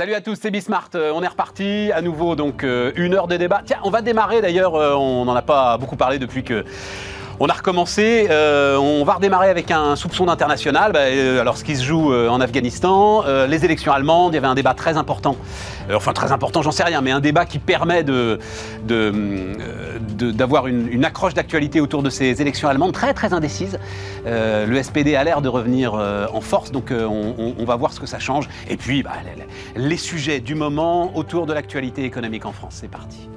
Salut 0.00 0.14
à 0.14 0.22
tous, 0.22 0.38
c'est 0.40 0.50
Bismart. 0.50 0.88
Euh, 0.94 1.12
on 1.14 1.22
est 1.22 1.28
reparti 1.28 1.92
à 1.92 2.00
nouveau, 2.00 2.34
donc 2.34 2.64
euh, 2.64 2.90
une 2.96 3.12
heure 3.12 3.28
de 3.28 3.36
débat. 3.36 3.60
Tiens, 3.62 3.80
on 3.84 3.90
va 3.90 4.00
démarrer 4.00 4.40
d'ailleurs, 4.40 4.74
euh, 4.74 4.94
on 4.94 5.26
n'en 5.26 5.34
a 5.34 5.42
pas 5.42 5.76
beaucoup 5.76 5.96
parlé 5.96 6.18
depuis 6.18 6.42
que 6.42 6.64
on 7.40 7.46
a 7.46 7.54
recommencé. 7.54 8.26
euh, 8.30 8.76
on 8.76 9.02
va 9.02 9.14
redémarrer 9.14 9.48
avec 9.48 9.70
un 9.70 9.96
soupçon 9.96 10.26
d'international. 10.26 10.92
Bah, 10.92 11.00
euh, 11.04 11.40
alors, 11.40 11.56
ce 11.56 11.64
qui 11.64 11.74
se 11.74 11.82
joue 11.82 12.12
euh, 12.12 12.28
en 12.28 12.38
Afghanistan, 12.40 13.24
les 13.48 13.64
élections 13.64 13.92
allemandes, 13.92 14.34
il 14.34 14.36
y 14.36 14.38
avait 14.38 14.46
un 14.46 14.54
débat 14.54 14.74
très 14.74 14.98
important. 14.98 15.36
Enfin, 15.92 16.12
très 16.12 16.30
important, 16.32 16.60
j'en 16.62 16.70
sais 16.70 16.84
rien, 16.84 17.00
mais 17.00 17.10
un 17.10 17.20
débat 17.20 17.46
qui 17.46 17.58
permet 17.58 18.04
d'avoir 20.32 20.66
une, 20.66 21.04
accroche 21.04 21.32
d'actualité 21.34 21.80
autour 21.80 22.02
de 22.02 22.10
ces 22.10 22.42
élections 22.42 22.68
allemandes 22.68 22.92
très, 22.92 23.14
très 23.14 23.32
indécises. 23.32 23.78
Le 24.26 24.82
SPD 24.82 25.16
a 25.16 25.24
l'air 25.24 25.40
de 25.40 25.48
revenir 25.48 25.94
en 25.94 26.40
force, 26.40 26.70
donc 26.70 26.92
on, 26.92 27.64
va 27.64 27.76
voir 27.76 27.92
ce 27.92 28.00
que 28.00 28.06
ça 28.06 28.18
change. 28.18 28.48
Et 28.68 28.76
puis, 28.76 29.02
bah, 29.02 29.12
les- 29.76 29.88
les 29.88 29.96
sujets 29.96 30.40
du 30.40 30.54
moment 30.54 31.16
autour 31.16 31.46
de 31.46 31.54
l'actualité 31.54 32.04
économique 32.04 32.44
en 32.44 32.52
France. 32.52 32.76
C'est 32.80 32.90
parti. 32.90 33.28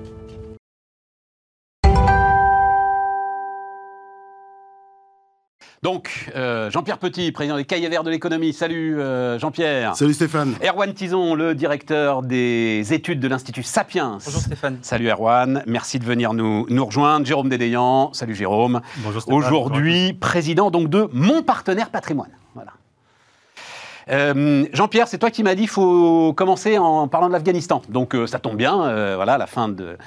Donc, 5.84 6.32
euh, 6.34 6.72
Jean-Pierre 6.72 6.98
Petit, 6.98 7.34
président 7.34 7.58
des 7.58 7.66
Cahiers 7.66 7.90
Verts 7.90 8.06
de 8.06 8.10
l'économie. 8.10 8.54
Salut 8.54 9.02
euh, 9.02 9.38
Jean-Pierre. 9.38 9.98
Salut 9.98 10.14
Stéphane. 10.14 10.56
Erwan 10.64 10.94
Tison, 10.94 11.36
le 11.36 11.56
directeur 11.56 12.22
des 12.22 12.94
études 12.94 13.20
de 13.20 13.28
l'Institut 13.28 13.64
Sapiens. 13.64 14.18
Bonjour 14.24 14.40
Stéphane. 14.40 14.78
Salut 14.82 15.10
Erwan, 15.10 15.62
merci 15.68 16.00
de 16.00 16.06
venir 16.06 16.34
nous, 16.34 16.66
nous 16.70 16.86
rejoindre. 16.86 17.26
Jérôme 17.26 17.50
Dédéian, 17.50 18.14
salut 18.14 18.34
Jérôme. 18.34 18.80
Bonjour 19.00 19.24
Stéphane. 19.24 19.38
Aujourd'hui, 19.38 20.14
président 20.14 20.72
donc 20.72 20.88
de 20.88 21.10
Mon 21.12 21.44
Partenaire 21.44 21.90
Patrimoine. 21.90 22.32
Euh, 24.10 24.66
Jean-Pierre, 24.74 25.08
c'est 25.08 25.18
toi 25.18 25.32
qui 25.32 25.44
m'as 25.44 25.56
dit 25.56 25.62
qu'il 25.62 25.70
faut 25.70 26.34
commencer 26.34 26.78
en 26.78 27.08
parlant 27.08 27.28
de 27.28 27.34
l'Afghanistan. 27.34 27.82
Donc 27.90 28.16
euh, 28.16 28.28
ça 28.28 28.40
tombe 28.40 28.58
bien, 28.58 28.84
euh, 28.84 29.14
voilà, 29.16 29.38
la 29.38 29.48
fin 29.48 29.70
de- 29.70 29.98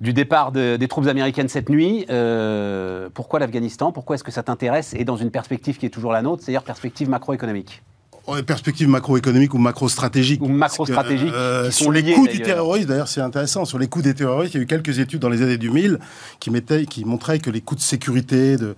du 0.00 0.12
départ 0.12 0.52
de- 0.52 0.76
des 0.76 0.88
troupes 0.88 1.06
américaines 1.06 1.48
cette 1.48 1.68
nuit. 1.68 2.04
Euh, 2.10 3.08
pourquoi 3.14 3.38
l'Afghanistan? 3.38 3.92
Pourquoi 3.92 4.14
est-ce 4.16 4.24
que 4.24 4.30
ça 4.32 4.42
t'intéresse? 4.42 4.94
Et 4.96 5.04
dans 5.04 5.16
une 5.16 5.30
perspective 5.30 5.78
qui 5.78 5.86
est 5.86 5.90
toujours 5.90 6.12
la 6.12 6.22
nôtre, 6.22 6.42
c'est-à-dire 6.44 6.62
perspective 6.62 7.08
macroéconomique. 7.08 7.82
Ouais, 8.28 8.42
perspective 8.42 8.86
macroéconomique 8.88 9.54
ou 9.54 9.58
macro-stratégique. 9.58 10.42
Ou 10.42 10.48
macro-stratégique, 10.48 11.32
sont 11.70 11.70
sur 11.84 11.92
les 11.92 12.02
coûts 12.12 12.28
du 12.28 12.38
d'ailleurs. 12.38 12.56
terrorisme, 12.56 12.88
d'ailleurs, 12.88 13.08
c'est 13.08 13.22
intéressant. 13.22 13.64
Sur 13.64 13.78
les 13.78 13.88
coûts 13.88 14.02
des 14.02 14.14
terroristes, 14.14 14.54
il 14.54 14.58
y 14.58 14.60
a 14.60 14.62
eu 14.64 14.66
quelques 14.66 14.98
études 14.98 15.20
dans 15.20 15.30
les 15.30 15.40
années 15.42 15.56
2000 15.56 15.98
qui, 16.38 16.50
mettaient, 16.50 16.84
qui 16.84 17.04
montraient 17.06 17.38
que 17.38 17.50
les 17.50 17.62
coûts 17.62 17.74
de 17.74 17.80
sécurité, 17.80 18.56
de, 18.56 18.66
euh, 18.66 18.74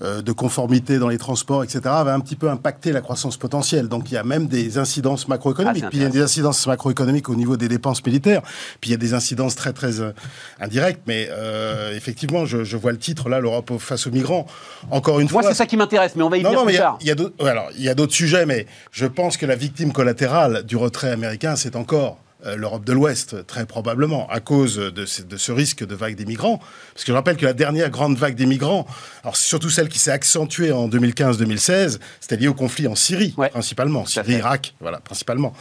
de 0.00 0.32
conformité 0.32 0.98
dans 0.98 1.08
les 1.08 1.18
transports, 1.18 1.62
etc., 1.64 1.80
avaient 1.86 2.10
un 2.12 2.20
petit 2.20 2.36
peu 2.36 2.48
impacté 2.48 2.92
la 2.92 3.00
croissance 3.00 3.36
potentielle. 3.36 3.88
Donc 3.88 4.10
il 4.10 4.14
y 4.14 4.16
a 4.16 4.24
même 4.24 4.46
des 4.46 4.78
incidences 4.78 5.28
macroéconomiques. 5.28 5.84
Ah, 5.86 5.90
puis 5.90 5.98
il 5.98 6.02
y 6.02 6.06
a 6.06 6.08
des 6.08 6.22
incidences 6.22 6.66
macroéconomiques 6.66 7.28
au 7.28 7.34
niveau 7.34 7.56
des 7.56 7.68
dépenses 7.68 8.04
militaires. 8.04 8.42
Puis 8.80 8.90
il 8.90 8.92
y 8.92 8.94
a 8.94 8.98
des 8.98 9.14
incidences 9.14 9.54
très 9.54 9.72
très 9.72 10.00
euh, 10.00 10.12
indirectes. 10.60 11.02
Mais 11.06 11.28
euh, 11.30 11.94
effectivement, 11.96 12.46
je, 12.46 12.64
je 12.64 12.76
vois 12.76 12.92
le 12.92 12.98
titre 12.98 13.28
là, 13.28 13.40
l'Europe 13.40 13.72
face 13.78 14.06
aux 14.06 14.10
migrants. 14.10 14.46
Encore 14.90 15.20
une 15.20 15.30
Moi, 15.30 15.42
fois, 15.42 15.50
c'est 15.50 15.56
ça 15.58 15.66
qui 15.66 15.76
m'intéresse, 15.76 16.12
mais 16.16 16.22
on 16.22 16.28
va 16.30 16.38
y 16.38 16.42
non, 16.42 16.50
venir 16.50 16.60
non, 16.60 16.66
plus 16.66 16.74
il 16.74 16.76
y 16.76 16.78
a- 16.78 16.82
tard. 16.82 16.98
il 17.00 17.06
y 17.06 17.10
a 17.10 17.14
d'autres- 17.14 17.44
ouais, 17.44 17.50
alors, 17.50 17.68
il 17.76 17.82
y 17.84 17.88
a 17.88 17.94
d'autres 17.94 18.14
sujets, 18.14 18.46
mais 18.46 18.66
je 18.90 19.06
pense 19.06 19.36
que 19.36 19.46
la 19.46 19.56
victime 19.56 19.92
collatérale 19.92 20.62
du 20.64 20.76
retrait 20.76 21.10
américain, 21.10 21.56
c'est 21.56 21.76
encore 21.76 22.18
euh, 22.18 22.21
l'Europe 22.56 22.84
de 22.84 22.92
l'Ouest, 22.92 23.46
très 23.46 23.66
probablement, 23.66 24.28
à 24.28 24.40
cause 24.40 24.76
de 24.76 25.06
ce, 25.06 25.22
de 25.22 25.36
ce 25.36 25.52
risque 25.52 25.86
de 25.86 25.94
vague 25.94 26.16
des 26.16 26.24
migrants. 26.24 26.58
Parce 26.92 27.04
que 27.04 27.12
je 27.12 27.16
rappelle 27.16 27.36
que 27.36 27.46
la 27.46 27.52
dernière 27.52 27.88
grande 27.90 28.16
vague 28.16 28.34
des 28.34 28.46
migrants, 28.46 28.86
alors 29.22 29.36
c'est 29.36 29.46
surtout 29.48 29.70
celle 29.70 29.88
qui 29.88 29.98
s'est 29.98 30.10
accentuée 30.10 30.72
en 30.72 30.88
2015-2016, 30.88 31.98
c'était 32.20 32.36
lié 32.36 32.48
au 32.48 32.54
conflit 32.54 32.86
en 32.88 32.94
Syrie, 32.94 33.34
Ouais. 33.36 33.48
principalement, 33.50 34.02
à 34.02 34.06
Syrie, 34.06 34.32
fait. 34.32 34.38
Irak, 34.38 34.74
voilà, 34.80 34.98
principalement. 35.00 35.52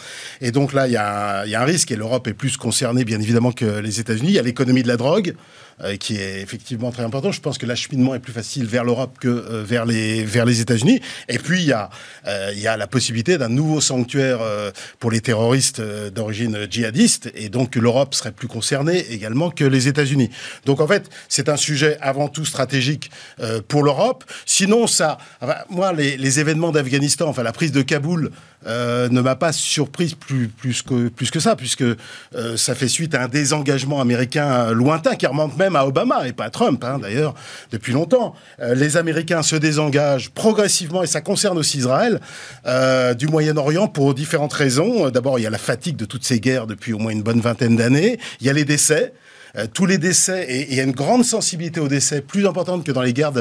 Et 0.42 0.52
donc 0.52 0.74
là, 0.74 0.88
il 0.88 0.94
y, 0.94 0.98
a 0.98 1.42
un- 1.42 1.46
il 1.46 1.52
y 1.52 1.56
a 1.56 1.62
un 1.62 1.66
risque, 1.66 1.92
et 1.92 1.96
l'Europe 1.96 2.28
est 2.28 2.34
plus 2.34 2.58
concernée, 2.58 3.06
bien 3.06 3.20
évidemment, 3.20 3.52
que 3.52 3.66
les 3.80 4.00
États-Unis. 4.00 4.30
Il 4.30 4.36
y 4.36 4.40
a 4.40 4.44
l'économie 4.44 4.84
de 4.84 4.88
la 4.88 4.98
drogue, 4.98 5.36
euh, 5.84 5.96
qui 5.98 6.18
est 6.18 6.42
effectivement 6.42 6.92
très 6.92 7.04
important. 7.04 7.32
Je 7.32 7.42
pense 7.42 7.58
que 7.58 7.66
l'acheminement 7.66 8.14
est 8.14 8.20
plus 8.20 8.34
facile 8.34 8.66
vers 8.66 8.84
l'Europe 8.84 9.18
que 9.20 9.28
euh, 9.28 9.64
vers 9.64 9.86
les 9.86 10.24
vers 10.24 10.46
les 10.46 10.62
États-Unis. 10.62 11.02
Et 11.28 11.40
puis 11.40 11.62
il 11.62 11.68
y 11.68 11.72
a 11.72 11.90
euh, 12.28 12.52
il 12.54 12.60
y 12.60 12.68
a 12.68 12.78
la 12.78 12.86
possibilité 12.88 13.38
d'un 13.38 13.50
nouveau 13.50 13.82
sanctuaire 13.82 14.40
pour 15.00 15.12
les 15.12 15.22
terroristes 15.22 15.82
d'origine 15.82 16.68
djihadiste, 16.70 17.32
et 17.36 17.50
donc 17.50 17.76
l'Europe 17.76 18.14
serait 18.14 18.32
plus 18.32 18.48
concernée 18.48 19.00
également 19.12 19.50
que 19.50 19.64
les 19.64 19.88
États-Unis. 19.88 20.30
Donc 20.66 20.82
en 20.82 20.88
fait, 20.88 21.10
c'est 21.30 21.50
un 21.50 21.58
sujet 21.58 21.98
avant 22.02 22.28
tout 22.28 22.46
stratégique 22.46 23.10
pour 23.68 23.84
l'Europe. 23.84 24.24
Sinon, 24.46 24.88
ça, 24.88 25.18
moi, 25.70 25.94
les, 25.94 26.18
les 26.18 26.40
événements 26.40 26.72
d'Afghanistan, 26.72 27.28
enfin 27.28 27.44
la 27.44 27.54
prise 27.54 27.72
de 27.72 27.82
Kaboul, 27.82 28.32
ne 28.66 29.22
m'a 29.22 29.36
pas 29.36 29.52
surprise 29.52 30.14
plus, 30.14 30.48
plus, 30.48 30.82
que, 30.82 31.08
plus 31.10 31.32
que 31.32 31.40
ça, 31.40 31.56
puisque 31.56 31.86
ça 32.56 32.76
fait 32.76 32.88
suite 32.88 33.16
à 33.16 33.24
un 33.24 33.28
désengagement 33.28 34.02
américain 34.02 34.72
lointain 34.72 35.16
qui 35.16 35.26
remonte 35.26 35.58
même 35.58 35.71
à 35.76 35.86
Obama 35.86 36.28
et 36.28 36.34
pas 36.34 36.46
à 36.46 36.50
Trump, 36.50 36.84
hein, 36.84 37.00
d'ailleurs, 37.00 37.34
depuis 37.72 37.94
longtemps. 37.94 38.34
Euh, 38.60 38.76
les 38.76 38.98
Américains 38.98 39.44
se 39.44 39.56
désengagent 39.56 40.30
progressivement, 40.32 41.04
et 41.04 41.08
ça 41.08 41.22
concerne 41.22 41.58
aussi 41.58 41.80
Israël, 41.80 42.20
euh, 42.66 43.14
du 43.14 43.28
Moyen-Orient 43.28 43.88
pour 43.88 44.14
différentes 44.14 44.54
raisons. 44.54 45.10
D'abord, 45.10 45.40
il 45.40 45.44
y 45.44 45.48
a 45.48 45.50
la 45.50 45.58
fatigue 45.58 45.96
de 45.96 46.06
toutes 46.06 46.26
ces 46.26 46.40
guerres 46.40 46.68
depuis 46.68 46.94
au 46.94 47.00
moins 47.00 47.12
une 47.12 47.24
bonne 47.24 47.42
vingtaine 47.42 47.76
d'années. 47.76 48.20
Il 48.40 48.48
y 48.48 48.50
a 48.50 48.54
les 48.54 48.66
décès. 48.66 49.14
Euh, 49.58 49.68
tous 49.72 49.86
les 49.86 49.98
décès, 49.98 50.46
et 50.50 50.68
il 50.72 50.76
y 50.76 50.80
a 50.80 50.84
une 50.84 50.92
grande 50.94 51.26
sensibilité 51.26 51.80
aux 51.82 51.88
décès, 51.90 52.22
plus 52.22 52.48
importante 52.48 52.86
que 52.86 52.92
dans 52.92 53.02
les 53.02 53.12
guerres 53.14 53.34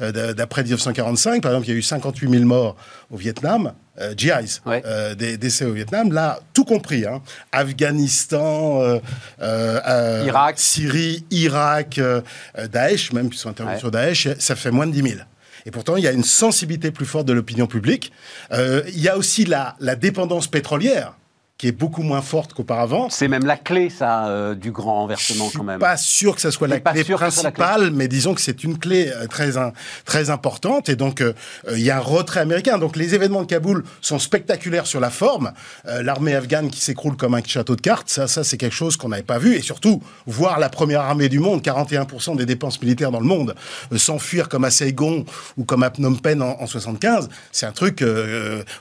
euh, 0.00 0.32
d'après 0.32 0.62
1945. 0.62 1.42
Par 1.42 1.50
exemple, 1.52 1.66
il 1.66 1.70
y 1.72 1.74
a 1.74 1.78
eu 1.78 1.82
58 1.82 2.30
000 2.30 2.44
morts 2.44 2.76
au 3.10 3.16
Vietnam, 3.16 3.72
euh, 4.00 4.14
GIs, 4.16 4.60
Ouais. 4.64 4.80
euh, 4.86 5.14
des 5.16 5.36
décès 5.36 5.64
au 5.64 5.72
Vietnam. 5.72 6.12
Là, 6.12 6.38
tout 6.54 6.64
compris, 6.64 7.04
hein. 7.04 7.20
Afghanistan, 7.50 8.80
euh, 9.40 10.24
Irak. 10.26 10.58
Syrie, 10.58 11.24
Irak, 11.30 12.00
Daesh, 12.72 13.12
même, 13.12 13.28
puisqu'ils 13.28 13.42
sont 13.42 13.48
intervenus 13.50 13.76
Ouais. 13.76 13.80
sur 13.80 13.90
Daesh, 13.90 14.28
ça 14.38 14.54
fait 14.56 14.70
moins 14.70 14.86
de 14.86 14.92
10 14.92 15.02
000. 15.02 15.14
Et 15.66 15.70
pourtant, 15.70 15.96
il 15.96 16.04
y 16.04 16.08
a 16.08 16.12
une 16.12 16.24
sensibilité 16.24 16.90
plus 16.90 17.04
forte 17.06 17.26
de 17.26 17.32
l'opinion 17.32 17.66
publique. 17.66 18.12
Il 18.52 18.98
y 19.00 19.08
a 19.08 19.16
aussi 19.18 19.44
la, 19.44 19.76
la 19.80 19.94
dépendance 19.96 20.46
pétrolière, 20.46 21.14
qui 21.60 21.68
est 21.68 21.72
beaucoup 21.72 22.02
moins 22.02 22.22
forte 22.22 22.54
qu'auparavant. 22.54 23.10
C'est 23.10 23.28
même 23.28 23.44
la 23.44 23.58
clé, 23.58 23.90
ça, 23.90 24.28
euh, 24.28 24.54
du 24.54 24.72
grand 24.72 24.94
renversement, 24.94 25.44
Je 25.44 25.50
suis 25.50 25.58
quand 25.58 25.64
même. 25.64 25.78
pas 25.78 25.98
sûr 25.98 26.34
que 26.34 26.40
ça 26.40 26.50
soit 26.50 26.68
T'es 26.68 26.74
la 26.76 26.80
pas 26.80 26.92
clé 26.92 27.04
sûr 27.04 27.18
que 27.18 27.26
ce 27.26 27.30
soit 27.32 27.42
la 27.42 27.52
clé. 27.52 27.62
principale, 27.62 27.90
mais 27.94 28.08
disons 28.08 28.32
que 28.32 28.40
c'est 28.40 28.64
une 28.64 28.78
clé 28.78 29.12
euh, 29.14 29.26
très, 29.26 29.50
très 30.06 30.30
importante. 30.30 30.88
Et 30.88 30.96
donc, 30.96 31.20
euh, 31.20 31.34
euh, 31.68 31.76
il 31.76 31.84
y 31.84 31.90
a 31.90 31.98
un 31.98 32.00
retrait 32.00 32.40
américain. 32.40 32.78
Donc, 32.78 32.96
les 32.96 33.14
événements 33.14 33.42
de 33.42 33.46
Kaboul 33.46 33.84
sont 34.00 34.18
spectaculaires 34.18 34.86
sur 34.86 35.00
la 35.00 35.10
forme. 35.10 35.52
Euh, 35.86 36.02
L'armée 36.02 36.34
afghane 36.34 36.70
qui 36.70 36.80
s'écroule 36.80 37.14
comme 37.18 37.34
un 37.34 37.42
château 37.44 37.76
de 37.76 37.82
cartes, 37.82 38.08
ça, 38.08 38.26
ça 38.26 38.42
c'est 38.42 38.56
quelque 38.56 38.74
chose 38.74 38.96
qu'on 38.96 39.10
n'avait 39.10 39.22
pas 39.22 39.36
vu. 39.38 39.54
Et 39.54 39.60
surtout, 39.60 40.02
voir 40.26 40.60
la 40.60 40.70
première 40.70 41.02
armée 41.02 41.28
du 41.28 41.40
monde, 41.40 41.60
41% 41.60 42.36
des 42.38 42.46
dépenses 42.46 42.80
militaires 42.80 43.10
dans 43.10 43.20
le 43.20 43.26
monde, 43.26 43.54
s'enfuir 43.98 44.48
comme 44.48 44.64
à 44.64 44.70
Saigon 44.70 45.26
ou 45.58 45.64
comme 45.64 45.82
à 45.82 45.90
Phnom 45.90 46.14
Penh 46.14 46.40
en, 46.40 46.56
en 46.58 46.66
75, 46.66 47.28
c'est 47.52 47.66
un 47.66 47.72
truc 47.72 48.02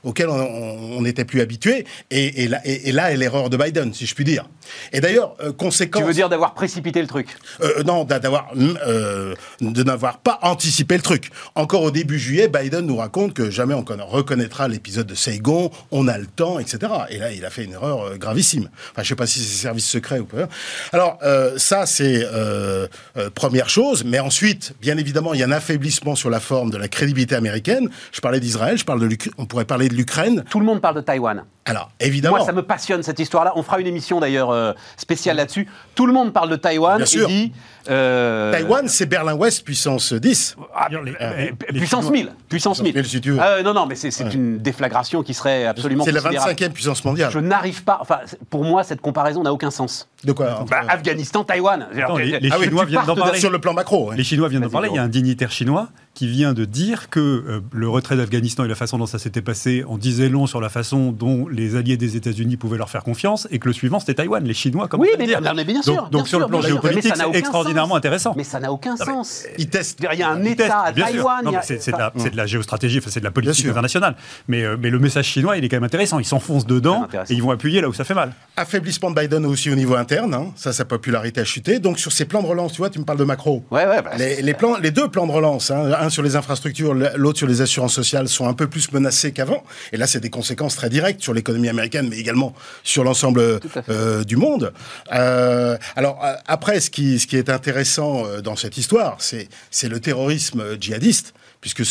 auquel 0.06 0.30
on 0.30 1.02
n'était 1.02 1.26
plus 1.26 1.42
habitué. 1.42 1.86
Et, 2.10 2.44
et 2.44 2.48
là, 2.48 2.62
et, 2.70 2.90
et 2.90 2.92
là 2.92 3.12
est 3.12 3.18
l'erreur 3.18 3.50
de 3.50 3.58
Biden, 3.58 3.94
si 3.94 4.06
je 4.06 4.14
puis 4.16 4.24
dire. 4.24 4.46
Et 4.94 5.02
d'ailleurs, 5.02 5.36
euh, 5.42 5.52
conséquence... 5.52 6.02
Tu 6.02 6.08
veux 6.08 6.14
dire 6.14 6.30
d'avoir 6.30 6.54
précipité 6.54 7.02
le 7.02 7.08
truc 7.08 7.36
Euh, 7.62 7.84
non, 7.84 8.04
d'a- 8.04 8.20
d'avoir, 8.20 8.52
euh, 8.56 9.34
de 9.62 9.84
n'avoir 9.84 10.20
pas 10.20 10.40
anticipé 10.44 10.96
le 10.96 11.02
truc. 11.02 11.32
Encore 11.56 11.82
au 11.84 11.92
début 11.92 12.20
juillet, 12.20 12.48
Biden 12.48 12.86
nous 12.86 12.98
raconte 12.98 13.34
que 13.34 13.50
jamais 13.50 13.74
on 13.74 13.84
conna- 13.84 14.04
reconnaîtra 14.04 14.68
l'épisode 14.68 15.08
de 15.08 15.16
Saigon, 15.16 15.72
on 15.92 16.08
a 16.08 16.18
le 16.18 16.28
temps, 16.28 16.60
etc. 16.60 16.92
Et 17.10 17.18
là, 17.18 17.32
il 17.32 17.46
a 17.46 17.50
fait 17.50 17.64
une 17.64 17.74
erreur 17.74 18.02
euh, 18.04 18.16
gravissime. 18.18 18.70
Enfin, 18.92 19.04
je 19.04 19.08
sais 19.10 19.16
pas 19.16 19.26
si 19.28 19.40
c'est 19.40 19.62
service 19.62 19.88
secret 19.88 20.20
ou 20.20 20.26
pas. 20.26 20.48
Alors, 20.94 21.18
euh, 21.24 21.58
ça, 21.58 21.86
c'est 21.86 22.24
euh, 22.24 22.88
euh, 23.18 23.30
première 23.34 23.70
chose. 23.70 24.04
Mais 24.06 24.20
ensuite, 24.20 24.74
bien 24.82 24.98
évidemment, 24.98 25.34
il 25.34 25.40
y 25.40 25.44
a 25.44 25.48
un 25.48 25.52
affaiblissement 25.52 26.16
sur 26.16 26.30
la 26.30 26.40
forme 26.40 26.70
de 26.70 26.78
la 26.78 26.88
crédibilité 26.88 27.36
américaine. 27.36 27.90
Je 28.12 28.22
parlais 28.22 28.40
d'Israël, 28.40 28.78
je 28.78 28.86
parle 28.86 29.00
de 29.08 29.18
on 29.38 29.46
pourrait 29.46 29.66
parler 29.66 29.90
de 29.90 29.96
l'Ukraine. 29.96 30.44
Tout 30.50 30.60
le 30.60 30.66
monde 30.66 30.82
parle 30.82 30.96
de 30.96 31.02
Taïwan. 31.02 31.44
Alors, 31.66 31.92
évidemment. 32.00 32.38
Moi, 32.38 32.46
ça 32.46 32.52
me 32.52 32.59
passionne 32.62 33.04
cette 33.04 33.20
histoire-là. 33.20 33.54
On 33.56 33.64
fera 33.64 33.80
une 33.80 33.88
émission 33.88 34.20
d'ailleurs 34.20 34.50
euh, 34.52 34.74
spéciale 34.98 35.38
là-dessus. 35.38 35.68
Tout 35.96 36.06
le 36.06 36.14
monde 36.14 36.34
parle 36.34 36.50
de 36.50 36.56
Taïwan 36.56 36.98
Bien 36.98 37.06
et 37.06 37.08
sûr. 37.08 37.28
dit. 37.28 37.52
euh, 37.90 38.52
Taïwan, 38.52 38.88
c'est 38.88 39.06
Berlin-Ouest 39.06 39.64
puissance 39.64 40.14
10. 40.14 40.56
ah, 40.76 40.88
les- 40.90 41.16
euh, 41.22 41.52
les 41.70 41.80
puissance 41.80 42.06
Chinois- 42.06 42.12
1000. 42.12 42.26
Puissance 42.48 42.78
Puissance 42.80 42.82
1000. 42.84 42.94
1000, 42.96 43.06
si 43.06 43.22
tu 43.22 43.32
veux. 43.32 43.40
Ah, 43.42 43.62
non, 43.64 43.74
non, 43.74 43.86
mais 43.86 43.96
c'est 43.96 44.10
une 44.34 44.58
déflagration 44.60 45.24
qui 45.24 45.34
serait 45.34 45.66
absolument. 45.66 46.04
C'est 46.04 46.12
la 46.12 46.22
considérable. 46.22 46.52
25e 46.52 46.72
puissance 46.74 47.04
mondiale. 47.06 47.32
Je 47.32 47.40
n'arrive 47.40 47.84
pas. 47.84 47.98
Enfin, 48.02 48.20
pour 48.50 48.64
moi, 48.64 48.84
cette 48.84 49.02
comparaison 49.02 49.44
n'a 49.44 49.54
aucun 49.54 49.72
sens. 49.72 50.08
De 50.24 50.32
quoi 50.34 50.60
entre- 50.62 50.70
Bah, 50.72 50.82
Afghanistan, 50.88 51.44
Taïwan. 51.44 51.88
Attends, 51.98 52.18
les- 52.18 52.40
les 52.40 52.50
Ah 52.52 52.58
Chinois 52.62 52.86
viennent 52.86 53.06
d'en 53.06 53.16
parler. 53.16 53.40
Sur 53.40 53.50
le 53.52 53.60
plan 53.60 53.74
macro. 53.74 54.10
ouais. 54.10 54.18
Les 54.18 54.24
Chinois 54.24 54.50
viennent 54.50 54.64
d'en 54.64 54.70
parler. 54.70 54.90
Il 54.92 54.96
y 54.96 55.00
a 55.00 55.04
un 55.04 55.08
dignitaire 55.08 55.52
chinois 55.52 55.88
qui 56.20 56.28
vient 56.28 56.52
de 56.54 56.66
dire 56.66 57.10
que 57.10 57.20
euh, 57.22 57.62
le 57.72 57.88
retrait 57.88 58.18
d'Afghanistan 58.18 58.66
et 58.66 58.68
la 58.68 58.76
façon 58.76 58.98
dont 58.98 59.06
ça 59.06 59.20
s'était 59.20 59.42
passé 59.42 59.86
en 59.88 59.98
disait 59.98 60.28
long 60.28 60.48
sur 60.48 60.60
la 60.60 60.68
façon 60.68 61.14
dont 61.14 61.48
les 61.48 61.78
alliés 61.78 61.96
des 61.96 62.18
États-Unis 62.18 62.58
pouvaient 62.58 62.78
leur 62.78 62.90
faire 62.90 63.06
confiance, 63.06 63.48
et 63.52 63.58
que 63.60 63.68
le 63.70 63.74
suivant 63.74 64.02
c'était 64.02 64.16
Taïwan, 64.16 64.44
les 64.44 64.54
Chinois, 64.54 64.90
comme 64.90 65.00
oui, 65.00 65.08
on 65.16 65.18
mais, 65.18 65.28
dire. 65.28 65.40
mais 65.56 65.64
bien 65.64 65.82
sûr. 65.82 65.94
Donc, 65.94 66.12
donc 66.12 66.22
bien 66.24 66.26
sur 66.30 66.40
le 66.42 66.48
plan 66.48 66.62
géopolitique, 66.62 67.14
c'est 67.16 67.38
extraordinairement 67.38 67.92
sens. 67.94 67.98
intéressant. 68.00 68.34
Mais 68.36 68.44
ça 68.44 68.60
n'a 68.60 68.70
aucun 68.70 68.98
sens. 68.98 69.46
Ils 69.58 69.70
testent. 69.70 70.06
Il 70.12 70.20
y 70.20 70.22
a 70.22 70.30
un 70.30 70.44
État 70.44 70.82
à. 70.82 70.92
Taïwan. 70.92 71.48
A- 71.48 71.52
mais 71.52 71.58
C'est 71.64 71.92
de, 71.94 71.98
la- 71.98 72.10
de 72.10 72.36
la 72.36 72.46
géostratégie, 72.46 72.98
enfin, 72.98 73.10
c'est 73.12 73.22
de 73.22 73.26
la 73.26 73.32
politique 73.32 73.66
internationale. 73.68 74.18
Mais, 74.50 74.64
euh, 74.66 74.76
mais 74.78 74.90
le 74.90 75.00
message 75.00 75.26
chinois, 75.28 75.56
il 75.56 75.64
est 75.64 75.70
quand 75.70 75.78
même 75.78 75.86
intéressant. 75.86 76.20
Ils 76.20 76.26
s'enfoncent 76.26 76.68
dedans 76.68 77.08
et 77.30 77.34
ils 77.34 77.42
vont 77.42 77.52
appuyer 77.52 77.80
là 77.80 77.88
où 77.88 77.94
ça 77.94 78.04
fait 78.04 78.14
mal. 78.14 78.34
Affaiblissement 78.58 79.10
de 79.12 79.16
Biden 79.22 79.46
aussi 79.46 79.70
au 79.72 79.76
niveau 79.76 79.96
interne. 79.96 80.34
hein. 80.34 80.48
Ça, 80.58 80.74
sa 80.74 80.84
popularité 80.84 81.40
a 81.40 81.46
chuté. 81.46 81.80
Donc, 81.80 81.98
sur 81.98 82.12
ces 82.12 82.26
plans 82.26 82.42
de 82.42 82.48
relance, 82.48 82.74
tu 82.74 82.80
vois, 82.80 82.90
tu 82.90 83.00
me 83.00 83.06
parles 83.06 83.20
de 83.20 83.24
macro. 83.24 83.64
Ouais, 83.72 83.86
ouais. 83.88 84.02
bah, 84.02 84.12
Les, 84.18 84.42
les 84.42 84.54
plans, 84.54 84.76
les 84.78 84.92
deux 84.92 85.08
plans 85.08 85.26
de 85.28 85.32
relance, 85.32 85.72
hein, 85.72 85.92
un 85.98 86.09
sur 86.10 86.24
les 86.24 86.36
infrastructures, 86.36 86.94
l'autre 86.94 87.38
sur 87.38 87.48
les 87.48 87.62
assurances 87.62 87.94
sociales, 87.94 88.28
sont 88.28 88.48
un 88.48 88.54
peu 88.54 88.68
plus 88.68 88.92
menacés 88.92 89.32
qu'avant. 89.32 89.64
Et 89.92 89.98
là, 89.98 90.08
c'est 90.08 90.20
des 90.20 90.30
conséquences 90.30 90.76
très 90.76 90.90
directes 90.90 91.22
sur 91.22 91.34
l'économie 91.34 91.70
américaine, 91.70 92.08
mais 92.10 92.18
également 92.18 92.54
sur 92.84 93.04
l'ensemble 93.04 93.60
euh, 93.90 94.24
du 94.24 94.36
monde. 94.36 94.74
Euh, 95.14 95.78
alors 95.96 96.24
euh, 96.24 96.34
après, 96.48 96.80
ce 96.80 96.90
qui, 96.90 97.20
ce 97.20 97.28
qui 97.28 97.38
est 97.38 97.50
intéressant 97.50 98.24
dans 98.44 98.56
cette 98.56 98.78
histoire, 98.78 99.18
c'est 99.20 99.90
le 99.90 100.00
terrorisme 100.00 100.80
djihadiste. 100.80 101.34
Puisque 101.62 101.84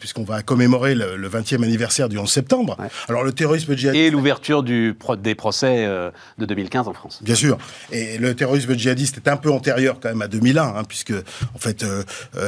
puisqu'on 0.00 0.24
va 0.24 0.42
commémorer 0.42 0.96
le, 0.96 1.16
le 1.16 1.28
20e 1.28 1.62
anniversaire 1.62 2.08
du 2.08 2.18
11 2.18 2.28
septembre. 2.28 2.76
Ouais. 2.80 2.88
Alors 3.08 3.22
le 3.22 3.30
terrorisme 3.30 3.76
djihadiste. 3.76 4.04
Et 4.04 4.10
l'ouverture 4.10 4.64
des 4.64 5.34
procès 5.36 5.86
euh, 5.86 6.10
de 6.38 6.44
2015 6.44 6.88
en 6.88 6.92
France. 6.92 7.20
Bien 7.22 7.36
sûr. 7.36 7.56
Et 7.92 8.18
le 8.18 8.34
terrorisme 8.34 8.76
djihadiste 8.76 9.18
est 9.18 9.28
un 9.28 9.36
peu 9.36 9.52
antérieur 9.52 10.00
quand 10.00 10.08
même 10.08 10.22
à 10.22 10.26
2001, 10.26 10.60
hein, 10.60 10.82
puisque 10.82 11.12
en 11.12 11.58
fait 11.58 11.84
euh, 11.84 12.02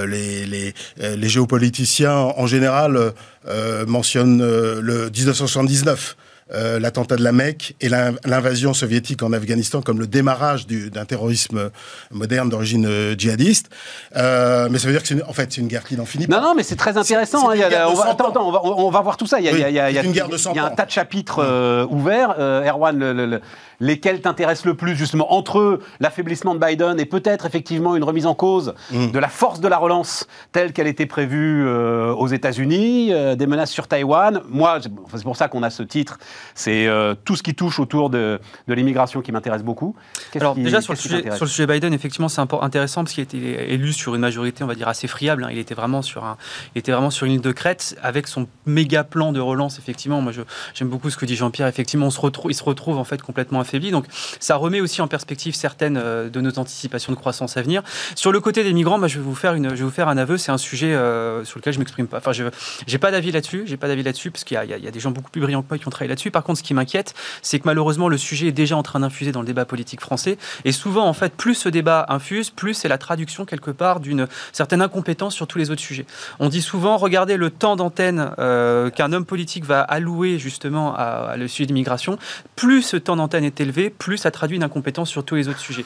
les, 0.06 0.46
les, 0.46 0.74
les 0.98 1.28
géopoliticiens 1.28 2.16
en 2.16 2.46
général 2.46 3.12
euh, 3.48 3.86
mentionnent 3.86 4.42
euh, 4.42 4.80
le 4.82 5.10
1979. 5.10 6.16
Euh, 6.52 6.78
l'attentat 6.80 7.16
de 7.16 7.22
la 7.24 7.32
Mecque 7.32 7.74
et 7.80 7.88
l'in- 7.88 8.14
l'invasion 8.24 8.72
soviétique 8.74 9.22
en 9.22 9.32
Afghanistan 9.32 9.82
comme 9.82 9.98
le 10.00 10.06
démarrage 10.06 10.66
du- 10.66 10.90
d'un 10.90 11.04
terrorisme 11.04 11.70
moderne 12.10 12.48
d'origine 12.48 12.86
euh, 12.86 13.14
djihadiste. 13.16 13.68
Euh, 14.16 14.68
mais 14.70 14.78
ça 14.78 14.86
veut 14.86 14.92
dire 14.92 15.02
que 15.02 15.08
c'est 15.08 15.14
une- 15.14 15.24
en 15.28 15.32
fait 15.32 15.56
une 15.58 15.68
guerre 15.68 15.84
qui 15.84 15.96
n'en 15.96 16.04
finit 16.06 16.26
Non, 16.28 16.36
pas. 16.38 16.42
non, 16.42 16.54
mais 16.56 16.62
c'est 16.62 16.76
très 16.76 16.96
intéressant. 16.96 17.44
on, 17.44 17.48
va, 17.48 17.54
100 17.70 18.02
attends, 18.02 18.24
ans. 18.26 18.28
attends, 18.30 18.48
on, 18.48 18.52
va, 18.52 18.60
on 18.64 18.90
va 18.90 19.00
voir 19.00 19.16
tout 19.16 19.26
ça. 19.26 19.40
Il 19.40 19.44
y 19.46 19.48
a, 19.48 19.52
Oui, 19.52 19.58
il 19.58 19.60
y 19.60 19.64
a- 19.64 19.70
il 19.70 19.74
y 19.74 19.80
a- 19.80 19.90
il 19.90 19.94
y 19.96 19.98
a- 19.98 20.02
guerre 20.12 20.28
de 20.28 20.36
100 20.36 20.52
il 20.52 20.56
y 20.56 20.60
a 20.60 20.64
un 20.66 20.70
tas 20.70 20.84
de 20.86 20.90
chapitres 20.90 21.86
ouverts. 21.90 22.34
Erwan, 22.38 22.98
le- 22.98 23.12
le- 23.12 23.26
le- 23.26 23.40
lesquels 23.80 24.20
t'intéressent 24.20 24.66
le 24.66 24.74
plus, 24.74 24.96
justement, 24.96 25.32
entre 25.32 25.78
l'affaiblissement 26.00 26.54
de 26.54 26.60
Biden 26.64 26.98
et 26.98 27.04
peut-être 27.04 27.46
effectivement 27.46 27.94
une 27.94 28.02
remise 28.02 28.26
en 28.26 28.34
cause 28.34 28.74
Mm. 28.90 29.12
de 29.12 29.18
la 29.20 29.28
force 29.28 29.60
de 29.60 29.68
la 29.68 29.76
relance 29.78 30.26
telle 30.50 30.72
qu'elle 30.72 30.88
était 30.88 31.06
prévue 31.06 31.68
aux 31.68 32.26
États-Unis, 32.26 33.12
des 33.36 33.46
menaces 33.46 33.70
sur 33.70 33.86
Taïwan. 33.86 34.40
Moi, 34.48 34.78
c'est 35.14 35.22
pour 35.22 35.36
ça 35.36 35.48
qu'on 35.48 35.62
a 35.62 35.70
ce 35.70 35.82
titre. 35.82 36.18
C'est 36.54 36.86
euh, 36.86 37.14
tout 37.24 37.36
ce 37.36 37.42
qui 37.42 37.54
touche 37.54 37.78
autour 37.80 38.10
de, 38.10 38.40
de 38.66 38.74
l'immigration 38.74 39.20
qui 39.22 39.32
m'intéresse 39.32 39.62
beaucoup. 39.62 39.94
Qu'est-ce 40.32 40.42
Alors 40.44 40.54
qui- 40.54 40.62
déjà 40.62 40.80
sur 40.80 40.92
le, 40.92 40.98
sujet, 40.98 41.16
t'intéresse 41.16 41.36
sur 41.38 41.44
le 41.44 41.50
sujet 41.50 41.66
Biden, 41.66 41.92
effectivement, 41.94 42.28
c'est 42.28 42.40
intéressant 42.40 43.04
parce 43.04 43.14
qu'il 43.14 43.22
a 43.22 43.24
été 43.24 43.72
élu 43.72 43.92
sur 43.92 44.14
une 44.14 44.20
majorité, 44.20 44.64
on 44.64 44.66
va 44.66 44.74
dire, 44.74 44.88
assez 44.88 45.06
friable. 45.08 45.44
hein. 45.44 45.48
Il 45.50 45.58
était 45.58 45.74
vraiment 45.74 46.02
sur 46.02 46.24
un, 46.24 46.36
il 46.74 46.78
était 46.78 46.92
vraiment 46.92 47.10
sur 47.10 47.26
une 47.26 47.32
île 47.34 47.40
de 47.40 47.52
crête 47.52 47.96
avec 48.02 48.26
son 48.28 48.46
méga 48.66 49.04
plan 49.04 49.32
de 49.32 49.40
relance. 49.40 49.78
Effectivement, 49.78 50.20
moi 50.20 50.32
j'aime 50.74 50.88
beaucoup 50.88 51.10
ce 51.10 51.16
que 51.16 51.26
dit 51.26 51.36
Jean-Pierre. 51.36 51.66
Effectivement, 51.68 52.06
on 52.06 52.10
se 52.10 52.20
retrouve, 52.20 52.50
il 52.50 52.54
se 52.54 52.64
retrouve 52.64 52.98
en 52.98 53.04
fait 53.04 53.20
complètement 53.22 53.60
affaibli. 53.60 53.90
Donc 53.90 54.06
ça 54.40 54.56
remet 54.56 54.80
aussi 54.80 55.00
en 55.02 55.08
perspective 55.08 55.54
certaines 55.54 55.96
euh, 55.96 56.28
de 56.28 56.40
nos 56.40 56.58
anticipations 56.58 57.12
de 57.12 57.16
croissance 57.18 57.56
à 57.56 57.62
venir. 57.62 57.82
Sur 58.14 58.32
le 58.32 58.40
côté 58.40 58.64
des 58.64 58.72
migrants, 58.72 58.98
moi 58.98 59.08
je 59.08 59.18
vais 59.18 59.24
vous 59.24 59.34
faire 59.34 59.54
une, 59.54 59.70
je 59.70 59.74
vais 59.76 59.82
vous 59.84 59.90
faire 59.90 60.08
un 60.08 60.16
aveu. 60.18 60.38
C'est 60.38 60.52
un 60.52 60.58
sujet 60.58 60.94
euh, 60.94 61.44
sur 61.44 61.58
lequel 61.58 61.72
je 61.72 61.78
m'exprime 61.78 62.06
pas. 62.06 62.18
Enfin, 62.18 62.32
je 62.32 62.44
j'ai 62.86 62.98
pas 62.98 63.10
d'avis 63.10 63.32
là-dessus. 63.32 63.62
J'ai 63.66 63.76
pas 63.76 63.88
d'avis 63.88 64.02
là-dessus 64.02 64.30
parce 64.30 64.44
qu'il 64.44 64.56
y 64.56 64.86
a 64.88 64.90
des 64.90 65.00
gens 65.00 65.10
beaucoup 65.10 65.30
plus 65.30 65.40
brillants 65.40 65.62
que 65.62 65.68
moi 65.70 65.78
qui 65.78 65.86
ont 65.86 65.90
travaillé 65.90 66.08
là-dessus. 66.08 66.27
Par 66.30 66.42
contre, 66.44 66.58
ce 66.58 66.62
qui 66.64 66.74
m'inquiète, 66.74 67.14
c'est 67.42 67.58
que 67.58 67.64
malheureusement 67.66 68.08
le 68.08 68.18
sujet 68.18 68.48
est 68.48 68.52
déjà 68.52 68.76
en 68.76 68.82
train 68.82 69.00
d'infuser 69.00 69.32
dans 69.32 69.40
le 69.40 69.46
débat 69.46 69.64
politique 69.64 70.00
français. 70.00 70.38
Et 70.64 70.72
souvent, 70.72 71.06
en 71.06 71.12
fait, 71.12 71.32
plus 71.34 71.54
ce 71.54 71.68
débat 71.68 72.06
infuse, 72.08 72.50
plus 72.50 72.74
c'est 72.74 72.88
la 72.88 72.98
traduction 72.98 73.44
quelque 73.44 73.70
part 73.70 74.00
d'une 74.00 74.26
certaine 74.52 74.82
incompétence 74.82 75.34
sur 75.34 75.46
tous 75.46 75.58
les 75.58 75.70
autres 75.70 75.80
sujets. 75.80 76.06
On 76.38 76.48
dit 76.48 76.62
souvent, 76.62 76.96
regardez 76.96 77.36
le 77.36 77.50
temps 77.50 77.76
d'antenne 77.76 78.30
euh, 78.38 78.90
qu'un 78.90 79.12
homme 79.12 79.24
politique 79.24 79.64
va 79.64 79.80
allouer 79.80 80.38
justement 80.38 80.94
à, 80.94 81.30
à 81.32 81.36
le 81.36 81.48
sujet 81.48 81.66
d'immigration. 81.66 82.18
Plus 82.56 82.82
ce 82.82 82.96
temps 82.96 83.16
d'antenne 83.16 83.44
est 83.44 83.60
élevé, 83.60 83.90
plus 83.90 84.16
ça 84.18 84.30
traduit 84.30 84.56
une 84.56 84.62
incompétence 84.64 85.08
sur 85.10 85.24
tous 85.24 85.34
les 85.36 85.48
autres 85.48 85.58
sujets. 85.60 85.84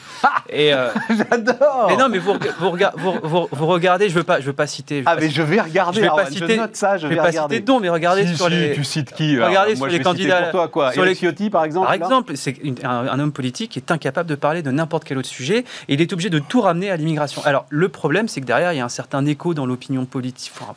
Et, 0.49 0.73
euh, 0.73 0.89
J'adore 1.09 1.87
mais 1.89 1.97
non, 1.97 2.09
mais 2.09 2.17
vous, 2.19 2.33
vous, 2.59 2.69
rega- 2.71 2.93
vous- 2.97 3.19
vous- 3.23 3.47
vous 3.51 3.67
regardez, 3.67 4.09
je 4.09 4.15
veux 4.15 4.23
pas, 4.23 4.39
je 4.39 4.45
veux 4.47 4.53
pas 4.53 4.67
citer. 4.67 4.99
je 4.99 5.03
Ah, 5.07 5.15
pas 5.15 5.21
mais 5.21 5.29
je 5.29 5.41
vais 5.41 5.59
regarder. 5.61 5.97
je 5.97 6.01
vais 6.01 6.07
pas 6.09 6.25
citer- 6.29 6.57
note 6.57 6.75
ça, 6.75 6.97
je 6.97 7.03
je 7.03 7.07
vais, 7.07 7.15
vais 7.15 7.21
pas 7.21 7.27
regarder. 7.27 7.55
citer 7.57 7.65
de 7.65 7.79
mais 7.79 7.89
regardez 7.89 8.27
Si, 8.27 8.35
sur 8.35 8.45
si, 8.47 8.51
les. 8.51 8.73
Tu 8.73 8.83
cites 8.83 9.13
qui 9.13 9.35
alors 9.35 9.47
Regardez 9.49 9.75
Moi, 9.75 9.77
sur 9.77 9.85
je 9.87 9.91
les 9.91 9.97
vais 9.97 10.03
Pour 10.41 10.51
toi, 10.51 10.67
quoi 10.67 10.91
sur 10.91 11.05
les- 11.05 11.15
Ciotti, 11.15 11.49
par 11.49 11.63
exemple 11.65 11.85
Par 11.87 11.93
exemple, 11.95 12.35
c'est 12.35 12.55
un, 12.83 12.89
un 13.07 13.19
homme 13.19 13.31
politique 13.31 13.71
qui 13.71 13.79
est 13.79 13.91
incapable 13.91 14.29
de 14.29 14.35
parler 14.35 14.61
de 14.61 14.71
n'importe 14.71 15.03
quel 15.03 15.17
autre 15.17 15.27
sujet 15.29 15.59
et 15.87 15.93
il 15.93 16.01
est 16.01 16.11
obligé 16.13 16.29
de 16.29 16.39
tout 16.39 16.61
ramener 16.61 16.89
à 16.91 16.97
l'immigration. 16.97 17.41
Alors, 17.45 17.65
le 17.69 17.89
problème, 17.89 18.27
c'est 18.27 18.41
que 18.41 18.45
derrière, 18.45 18.73
il 18.73 18.77
y 18.77 18.81
a 18.81 18.85
un 18.85 18.89
certain 18.89 19.25
écho 19.25 19.53
dans 19.53 19.65
l'opinion 19.65 20.05
politique. 20.05 20.51
enfin, 20.59 20.73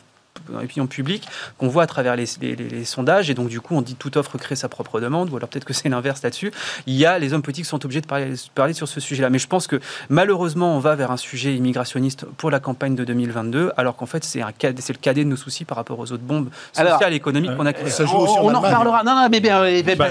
dans 0.50 0.60
l'opinion 0.60 0.86
publique 0.86 1.26
qu'on 1.58 1.68
voit 1.68 1.82
à 1.82 1.86
travers 1.86 2.16
les, 2.16 2.24
les- 2.40 2.56
les- 2.56 2.68
les 2.68 2.84
sondages 2.84 3.30
et 3.30 3.34
donc 3.34 3.48
du 3.48 3.60
coup 3.60 3.74
on 3.76 3.82
dit 3.82 3.94
toute 3.94 4.16
offre 4.16 4.38
crée 4.38 4.56
sa 4.56 4.68
propre 4.68 5.00
demande 5.00 5.30
ou 5.30 5.36
alors 5.36 5.48
peut-être 5.48 5.64
que 5.64 5.72
c'est 5.72 5.88
l'inverse 5.88 6.22
là-dessus 6.22 6.52
il 6.86 6.94
y 6.94 7.06
a 7.06 7.18
les 7.18 7.32
hommes 7.32 7.42
politiques 7.42 7.66
sont 7.66 7.84
obligés 7.84 8.00
de 8.00 8.06
parler, 8.06 8.32
parler 8.54 8.72
sur 8.72 8.88
ce 8.88 9.00
sujet-là 9.00 9.30
mais 9.30 9.38
je 9.38 9.46
pense 9.46 9.66
que 9.66 9.80
malheureusement 10.10 10.76
on 10.76 10.78
va 10.80 10.94
vers 10.94 11.10
un 11.10 11.16
sujet 11.16 11.54
immigrationniste 11.54 12.24
pour 12.36 12.50
la 12.50 12.60
campagne 12.60 12.94
de 12.94 13.04
2022 13.04 13.72
alors 13.76 13.96
qu'en 13.96 14.06
fait 14.06 14.24
c'est 14.24 14.40
le 14.40 14.98
cadet 15.00 15.24
de 15.24 15.28
nos 15.28 15.36
soucis 15.36 15.64
par 15.64 15.76
rapport 15.76 15.98
aux 15.98 16.12
autres 16.12 16.22
bombes 16.22 16.48
Alors, 16.76 16.92
sociales 16.94 17.12
et 17.12 17.16
économiques 17.16 17.56
qu'on 17.56 17.66
a 17.66 17.72
créées 17.72 17.90
ça 17.90 18.04
joue 18.06 18.16
aussi 18.16 18.38
en 18.38 18.42
on, 18.44 18.50
on 18.50 18.54
en 18.54 18.60
reparlera. 18.60 19.02
Non, 19.04 19.14
non, 19.14 19.28
mais 19.30 19.40
bien. 19.40 19.64
Et, 19.64 19.82
Bah. 19.82 20.08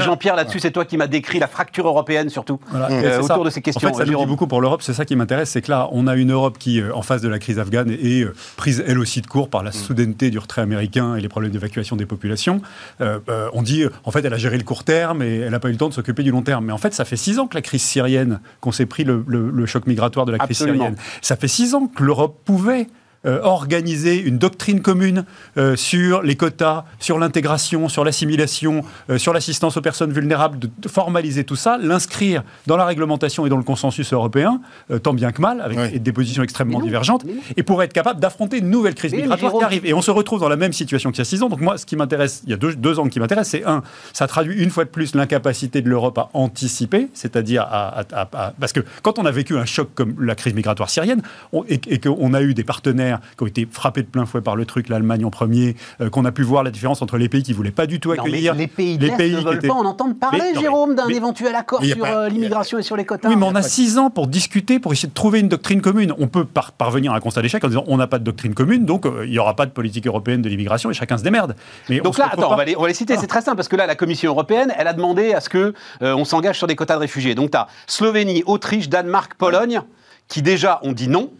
Jean-Pierre, 0.00 0.36
là-dessus, 0.36 0.60
c'est 0.60 0.70
toi 0.70 0.84
qui 0.84 0.96
m'as 0.96 1.06
décrit 1.06 1.38
la 1.38 1.46
fracture 1.48 1.86
européenne, 1.86 2.28
surtout, 2.28 2.60
Voilà. 2.70 2.90
euh, 2.90 3.16
autour 3.20 3.26
ça. 3.38 3.44
de 3.44 3.50
ces 3.50 3.62
questions. 3.62 3.88
En 3.88 3.92
fait, 3.92 3.98
ça 3.98 4.04
nous 4.10 4.18
dit 4.18 4.26
beaucoup 4.26 4.46
pour 4.46 4.60
l'Europe. 4.60 4.82
C'est 4.82 4.92
ça 4.92 5.04
qui 5.04 5.16
m'intéresse, 5.16 5.50
c'est 5.50 5.62
que 5.62 5.70
là, 5.70 5.88
on 5.92 6.06
a 6.06 6.14
une 6.16 6.32
Europe 6.32 6.58
qui, 6.58 6.80
euh, 6.80 6.94
en 6.94 7.02
face 7.02 7.20
de 7.22 7.28
la 7.28 7.38
crise 7.38 7.58
afghane, 7.58 7.90
est 7.90 8.22
euh, 8.24 8.34
prise 8.56 8.82
elle 8.86 8.98
aussi 8.98 9.20
de 9.20 9.26
court 9.26 9.41
par 9.48 9.62
la 9.62 9.70
Mm. 9.70 9.74
soudaineté 9.74 10.30
du 10.30 10.38
retrait 10.38 10.62
américain 10.62 11.16
et 11.16 11.20
les 11.20 11.28
problèmes 11.28 11.52
d'évacuation 11.52 11.96
des 11.96 12.06
populations. 12.06 12.60
Euh, 13.00 13.18
euh, 13.28 13.48
on 13.52 13.62
dit, 13.62 13.84
en 14.04 14.10
fait, 14.10 14.24
elle 14.24 14.34
a 14.34 14.38
géré 14.38 14.58
le 14.58 14.64
court 14.64 14.84
terme 14.84 15.22
et 15.22 15.36
elle 15.38 15.50
n'a 15.50 15.60
pas 15.60 15.68
eu 15.68 15.72
le 15.72 15.78
temps 15.78 15.88
de 15.88 15.94
s'occuper 15.94 16.22
du 16.22 16.30
long 16.30 16.42
terme. 16.42 16.66
Mais 16.66 16.72
en 16.72 16.78
fait, 16.78 16.92
ça 16.94 17.04
fait 17.04 17.16
six 17.16 17.38
ans 17.38 17.46
que 17.46 17.54
la 17.54 17.62
crise 17.62 17.82
syrienne, 17.82 18.40
qu'on 18.60 18.72
s'est 18.72 18.86
pris 18.86 19.04
le, 19.04 19.24
le- 19.26 19.50
le 19.50 19.66
choc 19.66 19.86
migratoire 19.86 20.26
de 20.26 20.32
la 20.32 20.38
crise 20.38 20.50
Absolument. 20.62 20.84
syrienne. 20.84 20.96
Ça 21.20 21.36
fait 21.36 21.48
six 21.48 21.74
ans 21.74 21.86
que 21.86 22.02
l'Europe 22.02 22.38
pouvait 22.44 22.86
euh, 23.26 23.40
organiser 23.42 24.20
une 24.20 24.38
doctrine 24.38 24.80
commune 24.82 25.24
euh, 25.56 25.76
sur 25.76 26.22
les 26.22 26.36
quotas, 26.36 26.84
sur 26.98 27.18
l'intégration, 27.18 27.88
sur 27.88 28.04
l'assimilation, 28.04 28.84
euh, 29.10 29.18
sur 29.18 29.32
l'assistance 29.32 29.76
aux 29.76 29.80
personnes 29.80 30.12
vulnérables, 30.12 30.58
de, 30.58 30.70
de 30.78 30.88
formaliser 30.88 31.44
tout 31.44 31.56
ça, 31.56 31.78
l'inscrire 31.80 32.42
dans 32.66 32.76
la 32.76 32.84
réglementation 32.84 33.46
et 33.46 33.48
dans 33.48 33.56
le 33.56 33.62
consensus 33.62 34.12
européen, 34.12 34.60
euh, 34.90 34.98
tant 34.98 35.14
bien 35.14 35.32
que 35.32 35.40
mal, 35.40 35.60
avec 35.60 35.78
Oui. 35.78 36.00
des 36.00 36.12
positions 36.12 36.42
extrêmement 36.42 36.78
non, 36.80 36.84
divergentes, 36.84 37.24
et 37.56 37.62
pour 37.62 37.82
être 37.82 37.92
capable 37.92 38.20
d'affronter 38.20 38.58
une 38.58 38.70
nouvelle 38.70 38.94
crise 38.94 39.12
Mais 39.12 39.22
migratoire 39.22 39.52
qui 39.58 39.64
arrive. 39.64 39.86
Et 39.86 39.94
on 39.94 40.02
se 40.02 40.10
retrouve 40.10 40.40
dans 40.40 40.48
la 40.48 40.56
même 40.56 40.72
situation 40.72 41.10
qu'il 41.10 41.18
y 41.18 41.22
a 41.22 41.24
six 41.24 41.42
ans. 41.42 41.48
Donc 41.48 41.60
moi, 41.60 41.78
ce 41.78 41.86
qui 41.86 41.96
m'intéresse, 41.96 42.42
il 42.44 42.50
y 42.50 42.54
a 42.54 42.56
deux, 42.56 42.74
deux 42.74 42.98
angles 42.98 43.10
qui 43.10 43.20
m'intéressent, 43.20 43.50
c'est 43.60 43.64
un, 43.64 43.82
ça 44.12 44.26
traduit 44.26 44.60
une 44.62 44.70
fois 44.70 44.84
de 44.84 44.90
plus 44.90 45.14
l'incapacité 45.14 45.80
de 45.82 45.88
l'Europe 45.88 46.18
à 46.18 46.28
anticiper, 46.34 47.08
c'est-à-dire 47.14 47.62
à, 47.62 48.00
à- 48.00 48.04
à- 48.12 48.28
à- 48.46 48.52
parce 48.58 48.72
que 48.72 48.80
quand 49.02 49.18
on 49.18 49.26
a 49.26 49.30
vécu 49.30 49.56
un 49.56 49.64
choc 49.64 49.90
comme 49.94 50.14
la 50.24 50.34
crise 50.34 50.54
migratoire 50.54 50.90
syrienne, 50.90 51.22
on- 51.52 51.64
et, 51.68 51.80
et 51.88 51.98
qu'on 51.98 52.34
a 52.34 52.42
eu 52.42 52.54
des 52.54 52.64
partenaires 52.64 53.11
qui 53.36 53.42
ont 53.44 53.46
été 53.46 53.66
frappés 53.70 54.02
de 54.02 54.06
plein 54.08 54.26
fouet 54.26 54.40
par 54.40 54.56
le 54.56 54.64
truc, 54.66 54.88
l'Allemagne 54.88 55.24
en 55.24 55.30
premier, 55.30 55.76
euh, 56.00 56.10
qu'on 56.10 56.24
a 56.24 56.32
pu 56.32 56.42
voir 56.42 56.62
la 56.62 56.70
différence 56.70 57.02
entre 57.02 57.16
les 57.18 57.28
pays 57.28 57.42
qui 57.42 57.52
voulaient 57.52 57.70
pas 57.70 57.86
du 57.86 58.00
tout 58.00 58.10
Non, 58.10 58.14
mais 58.24 58.28
accueillir, 58.30 58.54
les 58.54 58.66
pays 58.66 58.98
de 58.98 59.06
l'Est 59.06 59.16
pays 59.16 59.32
ne 59.34 59.40
veulent 59.40 59.56
étaient- 59.56 59.68
pas 59.68 59.74
en 59.74 59.84
entendre 59.84 60.14
parler, 60.18 60.38
Mais- 60.38 60.44
non, 60.48 60.52
mais- 60.56 60.60
Jérôme, 60.60 60.94
d'un 60.94 61.08
éventuel 61.08 61.54
accord 61.54 61.82
sur 61.84 62.04
euh, 62.04 62.28
l'immigration 62.28 62.78
et 62.78 62.82
sur 62.82 62.96
les 62.96 63.04
quotas. 63.04 63.28
Oui, 63.28 63.36
mais 63.36 63.46
on 63.46 63.54
a 63.54 63.62
six 63.62 63.98
ans 63.98 64.10
pour 64.10 64.26
discuter, 64.26 64.78
pour 64.78 64.92
essayer 64.92 65.08
de 65.08 65.14
trouver 65.14 65.40
une 65.40 65.48
doctrine 65.48 65.80
commune. 65.80 66.12
On 66.18 66.28
peut 66.28 66.44
par- 66.44 66.72
parvenir 66.72 67.12
à 67.12 67.16
un 67.16 67.20
constat 67.20 67.42
d'échec 67.42 67.62
en 67.64 67.68
disant 67.68 67.84
on 67.86 67.96
n'a 67.96 68.06
pas 68.06 68.18
de 68.18 68.24
doctrine 68.24 68.54
commune, 68.54 68.84
donc 68.84 69.06
euh, 69.06 69.24
il 69.24 69.30
n'y 69.30 69.38
aura 69.38 69.56
pas 69.56 69.66
de 69.66 69.70
politique 69.72 70.06
européenne 70.06 70.42
de 70.42 70.48
l'immigration 70.48 70.90
et 70.90 70.94
chacun 70.94 71.18
se 71.18 71.22
démerde. 71.22 71.54
Mais 71.88 72.00
on 72.00 72.04
Donc 72.04 72.14
se 72.14 72.20
là, 72.20 72.28
attends, 72.32 72.52
on 72.52 72.56
va, 72.56 72.64
les, 72.64 72.76
on 72.76 72.82
va 72.82 72.88
les 72.88 72.94
citer, 72.94 73.16
c'est 73.16 73.26
très 73.26 73.42
simple, 73.42 73.56
parce 73.56 73.68
que 73.68 73.76
là, 73.76 73.86
la 73.86 73.94
Commission 73.94 74.30
européenne, 74.30 74.72
elle 74.78 74.86
a 74.88 74.92
demandé 74.92 75.32
à 75.32 75.40
ce 75.40 75.48
que 75.48 75.72
on 76.00 76.24
s'engage 76.24 76.58
sur 76.58 76.66
des 76.66 76.76
quotas 76.76 76.94
de 76.94 77.00
réfugiés. 77.00 77.34
Donc 77.34 77.50
tu 77.50 77.56
as 77.56 77.66
Slovénie, 77.86 78.42
Autriche, 78.46 78.88
Danemark, 78.88 79.34
Pologne, 79.34 79.80
qui 80.28 80.42
déjà 80.42 80.80
ont 80.82 80.92
dit 80.92 81.08
non. 81.08 81.30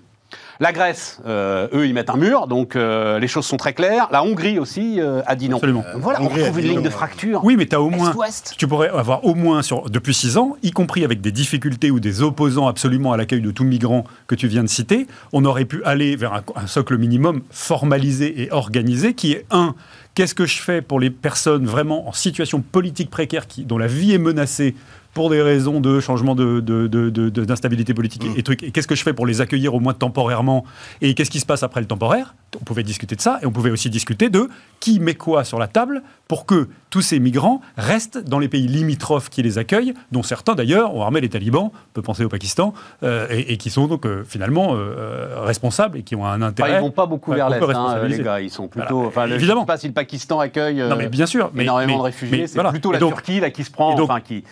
La 0.63 0.73
Grèce, 0.73 1.19
euh, 1.27 1.67
eux, 1.75 1.89
ils 1.89 1.93
mettent 1.93 2.09
un 2.09 2.17
mur, 2.17 2.47
donc 2.47 2.77
euh, 2.77 3.19
les 3.19 3.27
choses 3.27 3.45
sont 3.47 3.57
très 3.57 3.73
claires. 3.73 4.07
La 4.13 4.23
Hongrie 4.23 4.61
aussi 4.61 5.01
euh, 5.01 5.21
a 5.27 5.35
dit 5.35 5.49
non. 5.49 5.57
Absolument. 5.57 5.85
Donc 5.93 6.01
voilà, 6.01 6.23
on 6.23 6.29
retrouve 6.29 6.61
une 6.61 6.67
ligne 6.67 6.77
non. 6.77 6.83
de 6.83 6.89
fracture. 6.89 7.41
Oui, 7.43 7.57
mais 7.57 7.67
tu 7.67 7.75
as 7.75 7.81
au 7.81 7.91
moins. 7.91 8.13
Est-Ouest. 8.13 8.55
Tu 8.57 8.69
pourrais 8.69 8.89
avoir 8.91 9.25
au 9.25 9.35
moins, 9.35 9.63
sur, 9.63 9.91
depuis 9.91 10.15
six 10.15 10.37
ans, 10.37 10.57
y 10.63 10.71
compris 10.71 11.05
avec 11.05 11.21
des 11.21 11.33
difficultés 11.33 11.91
ou 11.91 11.99
des 11.99 12.23
opposants 12.23 12.69
absolument 12.69 13.13
à 13.13 13.17
l'accueil 13.17 13.41
de 13.41 13.51
tout 13.51 13.65
migrant 13.65 14.05
que 14.29 14.37
tu 14.37 14.47
viens 14.47 14.63
de 14.63 14.69
citer, 14.69 15.09
on 15.33 15.45
aurait 15.45 15.65
pu 15.65 15.83
aller 15.83 16.15
vers 16.15 16.33
un, 16.33 16.43
un 16.55 16.69
socle 16.69 16.97
minimum 16.97 17.41
formalisé 17.51 18.43
et 18.43 18.53
organisé 18.53 19.15
qui 19.15 19.33
est 19.33 19.47
un. 19.51 19.75
Qu'est-ce 20.15 20.37
que 20.37 20.47
je 20.47 20.63
fais 20.63 20.81
pour 20.81 21.01
les 21.01 21.11
personnes 21.11 21.67
vraiment 21.67 22.09
en 22.09 22.13
situation 22.13 22.61
politique 22.61 23.11
précaire 23.11 23.49
qui, 23.49 23.65
dont 23.65 23.79
la 23.79 23.89
vie 23.89 24.15
est 24.15 24.19
menacée 24.19 24.77
pour 25.15 25.31
des 25.31 25.43
raisons 25.43 25.81
de 25.81 26.01
changement 26.01 26.35
d'instabilité 26.35 27.93
de, 27.93 27.93
de, 27.93 27.97
politique 27.97 28.25
mm. 28.25 28.39
et 28.39 28.43
trucs. 28.43 28.63
Et 28.63 28.71
qu'est-ce 28.71 28.89
que 28.89 28.95
je 28.95 29.03
fais 29.03 29.13
pour 29.13 29.27
les 29.27 29.41
accueillir 29.41 29.75
au 29.75 29.81
moins 29.81 29.95
temporairement 29.95 30.65
Et 31.01 31.15
qu'est-ce 31.15 31.31
qui 31.31 31.41
se 31.41 31.47
passe 31.47 31.63
après 31.63 31.81
le 31.81 31.87
temporaire? 31.87 32.35
On 32.61 32.65
pouvait 32.65 32.83
discuter 32.83 33.17
de 33.17 33.21
ça 33.21 33.39
et 33.43 33.47
on 33.47 33.51
pouvait 33.51 33.71
aussi 33.71 33.91
discuter 33.91 34.31
de 34.31 34.49
qui 34.81 35.01
met 35.01 35.15
quoi 35.15 35.45
sur 35.45 35.59
la 35.59 35.69
table 35.69 36.03
pour 36.29 36.45
que 36.47 36.69
tous 36.91 37.03
ces 37.03 37.21
migrants 37.21 37.63
restent 37.77 38.19
dans 38.19 38.39
les 38.39 38.49
pays 38.49 38.67
limitrophes 38.67 39.31
qui 39.31 39.43
les 39.43 39.57
accueillent, 39.59 39.95
dont 40.13 40.23
certains 40.23 40.55
d'ailleurs 40.55 40.95
ont 40.95 41.03
armé 41.03 41.21
les 41.21 41.31
talibans, 41.31 41.71
on 41.73 41.93
peut 41.95 42.03
penser 42.03 42.25
au 42.25 42.29
Pakistan, 42.29 42.75
euh, 43.03 43.27
et, 43.31 43.57
qui 43.57 43.71
sont 43.71 43.87
donc 43.87 44.05
euh, 44.05 44.25
finalement 44.27 44.75
euh, 44.75 45.43
responsables 45.43 45.99
et 45.99 46.03
qui 46.03 46.17
ont 46.17 46.27
un 46.27 46.43
intérêt. 46.43 46.73
ils 46.73 46.77
ne 46.77 46.81
vont 46.81 46.91
pas 46.91 47.07
beaucoup 47.07 47.33
vers 47.33 47.49
l'Est, 47.49 47.63
hein, 47.63 48.07
les 48.07 48.19
gars. 48.19 48.41
Ils 48.41 48.51
sont 48.51 48.69
plutôt. 48.69 49.07
Enfin, 49.07 49.27
Évidemment. 49.27 49.39
Je 49.39 49.55
ne 49.55 49.61
sais 49.61 49.67
pas 49.67 49.77
si 49.79 49.87
le 49.87 49.93
Pakistan 49.95 50.41
accueille 50.41 50.83
non, 50.83 50.97
mais 50.97 51.09
bien 51.09 51.27
sûr, 51.27 51.51
énormément 51.59 51.99
de 51.99 52.03
réfugiés. 52.03 52.47
C'est 52.47 52.63
plutôt 52.69 52.93
la 52.93 52.99
Turquie 52.99 53.41
là, 53.41 53.51
qui 53.51 53.65
se 53.65 53.71
prend, 53.71 53.99
enfin, 53.99 54.21
qui 54.21 54.45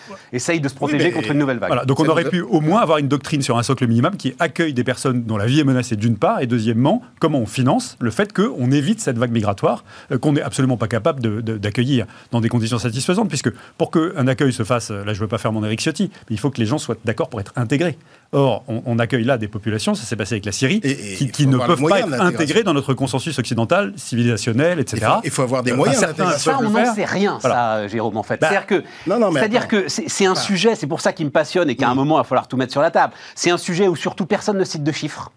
essaye 0.51 0.61
de 0.61 0.69
se 0.69 0.75
protéger 0.75 1.13
contre 1.13 1.31
une 1.31 1.39
nouvelle 1.39 1.59
vague. 1.59 1.69
Voilà, 1.69 1.85
donc 1.85 2.01
on 2.01 2.07
aurait 2.07 2.29
pu 2.29 2.41
au 2.41 2.61
moins 2.61 2.81
avoir 2.81 2.99
une 2.99 3.09
doctrine 3.09 3.43
sur 3.43 3.57
un 3.57 3.63
socle 3.63 3.87
minimum 3.87 4.17
qui 4.17 4.35
accueille 4.39 4.75
des 4.75 4.85
personnes 4.85 5.23
dont 5.25 5.37
la 5.37 5.47
vie 5.47 5.61
est 5.61 5.65
menacée 5.65 5.97
d'une 5.97 6.17
part, 6.17 6.41
et 6.41 6.47
deuxièmement, 6.47 7.03
comment 7.21 7.39
on 7.39 7.47
finance 7.47 7.97
le 8.01 8.11
fait 8.11 8.33
qu'on 8.33 8.71
évite 8.73 9.01
cette 9.01 9.19
vague 9.19 9.33
migratoire 9.33 9.85
qu'on 10.21 10.33
n'est 10.33 10.43
absolument 10.43 10.77
pas 10.77 10.89
capable 10.89 11.43
d'accueillir 11.43 12.07
dans 12.33 12.41
des 12.41 12.49
conditions 12.49 12.79
satisfaisantes, 12.79 13.29
puisque 13.29 13.51
pour 13.79 13.91
qu'un 13.91 14.27
accueil 14.27 14.53
se 14.53 14.65
fasse, 14.65 14.91
là 14.91 15.13
je 15.13 15.19
ne 15.19 15.25
veux 15.25 15.29
pas 15.29 15.39
faire 15.39 15.53
mon 15.53 15.65
Eric 15.65 15.81
Ciotti, 15.81 16.11
mais 16.29 16.35
il 16.35 16.39
faut 16.39 16.51
que 16.51 16.59
les 16.59 16.67
gens 16.67 16.79
soient 16.79 16.97
d'accord 17.05 17.29
pour 17.29 17.41
être 17.41 17.53
intégrés. 17.57 17.97
Or, 18.33 18.63
on, 18.69 18.99
accueille 19.01 19.25
là 19.25 19.39
des 19.39 19.49
populations, 19.49 19.95
ça 19.95 20.05
s'est 20.05 20.15
passé 20.15 20.35
avec 20.35 20.45
la 20.45 20.53
Syrie, 20.53 20.81
qui, 20.81 21.47
ne 21.49 21.59
peuvent 21.59 21.83
pas 21.83 21.99
être 21.99 22.21
intégrées 22.21 22.63
dans 22.63 22.75
notre 22.75 22.95
consensus 22.95 23.37
occidental, 23.41 23.93
civilisationnel, 23.97 24.79
etc. 24.79 25.05
Il 25.25 25.31
faut, 25.31 25.43
avoir 25.43 25.65
des 25.65 25.73
moyens. 25.73 25.99
ça, 26.39 26.59
on 26.61 26.71
n'en 26.71 26.95
sait 26.95 27.05
rien, 27.05 27.41
ça, 27.41 27.89
Jérôme, 27.89 28.17
en 28.17 28.23
fait. 28.23 28.41
Bah, 28.41 28.49
c'est-à-dire 28.49 28.67
que, 28.67 28.85
c'est-à-dire 29.33 29.69
que 29.69 29.89
c'est 29.89 30.27
un 30.27 30.37
sujet, 30.37 30.77
c'est 30.77 30.87
pour 30.87 31.01
ça 31.01 31.13
qui 31.13 31.25
me 31.25 31.31
passionne 31.31 31.69
et 31.71 31.75
qu'à 31.75 31.89
un 31.89 31.95
moment, 31.97 32.17
il 32.17 32.21
va 32.21 32.25
falloir 32.25 32.47
tout 32.47 32.57
mettre 32.57 32.73
sur 32.73 32.83
la 32.83 32.93
table. 32.93 33.15
C'est 33.35 33.51
un 33.51 33.59
sujet 33.59 33.89
où 33.89 33.97
surtout 33.97 34.27
personne 34.27 34.59
ne 34.59 34.65
cite 34.65 34.85
de 34.85 34.93
chiffres. 34.93 35.33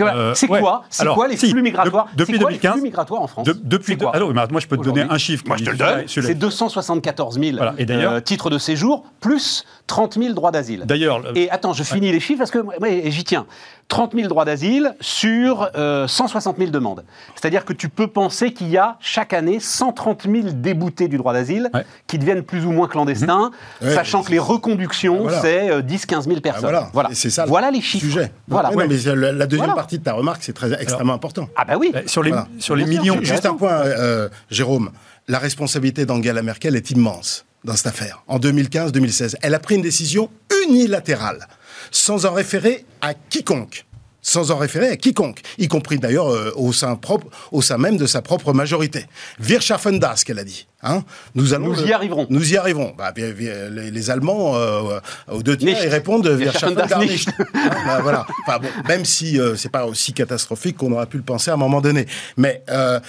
Euh, 0.00 0.34
c'est 0.34 0.48
quoi, 0.48 0.82
c'est 0.90 1.06
quoi 1.06 1.28
les 1.28 1.36
flux 1.36 1.62
migratoires 1.62 2.08
Depuis 2.16 2.36
2015, 2.36 2.62
les 2.62 2.70
flux 2.72 2.82
migratoires 2.82 3.22
en 3.22 3.28
France 3.28 3.48
Depuis 3.62 3.96
quoi 3.96 4.14
alors, 4.14 4.32
moi, 4.34 4.60
je 4.60 4.66
peux 4.66 4.76
te 4.76 4.82
donner 4.82 5.02
un 5.02 5.18
chiffre. 5.18 5.44
Moi, 5.46 5.56
je 5.56 5.64
te 5.64 5.70
le 5.70 5.76
donne. 5.76 6.04
C'est 6.08 6.34
274 6.34 7.38
000 7.38 7.58
euh, 7.60 8.20
titres 8.20 8.50
de 8.50 8.58
séjour 8.58 9.04
plus 9.20 9.64
30 9.86 10.14
000 10.14 10.34
droits 10.34 10.50
d'asile. 10.50 10.84
D'ailleurs. 10.86 11.22
Et 11.36 11.48
attends, 11.50 11.72
je 11.72 11.82
finis 11.82 12.10
les 12.10 12.20
chiffres 12.20 12.38
parce 12.38 12.50
que 12.50 12.64
j'y 13.10 13.24
tiens. 13.24 13.46
30 13.88 14.14
000 14.14 14.28
droits 14.28 14.46
d'asile 14.46 14.94
sur 15.00 15.68
160 15.74 16.56
euh, 16.56 16.58
000 16.58 16.70
demandes. 16.70 17.04
C'est-à-dire 17.34 17.66
que 17.66 17.74
tu 17.74 17.90
peux 17.90 18.06
penser 18.06 18.52
qu'il 18.54 18.70
y 18.70 18.78
a 18.78 18.96
chaque 18.98 19.34
année 19.34 19.60
130 19.60 20.22
000 20.22 20.48
déboutés 20.54 21.06
du 21.06 21.18
droit 21.18 21.34
d'asile 21.34 21.70
qui 22.06 22.18
deviennent 22.18 22.42
plus 22.42 22.64
ou 22.64 22.72
moins 22.72 22.88
clandestins, 22.88 23.50
mhm. 23.82 23.90
sachant 23.90 24.22
que 24.22 24.30
les 24.30 24.38
reconductions, 24.38 25.26
c'est 25.42 25.80
10-15 25.80 26.22
000 26.22 26.40
personnes. 26.40 26.62
voilà, 26.62 26.88
voilà. 26.94 27.10
ça 27.14 27.44
voilà 27.44 27.70
les 27.70 27.82
chiffres. 27.82 28.06
Sujet. 28.06 28.32
Voilà. 28.48 28.70
mais 28.74 28.86
la, 28.86 29.46
deuxième 29.46 29.74
partie 29.84 29.98
de 29.98 30.04
ta 30.04 30.14
remarque, 30.14 30.42
c'est 30.42 30.54
très 30.54 30.72
extrêmement 30.80 31.12
important. 31.12 31.46
Ah 31.56 31.66
bah 31.66 31.76
oui. 31.78 31.90
Bah, 31.92 32.00
sur 32.06 32.22
les, 32.22 32.32
sur 32.58 32.74
les 32.74 32.86
millions. 32.86 33.18
Juste 33.22 33.44
un 33.44 33.54
point, 33.54 33.84
euh, 33.84 34.30
Jérôme. 34.50 34.90
La 35.28 35.38
responsabilité 35.38 36.06
d'Angela 36.06 36.42
Merkel 36.42 36.74
est 36.74 36.90
immense 36.90 37.44
dans 37.64 37.76
cette 37.76 37.88
affaire. 37.88 38.22
En 38.26 38.38
2015-2016, 38.38 39.36
elle 39.42 39.54
a 39.54 39.58
pris 39.58 39.74
une 39.74 39.82
décision 39.82 40.30
unilatérale 40.66 41.48
sans 41.90 42.24
en 42.24 42.32
référer 42.32 42.86
à 43.02 43.12
quiconque 43.12 43.84
sans 44.26 44.50
en 44.50 44.56
référer 44.56 44.88
à 44.88 44.96
quiconque, 44.96 45.42
y 45.58 45.68
compris 45.68 45.98
d'ailleurs 45.98 46.28
euh, 46.32 46.50
au, 46.56 46.72
sein 46.72 46.96
propre, 46.96 47.26
au 47.52 47.60
sein 47.60 47.76
même 47.76 47.98
de 47.98 48.06
sa 48.06 48.22
propre 48.22 48.54
majorité. 48.54 49.04
Wir 49.38 49.60
schaffen 49.60 49.98
das, 49.98 50.24
qu'elle 50.24 50.38
a 50.38 50.44
dit. 50.44 50.66
Hein 50.84 51.02
nous, 51.34 51.54
allons 51.54 51.68
nous 51.68 51.82
y 51.82 51.92
arriverons. 51.92 52.26
Nous 52.28 52.52
y 52.52 52.56
arriverons. 52.58 52.94
Bah, 52.96 53.12
les, 53.16 54.10
Allemands, 54.10 54.54
euh, 54.54 55.00
aux 55.32 55.42
deux 55.42 55.56
tiers, 55.56 55.82
ils 55.82 55.88
répondent 55.88 56.26
Wir 56.26 56.52
schaffen 56.52 56.74
das 56.74 56.98
nicht. 56.98 57.28
Hein, 57.54 57.70
bah, 57.86 58.00
voilà. 58.02 58.26
Enfin, 58.46 58.58
bon, 58.58 58.68
même 58.86 59.06
si 59.06 59.40
euh, 59.40 59.56
c'est 59.56 59.70
pas 59.70 59.86
aussi 59.86 60.12
catastrophique 60.12 60.76
qu'on 60.76 60.92
aurait 60.92 61.06
pu 61.06 61.16
le 61.16 61.22
penser 61.22 61.50
à 61.50 61.54
un 61.54 61.56
moment 61.56 61.80
donné. 61.80 62.06
Mais 62.36 62.62
euh, 62.68 63.00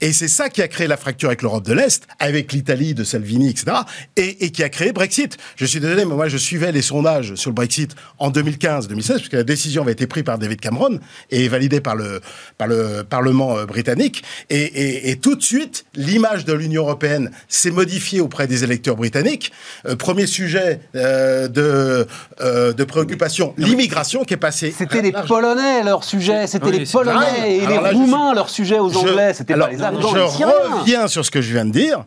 et 0.00 0.12
c'est 0.12 0.26
ça 0.28 0.48
qui 0.48 0.60
a 0.60 0.66
créé 0.66 0.88
la 0.88 0.96
fracture 0.96 1.28
avec 1.28 1.42
l'Europe 1.42 1.64
de 1.64 1.72
l'Est, 1.72 2.04
avec 2.18 2.52
l'Italie 2.52 2.94
de 2.94 3.04
Salvini, 3.04 3.50
etc. 3.50 3.76
Et, 4.16 4.44
et, 4.44 4.50
qui 4.50 4.64
a 4.64 4.68
créé 4.68 4.92
Brexit. 4.92 5.36
Je 5.54 5.66
suis 5.66 5.78
désolé, 5.78 6.04
mais 6.04 6.16
moi 6.16 6.28
je 6.28 6.36
suivais 6.36 6.72
les 6.72 6.82
sondages 6.82 7.36
sur 7.36 7.50
le 7.50 7.54
Brexit 7.54 7.94
en 8.18 8.30
2015-2016, 8.32 9.16
puisque 9.16 9.32
la 9.34 9.44
décision 9.44 9.82
avait 9.82 9.92
été 9.92 10.08
prise 10.08 10.24
par 10.24 10.38
David 10.38 10.60
Cameron 10.60 10.98
et 11.30 11.46
validée 11.46 11.80
par 11.80 11.94
le 11.94 12.20
par 12.58 12.66
le 12.66 13.04
Parlement 13.08 13.64
britannique. 13.64 14.24
Et, 14.50 14.56
et, 14.56 15.10
et 15.10 15.16
tout 15.16 15.36
de 15.36 15.42
suite, 15.42 15.86
l'image 15.94 16.44
de 16.44 16.55
l'Union 16.56 16.82
européenne 16.82 17.30
s'est 17.48 17.70
modifiée 17.70 18.20
auprès 18.20 18.46
des 18.46 18.64
électeurs 18.64 18.96
britanniques. 18.96 19.52
Euh, 19.86 19.96
premier 19.96 20.26
sujet 20.26 20.80
euh, 20.94 21.48
de, 21.48 22.06
euh, 22.40 22.72
de 22.72 22.84
préoccupation, 22.84 23.54
l'immigration 23.56 24.24
qui 24.24 24.34
est 24.34 24.38
passée. 24.38 24.74
C'était 24.76 25.02
les 25.02 25.12
Polonais 25.12 25.82
leur 25.84 26.04
sujet, 26.04 26.46
c'était 26.46 26.70
les 26.70 26.86
Polonais 26.86 27.56
et 27.56 27.66
les 27.66 27.78
Roumains 27.78 28.34
leur 28.34 28.50
sujet 28.50 28.78
aux 28.78 28.96
Anglais, 28.96 29.34
c'était 29.34 29.54
pas 29.54 29.70
les 29.70 29.82
Afghans. 29.82 30.14
Je 30.14 30.78
reviens 30.78 31.08
sur 31.08 31.24
ce 31.24 31.30
que 31.30 31.40
je 31.40 31.52
viens 31.52 31.64
de 31.64 31.72
dire. 31.72 32.04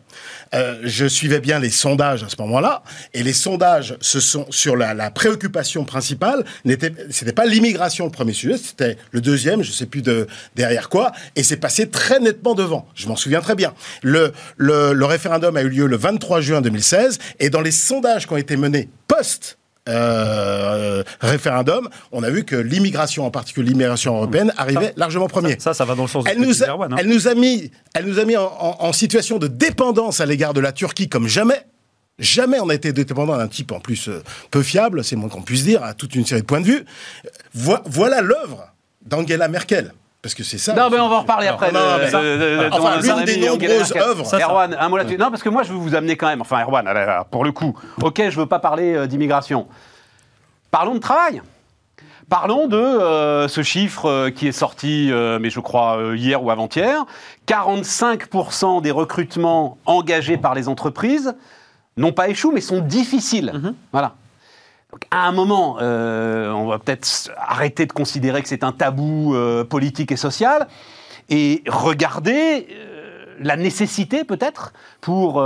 Je 0.51 1.08
suivais 1.08 1.39
bien 1.39 1.60
les 1.60 1.70
sondages 1.70 2.24
à 2.24 2.29
ce 2.29 2.36
moment-là, 2.39 2.84
et 3.13 3.24
les 3.24 3.34
sondages 3.34 3.96
se 4.01 4.20
sont 4.20 4.46
sur 4.50 4.75
la, 4.75 4.94
la 4.94 5.12
préoccupation 5.12 5.86
principale 5.86 6.44
n'était 6.65 6.91
c'était 7.10 7.34
pas 7.34 7.46
l'immigration 7.46 8.06
le 8.06 8.12
premier 8.12 8.34
sujet, 8.34 8.58
c'était 8.58 8.98
le 9.12 9.22
deuxième, 9.22 9.62
je 9.62 9.72
sais 9.72 9.86
plus 9.86 10.01
de 10.01 10.27
derrière 10.56 10.89
quoi, 10.89 11.12
et 11.36 11.44
c'est 11.44 11.58
passé 11.58 11.89
très 11.89 12.20
nettement 12.20 12.56
devant. 12.56 12.88
Je 12.96 13.08
m'en 13.08 13.15
souviens 13.15 13.41
très 13.41 13.56
bien. 13.56 13.74
Le, 14.01 14.34
le, 14.58 15.06
référendum 15.06 15.56
a 15.58 15.62
eu 15.62 15.70
lieu 15.70 15.88
le 15.88 15.98
23 15.98 16.41
juin 16.41 16.62
2016 16.62 17.20
et 17.39 17.50
dans 17.50 17.62
les 17.62 17.72
sondages 17.72 18.27
qui 18.27 18.34
ont 18.34 18.38
été 18.38 18.58
menés 18.58 18.89
post 19.08 19.59
euh, 19.89 21.03
référendum, 21.22 21.89
on 22.12 22.24
a 22.24 22.29
vu 22.29 22.43
que 22.43 22.55
l'immigration, 22.55 23.25
en 23.25 23.31
particulier 23.31 23.69
l'immigration 23.69 24.15
européenne, 24.15 24.53
arrivait 24.58 24.93
largement 24.96 25.27
premier. 25.27 25.60
Ça, 25.60 25.74
ça, 25.74 25.86
va 25.86 25.96
dans 25.96 26.03
le 26.03 26.08
sens 26.08 26.25
elle 26.27 26.39
de 26.39 26.46
nous 26.46 26.63
a, 26.63 26.69
hein. 26.69 26.89
elle 26.98 27.08
nous 27.08 27.27
a 27.27 27.36
mis, 27.36 27.72
elle 27.93 28.05
nous 28.05 28.19
a 28.19 28.25
mis 28.25 28.38
en, 28.38 28.93
situation 28.93 29.38
de 29.38 29.48
dépendance 29.48 30.22
à 30.22 30.25
l'égard 30.25 30.53
de 30.53 30.60
la 30.60 30.72
Turquie 30.72 31.10
comme 31.10 31.27
jamais. 31.27 31.65
Jamais 32.17 32.60
on 32.60 32.69
a 32.69 32.74
été 32.74 32.91
dépendant 32.91 33.38
d'un 33.38 33.48
type 33.48 33.72
en 33.72 33.79
plus 33.79 34.10
euh, 34.10 34.22
peu 34.51 34.62
fiable, 34.62 35.03
c'est 35.03 35.15
moins 35.15 35.29
qu'on 35.29 35.41
puisse 35.41 35.63
dire, 35.63 35.84
à 35.84 35.93
toute 35.93 36.15
une 36.15 36.25
série 36.25 36.41
de 36.41 36.46
points 36.46 36.60
de 36.60 36.65
vue. 36.65 36.86
voilà 37.53 38.22
l'œuvre 38.22 38.67
d'Angela 39.05 39.48
Merkel. 39.48 39.93
Parce 40.22 40.36
que 40.36 40.44
c'est 40.44 40.58
ça. 40.58 40.74
Non, 40.74 40.90
mais 40.90 41.00
on 41.00 41.08
va 41.08 41.16
en 41.16 41.22
reparler 41.22 41.48
après. 41.48 41.72
Non, 41.72 41.80
enfin, 42.72 43.00
l'une 43.02 43.26
des 43.26 43.48
nombreuses 43.48 43.94
œuvres. 43.96 44.36
Erwan, 44.36 44.76
un 44.78 44.90
mot 44.90 44.98
là-dessus. 44.98 45.18
Non, 45.18 45.30
parce 45.30 45.44
que 45.44 45.50
moi, 45.50 45.64
je 45.64 45.72
veux 45.72 45.80
vous 45.80 45.96
amener 45.96 46.18
quand 46.18 46.28
même. 46.28 46.42
Enfin, 46.42 46.62
Erwan, 46.62 46.86
pour 47.32 47.46
le 47.46 47.52
coup, 47.52 47.78
ok, 48.02 48.30
je 48.30 48.38
veux 48.38 48.46
pas 48.46 48.60
parler 48.60 48.96
euh, 48.96 49.08
d'immigration. 49.08 49.68
Parlons 50.72 50.96
de 50.96 51.00
travail. 51.00 51.42
Parlons 52.30 52.68
de 52.68 52.78
euh, 52.78 53.48
ce 53.48 53.64
chiffre 53.64 54.06
euh, 54.06 54.30
qui 54.30 54.48
est 54.48 54.52
sorti, 54.52 55.12
mais 55.40 55.50
je 55.50 55.60
crois 55.62 55.98
hier 56.16 56.44
ou 56.44 56.52
avant-hier. 56.52 57.06
45% 57.48 58.82
des 58.82 58.92
recrutements 58.92 59.78
engagés 59.86 60.38
par 60.38 60.54
les 60.54 60.68
entreprises 60.68 61.34
n'ont 61.96 62.12
pas 62.12 62.30
échoué, 62.30 62.54
mais 62.54 62.62
sont 62.62 62.82
difficiles. 62.82 63.52
Mhm. 63.54 63.74
Voilà 63.94 64.16
à 65.12 65.27
un 65.27 65.31
moment, 65.31 65.77
euh, 65.81 66.50
on 66.51 66.67
va 66.67 66.79
peut-être 66.79 67.31
arrêter 67.38 67.86
de 67.86 67.93
considérer 67.93 68.41
que 68.41 68.48
c'est 68.48 68.63
un 68.63 68.72
tabou 68.72 69.36
euh, 69.36 69.63
politique 69.63 70.12
et 70.12 70.15
social 70.15 70.67
et 71.29 71.63
regarder 71.67 72.67
euh, 72.72 73.25
la 73.39 73.55
nécessité 73.55 74.24
peut-être 74.24 74.74
pour 75.00 75.41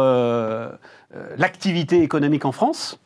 l'activité 1.38 2.02
économique 2.02 2.46
en 2.46 2.52
France 2.52 3.00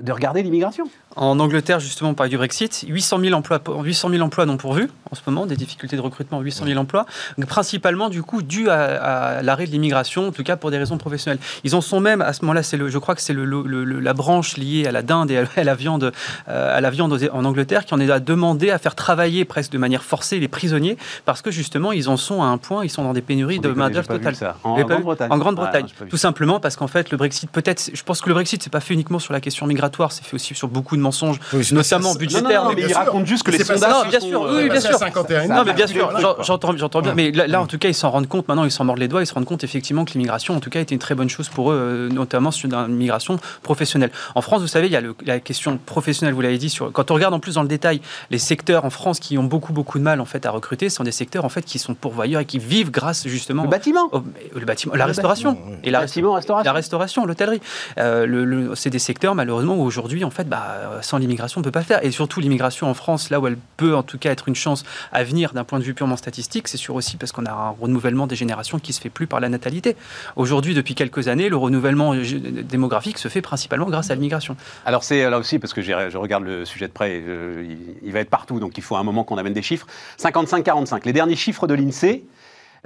de 0.00 0.12
regarder 0.12 0.42
l'immigration. 0.42 0.88
En 1.16 1.38
Angleterre, 1.40 1.80
justement, 1.80 2.10
on 2.10 2.14
parle 2.14 2.30
du 2.30 2.36
Brexit. 2.36 2.84
800 2.86 3.18
000 3.20 3.34
emplois, 3.34 3.60
800 3.82 4.10
000 4.10 4.22
emplois 4.22 4.46
non 4.46 4.56
pourvus 4.56 4.88
en 5.10 5.16
ce 5.16 5.22
moment, 5.26 5.46
des 5.46 5.56
difficultés 5.56 5.96
de 5.96 6.00
recrutement, 6.00 6.40
800 6.40 6.66
000 6.66 6.78
emplois, 6.78 7.04
principalement 7.48 8.08
du 8.08 8.22
coup 8.22 8.42
dû 8.42 8.70
à, 8.70 9.42
l'arrêt 9.42 9.66
de 9.66 9.72
l'immigration, 9.72 10.28
en 10.28 10.32
tout 10.32 10.44
cas 10.44 10.56
pour 10.56 10.70
des 10.70 10.78
raisons 10.78 10.98
professionnelles. 10.98 11.40
Ils 11.64 11.74
en 11.74 11.80
sont 11.80 12.00
même 12.00 12.22
à 12.22 12.32
ce 12.32 12.42
moment-là, 12.42 12.62
c'est 12.62 12.76
le, 12.76 12.88
je 12.88 12.98
crois 12.98 13.14
que 13.14 13.20
c'est 13.20 13.32
le, 13.32 13.44
la 13.44 14.14
branche 14.14 14.56
liée 14.56 14.86
à 14.86 14.92
la 14.92 15.02
dinde 15.02 15.30
et 15.30 15.38
à, 15.38 15.64
la 15.64 15.74
viande, 15.74 16.12
euh, 16.48 16.76
à 16.76 16.80
la 16.80 16.90
viande 16.90 17.18
en 17.32 17.44
Angleterre 17.44 17.84
qui 17.84 17.94
en 17.94 18.00
est 18.00 18.10
à 18.10 18.20
demander 18.20 18.70
à 18.70 18.78
faire 18.78 18.94
travailler 18.94 19.44
presque 19.44 19.72
de 19.72 19.78
manière 19.78 20.04
forcée 20.04 20.38
les 20.38 20.48
prisonniers 20.48 20.96
parce 21.24 21.42
que 21.42 21.50
justement 21.50 21.90
ils 21.90 22.08
en 22.08 22.16
sont 22.16 22.42
à 22.42 22.46
un 22.46 22.58
point, 22.58 22.84
ils 22.84 22.90
sont 22.90 23.02
dans 23.02 23.12
des 23.12 23.22
pénuries 23.22 23.58
de 23.58 23.70
main 23.70 23.90
d'œuvre 23.90 24.06
totale. 24.06 24.54
En, 24.62 24.80
Grande-Bretagne. 24.80 25.38
Grande-Bretagne, 25.38 25.86
tout 26.08 26.16
simplement 26.16 26.60
parce 26.60 26.76
qu'en 26.76 26.86
fait 26.86 27.10
le 27.10 27.16
Brexit 27.16 27.50
peut-être, 27.50 27.90
je 27.92 28.02
pense 28.04 28.20
que 28.20 28.28
le 28.28 28.34
Brexit 28.34 28.62
c'est 28.62 28.70
pas 28.70 28.80
fait 28.80 28.94
uniquement 28.94 29.18
sur 29.18 29.32
la 29.32 29.40
question 29.40 29.50
question 29.50 29.66
migratoire, 29.66 30.12
c'est 30.12 30.24
fait 30.24 30.36
aussi 30.36 30.54
sur 30.54 30.68
beaucoup 30.68 30.94
de 31.00 31.04
mensonges, 31.04 31.38
Oui, 31.52 31.66
notamment 31.72 32.14
budgétaires. 32.14 32.62
Non, 32.62 32.64
non, 32.64 32.68
mais 32.70 32.74
bien 32.76 32.86
il 32.86 32.90
sûr. 32.90 32.98
raconte 32.98 33.26
juste 33.26 33.42
que 33.42 33.50
les 33.50 33.58
C'est 33.58 33.66
pas 33.66 33.74
sondages. 33.74 33.90
Non, 34.04 34.08
bien 34.10 34.20
sont, 34.20 34.28
sûr, 34.28 34.42
euh, 34.44 34.62
oui, 34.62 34.70
bien 34.70 34.80
sûr. 34.80 34.96
51 34.98 35.46
Non, 35.48 35.64
mais 35.64 35.72
bien 35.72 35.86
sûr, 35.86 36.10
j'entends, 36.42 36.76
j'entends 36.76 37.00
bien. 37.02 37.14
Mais 37.14 37.30
là, 37.32 37.46
là, 37.46 37.60
en 37.60 37.66
tout 37.66 37.78
cas, 37.78 37.88
ils 37.88 37.94
s'en 37.94 38.10
rendent 38.10 38.28
compte. 38.28 38.46
Maintenant, 38.48 38.64
ils 38.64 38.70
s'en 38.70 38.84
mordent 38.84 38.98
les 38.98 39.08
doigts. 39.08 39.22
Ils 39.22 39.26
se 39.26 39.34
rendent 39.34 39.44
compte 39.44 39.64
effectivement 39.64 40.04
que 40.04 40.12
l'immigration, 40.12 40.54
en 40.56 40.60
tout 40.60 40.70
cas, 40.70 40.80
était 40.80 40.94
une 40.94 41.00
très 41.00 41.14
bonne 41.14 41.28
chose 41.30 41.48
pour 41.48 41.72
eux, 41.72 41.76
euh, 41.76 42.08
notamment 42.08 42.50
sur 42.50 42.68
une 42.70 42.94
migration 42.94 43.38
professionnelle. 43.62 44.10
En 44.34 44.42
France, 44.42 44.60
vous 44.60 44.66
savez, 44.68 44.86
il 44.86 44.92
y 44.92 44.96
a 44.96 45.00
le- 45.00 45.14
la 45.24 45.40
question 45.40 45.78
professionnelle. 45.84 46.34
Vous 46.34 46.40
l'avez 46.40 46.58
dit. 46.58 46.70
Sur, 46.70 46.92
quand 46.92 47.10
on 47.10 47.14
regarde 47.14 47.34
en 47.34 47.40
plus 47.40 47.54
dans 47.54 47.62
le 47.62 47.68
détail 47.68 48.00
les 48.30 48.38
secteurs 48.38 48.84
en 48.84 48.90
France 48.90 49.18
qui 49.20 49.38
ont 49.38 49.44
beaucoup 49.44 49.72
beaucoup 49.72 49.98
de 49.98 50.04
mal 50.04 50.20
en 50.20 50.24
fait 50.24 50.46
à 50.46 50.50
recruter, 50.50 50.88
ce 50.90 50.96
sont 50.96 51.04
des 51.04 51.12
secteurs 51.12 51.44
en 51.44 51.48
fait 51.48 51.62
qui 51.62 51.78
sont 51.78 51.94
pourvoyeurs 51.94 52.40
et 52.42 52.44
qui 52.44 52.58
vivent 52.58 52.90
grâce 52.90 53.26
justement 53.26 53.62
Le 53.64 53.68
bâtiment. 53.68 54.08
au- 54.12 54.22
le 54.58 54.64
bâtiment, 54.66 54.94
la 54.94 55.06
restauration 55.06 55.52
bâtiment, 55.52 55.68
oui. 55.72 55.78
et 55.84 55.90
la 55.90 56.00
Bâtiment, 56.00 56.32
restauration. 56.34 56.64
la 56.64 56.72
restauration, 56.72 57.26
l'hôtellerie. 57.26 57.60
Euh, 57.98 58.26
le- 58.26 58.44
le- 58.44 58.74
c'est 58.74 58.90
des 58.90 58.98
secteurs, 58.98 59.34
malheureusement, 59.34 59.76
où 59.76 59.82
aujourd'hui, 59.82 60.24
en 60.24 60.30
fait, 60.30 60.48
bah, 60.48 60.89
sans 61.02 61.18
l'immigration, 61.18 61.58
on 61.58 61.62
ne 61.62 61.64
peut 61.64 61.70
pas 61.70 61.82
faire. 61.82 62.04
Et 62.04 62.10
surtout, 62.10 62.40
l'immigration 62.40 62.88
en 62.88 62.94
France, 62.94 63.30
là 63.30 63.40
où 63.40 63.46
elle 63.46 63.58
peut, 63.76 63.94
en 63.96 64.02
tout 64.02 64.18
cas, 64.18 64.30
être 64.30 64.48
une 64.48 64.54
chance 64.54 64.84
à 65.12 65.24
venir 65.24 65.52
d'un 65.52 65.64
point 65.64 65.78
de 65.78 65.84
vue 65.84 65.94
purement 65.94 66.16
statistique, 66.16 66.68
c'est 66.68 66.76
sûr 66.76 66.94
aussi 66.94 67.16
parce 67.16 67.32
qu'on 67.32 67.46
a 67.46 67.50
un 67.52 67.70
renouvellement 67.70 68.26
des 68.26 68.36
générations 68.36 68.78
qui 68.78 68.92
se 68.92 69.00
fait 69.00 69.10
plus 69.10 69.26
par 69.26 69.40
la 69.40 69.48
natalité. 69.48 69.96
Aujourd'hui, 70.36 70.74
depuis 70.74 70.94
quelques 70.94 71.28
années, 71.28 71.48
le 71.48 71.56
renouvellement 71.56 72.14
euh, 72.14 72.22
démographique 72.62 73.18
se 73.18 73.28
fait 73.28 73.42
principalement 73.42 73.86
grâce 73.86 74.10
à 74.10 74.14
l'immigration. 74.14 74.56
Alors 74.84 75.04
c'est 75.04 75.28
là 75.28 75.38
aussi, 75.38 75.58
parce 75.58 75.72
que 75.72 75.82
je 75.82 76.16
regarde 76.16 76.44
le 76.44 76.64
sujet 76.64 76.88
de 76.88 76.92
près, 76.92 77.22
je- 77.26 77.76
il, 78.02 78.12
va 78.12 78.20
être 78.20 78.30
partout, 78.30 78.60
donc 78.60 78.76
il 78.78 78.82
faut 78.82 78.96
un 78.96 79.02
moment 79.02 79.24
qu'on 79.24 79.38
amène 79.38 79.52
des 79.52 79.62
chiffres. 79.62 79.86
55-45, 80.18 81.02
les 81.04 81.12
derniers 81.12 81.36
chiffres 81.36 81.66
de 81.66 81.74
l'INSEE, 81.74 82.24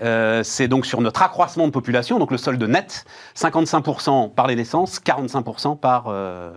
euh, 0.03 0.43
c'est 0.43 0.67
donc 0.69 0.87
sur 0.87 1.01
notre 1.01 1.23
accroissement 1.23 1.67
de 1.67 1.73
population, 1.73 2.19
donc 2.19 2.31
le 2.33 2.39
solde 2.39 2.63
net, 2.65 3.05
55% 3.37 4.29
par 4.35 4.47
les 4.47 4.57
naissances, 4.57 4.99
45% 5.01 5.77
par, 5.79 6.07
euh, 6.09 6.53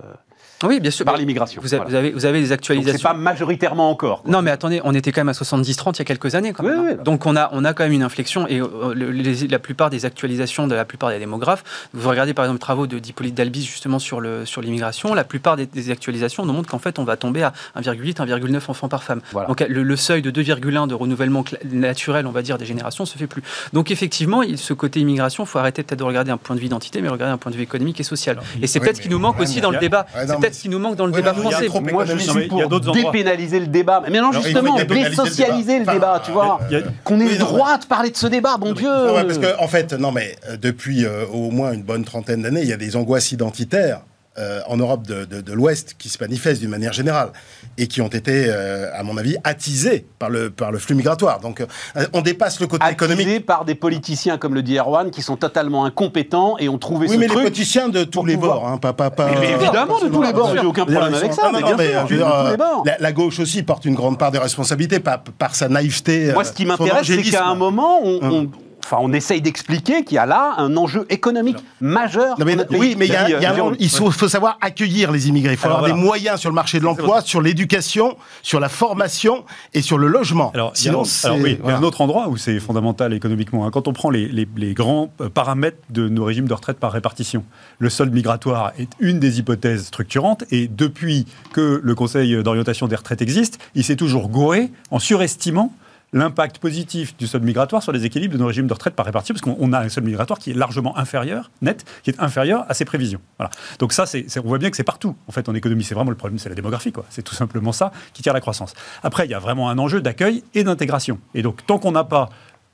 Oui, 0.64 0.80
bien 0.80 0.90
sûr. 0.92 1.06
par 1.06 1.18
l'immigration. 1.18 1.62
Vous, 1.62 1.74
avez- 1.74 1.84
Voilà. 1.84 1.90
vous 1.90 1.96
avez, 1.96 2.12
vous 2.12 2.26
avez 2.26 2.40
des 2.42 2.46
Donc 2.46 2.48
c'est 2.50 2.54
actualisations. 2.54 3.10
pas 3.10 3.14
majoritairement 3.14 3.90
encore. 3.92 4.24
quoi. 4.24 4.32
Non, 4.32 4.42
mais 4.42 4.50
attendez, 4.52 4.82
on 4.84 4.94
était 4.96 5.12
quand 5.12 5.22
même 5.22 5.30
à 5.30 5.34
70-30 5.34 5.98
il 5.98 6.00
y 6.00 6.02
a 6.02 6.06
quelques 6.06 6.34
années. 6.36 6.54
Quand 6.54 6.64
Oui, 6.64 6.72
même, 6.72 6.80
hein. 6.80 6.96
oui. 6.98 7.04
Donc 7.04 7.26
on 7.26 7.36
a, 7.36 7.50
on 7.54 7.64
a 7.64 7.74
quand 7.74 7.84
même 7.84 7.94
une 7.94 8.02
inflexion 8.04 8.48
et 8.48 8.60
euh, 8.60 8.94
les- 8.96 9.48
la 9.48 9.60
plupart 9.60 9.90
des 9.90 10.06
actualisations 10.06 10.68
de 10.68 10.74
la 10.76 10.86
plupart 10.86 11.10
des 11.10 11.20
démographes, 11.20 11.64
vous 11.94 12.10
regardez 12.10 12.34
par 12.34 12.46
exemple 12.46 12.58
les 12.58 12.62
travaux 12.62 12.88
de 12.88 12.98
d'Hippolyte 13.00 13.36
Dalbis 13.36 13.64
justement 13.66 14.00
sur 14.00 14.20
le 14.20 14.46
sur 14.46 14.62
l'immigration, 14.62 15.14
la 15.14 15.24
plupart 15.24 15.58
des, 15.58 15.68
des 15.68 15.92
actualisations 15.92 16.46
nous 16.46 16.54
montrent 16.54 16.70
qu'en 16.70 16.80
fait 16.80 16.98
on 17.00 17.04
va 17.04 17.18
tomber 17.18 17.44
à 17.44 17.54
1,8, 17.80 18.16
1,9 18.16 18.58
enfants 18.70 18.90
par 18.90 19.04
femme. 19.04 19.22
Voilà. 19.32 19.48
Donc 19.48 19.60
le, 19.62 19.84
le 19.84 19.96
seuil 19.96 20.22
de 20.22 20.32
2,1 20.32 20.88
de 20.88 20.94
renouvellement 20.96 21.44
naturel, 21.72 22.26
on 22.26 22.32
va 22.32 22.42
dire, 22.42 22.58
des 22.58 22.66
générations 22.66 23.06
se 23.06 23.18
fait 23.18 23.28
plus. 23.28 23.44
Donc 23.74 23.92
effectivement, 23.92 24.42
il- 24.42 24.58
ce 24.58 24.74
côté 24.74 25.00
immigration, 25.02 25.44
il 25.44 25.48
faut 25.48 25.60
arrêter 25.60 25.84
peut-être 25.84 26.00
de 26.00 26.04
regarder 26.04 26.32
un 26.32 26.38
point 26.38 26.56
de 26.56 26.60
vue 26.62 26.66
identité, 26.68 27.02
mais 27.02 27.10
regarder 27.10 27.34
un 27.34 27.38
point 27.38 27.52
de 27.52 27.58
vue 27.58 27.64
économique 27.64 28.00
et 28.00 28.04
social. 28.04 28.40
Et 28.62 28.68
c'est 28.68 28.80
Oui, 28.80 28.86
peut-être 28.86 28.98
ce 28.98 29.02
qui 29.02 29.10
nous 29.10 29.20
manque 29.20 29.40
aussi 29.40 29.62
dans 29.62 29.72
le 29.72 29.78
débat. 29.80 30.08
Peut-être 30.48 30.56
ce 30.56 30.62
qui 30.62 30.70
nous 30.70 30.80
manque 30.80 30.96
dans 30.96 31.06
le 31.06 31.12
Ouais, 31.12 31.22
débat 31.22 31.34
français. 31.34 31.68
Moi, 31.92 32.06
je 32.06 32.18
suis 32.18 32.48
pour 32.48 32.68
dépénaliser 32.94 33.60
le 33.60 33.68
débat. 33.68 34.04
Mais 34.10 34.22
non, 34.22 34.32
justement, 34.32 34.78
désocialiser 34.84 35.80
le 35.80 35.86
débat. 35.86 36.22
tu 36.24 36.32
vois. 36.32 36.60
Qu'on 37.04 37.20
ait 37.20 37.30
le 37.30 37.38
droit 37.38 37.78
de 37.78 37.86
parler 37.86 38.12
de 38.12 38.18
ce 38.18 38.28
débat, 38.28 38.58
bon 38.58 38.74
Dieu. 38.74 38.90
Parce 38.90 39.38
que, 39.38 39.60
en 39.62 39.68
fait, 39.68 39.94
non, 39.94 40.12
mais 40.12 40.36
euh, 40.50 40.58
depuis 40.58 41.06
euh, 41.06 41.26
au 41.32 41.52
moins 41.52 41.72
une 41.74 41.84
bonne 41.84 42.04
trentaine 42.04 42.42
d'années, 42.42 42.62
il 42.62 42.68
y 42.68 42.74
a 42.74 42.78
des 42.78 42.96
angoisses 42.96 43.32
identitaires 43.32 44.02
euh, 44.40 44.62
en 44.68 44.78
Europe 44.78 45.06
de, 45.08 45.26
de- 45.26 45.42
de 45.42 45.54
l'Ouest 45.54 45.96
qui 45.98 46.10
se 46.10 46.18
manifestent 46.22 46.62
d'une 46.62 46.70
manière 46.70 46.94
générale 46.94 47.30
et 47.78 47.88
qui 47.88 48.02
ont 48.02 48.08
été, 48.08 48.46
euh, 48.48 48.90
à 48.96 49.04
mon 49.04 49.18
avis, 49.18 49.36
attisées 49.44 50.06
par 50.20 50.30
le, 50.30 50.50
par 50.50 50.72
le 50.72 50.80
flux 50.80 50.96
migratoire. 50.96 51.40
Donc, 51.40 51.62
euh, 51.62 52.06
on 52.14 52.22
dépasse 52.22 52.60
le 52.60 52.68
côté 52.68 52.86
économique. 52.90 53.22
Attisé 53.28 53.40
par 53.40 53.66
des 53.66 53.76
politiciens, 53.76 54.38
comme 54.38 54.54
le 54.54 54.62
dit 54.64 54.78
Erwan, 54.78 55.12
qui 55.12 55.22
sont 55.22 55.38
totalement 55.38 55.86
incompétents 55.86 56.58
et 56.60 56.70
ont 56.70 56.78
trouvé 56.78 57.08
Oui, 57.08 57.16
ce 57.16 57.20
mais 57.20 57.28
truc. 57.28 57.38
les 57.40 57.44
politiciens 57.46 57.90
de 57.90 58.04
tous 58.04 58.26
les 58.26 58.36
pouvoir- 58.36 58.60
bords, 58.62 58.68
hein, 58.70 58.78
pas, 58.78 58.94
pas, 58.94 59.10
pas- 59.10 59.30
Mais, 59.32 59.40
mais 59.40 59.52
évidemment, 59.52 60.00
de 60.00 60.08
tous 60.08 60.22
les 60.22 60.34
bords, 60.34 60.52
j'ai 60.54 60.60
aucun 60.66 60.86
problème 60.86 61.14
avec 61.14 61.34
ça. 61.34 61.44
Non, 61.44 61.52
mais 61.54 61.64
bien 61.64 61.76
mais, 61.78 61.92
sûr, 61.92 62.08
je 62.08 62.14
veux 62.16 62.20
de 62.20 62.24
dire, 62.26 62.36
tous 62.46 62.52
les 62.52 62.58
bords. 62.58 62.84
la, 62.86 62.98
la 63.00 63.12
gauche 63.12 63.40
aussi 63.40 63.64
porte 63.64 63.86
une 63.86 63.96
grande 63.96 64.18
part 64.18 64.32
de 64.32 64.38
responsabilité 64.38 65.00
par, 65.00 65.22
par 65.24 65.56
sa 65.56 65.70
naïveté. 65.70 66.32
Moi, 66.34 66.44
ce 66.44 66.54
qui 66.54 66.66
m'intéresse, 66.66 67.08
c'est 67.08 67.22
qu'à 67.24 67.46
un 67.48 67.56
moment, 67.56 68.00
on, 68.04 68.18
Hum. 68.24 68.32
on- 68.34 68.52
enfin, 68.90 68.98
on 69.02 69.12
essaye 69.14 69.42
d'expliquer 69.42 70.04
qu'il 70.06 70.16
y 70.16 70.18
a 70.18 70.26
là 70.26 70.54
un 70.58 70.76
enjeu 70.78 71.06
économique 71.10 71.58
majeur. 71.82 72.40
Non, 72.40 72.46
mais- 72.46 72.56
oui, 72.72 72.96
mais 72.98 73.06
il 73.08 73.12
y 73.12 73.16
a, 73.16 73.24
Vas-y, 73.24 73.34
il 73.34 73.42
y 73.42 73.46
a 73.46 73.52
un- 73.52 73.56
Jérôme. 73.56 73.76
il 73.80 73.90
faut, 73.90 74.10
faut 74.12 74.28
savoir 74.30 74.58
accueillir 74.62 75.12
les 75.12 75.28
immigrés. 75.28 75.54
Il 75.54 75.58
faut 75.58 75.66
Alors, 75.68 75.80
avoir 75.80 75.90
voilà. 75.92 76.02
des 76.02 76.08
moyens 76.08 76.40
sur 76.40 76.50
le 76.50 76.56
marché 76.56 76.80
de 76.80 76.84
l'emploi, 76.86 77.22
sur 77.22 77.42
l'éducation, 77.42 78.18
sur 78.42 78.60
la 78.60 78.70
formation 78.70 79.44
et 79.74 79.82
sur 79.82 79.98
le 79.98 80.08
logement. 80.08 80.52
Alors, 80.54 80.72
il 80.76 80.78
y 80.86 80.88
a- 80.88 80.92
Sinon, 80.92 81.04
c'est- 81.04 81.28
alors 81.28 81.40
oui, 81.40 81.52
il 81.52 81.52
y 81.56 81.60
a 81.60 81.64
voilà. 81.64 81.78
un 81.80 81.84
autre 81.84 82.02
endroit 82.02 82.30
où 82.30 82.38
c'est 82.38 82.60
fondamental 82.60 83.14
économiquement. 83.14 83.66
hein. 83.66 83.72
Quand 83.72 83.88
on 83.88 83.94
prend 83.94 84.10
les, 84.10 84.28
les- 84.28 84.48
les 84.56 84.74
grands 84.74 85.12
euh, 85.22 85.30
paramètres 85.30 85.78
de 85.90 86.08
nos 86.08 86.24
régimes 86.24 86.48
de 86.48 86.54
retraite 86.54 86.78
par 86.80 86.92
répartition, 86.92 87.44
le 87.80 87.90
solde 87.90 88.14
migratoire 88.14 88.72
est 88.80 88.90
une 89.00 89.20
des 89.20 89.40
hypothèses 89.40 89.86
structurantes. 89.88 90.44
Et 90.52 90.68
depuis 90.68 91.26
que 91.54 91.82
le 91.84 91.96
Conseil 91.96 92.42
d'orientation 92.44 92.88
des 92.88 92.96
retraites 92.96 93.22
existe, 93.22 93.60
il 93.76 93.84
s'est 93.84 93.96
toujours 93.96 94.30
gouré 94.30 94.72
en 94.92 95.00
surestimant 95.00 95.74
l'impact 96.14 96.60
positif 96.60 97.16
du 97.18 97.28
solde 97.28 97.44
migratoire 97.44 97.84
sur 97.84 97.92
les 97.92 98.06
équilibres 98.06 98.34
de 98.34 98.40
nos 98.40 98.48
régimes 98.48 98.68
de 98.68 98.74
retraite 98.74 98.96
par 98.96 99.06
répartition, 99.06 99.34
parce 99.36 99.42
qu'on 99.42 99.58
on 99.60 99.74
a 99.74 99.80
un 99.80 99.90
solde 99.90 100.06
migratoire 100.06 100.40
qui 100.40 100.52
est 100.52 100.54
largement 100.54 100.98
inférieur, 100.98 101.52
net, 101.62 101.86
qui 102.04 102.12
est 102.12 102.20
inférieur 102.20 102.66
à 102.70 102.74
ses 102.74 102.86
prévisions. 102.86 103.20
Voilà. 103.38 103.52
Donc 103.80 103.92
ça, 103.94 104.06
c'est- 104.06 104.26
on 104.40 104.48
voit 104.48 104.58
bien 104.58 104.70
que 104.70 104.78
c'est 104.78 104.84
partout. 104.84 105.16
En 105.28 105.32
fait, 105.32 105.50
en 105.50 105.56
économie, 105.56 105.84
c'est 105.84 105.96
vraiment 105.96 106.12
le 106.12 106.18
problème, 106.18 106.40
c'est 106.40 106.50
la 106.50 106.56
démographie, 106.56 106.92
quoi. 106.92 107.06
C'est 107.10 107.24
tout 107.24 107.36
simplement 107.36 107.72
ça 107.72 107.92
qui 108.14 108.24
tire 108.24 108.34
la 108.34 108.42
croissance. 108.42 108.74
Après, 109.04 109.26
il 109.26 109.32
y 109.32 109.34
a 109.34 109.40
vraiment 109.40 109.70
un 109.70 109.78
enjeu 109.78 110.02
d'accueil 110.02 110.44
et 110.54 110.64
d'intégration. 110.64 111.20
Et 111.34 111.42
donc, 111.42 111.66
tant 111.66 111.78
qu'on 111.78 111.92
n'a 111.92 112.04
pas 112.04 112.30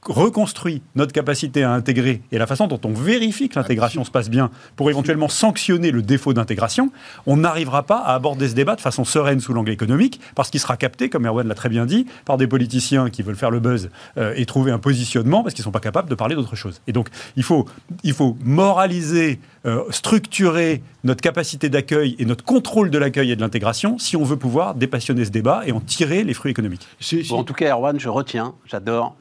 reconstruit 0.05 0.81
notre 0.95 1.13
capacité 1.13 1.63
à 1.63 1.71
intégrer 1.71 2.21
et 2.31 2.37
la 2.37 2.47
façon 2.47 2.67
dont 2.67 2.79
on 2.83 2.93
vérifie 2.93 3.49
que 3.49 3.59
l'intégration 3.59 4.03
se 4.03 4.11
passe 4.11 4.29
bien 4.29 4.49
pour 4.75 4.89
éventuellement 4.89 5.29
sanctionner 5.29 5.91
le 5.91 6.01
défaut 6.01 6.33
d'intégration, 6.33 6.91
on 7.25 7.37
n'arrivera 7.37 7.83
pas 7.83 7.97
à 7.97 8.13
aborder 8.13 8.49
ce 8.49 8.55
débat 8.55 8.75
de 8.75 8.81
façon 8.81 9.05
sereine 9.05 9.39
sous 9.39 9.53
l'angle 9.53 9.71
économique 9.71 10.19
parce 10.35 10.49
qu'il 10.49 10.59
sera 10.59 10.77
capté, 10.77 11.09
comme 11.09 11.25
Erwan 11.25 11.47
l'a 11.47 11.55
très 11.55 11.69
bien 11.69 11.85
dit, 11.85 12.05
par 12.25 12.37
des 12.37 12.47
politiciens 12.47 13.09
qui 13.09 13.23
veulent 13.23 13.35
faire 13.35 13.51
le 13.51 13.59
buzz 13.59 13.89
euh, 14.17 14.33
et 14.35 14.45
trouver 14.45 14.71
un 14.71 14.79
positionnement 14.79 15.43
parce 15.43 15.53
qu'ils 15.53 15.61
ne 15.63 15.65
sont 15.65 15.71
pas 15.71 15.79
capables 15.79 16.09
de 16.09 16.15
parler 16.15 16.35
d'autre 16.35 16.55
chose. 16.55 16.81
Et 16.87 16.93
donc, 16.93 17.09
il 17.35 17.43
faut, 17.43 17.65
il 18.03 18.13
faut 18.13 18.37
moraliser, 18.43 19.39
euh, 19.65 19.83
structurer 19.91 20.81
notre 21.03 21.21
capacité 21.21 21.69
d'accueil 21.69 22.15
et 22.19 22.25
notre 22.25 22.43
contrôle 22.43 22.89
de 22.89 22.97
l'accueil 22.97 23.31
et 23.31 23.35
de 23.35 23.41
l'intégration 23.41 23.97
si 23.97 24.17
on 24.17 24.23
veut 24.23 24.37
pouvoir 24.37 24.75
dépassionner 24.75 25.23
ce 25.25 25.29
débat 25.29 25.63
et 25.65 25.71
en 25.71 25.79
tirer 25.79 26.23
les 26.23 26.33
fruits 26.33 26.51
économiques. 26.51 26.85
Si- 26.99 27.23
si- 27.23 27.29
Bon, 27.29 27.39
en 27.39 27.43
tout 27.43 27.53
cas, 27.53 27.69
Erwan, 27.71 27.99
je 27.99 28.09
retiens, 28.09 28.55
j'adore. 28.65 29.15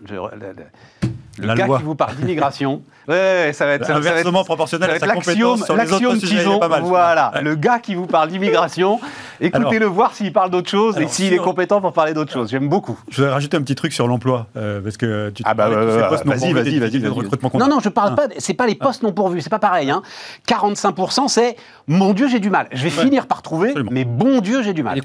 Le, 1.41 1.55
gars 1.55 1.67
loi. 1.67 1.79
qui 1.79 1.85
vous 1.85 1.95
parle 1.95 2.17
d'immigration. 2.17 2.83
Ouais, 3.09 3.51
ça 3.53 3.67
va 3.67 3.73
être. 3.73 3.81
ça- 3.85 3.95
ça 3.95 3.99
va 3.99 3.99
être- 3.99 4.11
Inversement 4.13 4.45
proportionnel 4.45 4.89
ça 4.89 4.95
à 4.95 4.99
va 4.99 5.01
sa 5.01 5.07
être 5.07 5.15
compétence 5.25 5.59
l'axiome 5.59 5.67
sur 5.67 5.77
les 5.77 6.07
autres 6.07 6.21
sujets, 6.25 6.45
il 6.49 6.59
pas 6.61 6.69
mal. 6.69 6.83
Voilà, 6.85 7.33
Ouais. 7.35 7.43
le 7.43 7.57
gars 7.57 7.81
qui 7.81 7.97
vous 7.97 8.07
parle 8.07 8.29
d'immigration, 8.29 9.01
écoutez-le 9.41 9.87
voir 9.87 10.15
s'il 10.15 10.33
parle 10.33 10.51
d'autre 10.51 10.71
chose 10.71 10.97
et 11.01 11.09
s'il 11.09 11.33
est 11.33 11.39
compétent 11.39 11.81
pour 11.81 11.93
parler 11.93 12.15
d'autre 12.15 12.33
chose. 12.33 12.49
J'aime 12.53 12.69
beaucoup. 12.69 12.97
Je 13.11 13.17
voudrais 13.17 13.33
rajouter 13.33 13.57
un 13.57 13.63
petit 13.63 13.75
truc 13.75 13.93
sur 13.93 14.07
l'emploi, 14.07 14.47
euh, 14.57 14.81
parce 14.81 14.97
que 14.99 15.31
tu 15.31 15.43
te 15.43 15.49
Ah 15.49 15.55
bah, 15.55 15.69
postes 16.11 16.25
non 16.27 16.31
vas-y, 16.37 16.53
vas-y, 16.53 16.79
vas-y, 16.79 16.99
vas-y. 17.01 17.09
recrutement 17.09 17.51
Non, 17.55 17.67
non, 17.67 17.81
je 17.81 17.89
parle 17.89 18.11
Ah. 18.13 18.29
pas. 18.29 18.35
C'est 18.39 18.55
pas 18.55 18.69
les 18.69 18.77
postes 18.77 19.03
non 19.03 19.13
pourvus, 19.13 19.41
c'est 19.41 19.51
pas 19.51 19.59
pareil. 19.59 19.91
Hein. 19.91 20.03
45%, 20.47 21.27
c'est 21.29 21.57
mon 21.89 22.13
Dieu, 22.13 22.29
j'ai 22.29 22.39
du 22.39 22.51
mal. 22.51 22.69
Je 22.73 22.85
vais 22.85 22.91
finir 22.91 23.27
par 23.27 23.43
trouver, 23.43 23.75
mais 23.91 24.05
bon 24.05 24.41
Dieu, 24.41 24.63
j'ai 24.63 24.75
du 24.75 24.85
mal. 24.85 24.99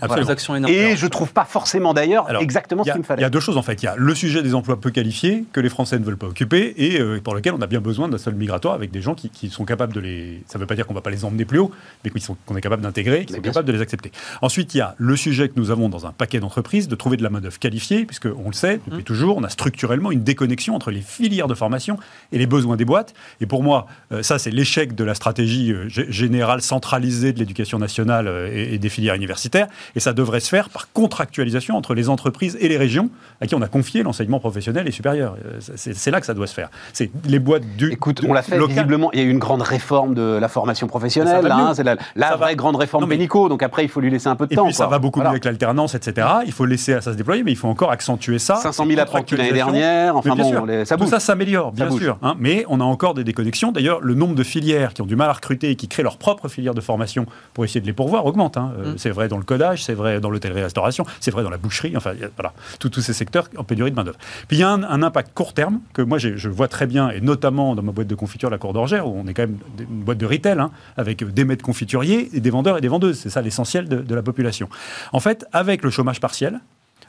Et 0.67 0.95
je 0.95 1.07
trouve 1.07 1.31
pas 1.33 1.45
forcément 1.45 1.95
d'ailleurs 1.95 2.27
exactement 2.39 2.83
Il 2.83 2.89
ce 2.89 2.91
qu'il 2.91 2.99
me 2.99 3.03
il 3.03 3.07
fallait. 3.07 3.21
y 3.23 3.25
a 3.25 3.29
deux 3.29 3.39
choses 3.39 3.57
en 3.57 3.63
fait. 3.63 3.81
Il 3.81 3.85
y 3.85 3.89
a 3.89 3.95
le 3.97 4.13
sujet 4.13 4.43
des 4.43 4.53
emplois 4.53 4.79
peu 4.79 4.91
qualifiés 4.91 5.45
que 5.51 5.59
les 5.59 5.69
Français 5.69 5.97
ne 5.97 6.03
veulent 6.05 6.17
pas 6.17 6.26
occuper 6.27 6.73
et 6.77 6.99
euh, 6.99 7.19
pour 7.21 7.33
lequel 7.35 7.53
on 7.53 7.61
a 7.61 7.67
bien 7.67 7.81
besoin 7.81 8.07
d'un 8.07 8.17
sol 8.17 8.35
migratoire 8.35 8.73
avec 8.73 8.91
des 8.91 9.01
gens 9.01 9.15
qui, 9.15 9.29
qui 9.29 9.49
sont 9.49 9.65
capables 9.65 9.93
de 9.93 9.99
les. 9.99 10.43
Ça 10.47 10.57
ne 10.57 10.63
veut 10.63 10.67
pas 10.67 10.75
dire 10.75 10.85
qu'on 10.85 10.93
ne 10.93 10.97
va 10.97 11.01
pas 11.01 11.09
les 11.09 11.25
emmener 11.25 11.45
plus 11.45 11.59
haut, 11.59 11.71
mais 12.03 12.11
qu'on 12.45 12.55
est 12.55 12.61
capable 12.61 12.83
d'intégrer, 12.83 13.25
qui 13.25 13.33
sont 13.33 13.41
capables 13.41 13.67
de 13.67 13.73
les 13.73 13.81
accepter. 13.81 14.11
Ensuite, 14.41 14.73
il 14.75 14.77
y 14.77 14.81
a 14.81 14.95
le 14.97 15.15
sujet 15.15 15.49
que 15.49 15.53
nous 15.57 15.71
avons 15.71 15.89
dans 15.89 16.05
un 16.05 16.11
paquet 16.11 16.39
d'entreprises 16.39 16.87
de 16.87 16.95
trouver 16.95 17.17
de 17.17 17.23
la 17.23 17.29
main-d'œuvre 17.29 17.59
qualifiée, 17.59 18.05
puisque 18.05 18.27
on 18.27 18.47
le 18.47 18.53
sait 18.53 18.79
depuis 18.87 19.03
toujours, 19.03 19.37
on 19.37 19.43
a 19.43 19.49
structurellement 19.49 20.11
une 20.11 20.23
déconnexion 20.23 20.75
entre 20.75 20.91
les 20.91 21.01
filières 21.01 21.47
de 21.47 21.55
formation 21.55 21.97
et 22.31 22.37
les 22.37 22.47
besoins 22.47 22.75
des 22.75 22.85
boîtes. 22.85 23.13
Et 23.41 23.45
pour 23.45 23.63
moi, 23.63 23.87
euh, 24.11 24.23
ça 24.23 24.37
c'est 24.39 24.51
l'échec 24.51 24.95
de 24.95 25.03
la 25.03 25.15
stratégie 25.15 25.71
euh, 25.71 25.87
gé- 25.87 26.09
générale 26.11 26.61
centralisée 26.61 27.33
de 27.33 27.39
l'éducation 27.39 27.79
nationale 27.79 28.27
et, 28.51 28.75
et 28.75 28.77
des 28.77 28.89
filières 28.89 29.15
universitaires. 29.15 29.67
Et 29.95 29.99
ça 29.99 30.13
devrait 30.13 30.39
se 30.39 30.49
faire 30.49 30.69
par 30.69 30.91
contractualisation 30.91 31.75
entre 31.75 31.93
les 31.93 32.09
entreprises 32.09 32.57
et 32.59 32.67
les 32.67 32.77
régions 32.77 33.09
à 33.41 33.47
qui 33.47 33.55
on 33.55 33.61
a 33.61 33.67
confié 33.67 34.03
l'enseignement 34.03 34.39
professionnel 34.39 34.87
et 34.87 34.91
supérieur. 34.91 35.37
C'est 35.59 36.06
c'est 36.07 36.11
là 36.11 36.21
que 36.21 36.25
ça 36.25 36.33
doit 36.33 36.47
se 36.47 36.53
faire. 36.53 36.69
C'est 36.93 37.11
les 37.25 37.37
boîtes 37.39 37.63
du. 37.75 37.91
Écoute, 37.91 38.21
on 38.25 38.31
l'a 38.31 38.41
fait 38.41 38.57
visiblement. 38.65 39.09
Il 39.11 39.19
y 39.19 39.21
a 39.21 39.25
eu 39.25 39.29
une 39.29 39.39
grande 39.39 39.61
réforme 39.61 40.13
de 40.13 40.37
la 40.39 40.47
formation 40.47 40.87
professionnelle. 40.87 41.43
là, 41.45 41.57
hein, 41.57 41.73
c'est 41.75 41.83
la, 41.83 41.97
la 42.15 42.37
vraie 42.37 42.51
va. 42.51 42.55
grande 42.55 42.77
réforme 42.77 43.03
Non, 43.03 43.07
mais- 43.09 43.15
Pénicaud. 43.17 43.49
Donc 43.49 43.61
après, 43.61 43.83
il 43.83 43.89
faut 43.89 43.99
lui 43.99 44.09
laisser 44.09 44.29
un 44.29 44.37
peu 44.37 44.47
de 44.47 44.53
Et 44.53 44.55
temps. 44.55 44.63
puis 44.63 44.73
ça 44.73 44.87
va 44.87 44.99
beaucoup 44.99 45.19
Voilà. 45.19 45.31
mieux 45.31 45.33
avec 45.33 45.43
l'alternance, 45.43 45.95
etc. 45.95 46.25
Il 46.45 46.53
faut 46.53 46.63
laisser 46.65 46.93
ça 47.01 47.11
se 47.11 47.17
déployer, 47.17 47.43
mais 47.43 47.51
il 47.51 47.57
faut 47.57 47.67
encore 47.67 47.91
accentuer 47.91 48.39
ça. 48.39 48.55
500 48.55 48.85
000 48.87 49.01
apprentis 49.01 49.35
l'année 49.35 49.51
dernière. 49.51 50.15
Enfin 50.15 50.33
bon, 50.33 50.63
les- 50.63 50.85
ça 50.85 50.95
tout 50.95 51.01
bouge. 51.03 51.09
ça 51.11 51.19
s'améliore, 51.19 51.73
bien 51.73 51.91
sûr. 51.91 52.17
hein, 52.21 52.35
mais 52.39 52.63
on 52.69 52.79
a 52.79 52.85
encore 52.85 53.13
des 53.13 53.25
déconnexions. 53.25 53.73
D'ailleurs, 53.73 53.99
le 54.01 54.13
nombre 54.13 54.35
de 54.35 54.43
filières 54.43 54.93
qui 54.93 55.01
ont 55.01 55.05
du 55.05 55.17
mal 55.17 55.29
à 55.29 55.33
recruter 55.33 55.71
et 55.71 55.75
qui 55.75 55.89
créent 55.89 56.03
leur 56.03 56.17
propre 56.17 56.47
filière 56.47 56.73
de 56.73 56.79
formation 56.81 57.25
pour 57.53 57.65
essayer 57.65 57.81
de 57.81 57.85
les 57.85 57.93
pourvoir 57.93 58.25
augmente. 58.25 58.55
hein. 58.55 58.71
Euh, 58.79 58.93
Mm. 58.93 58.97
C'est 58.97 59.09
vrai 59.09 59.27
dans 59.27 59.37
le 59.37 59.43
codage, 59.43 59.83
c'est 59.83 59.93
vrai 59.93 60.21
dans 60.21 60.29
l'hôtellerie-restauration, 60.29 61.05
c'est 61.19 61.31
vrai 61.31 61.43
dans 61.43 61.49
la 61.49 61.57
boucherie. 61.57 61.97
Enfin, 61.97 62.11
voilà, 62.37 62.53
tous 62.79 63.01
ces 63.01 63.11
secteurs 63.13 63.49
en 63.57 63.63
pénurie 63.65 63.91
de 63.91 63.95
main-d'œuvre. 63.95 64.17
Puis 64.47 64.57
il 64.57 64.59
y 64.61 64.63
a 64.63 64.69
un, 64.69 64.83
un 64.83 65.03
impact 65.03 65.31
court 65.33 65.53
terme 65.53 65.79
que 65.97 66.03
moi, 66.03 66.19
je 66.19 66.49
vois 66.49 66.67
très 66.67 66.85
bien, 66.85 67.09
et 67.09 67.21
notamment 67.21 67.73
dans 67.73 67.81
ma 67.81 67.91
boîte 67.91 68.07
de 68.07 68.13
confiture, 68.13 68.51
la 68.51 68.59
Cour 68.59 68.71
d'Orgère, 68.71 69.07
où 69.07 69.19
on 69.19 69.25
est 69.25 69.33
quand 69.33 69.41
même 69.41 69.57
une 69.79 70.03
boîte 70.03 70.19
de 70.19 70.27
retail, 70.27 70.59
hein, 70.59 70.69
avec 70.95 71.23
des 71.23 71.43
maîtres 71.43 71.65
confituriers, 71.65 72.29
et 72.33 72.39
des 72.39 72.51
vendeurs 72.51 72.77
et 72.77 72.81
des 72.81 72.87
vendeuses. 72.87 73.17
C'est 73.17 73.31
ça 73.31 73.41
l'essentiel 73.41 73.89
de, 73.89 74.15
la 74.15 74.21
population. 74.21 74.69
En 75.11 75.19
fait, 75.19 75.45
avec 75.53 75.83
le 75.83 75.89
chômage 75.89 76.19
partiel, 76.19 76.59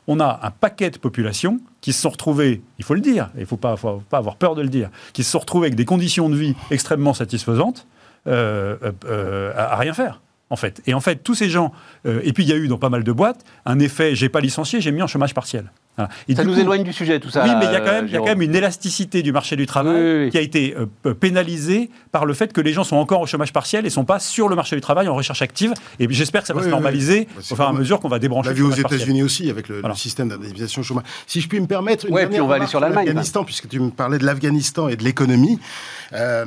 on 0.06 0.20
a 0.20 0.40
un 0.42 0.50
paquet 0.50 0.88
de 0.88 0.96
populations 0.96 1.60
qui 1.82 1.92
se 1.92 2.00
sont 2.00 2.08
retrouvées, 2.08 2.62
il 2.78 2.84
faut 2.84 2.94
le 2.94 3.02
dire, 3.02 3.28
il 3.34 3.42
ne 3.42 3.44
faut 3.44 3.58
pas, 3.58 3.76
avoir 4.10 4.36
peur 4.36 4.54
de 4.54 4.62
le 4.62 4.70
dire, 4.70 4.88
qui 5.12 5.22
se 5.22 5.30
sont 5.32 5.40
retrouvées 5.40 5.66
avec 5.66 5.76
des 5.76 5.84
conditions 5.84 6.30
de 6.30 6.36
vie 6.36 6.54
extrêmement 6.70 7.12
satisfaisantes 7.12 7.86
euh, 8.26 8.76
euh, 8.82 8.92
euh, 9.04 9.52
à, 9.54 9.76
rien 9.76 9.92
faire. 9.92 10.22
En 10.48 10.56
fait. 10.56 10.80
Et 10.86 10.94
en 10.94 11.00
fait, 11.00 11.16
tous 11.16 11.34
ces 11.34 11.50
gens, 11.50 11.72
et 12.06 12.32
puis 12.32 12.42
il 12.42 12.48
y 12.48 12.54
a 12.54 12.56
eu 12.56 12.68
dans 12.68 12.78
pas 12.78 12.88
mal 12.88 13.04
de 13.04 13.12
boîtes 13.12 13.44
un 13.66 13.78
effet, 13.80 14.14
j'ai 14.14 14.30
pas 14.30 14.40
licencié, 14.40 14.80
j'ai 14.80 14.92
mis 14.92 15.02
en 15.02 15.06
chômage 15.06 15.34
partiel. 15.34 15.70
Voilà. 15.98 16.10
Et 16.28 16.34
Ça 16.36 16.44
nous 16.44 16.54
coup- 16.54 16.60
éloigne 16.60 16.84
du 16.84 16.92
sujet, 16.92 17.20
tout 17.20 17.28
ça. 17.28 17.42
oui, 17.44 17.50
mais 17.58 17.66
il 17.66 17.72
y 17.72 17.74
a 17.76 17.80
quand 17.80 17.88
euh, 17.88 17.92
même, 17.92 18.06
il 18.06 18.12
y 18.12 18.16
a 18.16 18.20
quand 18.20 18.26
même 18.26 18.40
une 18.42 18.54
élasticité 18.54 19.22
du 19.22 19.32
marché 19.32 19.56
du 19.56 19.66
travail 19.66 19.94
Oui, 19.96 20.00
oui, 20.02 20.24
oui. 20.26 20.30
qui 20.30 20.38
a 20.38 20.40
été 20.40 20.76
euh, 21.04 21.12
pénalisée 21.14 21.90
par 22.12 22.24
le 22.24 22.32
fait 22.34 22.52
que 22.52 22.60
les 22.60 22.72
gens 22.72 22.84
sont 22.84 22.96
encore 22.96 23.20
au 23.20 23.26
chômage 23.26 23.52
partiel 23.52 23.84
et 23.84 23.90
sont 23.90 24.04
pas 24.04 24.18
sur 24.20 24.48
le 24.48 24.56
marché 24.56 24.76
du 24.76 24.80
travail 24.80 25.08
en 25.08 25.14
recherche 25.14 25.42
active. 25.42 25.74
Et 25.98 26.06
j'espère 26.10 26.42
que 26.42 26.46
ça 26.46 26.54
va 26.54 26.60
Oui, 26.60 26.66
se 26.66 26.70
normaliser 26.70 27.28
oui. 27.36 27.42
au 27.50 27.54
fur 27.56 27.64
et 27.64 27.68
à 27.68 27.72
mesure 27.72 28.00
qu'on 28.00 28.08
va 28.08 28.16
On 28.16 28.20
débrancher 28.20 28.48
l'a 28.50 28.54
le 28.54 28.56
vu 28.56 28.62
aux. 28.64 28.70
États-Unis 28.72 29.22
aussi 29.24 29.50
avec 29.50 29.68
le, 29.68 29.80
Voilà. 29.80 29.94
le 29.94 29.98
système 29.98 30.28
d'indemnisation 30.28 30.82
chômage. 30.82 31.04
Si 31.26 31.40
je 31.40 31.48
puis 31.48 31.60
me 31.60 31.66
permettre, 31.66 32.06
une 32.06 32.14
Ouais, 32.14 32.22
dernière 32.22 32.36
puis 32.38 32.40
on 32.42 32.46
va 32.48 32.54
aller 32.54 32.66
sur 32.66 32.78
l'Allemagne, 32.80 33.06
l'Afghanistan, 33.06 33.44
puisque 33.44 33.68
tu 33.68 33.80
me 33.80 33.90
parlais 33.90 34.18
de 34.18 34.24
l'Afghanistan 34.24 34.88
et 34.88 34.96
de 34.96 35.02
l'économie. 35.04 35.58
Euh, 36.12 36.46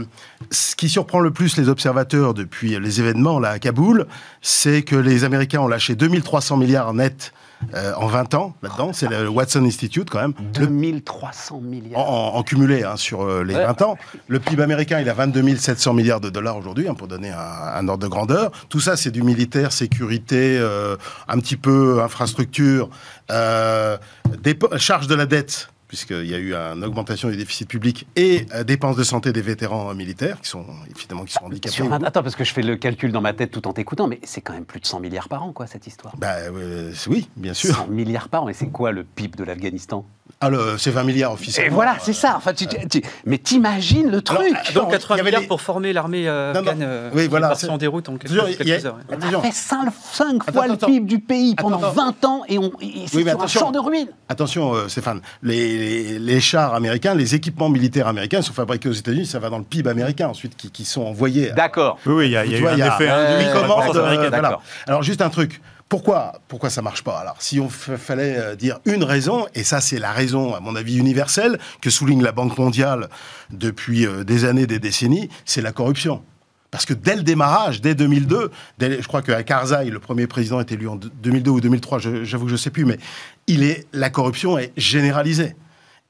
ce 0.50 0.76
qui 0.76 0.88
surprend 0.90 1.20
le 1.20 1.32
plus 1.32 1.58
les 1.58 1.68
observateurs 1.70 2.34
depuis 2.34 2.80
les 2.80 3.00
événements 3.00 3.40
là 3.40 3.50
à 3.50 3.60
Kaboul, 3.60 4.08
c'est 4.42 4.82
que 4.82 4.96
les 4.96 5.24
Américains 5.24 5.60
ont 5.60 5.68
lâché 5.68 5.96
2300 5.96 6.58
milliards 6.58 6.94
nets 6.94 7.34
euh, 7.74 7.94
en 7.96 8.08
20 8.08 8.34
ans 8.34 8.56
là-dedans. 8.62 8.92
C'est 8.94 9.08
le 9.10 9.28
Watson 9.30 9.64
Institute 9.66 10.10
quand 10.10 10.22
même. 10.22 10.34
Le 10.60 10.68
2300 10.68 11.62
milliards. 11.62 12.00
en, 12.10 12.36
en 12.36 12.44
cumulé 12.44 12.84
hein, 12.84 12.96
sur 12.98 13.22
euh, 13.24 13.44
les 13.44 13.56
Ouais. 13.56 13.66
20 13.66 13.82
ans. 13.84 13.98
Le 14.28 14.40
PIB 14.40 14.62
américain, 14.64 15.00
il 15.00 15.10
a 15.10 15.14
22 15.14 15.56
700 15.58 15.94
milliards 15.94 16.22
de 16.22 16.30
dollars 16.30 16.58
aujourd'hui, 16.58 16.88
hein, 16.88 16.94
pour 16.94 17.08
donner 17.08 17.30
un, 17.32 17.38
un 17.76 17.88
ordre 17.88 18.04
de 18.04 18.08
grandeur. 18.10 18.52
Tout 18.70 18.80
ça, 18.80 18.96
c'est 18.98 19.12
du 19.12 19.24
militaire, 19.24 19.72
sécurité, 19.72 20.58
euh, 20.60 20.96
un 21.28 21.40
petit 21.40 21.58
peu 21.58 22.02
infrastructure, 22.02 22.90
charge 24.78 25.08
de 25.08 25.16
la 25.16 25.26
dette 25.26 25.70
puisqu'il 25.92 26.26
y 26.26 26.34
a 26.34 26.38
eu 26.38 26.56
une 26.56 26.86
augmentation 26.86 27.30
du 27.30 27.36
déficit 27.36 27.68
public 27.68 28.08
et 28.16 28.46
euh, 28.56 28.64
dépenses 28.64 28.96
de 28.96 29.04
santé 29.04 29.34
des 29.34 29.42
vétérans 29.42 29.90
euh, 29.90 29.94
militaires, 29.94 30.40
qui 30.42 30.48
sont 30.50 30.66
évidemment 30.96 31.26
qui 31.26 31.34
sont 31.34 31.44
handicapés. 31.44 31.76
Sur 31.76 31.92
Attends, 31.92 32.24
parce 32.24 32.38
que 32.38 32.46
je 32.46 32.54
fais 32.54 32.62
le 32.62 32.78
calcul 32.78 33.12
dans 33.12 33.20
ma 33.20 33.34
tête 33.34 33.52
tout 33.52 33.68
en 33.68 33.74
t'écoutant, 33.74 34.08
mais 34.08 34.22
c'est 34.24 34.40
quand 34.40 34.54
même 34.54 34.64
plus 34.64 34.80
de 34.80 34.86
100 34.86 35.02
milliards 35.02 35.28
par 35.28 35.44
an, 35.44 35.52
quoi, 35.52 35.68
cette 35.68 35.88
histoire. 35.88 36.16
Bah, 36.16 36.36
euh, 36.50 36.94
oui, 37.10 37.28
bien 37.36 37.54
sûr. 37.54 37.76
100 37.76 37.88
milliards 37.88 38.30
par 38.30 38.44
an, 38.44 38.48
et 38.50 38.54
c'est 38.54 38.68
quoi 38.68 38.94
le 38.94 39.04
PIB 39.04 39.36
de 39.38 39.44
l'Afghanistan? 39.44 40.06
Ah, 40.40 40.50
le- 40.50 40.78
c'est 40.78 40.92
20 40.92 41.04
milliards 41.04 41.32
Et 41.32 41.34
officiellement. 41.34 41.76
voilà, 41.76 41.98
c'est 42.02 42.14
ça. 42.14 42.36
Enfin, 42.38 42.54
tu- 42.54 42.66
tu- 42.66 42.88
tu- 42.88 43.02
mais 43.26 43.38
t'imagines 43.38 44.10
le 44.10 44.22
truc 44.22 44.40
Alors, 44.40 44.86
Donc 44.86 44.92
80 44.92 45.16
il 45.16 45.18
y 45.18 45.22
avait 45.22 45.30
milliards 45.30 45.42
des- 45.42 45.48
pour 45.48 45.62
former 45.62 45.92
l'armée 45.94 46.28
euh, 46.28 46.54
Non, 46.54 46.62
non. 46.62 46.68
afghane 46.68 46.84
euh, 46.84 47.10
Oui, 47.14 47.28
voilà, 47.28 47.54
en 47.70 47.78
déroute 47.78 48.08
en 48.10 48.16
quelques, 48.16 48.34
y 48.34 48.40
a- 48.40 48.56
quelques 48.56 48.86
heures. 48.86 48.96
ouais. 48.96 49.02
Ça 49.10 49.16
Attention. 49.18 49.42
fait 49.42 49.52
5, 49.52 49.92
fois 49.92 50.34
Attends, 50.48 50.66
le 50.68 50.72
attends. 50.74 50.88
PIB 50.88 51.06
du 51.06 51.20
pays 51.20 51.54
pendant 51.56 51.78
Attends, 51.78 51.92
20 51.92 52.26
ans 52.26 52.42
et, 52.48 52.58
on, 52.58 52.72
et 52.82 53.08
c'est 53.08 53.18
Oui, 53.18 53.24
sur 53.24 53.32
un 53.32 53.36
attention. 53.36 53.60
champ 53.60 53.72
de 53.72 53.80
ruines. 53.80 54.08
Attention, 54.30 54.74
euh, 54.74 54.88
Stéphane, 54.88 55.22
les, 55.44 55.78
les, 55.82 56.20
les 56.20 56.40
chars 56.40 56.74
américains, 56.74 57.16
les 57.16 57.36
équipements 57.36 57.70
militaires 57.70 58.08
américains 58.08 58.42
sont 58.42 58.54
fabriqués 58.54 58.90
aux 58.90 58.94
États-Unis, 58.94 59.26
ça 59.26 59.40
va 59.40 59.50
dans 59.50 59.58
le 59.58 59.64
PIB 59.64 59.90
américain 59.90 60.28
ensuite, 60.28 60.56
qui, 60.56 60.70
qui 60.72 60.86
sont 60.86 61.02
envoyés. 61.02 61.52
D'accord. 61.52 61.98
Oui, 62.06 62.14
oui, 62.14 62.26
il 62.28 62.32
y 62.32 62.38
a, 62.38 62.46
y 62.46 62.54
a 62.56 62.58
eu 62.58 62.62
vois, 62.62 62.72
un 62.72 62.74
il 62.74 62.80
y 62.80 62.82
a- 62.84 62.96
effet 62.98 63.52
commande, 63.52 63.68
croissance 63.70 63.96
euh, 63.98 64.02
voilà. 64.02 64.30
d'accord. 64.30 64.64
Alors 64.88 65.04
juste 65.04 65.22
un 65.22 65.30
truc. 65.30 65.60
Pourquoi, 65.90 66.40
pourquoi 66.48 66.70
ça 66.70 66.82
marche 66.82 67.04
pas? 67.04 67.18
Alors, 67.20 67.36
si 67.40 67.60
on 67.60 67.68
f- 67.68 67.98
fallait 67.98 68.38
euh, 68.38 68.56
dire 68.56 68.80
une 68.86 69.04
raison, 69.04 69.46
et 69.56 69.64
ça 69.64 69.82
c'est 69.82 70.00
la 70.00 70.12
raison, 70.14 70.56
à 70.56 70.62
mon 70.62 70.78
avis 70.78 70.98
universelle, 70.98 71.60
que 71.82 71.90
souligne 71.90 72.24
la 72.24 72.32
Banque 72.32 72.58
mondiale 72.58 73.10
depuis 73.50 74.06
euh, 74.08 74.24
des 74.24 74.46
années, 74.46 74.68
des 74.68 74.80
décennies, 74.80 75.28
c'est 75.44 75.62
la 75.62 75.74
corruption. 75.74 76.22
Parce 76.72 76.86
que 76.86 76.94
dès 76.94 77.18
le 77.18 77.24
démarrage, 77.24 77.82
dès 77.82 77.94
2002, 77.94 78.52
dès- 78.78 79.02
je 79.02 79.08
crois 79.10 79.22
qu'à 79.22 79.44
Karzai, 79.44 79.90
le 79.90 80.00
premier 80.00 80.28
président 80.28 80.62
est 80.62 80.72
élu 80.72 80.88
en 80.88 80.96
deux- 80.96 81.12
2002 81.22 81.52
ou 81.52 81.60
2003, 81.60 82.00
je- 82.00 82.24
j'avoue 82.24 82.46
que 82.46 82.52
je 82.52 82.56
ne 82.56 82.60
sais 82.60 82.70
plus, 82.70 82.86
mais 82.86 82.98
il 83.48 83.62
est, 83.64 83.86
la 83.92 84.10
corruption 84.10 84.58
est 84.58 84.72
généralisée. 84.78 85.58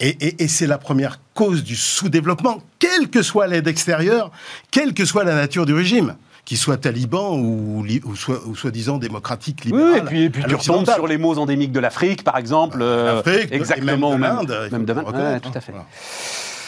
Et, 0.01 0.09
et- 0.19 0.43
et 0.43 0.47
c'est 0.47 0.67
la 0.67 0.77
première 0.77 1.19
cause 1.33 1.63
du 1.63 1.75
sous-développement, 1.75 2.57
quelle 2.79 3.09
que 3.09 3.21
soit 3.21 3.47
l'aide 3.47 3.67
extérieure, 3.67 4.31
quelle 4.71 4.93
que 4.93 5.05
soit 5.05 5.23
la 5.23 5.35
nature 5.35 5.65
du 5.65 5.73
régime, 5.73 6.15
qu'il 6.43 6.57
soit 6.57 6.77
taliban 6.77 7.37
ou, 7.37 7.83
li- 7.83 8.01
ou 8.03 8.15
soit- 8.15 8.41
ou 8.47 8.55
soi-disant 8.55 8.97
démocratique 8.97 9.61
Oui, 9.65 9.71
libéral. 9.71 9.97
et 9.97 10.01
puis, 10.01 10.23
et 10.23 10.29
puis 10.31 10.43
tu 10.47 10.55
retombes 10.55 10.89
sur 10.89 11.05
les 11.07 11.17
mots 11.19 11.37
endémiques 11.37 11.71
de 11.71 11.79
l'Afrique, 11.79 12.23
par 12.23 12.37
exemple. 12.37 12.79
euh, 12.81 13.21
exactement. 13.51 14.17
même 14.17 14.17
de 14.17 14.21
même- 14.21 14.35
l'Inde, 14.37 14.47
de 14.47 14.93
l'Inde, 14.93 15.05
ouais, 15.07 15.39
tout 15.39 15.49
à 15.53 15.57
hein. 15.57 15.61
fait. 15.61 15.71
Voilà. 15.71 15.85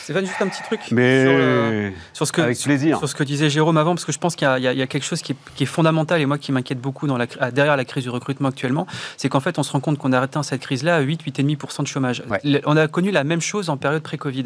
Stéphane, 0.03 0.25
juste 0.25 0.41
un 0.41 0.47
petit 0.49 0.61
truc 0.63 0.81
Mais 0.91 1.23
sur, 1.23 1.31
euh, 1.33 1.89
sur 2.13 2.27
ce 2.27 2.31
que, 2.31 2.41
avec 2.41 2.59
plaisir. 2.59 2.97
sur 2.97 3.07
ce 3.07 3.15
que 3.15 3.23
disait 3.23 3.49
Jérôme 3.49 3.77
avant, 3.77 3.95
parce 3.95 4.05
que 4.05 4.11
je 4.11 4.19
pense 4.19 4.35
qu'il 4.35 4.45
y, 4.47 4.67
a- 4.67 4.73
y 4.73 4.87
quelque 4.87 5.03
chose 5.05 5.21
qui 5.21 5.31
est, 5.31 5.35
qui 5.55 5.63
est 5.63 5.67
fondamental 5.67 6.19
et 6.19 6.25
moi 6.25 6.37
qui 6.37 6.51
m'inquiète 6.51 6.79
beaucoup 6.79 7.07
dans 7.07 7.17
la, 7.17 7.25
cri- 7.25 7.51
derrière 7.53 7.77
la 7.77 7.85
crise 7.85 8.03
du 8.03 8.09
recrutement 8.09 8.49
actuellement, 8.49 8.85
c'est 9.17 9.29
qu'en 9.29 9.39
fait 9.39 9.57
on 9.59 9.63
se 9.63 9.71
rend 9.71 9.79
compte 9.79 9.97
qu'on 9.97 10.11
a 10.11 10.19
atteint 10.19 10.43
cette 10.43 10.61
crise-là 10.61 10.97
à 10.97 11.01
8-8,5% 11.01 11.83
de 11.83 11.87
chômage. 11.87 12.21
Ouais. 12.29 12.61
On 12.65 12.75
a 12.75 12.87
connu 12.87 13.11
la 13.11 13.23
même 13.23 13.41
chose 13.41 13.69
en 13.69 13.77
période 13.77 14.03
pré-Covid. 14.03 14.45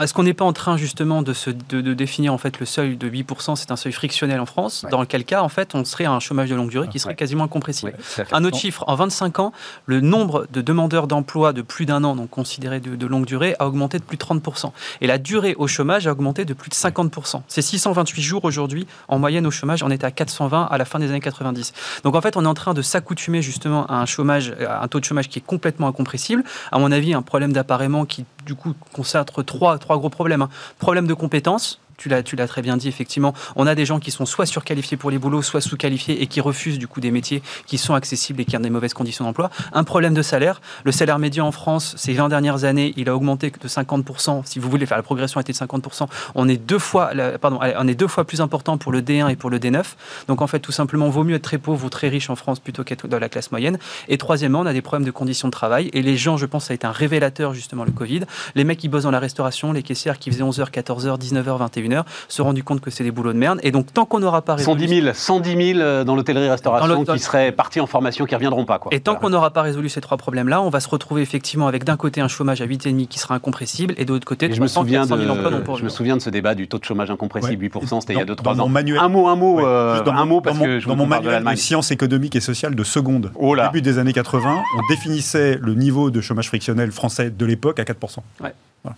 Est-ce 0.00 0.12
qu'on 0.12 0.24
n'est 0.24 0.34
pas 0.34 0.44
en 0.44 0.52
train 0.52 0.76
justement 0.76 1.22
de, 1.22 1.32
se, 1.32 1.50
de, 1.50 1.80
de 1.80 1.94
définir 1.94 2.34
en 2.34 2.38
fait 2.38 2.58
le 2.58 2.66
seuil 2.66 2.96
de 2.96 3.08
8%, 3.08 3.54
c'est 3.56 3.70
un 3.70 3.76
seuil 3.76 3.92
frictionnel 3.92 4.40
en 4.40 4.46
France, 4.46 4.82
Ouais. 4.84 4.90
dans 4.90 5.04
quel 5.04 5.24
cas 5.24 5.42
en 5.42 5.48
fait 5.48 5.74
on 5.74 5.84
serait 5.84 6.04
à 6.06 6.12
un 6.12 6.20
chômage 6.20 6.50
de 6.50 6.54
longue 6.56 6.70
durée 6.70 6.88
qui 6.88 6.98
serait 6.98 7.10
Ouais. 7.12 7.16
quasiment 7.16 7.44
incompressible. 7.44 7.92
Un 8.32 8.44
autre 8.44 8.58
chiffre, 8.58 8.84
en 8.88 8.94
25 8.96 9.38
ans, 9.38 9.52
le 9.86 10.00
nombre 10.00 10.46
de 10.52 10.60
demandeurs 10.62 11.06
d'emploi 11.06 11.52
de 11.52 11.62
plus 11.62 11.86
d'un 11.86 12.02
an, 12.04 12.16
donc 12.16 12.30
considérés 12.30 12.80
de, 12.80 12.96
de 12.96 13.06
longue 13.06 13.26
durée, 13.26 13.54
a 13.58 13.66
augmenté 13.66 13.98
de 13.98 14.02
plus 14.04 14.16
de 14.16 14.22
30%. 14.24 14.72
Et 15.00 15.06
la 15.06 15.18
durée 15.18 15.54
au 15.58 15.66
chômage 15.66 16.06
a 16.06 16.12
augmenté 16.12 16.44
de 16.44 16.54
plus 16.54 16.70
de 16.70 16.74
50%. 16.74 17.42
C'est 17.48 17.62
628 17.62 18.22
jours 18.22 18.44
aujourd'hui, 18.44 18.86
en 19.08 19.18
moyenne 19.18 19.46
au 19.46 19.50
chômage, 19.50 19.82
on 19.82 19.90
était 19.90 20.04
à 20.04 20.10
420 20.10 20.68
à 20.70 20.78
la 20.78 20.84
fin 20.84 20.98
des 20.98 21.08
années 21.10 21.20
90. 21.20 21.72
Donc 22.04 22.14
en 22.14 22.20
fait, 22.20 22.36
on 22.36 22.44
est 22.44 22.48
en 22.48 22.54
train 22.54 22.74
de 22.74 22.82
s'accoutumer 22.82 23.42
justement 23.42 23.86
à 23.86 23.96
un 23.96 24.06
chômage, 24.06 24.54
un 24.60 24.88
taux 24.88 25.00
de 25.00 25.04
chômage 25.04 25.28
qui 25.28 25.38
est 25.38 25.44
complètement 25.44 25.88
incompressible. 25.88 26.44
À 26.72 26.78
mon 26.78 26.92
avis, 26.92 27.14
un 27.14 27.22
problème 27.22 27.52
d'appareillement 27.52 28.04
qui, 28.04 28.24
du 28.46 28.54
coup, 28.54 28.74
concentre 28.92 29.42
trois, 29.42 29.78
trois 29.78 29.98
gros 29.98 30.10
problèmes. 30.10 30.42
hein. 30.42 30.50
Problème 30.78 31.06
de 31.06 31.14
compétences, 31.14 31.80
tu 32.00 32.36
l'as, 32.36 32.46
très 32.48 32.62
bien 32.62 32.76
dit, 32.76 32.88
effectivement. 32.88 33.34
On 33.56 33.66
a 33.66 33.74
des 33.74 33.84
gens 33.84 34.00
qui 34.00 34.10
sont 34.10 34.26
soit 34.26 34.46
surqualifiés 34.46 34.96
pour 34.96 35.10
les 35.10 35.18
boulots, 35.18 35.42
soit 35.42 35.60
sous-qualifiés 35.60 36.22
et 36.22 36.26
qui 36.26 36.40
refusent 36.40 36.78
du 36.78 36.88
coup 36.88 37.00
des 37.00 37.10
métiers 37.10 37.42
qui 37.66 37.78
sont 37.78 37.94
accessibles 37.94 38.40
et 38.40 38.44
qui 38.44 38.56
ont 38.56 38.60
des 38.60 38.70
mauvaises 38.70 38.94
conditions 38.94 39.24
d'emploi. 39.24 39.50
Un 39.72 39.84
problème 39.84 40.14
de 40.14 40.22
salaire. 40.22 40.60
Le 40.84 40.92
salaire 40.92 41.18
médian 41.18 41.46
en 41.46 41.52
France, 41.52 41.94
ces 41.96 42.12
20 42.14 42.28
dernières 42.28 42.64
années, 42.64 42.94
il 42.96 43.08
a 43.08 43.14
augmenté 43.14 43.50
de 43.50 43.68
50%. 43.68 44.42
Si 44.44 44.58
vous 44.58 44.70
voulez, 44.70 44.86
faire 44.86 44.96
la 44.96 45.02
progression 45.02 45.38
a 45.38 45.42
été 45.42 45.52
de 45.52 45.58
50%. 45.58 46.06
On 46.34 46.48
est 46.48 46.56
deux 46.56 46.78
fois, 46.78 47.10
pardon, 47.40 47.58
on 47.60 47.88
est 47.88 47.94
deux 47.94 48.08
fois 48.08 48.24
plus 48.24 48.40
important 48.40 48.78
pour 48.78 48.92
le 48.92 49.02
D1 49.02 49.30
et 49.30 49.36
pour 49.36 49.50
le 49.50 49.58
D9. 49.58 49.84
Donc 50.28 50.40
en 50.42 50.46
fait, 50.46 50.60
tout 50.60 50.72
simplement, 50.72 51.08
vaut 51.10 51.24
mieux 51.24 51.36
être 51.36 51.42
très 51.42 51.58
pauvre 51.58 51.84
ou 51.84 51.90
très 51.90 52.08
riche 52.08 52.30
en 52.30 52.36
France 52.36 52.60
plutôt 52.60 52.84
qu'être 52.84 53.08
dans 53.08 53.18
la 53.18 53.28
classe 53.28 53.50
moyenne. 53.50 53.78
Et 54.08 54.18
troisièmement, 54.18 54.60
on 54.60 54.66
a 54.66 54.72
des 54.72 54.82
problèmes 54.82 55.06
de 55.06 55.10
conditions 55.10 55.48
de 55.48 55.52
travail. 55.52 55.90
Et 55.92 56.02
les 56.02 56.16
gens, 56.16 56.36
je 56.36 56.46
pense, 56.46 56.66
ça 56.66 56.72
a 56.72 56.74
été 56.74 56.86
un 56.86 56.92
révélateur 56.92 57.54
justement 57.54 57.84
le 57.84 57.92
Covid. 57.92 58.22
Les 58.54 58.64
mecs 58.64 58.78
qui 58.78 58.88
bossent 58.88 59.04
dans 59.04 59.10
la 59.10 59.18
restauration, 59.18 59.72
les 59.72 59.82
caissières 59.82 60.18
qui 60.18 60.30
faisaient 60.30 60.44
11h, 60.44 60.70
14h, 60.70 61.18
19h, 61.18 61.70
21h, 61.70 61.89
se 62.28 62.36
sont 62.36 62.44
rendus 62.44 62.62
compte 62.64 62.80
que 62.80 62.90
c'est 62.90 63.04
des 63.04 63.10
boulots 63.10 63.32
de 63.32 63.38
merde. 63.38 63.60
Et 63.62 63.70
donc, 63.72 63.92
tant 63.92 64.04
qu'on 64.04 64.20
n'aura 64.20 64.42
pas 64.42 64.54
résolu 64.54 64.80
110 64.86 65.00
000, 65.02 65.14
110 65.14 65.72
000 65.74 65.78
euh, 65.80 66.04
dans 66.04 66.14
l'hôtellerie-restauration 66.16 67.04
qui 67.04 67.18
seraient 67.18 67.52
partis 67.52 67.80
en 67.80 67.86
formation, 67.86 68.24
qui 68.26 68.34
reviendront 68.34 68.64
pas. 68.64 68.78
Quoi. 68.78 68.92
Et 68.94 69.00
tant 69.00 69.12
Voilà. 69.12 69.20
qu'on 69.20 69.30
n'aura 69.30 69.50
pas 69.50 69.62
résolu 69.62 69.88
ces 69.88 70.00
trois 70.00 70.16
problèmes-là, 70.16 70.62
on 70.62 70.70
va 70.70 70.80
se 70.80 70.88
retrouver 70.88 71.22
effectivement 71.22 71.66
avec 71.68 71.84
d'un 71.84 71.96
côté 71.96 72.20
un 72.20 72.28
chômage 72.28 72.60
à 72.60 72.66
8,5 72.66 73.06
qui 73.06 73.18
sera 73.18 73.34
incompressible 73.34 73.94
et 73.98 74.04
de 74.04 74.12
l'autre 74.12 74.26
côté 74.26 74.46
Et 74.46 74.48
je 74.54 74.60
me 74.60 74.66
300, 74.66 74.80
souviens 74.82 75.00
400 75.02 75.16
000 75.18 75.30
emplois 75.30 75.44
non 75.44 75.50
de, 75.50 75.54
je 75.56 75.60
me 75.60 75.64
pourvus. 75.64 75.90
souviens 75.90 76.16
de 76.16 76.22
ce 76.22 76.30
débat 76.30 76.54
du 76.54 76.68
taux 76.68 76.78
de 76.78 76.84
chômage 76.84 77.10
incompressible, 77.10 77.62
Ouais. 77.62 77.68
8%, 77.70 78.00
c'était 78.00 78.14
il 78.14 78.18
y 78.18 78.22
a 78.22 78.24
Dans- 78.24 78.34
2-3 78.34 78.42
dans 78.54 78.62
ans. 78.62 78.66
mon 78.66 78.68
manuel- 78.68 79.00
Un 79.00 79.08
mot, 79.08 79.28
un 79.28 79.36
mot, 79.36 79.56
Ouais, 79.56 79.62
euh, 79.66 80.02
dans 80.02 80.12
un 80.12 80.14
mon- 80.24 80.26
mot 80.26 80.40
parce 80.40 80.56
dans 80.58 80.60
mon- 80.64 80.66
que 80.66 80.80
je 80.80 80.88
dans 80.88 80.96
mon 80.96 81.04
de 81.04 81.08
manuel 81.10 81.26
de 81.26 81.30
l'Allemagne. 81.32 81.56
sciences 81.56 81.90
économiques 81.90 82.36
et 82.36 82.40
sociales 82.40 82.74
de 82.74 82.84
seconde, 82.84 83.30
Oh 83.34 83.52
au 83.52 83.56
début 83.56 83.82
des 83.82 83.98
années 83.98 84.12
80, 84.12 84.62
on 84.76 84.80
définissait 84.88 85.58
le 85.60 85.74
niveau 85.74 86.10
de 86.10 86.20
chômage 86.20 86.48
frictionnel 86.48 86.90
français 86.92 87.30
de 87.30 87.46
l'époque 87.46 87.78
à 87.80 87.84
4%. 87.84 88.22
Et 88.40 88.44
c'est- 88.44 88.90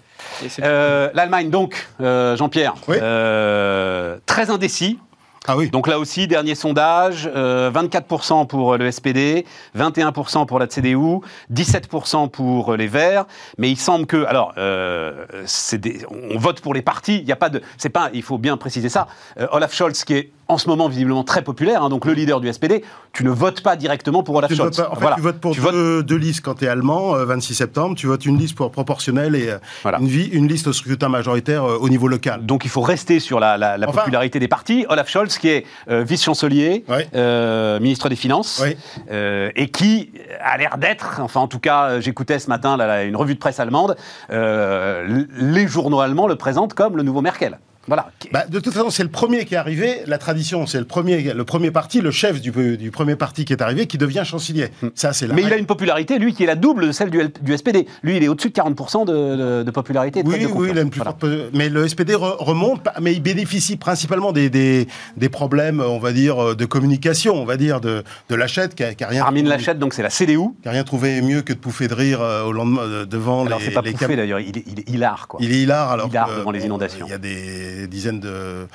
Euh, 0.63 1.11
L'Allemagne, 1.15 1.51
donc, 1.51 1.89
euh, 2.01 2.37
Jean-Pierre, 2.37 2.75
Oui. 2.89 2.97
euh, 3.01 4.17
très 4.27 4.51
indécis. 4.51 4.99
Ah 5.49 5.57
oui. 5.57 5.71
Donc 5.71 5.89
là 5.89 5.99
aussi, 5.99 6.29
dernier 6.29 6.55
sondage, 6.55 7.29
euh, 7.35 7.69
24% 7.73 8.47
pour 8.47 8.77
le 8.77 8.89
SPD, 8.93 9.45
21% 9.77 10.47
pour 10.47 10.61
la 10.61 10.69
CDU, 10.69 11.19
17% 11.53 12.29
pour 12.29 12.77
les 12.77 12.87
Verts. 12.87 13.25
Mais 13.59 13.69
il 13.69 13.77
semble 13.77 14.07
que, 14.07 14.25
alors, 14.25 14.53
euh, 14.57 15.25
des- 15.73 16.07
on 16.09 16.39
vote 16.39 16.61
pour 16.61 16.75
les 16.75 16.83
partis. 16.83 17.17
Il 17.19 17.25
y 17.29 17.33
a 17.33 17.37
pas 17.37 17.49
de, 17.49 17.61
c'est 17.77 17.89
pas, 17.89 18.09
il 18.15 18.23
faut 18.23 18.39
bien 18.39 18.57
préciser 18.57 18.89
ça. 18.89 19.09
Euh, 19.41 19.49
Olaf 19.51 19.75
Scholz, 19.75 20.05
qui 20.05 20.15
est 20.15 20.31
en 20.53 20.59
ce 20.59 20.69
moment 20.69 20.89
visiblement 20.89 21.25
très 21.25 21.43
populaire, 21.43 21.83
hein, 21.83 21.89
donc 21.89 22.05
le 22.05 22.13
leader 22.13 22.41
du 22.41 22.53
SPD, 22.53 22.85
tu 23.13 23.25
ne 23.25 23.31
votes 23.31 23.63
pas 23.63 23.77
directement 23.77 24.23
pour 24.23 24.35
Olaf 24.37 24.51
Tu, 24.51 24.57
Scholz. 24.57 24.77
pas- 24.77 24.91
en 24.91 24.95
fait, 24.95 25.01
Voilà. 25.01 25.17
tu 25.17 25.23
votes 25.23 25.41
pour 25.41 25.53
Tu 25.53 25.61
votes- 25.61 26.05
deux, 26.07 26.17
listes 26.17 26.43
quand 26.43 26.55
tu 26.55 26.65
es 26.65 26.69
allemand, 26.69 27.15
euh, 27.17 27.25
26 27.25 27.55
septembre. 27.55 27.97
Tu 27.97 28.07
votes 28.07 28.25
une 28.27 28.39
liste 28.39 28.55
pour 28.55 28.71
proportionnelle 28.71 29.35
et 29.35 29.49
euh, 29.51 29.59
Voilà. 29.83 29.99
une, 29.99 30.07
vie- 30.07 30.29
une 30.33 30.47
liste 30.47 30.67
au 30.69 30.73
scrutin 30.73 31.09
majoritaire 31.09 31.65
euh, 31.65 31.79
au 31.81 31.89
niveau 31.89 32.07
local. 32.09 32.47
Donc 32.47 32.65
il 32.65 32.71
faut 32.71 32.81
rester 32.83 33.19
sur 33.21 33.41
la, 33.41 33.57
la- 33.59 33.77
la 33.79 33.89
Enfin- 33.89 34.01
popularité 34.01 34.39
des 34.39 34.49
partis. 34.49 34.87
Olaf 34.89 35.09
Scholz, 35.09 35.39
qui 35.39 35.49
est 35.49 35.65
euh, 35.91 36.05
vice-chancelier, 36.05 36.85
Ouais. 36.89 37.09
euh, 37.15 37.81
ministre 37.81 38.09
des 38.09 38.17
Finances, 38.17 38.61
Ouais. 38.63 38.77
euh, 39.11 39.51
et 39.57 39.69
qui 39.69 40.13
a 40.45 40.57
l'air 40.59 40.79
d'être, 40.79 41.21
enfin 41.21 41.41
en 41.41 41.49
tout 41.49 41.59
cas, 41.59 41.85
euh, 41.91 42.01
j'écoutais 42.01 42.39
ce 42.39 42.49
matin 42.49 42.77
là, 42.77 42.87
là, 42.87 43.03
une 43.05 43.17
revue 43.17 43.35
de 43.35 43.39
presse 43.41 43.59
allemande, 43.61 43.97
euh, 44.31 45.25
les 45.39 45.67
journaux 45.67 46.01
allemands 46.01 46.27
le 46.27 46.37
présentent 46.37 46.75
comme 46.75 46.97
le 46.97 47.03
nouveau 47.03 47.21
Merkel. 47.23 47.59
Voilà. 47.89 48.11
Bah, 48.33 48.45
de 48.49 48.61
toute 48.61 48.73
façon, 48.73 48.91
c'est 48.91 49.03
le 49.03 49.09
premier 49.09 49.45
qui 49.45 49.55
est 49.55 49.59
arrivé. 49.59 50.03
La 50.07 50.19
tradition, 50.19 50.67
c'est 50.67 50.79
le 50.79 50.85
premier, 50.85 51.33
le 51.35 51.45
premier 51.45 51.71
parti, 51.71 52.01
le 52.01 52.11
chef 52.13 52.41
du, 52.41 52.51
du 52.77 52.91
premier 52.91 53.17
parti 53.17 53.45
qui 53.45 53.53
est 53.53 53.61
arrivé, 53.63 53.87
qui 53.87 53.99
devient 53.99 54.23
chancelier. 54.25 54.69
Ça, 54.95 55.13
c'est 55.13 55.27
Hmm. 55.27 55.35
Mais 55.35 55.43
il 55.43 55.53
a 55.53 55.57
une 55.57 55.67
popularité, 55.67 56.19
lui, 56.19 56.35
qui 56.35 56.43
est 56.45 56.47
la 56.47 56.55
double 56.57 56.87
de 56.89 56.93
celle 56.93 57.11
du, 57.11 57.57
SPD. 57.57 57.87
Lui, 58.03 58.17
il 58.17 58.23
est 58.25 58.29
au-dessus 58.29 58.51
de 58.51 58.55
40% 58.55 59.05
de, 59.07 59.13
de- 59.13 59.63
de 59.63 59.71
popularité. 59.71 60.23
de 60.23 60.29
Oui, 60.29 60.47
oui, 60.53 60.69
il 60.73 60.79
a 60.79 60.83
une 60.83 60.91
plus 60.91 61.01
Voilà. 61.01 61.17
forte. 61.19 61.33
Mais 61.55 61.69
le 61.69 61.87
SPD 61.89 62.13
re- 62.15 62.37
remonte, 62.39 62.87
mais 63.01 63.13
il 63.15 63.23
bénéficie 63.23 63.77
principalement 63.77 64.33
des, 64.33 64.51
des, 64.51 64.87
des 65.17 65.29
problèmes, 65.29 65.81
on 65.81 65.99
va 65.99 66.13
dire, 66.13 66.55
de 66.57 66.65
communication, 66.65 67.35
on 67.35 67.45
va 67.45 67.57
dire, 67.57 67.81
de, 67.81 68.03
de 68.29 68.35
Lachette, 68.35 68.75
qui 68.75 68.85
a, 68.85 68.95
qui 68.95 69.05
a 69.05 69.09
rien, 69.09 69.23
Armin 69.23 69.43
Laschet, 69.45 69.75
donc 69.75 69.95
c'est 69.95 70.03
la 70.03 70.11
CDU. 70.11 70.39
qui 70.63 70.69
a 70.69 70.73
rien 70.73 70.85
trouvé 70.85 71.23
mieux 71.23 71.43
que 71.43 71.53
de 71.53 71.59
pouffer 71.59 71.89
de 71.89 71.95
rire 71.95 72.21
euh, 72.21 72.43
au 72.45 72.53
lendemain, 72.53 72.83
euh, 72.83 73.07
devant 73.07 73.47
Alors 73.47 73.59
les, 73.61 73.67
c'est 73.67 73.71
pas 73.71 73.83
pouffé 73.83 74.17
d'ailleurs, 74.17 74.41
il 74.41 74.59
est, 74.59 74.65
il 74.67 74.81
est 74.81 74.89
hilar 74.91 75.29
quoi. 75.29 75.39
Il 75.43 75.53
est 75.53 75.61
hilar 75.63 75.91
alors 75.93 76.09
Hilar 76.09 76.29
que, 76.29 76.39
devant 76.39 76.51
les 76.51 76.65
inondations. 76.65 77.07
Il 77.07 77.11
y 77.11 77.15
a 77.15 77.19
des 77.19 77.72
dizaines 77.87 78.21
de, 78.21 78.67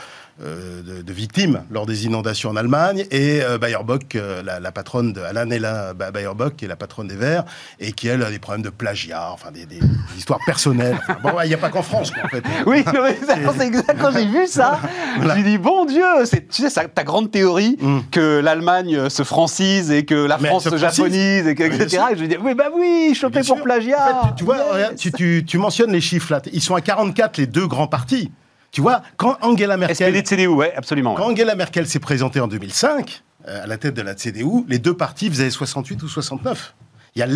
euh, 0.44 0.82
de, 0.84 1.02
de 1.02 1.14
victimes 1.14 1.64
lors 1.72 1.86
des 1.88 2.06
inondations 2.06 2.50
en 2.52 2.56
Allemagne 2.56 3.06
et 3.10 3.42
euh, 3.42 3.58
Baerbock, 3.58 4.16
euh, 4.16 4.44
la, 4.44 4.60
la 4.60 4.72
patronne 4.72 5.12
de 5.14 5.22
Alanella 5.22 5.94
Ba- 5.96 6.12
Baerbock, 6.12 6.56
qui 6.58 6.66
est 6.66 6.68
la 6.68 6.76
patronne 6.76 7.08
des 7.08 7.16
Verts 7.16 7.44
et 7.80 7.92
qui 7.92 8.08
elle 8.08 8.22
a 8.22 8.30
des 8.30 8.38
problèmes 8.38 8.62
de 8.64 8.70
plagiat, 8.70 9.32
enfin 9.32 9.50
des, 9.52 9.66
des- 9.66 9.80
des 9.80 9.88
histoires 10.18 10.40
personnelles. 10.46 10.98
Enfin, 11.10 11.18
bon, 11.24 11.32
il 11.44 11.48
n'y 11.48 11.54
a 11.56 11.58
pas 11.58 11.70
qu'en 11.70 11.82
France 11.82 12.12
quoi, 12.12 12.24
en 12.26 12.28
fait. 12.28 12.44
Oui, 12.68 12.84
c'est 12.86 13.66
exact. 13.66 13.96
Quand 14.00 14.12
j'ai 14.12 14.28
vu 14.28 14.46
ça, 14.46 14.80
Voilà. 15.18 15.36
me 15.38 15.44
dis 15.44 15.58
bon 15.58 15.86
Dieu, 15.86 16.04
tu 16.52 16.62
sais 16.62 16.70
ça, 16.70 16.86
ta 16.88 17.04
grande 17.04 17.32
théorie 17.32 17.78
Mm. 17.82 18.00
que 18.12 18.40
l'Allemagne 18.40 19.10
se 19.10 19.24
francise 19.24 19.90
et 19.92 20.06
que 20.06 20.14
la 20.16 20.38
Mais 20.38 20.50
France 20.50 20.66
se 20.66 20.70
se 20.70 20.78
japonise 20.78 21.48
et 21.48 21.56
que, 21.56 21.64
etc. 21.64 22.04
Et 22.12 22.18
je 22.18 22.26
dis 22.26 22.38
oui 22.42 22.54
bah 22.54 22.66
oui, 22.76 23.14
chopé 23.16 23.42
pour 23.42 23.62
plagiat. 23.64 23.98
En 24.22 24.24
fait, 24.24 24.30
tu, 24.30 24.36
tu 24.38 24.44
vois, 24.44 24.58
Yes. 24.78 25.12
tu- 25.16 25.44
tu 25.46 25.58
mentionnes 25.58 25.92
les 25.92 26.02
chiffres 26.02 26.32
là. 26.32 26.42
Ils 26.54 26.62
sont 26.62 26.76
à 26.76 26.82
44 26.82 27.38
les 27.38 27.48
deux 27.48 27.66
grands 27.68 27.88
partis. 27.88 28.32
Tu 28.78 28.82
vois, 28.82 29.02
quand 29.18 29.40
Angela 29.42 29.76
Merkel, 29.76 29.96
SPD 29.96 30.22
de 30.22 30.28
CDU, 30.28 30.48
ouais, 30.50 30.72
absolument. 30.76 31.16
ouais. 31.16 31.18
quand 31.18 31.32
Angela 31.32 31.56
Merkel 31.56 31.88
s'est 31.88 31.98
présentée 31.98 32.40
en 32.40 32.48
2005 32.48 33.24
euh, 33.48 33.64
à 33.64 33.66
la 33.66 33.78
tête 33.80 33.96
de 33.96 34.04
la 34.04 34.14
CDU, 34.14 34.66
les 34.68 34.78
deux 34.78 34.94
partis 34.94 35.32
faisaient 35.32 35.50
68 35.50 36.04
ou 36.04 36.08
69. 36.08 36.76
Il 37.16 37.20
y 37.20 37.24
a 37.24 37.28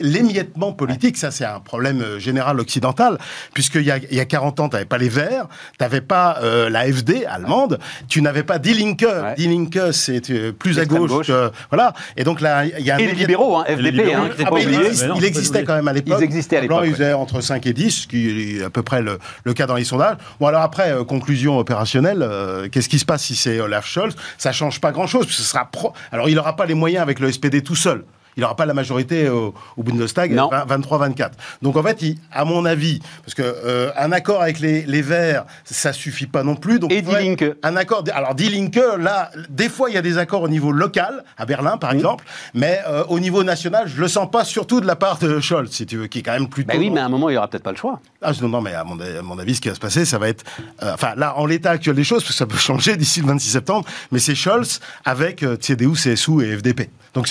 l'émiettement 0.00 0.72
politique, 0.72 1.16
ça 1.16 1.30
c'est 1.30 1.44
un 1.44 1.60
problème 1.60 2.00
euh, 2.02 2.18
général 2.18 2.60
occidental, 2.60 3.18
puisqu'il 3.52 3.82
y 3.82 3.90
a, 3.90 3.96
il 3.98 4.14
y 4.16 4.20
a 4.20 4.24
40 4.24 4.60
ans, 4.60 4.68
tu 4.68 4.74
n'avais 4.74 4.84
pas 4.84 4.98
les 4.98 5.08
Verts, 5.08 5.46
tu 5.72 5.76
n'avais 5.82 6.00
pas 6.00 6.38
euh, 6.42 6.70
la 6.70 6.84
FD 6.92 7.24
allemande, 7.28 7.78
tu 8.08 8.22
n'avais 8.22 8.42
pas 8.44 8.58
Die 8.58 8.74
Linke. 8.74 9.02
Ouais. 9.02 9.34
Die 9.36 9.48
Linke, 9.48 9.92
c'est 9.92 10.30
euh, 10.30 10.52
plus 10.52 10.78
à 10.78 10.84
gauche. 10.84 11.10
gauche. 11.10 11.26
que- 11.28 11.50
voilà. 11.70 11.92
Et 12.16 12.24
donc 12.24 12.40
là, 12.40 12.64
il 12.64 12.84
y 12.84 12.90
a 12.90 12.94
un 12.96 12.98
Et 12.98 13.06
les 13.06 13.12
libéraux, 13.14 13.56
hein, 13.56 13.64
les 13.68 13.74
FDP, 13.76 13.90
libéraux, 13.92 14.22
hein, 14.22 14.28
ah, 14.30 14.36
faut 14.36 14.42
ah, 14.46 14.50
pas 14.50 14.60
il, 14.60 14.74
existe- 14.74 15.06
non, 15.06 15.16
existait 15.16 15.64
quand 15.64 15.74
même 15.74 15.88
à 15.88 15.92
l'époque. 15.92 16.18
Ils 16.20 16.24
existaient 16.24 16.56
à 16.58 16.60
l'époque, 16.60 16.84
ils 16.86 16.92
faisaient 16.92 17.12
entre 17.12 17.40
5 17.40 17.66
et 17.66 17.72
10, 17.72 17.90
ce 17.90 18.06
qui 18.06 18.58
est 18.58 18.62
à 18.64 18.70
peu 18.70 18.82
près 18.82 19.02
le, 19.02 19.18
le 19.44 19.52
cas 19.54 19.66
dans 19.66 19.74
les 19.76 19.84
sondages. 19.84 20.16
Bon, 20.40 20.46
alors 20.46 20.62
après, 20.62 20.92
conclusion 21.08 21.58
opérationnelle, 21.58 22.22
euh, 22.22 22.68
qu'est-ce 22.70 22.88
qui 22.88 22.98
se 22.98 23.04
passe 23.04 23.22
si 23.24 23.34
c'est 23.34 23.58
Olaf 23.60 23.86
Scholz? 23.86 24.14
Ça 24.38 24.52
change 24.52 24.80
pas 24.80 24.92
grand-chose. 24.92 25.26
Ce 25.28 25.42
sera 25.42 25.64
pro- 25.64 25.92
Alors, 26.12 26.28
il 26.28 26.34
n'aura 26.36 26.56
pas 26.56 26.66
les 26.66 26.74
moyens 26.74 27.02
avec 27.02 27.18
le 27.20 27.30
SPD 27.32 27.62
tout 27.62 27.74
seul. 27.76 28.04
Il 28.36 28.40
n'aura 28.40 28.56
pas 28.56 28.66
la 28.66 28.74
majorité 28.74 29.28
au, 29.28 29.54
au 29.76 29.82
Bundestag, 29.82 30.32
Non. 30.32 30.48
23-24. 30.50 31.30
Donc 31.62 31.76
en 31.76 31.82
fait, 31.82 32.02
il- 32.02 32.18
à 32.32 32.44
mon 32.44 32.64
avis, 32.64 33.00
parce 33.22 33.34
que 33.34 33.42
euh, 33.42 33.90
un 33.96 34.12
accord 34.12 34.42
avec 34.42 34.60
les, 34.60 34.82
les 34.82 35.02
Verts, 35.02 35.44
ça 35.64 35.92
suffit 35.92 36.26
pas 36.26 36.42
non 36.42 36.56
plus. 36.56 36.78
Donc 36.78 36.92
Et 36.92 37.02
Die 37.02 37.10
Linke. 37.12 37.44
un 37.62 37.76
accord. 37.76 38.04
Alors, 38.12 38.34
Die 38.34 38.48
Linke, 38.48 38.80
là, 38.98 39.30
des 39.48 39.68
fois, 39.68 39.90
il 39.90 39.94
y 39.94 39.98
a 39.98 40.02
des 40.02 40.18
accords 40.18 40.42
au 40.42 40.48
niveau 40.48 40.72
local, 40.72 41.22
à 41.38 41.46
Berlin, 41.46 41.76
Mmh. 41.76 41.78
par 41.78 41.92
exemple, 41.92 42.24
mais 42.54 42.80
euh, 42.88 43.04
au 43.08 43.18
niveau 43.20 43.42
national, 43.44 43.88
je 43.88 44.00
le 44.00 44.08
sens 44.08 44.30
pas, 44.30 44.44
surtout 44.44 44.80
de 44.80 44.86
la 44.86 44.96
part 44.96 45.18
de 45.18 45.40
Scholz, 45.40 45.70
si 45.70 45.86
tu 45.86 45.96
veux, 45.96 46.06
qui 46.06 46.18
est 46.18 46.22
quand 46.22 46.32
même 46.32 46.48
plutôt. 46.48 46.68
Bah 46.72 46.78
oui, 46.78 46.90
mais 46.90 47.00
à 47.00 47.04
un 47.06 47.08
moment 47.08 47.28
il 47.30 47.34
y 47.34 47.36
aura 47.36 47.48
peut-être 47.48 47.62
pas 47.62 47.70
le 47.72 47.76
choix. 47.76 48.00
Ah, 48.24 48.32
non, 48.40 48.48
non, 48.48 48.60
mais 48.60 48.74
à 48.74 48.84
mon, 48.84 48.98
à 48.98 49.22
mon 49.22 49.38
avis, 49.38 49.54
ce 49.54 49.60
qui 49.60 49.68
va 49.68 49.74
se 49.74 49.80
passer, 49.80 50.04
ça 50.04 50.18
va 50.18 50.28
être. 50.28 50.44
euh, 50.82 50.94
enfin, 50.94 51.14
là, 51.16 51.36
en 51.36 51.46
l'état 51.46 51.70
actuel 51.70 51.94
des 51.94 52.04
choses, 52.04 52.22
parce 52.22 52.32
que 52.32 52.38
ça 52.38 52.46
peut 52.46 52.56
changer 52.56 52.96
d'ici 52.96 53.20
le 53.20 53.26
26 53.26 53.50
septembre, 53.50 53.86
mais 54.10 54.18
c'est 54.18 54.34
Scholz 54.34 54.80
avec 55.04 55.42
euh, 55.42 55.56
CDU, 55.60 55.92
CSU 55.92 56.42
et 56.44 56.56
FDP. 56.56 56.90
Donc, 57.12 57.26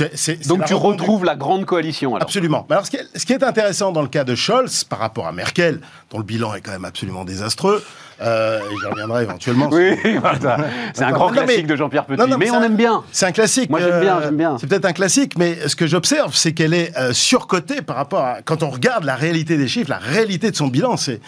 tu 0.66 0.74
retrouves 0.76 1.26
la 1.26 1.36
grande 1.36 1.66
coalition 1.66 2.12
alors. 2.16 2.24
Absolument. 2.24 2.66
Mais 2.70 2.76
Alors, 2.76 2.86
ce 2.86 2.92
qui, 2.92 2.98
est, 2.98 3.18
ce 3.18 3.26
qui 3.26 3.34
est 3.34 3.44
intéressant 3.44 3.92
dans 3.92 4.02
le 4.02 4.08
cas 4.08 4.24
de 4.24 4.36
Scholz 4.36 4.84
par 4.86 5.00
rapport 5.00 5.28
à 5.28 5.32
Merkel, 5.34 5.82
dont 6.12 6.20
le 6.20 6.24
bilan 6.24 6.54
est 6.54 6.62
quand 6.62 6.72
même 6.72 6.86
absolument 6.86 7.26
désastreux, 7.26 7.84
euh, 8.24 8.60
j'y 8.82 8.88
reviendrai 8.88 9.24
éventuellement. 9.24 9.70
Oui, 9.72 9.96
voilà. 10.20 10.58
c'est 10.94 11.04
un 11.04 11.12
grand 11.12 11.28
non, 11.30 11.36
mais- 11.42 11.46
classique 11.46 11.68
de 11.68 11.76
Jean-Pierre 11.76 12.06
Petit. 12.06 12.20
Non, 12.20 12.28
non, 12.28 12.38
mais 12.38 12.50
on 12.52 12.56
un- 12.58 12.64
aime 12.64 12.76
bien. 12.76 13.04
C'est 13.12 13.26
un 13.26 13.32
classique. 13.32 13.70
Moi, 13.70 13.80
j'aime 13.82 14.00
bien, 14.02 14.20
j'aime 14.22 14.38
bien. 14.38 14.58
C'est 14.60 14.68
peut-être 14.68 14.86
un 14.86 14.94
classique, 14.94 15.38
mais 15.38 15.68
ce 15.68 15.76
que 15.76 15.88
j'observe, 15.88 16.34
c'est 16.36 16.54
qu'elle 16.54 16.74
est 16.74 16.98
euh, 16.98 17.14
surcotée 17.14 17.82
par 17.82 17.96
rapport 17.96 18.22
à. 18.22 18.42
Quand 18.44 18.64
on 18.64 18.70
regarde 18.70 19.04
la 19.04 19.16
réalité 19.16 19.58
des 19.58 19.68
chiffres, 19.68 19.90
la 19.90 19.98
réalité 19.98 20.52
de 20.52 20.56
son 20.56 20.68
bilan, 20.68 20.96
c'est. 20.98 21.20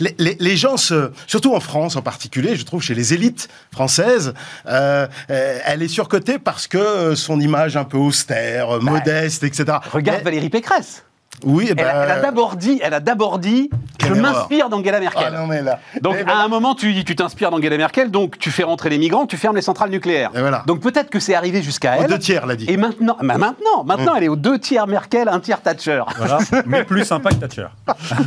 les, 0.00 0.14
les- 0.18 0.36
les 0.38 0.56
gens, 0.56 0.76
se, 0.76 1.10
surtout 1.26 1.54
en 1.54 1.60
France 1.60 1.96
en 1.96 2.02
particulier, 2.02 2.56
je 2.56 2.64
trouve 2.64 2.82
chez 2.82 2.94
les 2.94 3.14
élites 3.14 3.48
françaises, 3.72 4.34
euh, 4.68 5.06
euh, 5.30 5.58
elle 5.64 5.82
est 5.82 5.88
surcotée 5.88 6.38
parce 6.38 6.66
que 6.66 6.78
euh, 6.78 7.14
son 7.16 7.40
image 7.40 7.76
un 7.76 7.84
peu 7.84 7.96
austère, 7.98 8.76
euh, 8.76 8.80
modeste, 8.80 9.42
etc. 9.44 9.78
Regarde 9.90 10.18
Mais- 10.18 10.24
Valérie 10.24 10.50
Pécresse. 10.50 11.04
Oui, 11.44 11.66
eh 11.68 11.72
Elle, 11.72 11.80
a- 11.80 11.92
ben, 11.92 12.02
elle 12.04 12.10
a 12.10 12.20
d'abord 12.20 12.56
dit, 12.56 12.80
elle 12.82 12.94
a 12.94 13.00
d'abord 13.00 13.38
dit, 13.38 13.70
je 14.00 14.06
Quelle 14.08 14.20
m'inspire 14.20 14.68
d'Angela 14.68 15.00
Merkel. 15.00 15.24
Ah 15.34 15.40
non, 15.40 15.46
mais 15.46 15.62
là. 15.62 15.78
Donc, 16.00 16.14
Mais 16.14 16.20
à 16.22 16.24
voilà. 16.24 16.40
un 16.44 16.48
moment, 16.48 16.74
tu 16.74 17.04
tu 17.04 17.14
t'inspires 17.16 17.50
d'Angela 17.50 17.76
Merkel, 17.76 18.10
donc 18.10 18.38
tu 18.38 18.50
fais 18.50 18.62
rentrer 18.64 18.90
les 18.90 18.98
migrants, 18.98 19.26
tu 19.26 19.36
fermes 19.36 19.56
les 19.56 19.62
centrales 19.62 19.90
nucléaires. 19.90 20.30
Et 20.34 20.40
voilà. 20.40 20.62
Donc, 20.66 20.80
peut-être 20.80 21.10
que 21.10 21.20
c'est 21.20 21.34
arrivé 21.34 21.62
jusqu'à 21.62 21.98
Aux 21.98 22.02
elle. 22.02 22.10
deux 22.10 22.18
tiers, 22.18 22.46
l'a 22.46 22.56
dit. 22.56 22.66
Et 22.68 22.76
maintenant, 22.76 23.16
bah 23.22 23.38
maintenant, 23.38 23.84
maintenant, 23.84 24.14
elle 24.16 24.24
est 24.24 24.28
aux 24.28 24.36
deux 24.36 24.58
tiers 24.58 24.86
Merkel, 24.86 25.28
un 25.28 25.40
tiers 25.40 25.60
Thatcher. 25.62 26.02
Voilà. 26.16 26.38
Mais 26.66 26.84
plus 26.84 27.04
sympa 27.04 27.30
que 27.30 27.36
Thatcher. 27.36 27.66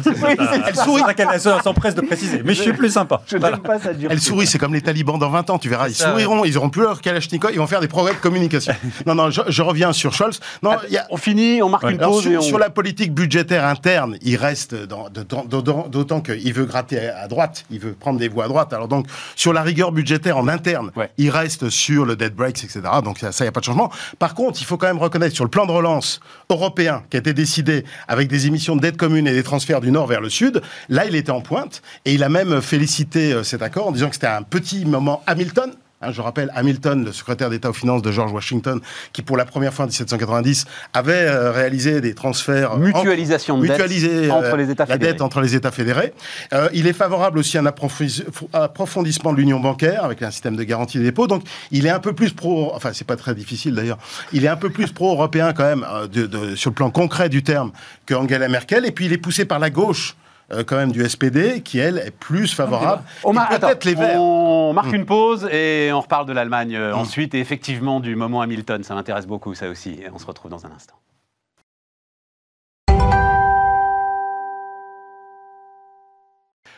Oui, 0.05 0.35
Elle 0.67 0.75
sourit. 0.75 1.03
Elle 1.17 1.39
s'empresse 1.61 1.95
de 1.95 2.01
préciser. 2.01 2.41
Mais 2.43 2.53
je 2.53 2.61
suis 2.61 2.73
plus 2.73 2.89
sympa. 2.89 3.21
Je 3.27 3.37
Voilà. 3.37 3.55
n'aime 3.57 3.63
pas 3.65 3.79
ça. 3.79 3.89
Elle 4.09 4.19
sourit, 4.21 4.47
c'est 4.47 4.57
comme 4.57 4.73
les 4.73 4.81
talibans 4.81 5.17
dans 5.19 5.29
20 5.29 5.49
ans, 5.49 5.57
tu 5.57 5.69
verras. 5.69 5.87
Ils 5.89 5.95
ça, 5.95 6.09
souriront, 6.09 6.45
ils 6.45 6.57
auront 6.57 6.69
plus 6.69 6.81
leur 6.83 7.01
Kalachnikov, 7.01 7.51
ils 7.53 7.59
vont 7.59 7.67
faire 7.67 7.81
des 7.81 7.87
progrès 7.87 8.13
de 8.13 8.19
communication. 8.19 8.73
non, 9.05 9.15
non, 9.15 9.29
je, 9.29 9.41
je 9.47 9.61
reviens 9.61 9.93
sur 9.93 10.13
Scholz. 10.13 10.39
Non, 10.63 10.71
il 10.87 10.93
y 10.93 10.97
a- 10.97 11.05
On 11.09 11.17
finit, 11.17 11.61
on 11.61 11.69
marque 11.69 11.83
Ouais. 11.83 11.91
une 11.91 11.97
pause 11.99 12.25
et 12.27 12.31
sur, 12.31 12.39
on... 12.39 12.41
sur 12.41 12.59
la 12.59 12.69
politique 12.69 13.04
budgétaire 13.13 13.65
interne, 13.65 14.17
il 14.21 14.35
reste 14.37 14.75
d'autant 14.75 16.21
qu'il 16.21 16.53
veut 16.53 16.65
gratter 16.65 17.09
à 17.09 17.27
droite, 17.27 17.65
il 17.71 17.79
veut 17.79 17.93
prendre 17.93 18.19
des 18.19 18.27
voix 18.27 18.45
à 18.45 18.47
droite. 18.47 18.73
Alors 18.73 18.87
donc, 18.87 19.07
sur 19.35 19.53
la 19.53 19.61
rigueur 19.61 19.91
budgétaire 19.91 20.37
en 20.37 20.47
interne, 20.47 20.91
Ouais. 20.95 21.09
il 21.17 21.29
reste 21.29 21.69
sur 21.69 22.05
le 22.05 22.15
dead 22.15 22.33
breaks, 22.33 22.63
etc. 22.63 22.81
Donc 23.03 23.19
ça, 23.19 23.29
il 23.39 23.43
n'y 23.43 23.47
a 23.47 23.51
pas 23.51 23.59
de 23.59 23.65
changement. 23.65 23.91
Par 24.19 24.33
contre, 24.33 24.61
il 24.61 24.65
faut 24.65 24.77
quand 24.77 24.87
même 24.87 24.97
reconnaître 24.99 25.35
sur 25.35 25.43
le 25.43 25.49
plan 25.49 25.65
de 25.65 25.71
relance 25.71 26.19
européen 26.49 27.03
qui 27.09 27.17
a 27.17 27.19
été 27.19 27.33
décidé 27.33 27.83
avec 28.07 28.27
des 28.27 28.47
émissions 28.47 28.75
de 28.75 28.81
dette 28.81 28.97
commune 28.97 29.27
et 29.27 29.33
des 29.33 29.43
transferts 29.43 29.81
du 29.81 29.91
nord 29.91 30.07
vers 30.07 30.21
le 30.21 30.29
sud, 30.29 30.61
là, 30.89 31.05
il 31.05 31.15
était 31.15 31.31
en 31.31 31.41
pointe 31.41 31.81
et 32.05 32.13
il 32.13 32.23
a 32.23 32.29
même 32.29 32.61
félicité 32.61 33.33
euh, 33.33 33.43
cet 33.43 33.61
accord 33.61 33.87
en 33.87 33.91
disant 33.91 34.07
que 34.09 34.15
c'était 34.15 34.27
un 34.27 34.43
petit 34.43 34.85
moment 34.85 35.21
Hamilton. 35.27 35.71
Hein, 36.01 36.11
je 36.11 36.19
rappelle 36.21 36.51
Hamilton, 36.53 37.05
le 37.05 37.13
secrétaire 37.13 37.49
d'État 37.49 37.69
aux 37.69 37.73
finances 37.73 38.01
de 38.01 38.11
George 38.11 38.33
Washington, 38.33 38.81
qui 39.13 39.21
pour 39.21 39.37
la 39.37 39.45
première 39.45 39.73
fois 39.73 39.85
en 39.85 39.87
1790 39.87 40.65
avait 40.93 41.13
euh, 41.13 41.51
réalisé 41.53 42.01
des 42.01 42.13
transferts 42.13 42.75
Mutualisation 42.77 43.57
de 43.57 43.65
dette 43.65 43.79
euh, 43.79 44.29
entre 44.29 44.57
les 44.57 44.69
États 44.71 44.83
la 44.85 44.93
fédérés. 44.93 45.13
dette 45.13 45.21
entre 45.21 45.39
les 45.39 45.55
États 45.55 45.71
fédérés. 45.71 46.13
Euh, 46.51 46.67
il 46.73 46.85
est 46.87 46.93
favorable 46.93 47.39
aussi 47.39 47.57
à 47.57 47.61
un 47.61 47.65
approfondis- 47.65 48.25
approfondissement 48.51 49.31
de 49.31 49.37
l'union 49.37 49.61
bancaire 49.61 50.03
avec 50.03 50.21
un 50.21 50.31
système 50.31 50.57
de 50.57 50.63
garantie 50.63 50.97
des 50.97 51.05
dépôts. 51.05 51.27
Donc, 51.27 51.43
il 51.71 51.85
est 51.85 51.89
un 51.91 51.99
peu 51.99 52.11
plus 52.11 52.33
pro. 52.33 52.73
Enfin, 52.75 52.91
c'est 52.93 53.07
pas 53.07 53.15
très 53.15 53.33
difficile 53.33 53.73
d'ailleurs. 53.73 53.97
Il 54.33 54.43
est 54.43 54.49
un 54.49 54.57
peu 54.57 54.69
plus 54.69 54.91
pro-européen 54.91 55.53
quand 55.53 55.63
même 55.63 55.85
de- 56.11 56.27
de- 56.27 56.55
sur 56.57 56.71
le 56.71 56.75
plan 56.75 56.89
concret 56.89 57.29
du 57.29 57.41
terme 57.41 57.71
que 58.05 58.13
Angela 58.13 58.49
Merkel. 58.49 58.85
Et 58.85 58.91
puis, 58.91 59.05
il 59.05 59.13
est 59.13 59.17
poussé 59.17 59.45
par 59.45 59.59
la 59.59 59.69
gauche. 59.69 60.15
Euh, 60.51 60.63
quand 60.63 60.75
même 60.75 60.91
du 60.91 61.07
SPD 61.07 61.61
qui 61.61 61.79
elle 61.79 61.97
est 61.97 62.11
plus 62.11 62.53
favorable 62.53 63.03
On, 63.23 63.33
mar- 63.33 63.51
attends, 63.51 63.69
les 63.83 63.95
verts 63.95 64.21
on 64.21 64.71
Hmm. 64.71 64.75
marque 64.75 64.93
une 64.93 65.05
pause 65.05 65.47
et 65.51 65.91
on 65.93 66.01
reparle 66.01 66.25
de 66.25 66.33
l'Allemagne 66.33 66.75
euh, 66.75 66.93
ensuite 66.93 67.33
et 67.35 67.39
effectivement 67.39 67.99
du 67.99 68.15
moment 68.15 68.41
Hamilton. 68.41 68.83
Ça 68.83 68.95
m'intéresse 68.95 69.27
beaucoup, 69.27 69.53
ça 69.55 69.69
aussi. 69.69 69.91
Et 70.01 70.09
on 70.13 70.17
se 70.19 70.25
retrouve 70.25 70.51
dans 70.51 70.65
un 70.65 70.71
instant. 70.71 70.95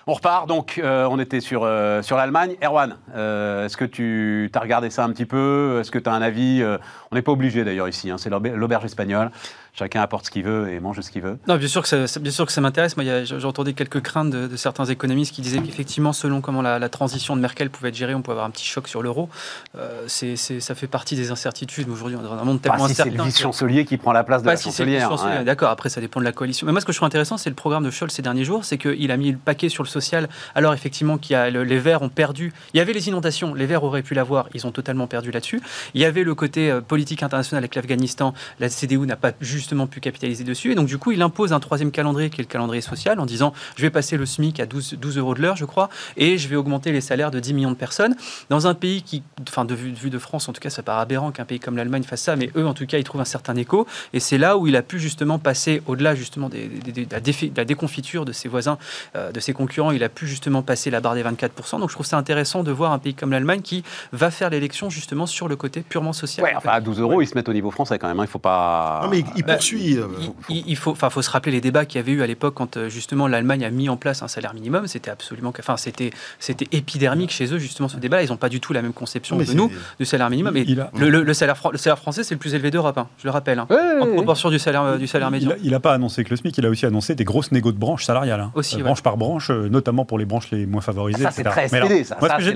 On 0.10 0.14
repart, 0.14 0.48
donc 0.48 0.80
euh, 0.82 1.06
on 1.12 1.20
était 1.20 1.42
sur, 1.42 1.64
euh, 1.66 2.02
sur 2.02 2.16
l'Allemagne. 2.16 2.56
Erwan, 2.64 2.96
euh, 3.14 3.66
est-ce 3.66 3.76
que 3.76 3.84
tu 3.84 4.50
as 4.54 4.60
regardé 4.62 4.90
ça 4.90 5.04
un 5.04 5.10
petit 5.12 5.26
peu? 5.26 5.80
Est-ce 5.82 5.92
que 5.92 6.00
tu 6.00 6.08
as 6.10 6.14
un 6.14 6.22
avis? 6.22 6.64
On 7.12 7.16
n'est 7.16 7.22
pas 7.22 7.34
obligé 7.34 7.66
d'ailleurs 7.66 7.90
ici, 7.90 8.10
hein, 8.10 8.18
c'est 8.18 8.30
l'auber- 8.30 8.52
l'auberge 8.56 8.86
espagnole. 8.86 9.32
Chacun 9.78 10.02
apporte 10.02 10.26
ce 10.26 10.32
qu'il 10.32 10.44
veut 10.44 10.70
et 10.72 10.80
mange 10.80 11.00
ce 11.02 11.12
qu'il 11.12 11.22
veut. 11.22 11.38
Non, 11.48 11.56
bien 11.58 11.68
sûr 11.68 11.84
que 11.84 11.88
ça, 12.08 12.20
bien 12.20 12.32
sûr 12.32 12.48
que 12.48 12.52
ça 12.52 12.62
m'intéresse. 12.62 12.98
Moi, 12.98 13.06
j'ai 13.26 13.46
entendu 13.46 13.76
quelques 13.76 14.02
craintes 14.02 14.32
de, 14.32 14.48
de 14.48 14.56
certains 14.58 14.86
économistes 14.86 15.36
qui 15.36 15.42
disaient 15.42 15.60
qu'effectivement, 15.60 16.14
selon 16.14 16.42
comment 16.42 16.64
la, 16.64 16.80
la 16.80 16.90
transition 16.90 17.36
de 17.36 17.42
Merkel 17.42 17.70
pouvait 17.70 17.90
être 17.90 17.96
gérée, 17.96 18.16
on 18.16 18.24
pouvait 18.24 18.34
avoir 18.34 18.48
un 18.48 18.50
petit 18.50 18.66
choc 18.66 18.88
sur 18.88 19.04
l'euro. 19.04 19.30
Euh, 19.78 20.04
c'est, 20.08 20.36
ça 20.36 20.74
fait 20.74 20.88
partie 20.88 21.16
des 21.16 21.30
incertitudes. 21.30 21.90
Aujourd'hui, 21.90 22.18
on 22.18 22.22
est 22.22 22.24
dans 22.28 22.34
un 22.34 22.44
monde 22.44 22.60
Pas 22.60 22.72
tellement 22.72 22.88
si 22.88 22.96
c'est 22.96 23.06
le 23.10 23.22
vice-chancelier 23.24 23.86
qui 23.86 23.98
prend 23.98 24.14
la 24.14 24.24
place 24.24 24.42
de 24.42 24.46
Pas 24.46 24.54
la 24.54 24.58
si 24.58 24.64
chancelière. 24.64 25.12
ouais. 25.12 25.44
D'accord, 25.44 25.70
après 25.70 25.90
ça 25.90 26.02
dépend 26.02 26.20
de 26.22 26.26
la 26.26 26.32
coalition. 26.32 26.66
Mais 26.66 26.72
moi, 26.72 26.82
ce 26.82 26.86
que 26.88 26.92
je 26.92 26.98
trouve 26.98 27.06
intéressant, 27.08 27.38
c'est 27.38 27.50
le 27.52 27.56
programme 27.56 27.84
de 27.84 27.92
Scholz 27.92 28.12
ces 28.12 28.24
derniers 28.24 28.46
jours, 28.46 28.66
c'est 28.66 28.80
qu'il 28.80 29.12
a 29.12 29.18
mis 29.18 29.32
le 29.34 29.38
paquet 29.38 29.70
sur 29.70 29.84
le 29.84 29.90
social. 29.90 30.28
Alors 30.56 30.74
effectivement, 30.74 31.20
qu'il 31.20 31.38
le- 31.38 31.64
les 31.64 31.78
Verts 31.78 32.02
ont 32.02 32.10
perdu. 32.10 32.52
Il 32.74 32.78
y 32.78 32.82
avait 32.82 32.94
les 32.94 33.10
inondations, 33.10 33.54
les 33.54 33.68
Verts 33.68 33.84
auraient 33.84 34.02
pu 34.02 34.16
l'avoir, 34.16 34.50
ils 34.56 34.66
ont 34.66 34.72
totalement 34.72 35.06
perdu 35.06 35.30
là-dessus. 35.30 35.62
Il 35.94 36.02
y 36.02 36.06
avait 36.06 36.24
le 36.24 36.34
côté 36.34 36.72
euh, 36.72 36.82
politique 36.82 37.22
international 37.22 37.60
avec 37.62 37.76
l'Afghanistan, 37.76 38.34
la 38.60 38.70
CDU 38.70 38.98
n'a 39.06 39.16
pas 39.18 39.34
justement 39.68 39.86
pu 39.86 40.00
capitaliser 40.00 40.46
dessus, 40.46 40.72
et 40.72 40.76
donc 40.76 40.88
du 40.88 40.98
coup, 40.98 41.12
il 41.12 41.22
impose 41.22 41.52
un 41.52 41.60
troisième 41.60 41.92
calendrier 41.92 42.30
qui 42.30 42.40
est 42.40 42.44
le 42.46 42.48
calendrier 42.50 42.80
social, 42.82 43.20
en 43.20 43.26
disant 43.26 43.52
je 43.76 43.82
vais 43.82 43.90
passer 43.90 44.16
le 44.16 44.26
SMIC 44.26 44.62
à 44.62 44.66
12, 44.66 44.96
12 45.00 45.18
euros 45.18 45.34
de 45.34 45.42
l'heure, 45.42 45.58
je 45.58 45.66
crois, 45.66 45.90
et 46.16 46.38
je 46.38 46.48
vais 46.48 46.56
augmenter 46.56 46.94
les 46.94 47.02
salaires 47.02 47.32
de 47.32 47.40
10 47.42 47.54
millions 47.54 47.72
de 47.72 47.76
personnes 47.76 48.16
dans 48.50 48.66
un 48.66 48.74
pays 48.74 49.02
qui, 49.02 49.24
enfin 49.48 49.66
de 49.66 49.76
vue 49.76 49.92
de, 49.92 49.98
vue 49.98 50.10
de 50.10 50.20
France, 50.20 50.48
en 50.48 50.54
tout 50.54 50.62
cas, 50.62 50.70
ça 50.70 50.84
paraît 50.84 51.02
aberrant 51.02 51.32
qu'un 51.32 51.44
pays 51.44 51.60
comme 51.60 51.76
l'Allemagne 51.76 52.04
fasse 52.04 52.22
ça, 52.22 52.38
mais 52.38 52.50
eux, 52.56 52.66
en 52.66 52.74
tout 52.74 52.86
cas, 52.86 52.98
ils 52.98 53.04
trouvent 53.04 53.20
un 53.20 53.26
certain 53.26 53.56
écho. 53.58 53.86
Et 54.14 54.22
c'est 54.22 54.38
là 54.38 54.58
où 54.58 54.68
il 54.68 54.76
a 54.78 54.82
pu 54.82 55.00
justement 55.00 55.38
passer 55.38 55.82
au-delà 55.86 56.16
justement 56.16 56.48
des- 56.48 56.68
des- 56.70 56.92
des- 56.94 57.06
de, 57.06 57.12
la 57.14 57.20
défi- 57.20 57.52
de 57.52 57.58
la 57.58 57.66
déconfiture 57.66 58.24
de 58.24 58.32
ses 58.32 58.48
voisins, 58.48 58.78
euh, 59.18 59.34
de 59.34 59.40
ses 59.42 59.52
concurrents. 59.52 59.92
Il 59.92 60.04
a 60.06 60.10
pu 60.10 60.28
justement 60.28 60.62
passer 60.62 60.90
la 60.92 61.02
barre 61.02 61.16
des 61.16 61.24
24%. 61.24 61.80
Donc 61.80 61.90
je 61.90 61.96
trouve 61.96 62.06
ça 62.06 62.18
intéressant 62.18 62.64
de 62.64 62.72
voir 62.72 62.94
un 62.94 63.00
pays 63.00 63.14
comme 63.16 63.32
l'Allemagne 63.32 63.62
qui 63.62 63.84
va 64.14 64.32
faire 64.32 64.50
l'élection 64.50 64.90
justement 64.90 65.26
sur 65.26 65.50
le 65.50 65.58
côté 65.58 65.82
purement 65.82 66.14
social. 66.14 66.46
Ouais, 66.46 66.54
enfin, 66.56 66.70
à 66.70 66.80
12 66.80 67.02
euros, 67.02 67.22
ils 67.22 67.28
se 67.28 67.36
mettent 67.36 67.50
au 67.50 67.54
niveau 67.54 67.72
français 67.72 68.00
quand 68.00 68.08
même. 68.08 68.20
hein. 68.22 68.24
Il 68.24 68.30
faut 68.30 68.40
pas. 68.40 69.02
Non, 69.04 69.10
mais 69.10 69.20
il, 69.20 69.26
il 69.38 69.44
Bah, 69.44 69.57
poursuit. 69.58 69.98
euh, 69.98 70.06
Il, 70.50 70.76
faut, 70.76 70.92
enfin, 70.92 71.10
faut 71.10 71.22
se 71.22 71.30
rappeler 71.30 71.52
les 71.52 71.62
débats 71.62 71.86
qu'il 71.86 72.00
y 72.00 72.04
avait 72.04 72.12
eu 72.12 72.22
à 72.24 72.28
l'époque 72.28 72.54
quand 72.56 72.78
euh, 72.78 72.90
justement 72.90 73.28
l'Allemagne 73.28 73.64
a 73.66 73.70
mis 73.70 73.90
en 73.90 73.98
place 73.98 74.22
un 74.24 74.28
salaire 74.28 74.54
minimum. 74.54 74.88
C'était 74.88 75.12
absolument, 75.12 75.54
enfin, 75.58 75.78
c'était, 75.78 76.12
c'était 76.40 76.68
épidermique 76.72 77.32
chez 77.32 77.54
eux 77.54 77.58
justement 77.58 77.88
ce 77.90 77.98
débat. 77.98 78.24
Ils 78.24 78.30
n'ont 78.30 78.38
pas 78.38 78.50
du 78.50 78.60
tout 78.60 78.74
la 78.74 78.82
même 78.82 78.94
conception 78.94 79.36
mais 79.38 79.46
que 79.46 79.52
nous 79.52 79.72
du 80.00 80.06
salaire 80.06 80.30
minimum. 80.30 80.56
Et 80.58 80.66
Il 80.68 80.80
a- 80.82 80.92
le, 80.98 81.10
le- 81.10 81.24
le 81.24 81.34
salaire, 81.34 81.56
le 81.72 81.78
salaire 81.78 82.00
français, 82.00 82.24
c'est 82.24 82.34
le 82.36 82.40
plus 82.40 82.54
élevé 82.54 82.72
d'Europe. 82.72 82.98
hein, 82.98 83.08
je 83.20 83.26
le 83.26 83.32
rappelle. 83.32 83.60
hein, 83.60 83.68
Ouais, 83.70 84.02
en 84.02 84.08
proportion 84.14 84.50
du 84.50 84.60
salaire, 84.60 84.98
du 84.98 85.08
salaire 85.08 85.32
médian. 85.32 85.52
Il 85.64 85.72
n'a 85.72 85.80
pas 85.80 85.94
annoncé 85.94 86.24
que 86.24 86.30
le 86.30 86.36
SMIC, 86.38 86.58
il 86.58 86.66
a 86.66 86.70
aussi 86.70 86.86
annoncé 86.86 87.16
des 87.16 87.24
grosses 87.24 87.52
négos 87.52 87.72
de 87.72 87.78
branches 87.78 88.06
salariales. 88.06 88.40
hein. 88.42 88.52
Aussi, 88.56 88.76
Euh, 88.76 88.78
ouais. 88.80 88.84
Branche 88.86 89.02
par 89.04 89.18
branche, 89.18 89.50
euh, 89.50 89.68
notamment 89.70 90.06
pour 90.06 90.18
les 90.20 90.26
branches 90.26 90.52
les 90.52 90.66
moins 90.66 90.82
favorisées. 90.82 91.24
Ça, 91.24 91.32
c'est 91.32 91.44
très 91.44 91.68
SPD, 91.68 92.04
ça. 92.04 92.18
Moi, 92.20 92.30
ce 92.30 92.36
que 92.38 92.42
j'ai 92.44 92.54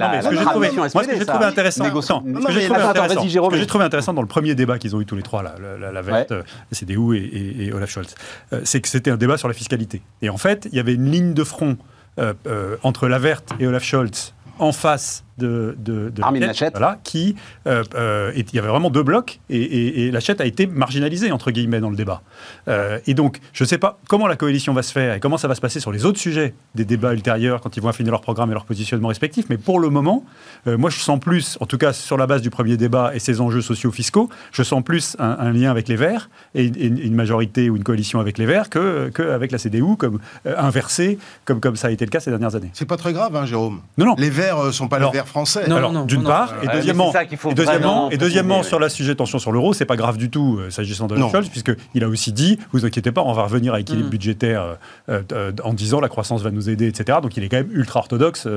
trouvé, 2.67 2.77
intéressant, 2.85 3.21
ce 3.21 3.49
que 3.49 3.57
j'ai 3.57 3.67
trouvé 3.67 3.85
intéressant- 3.85 4.13
dans 4.13 4.21
le 4.21 4.27
premier 4.27 4.55
débat 4.55 4.77
qu'ils 4.79 4.95
ont 4.95 5.01
eu 5.01 5.05
tous 5.05 5.15
les 5.15 5.23
trois, 5.23 5.43
là, 5.43 5.55
la, 5.79 6.01
Verte, 6.01 6.33
CDU 6.81 7.15
et, 7.15 7.71
Olaf 7.73 7.89
Scholz, 7.89 8.15
euh, 8.53 8.61
c'est 8.63 8.81
que 8.81 8.87
c'était 8.87 9.11
un 9.11 9.17
débat 9.17 9.37
sur 9.37 9.47
la 9.47 9.53
fiscalité. 9.53 10.01
Et 10.21 10.29
en 10.29 10.37
fait, 10.37 10.67
il 10.71 10.77
y 10.77 10.79
avait 10.79 10.93
une 10.93 11.09
ligne 11.09 11.33
de 11.33 11.43
front 11.43 11.77
euh, 12.19 12.33
euh, 12.47 12.77
entre 12.83 13.07
la 13.07 13.19
Verte 13.19 13.49
et 13.59 13.67
Olaf 13.67 13.83
Scholz 13.83 14.33
en 14.59 14.71
face 14.71 15.23
de, 15.37 15.75
de, 15.79 16.09
de 16.09 16.21
Armin 16.21 16.39
Laschet, 16.39 16.65
Laschet. 16.65 16.71
voilà, 16.71 16.99
qui 17.03 17.35
euh, 17.67 17.83
euh, 17.95 18.31
et 18.35 18.45
il 18.51 18.55
y 18.55 18.59
avait 18.59 18.67
vraiment 18.67 18.89
deux 18.89 19.03
blocs 19.03 19.39
et, 19.49 19.57
et, 19.57 20.07
et 20.07 20.11
Laschet 20.11 20.41
a 20.41 20.45
été 20.45 20.67
marginalisé 20.67 21.31
entre 21.31 21.51
guillemets 21.51 21.79
dans 21.79 21.89
le 21.89 21.95
débat. 21.95 22.21
Euh, 22.67 22.99
et 23.07 23.13
donc, 23.13 23.39
je 23.53 23.63
ne 23.63 23.67
sais 23.67 23.77
pas 23.77 23.99
comment 24.07 24.27
la 24.27 24.35
coalition 24.35 24.73
va 24.73 24.83
se 24.83 24.91
faire 24.91 25.15
et 25.15 25.19
comment 25.19 25.37
ça 25.37 25.47
va 25.47 25.55
se 25.55 25.61
passer 25.61 25.79
sur 25.79 25.91
les 25.91 26.05
autres 26.05 26.19
sujets 26.19 26.53
des 26.75 26.85
débats 26.85 27.13
ultérieurs 27.13 27.61
quand 27.61 27.77
ils 27.77 27.81
vont 27.81 27.89
affiner 27.89 28.11
leur 28.11 28.21
programme 28.21 28.49
et 28.51 28.53
leur 28.53 28.65
positionnement 28.65 29.09
respectif. 29.09 29.45
Mais 29.49 29.57
pour 29.57 29.79
le 29.79 29.89
moment, 29.89 30.25
euh, 30.67 30.77
moi, 30.77 30.89
je 30.89 30.99
sens 30.99 31.19
plus, 31.19 31.57
en 31.59 31.65
tout 31.65 31.77
cas 31.77 31.93
sur 31.93 32.17
la 32.17 32.27
base 32.27 32.41
du 32.41 32.49
premier 32.49 32.77
débat 32.77 33.11
et 33.15 33.19
ses 33.19 33.41
enjeux 33.41 33.61
sociaux-fiscaux, 33.61 34.29
je 34.51 34.63
sens 34.63 34.83
plus 34.83 35.15
un, 35.19 35.37
un 35.39 35.51
lien 35.51 35.71
avec 35.71 35.87
les 35.87 35.95
Verts 35.95 36.29
et 36.55 36.65
une, 36.65 37.15
majorité 37.15 37.69
ou 37.69 37.75
une 37.75 37.83
coalition 37.83 38.19
avec 38.19 38.37
les 38.37 38.45
Verts 38.45 38.69
que, 38.69 39.09
que 39.09 39.21
avec 39.21 39.51
la 39.51 39.57
CDU, 39.57 39.95
comme 39.97 40.19
euh, 40.45 40.55
inversé, 40.57 41.17
comme, 41.45 41.59
comme 41.59 41.75
ça 41.75 41.87
a 41.87 41.91
été 41.91 42.05
le 42.05 42.09
cas 42.09 42.19
ces 42.19 42.29
dernières 42.29 42.55
années. 42.55 42.71
C'est 42.73 42.87
pas 42.87 42.97
très 42.97 43.13
grave, 43.13 43.35
hein, 43.35 43.45
Jérôme. 43.45 43.81
Non, 43.97 44.05
non. 44.05 44.15
Les 44.17 44.29
Verts 44.29 44.73
sont 44.73 44.87
pas 44.87 44.97
Alors, 44.97 45.11
les 45.11 45.19
Verts 45.19 45.20
français. 45.27 45.67
Non, 45.67 45.75
Alors, 45.77 45.91
non, 45.93 46.05
d'une 46.05 46.21
non, 46.23 46.29
part, 46.29 46.53
et 46.63 46.67
deuxièmement, 46.67 47.11
c'est 47.11 47.17
ça 47.19 47.25
qu'il 47.25 47.37
faut 47.37 47.51
et 47.51 47.53
deuxièmement, 47.53 48.09
et 48.11 48.17
deuxièmement 48.17 48.63
sur 48.63 48.79
la 48.79 48.89
sujet 48.89 49.15
tension 49.15 49.39
sur 49.39 49.51
l'euro, 49.51 49.73
c'est 49.73 49.85
pas 49.85 49.95
grave 49.95 50.17
du 50.17 50.29
tout 50.29 50.57
euh, 50.59 50.69
s'agissant 50.69 51.07
de. 51.07 51.15
Scholz, 51.17 51.49
puisqu'il 51.49 52.03
a 52.03 52.07
aussi 52.07 52.31
dit, 52.31 52.59
vous 52.73 52.85
inquiétez 52.85 53.11
pas, 53.11 53.21
on 53.21 53.33
va 53.33 53.43
revenir 53.43 53.73
à 53.73 53.77
l'équilibre 53.77 54.07
Mm. 54.07 54.11
budgétaire 54.11 54.77
euh, 55.09 55.21
euh, 55.31 55.51
en 55.63 55.73
disant 55.73 55.99
la 55.99 56.09
croissance 56.09 56.41
va 56.41 56.51
nous 56.51 56.69
aider, 56.69 56.87
etc. 56.87 57.19
Donc 57.21 57.37
il 57.37 57.43
est 57.43 57.49
quand 57.49 57.57
même 57.57 57.71
ultra 57.71 57.99
orthodoxe, 57.99 58.47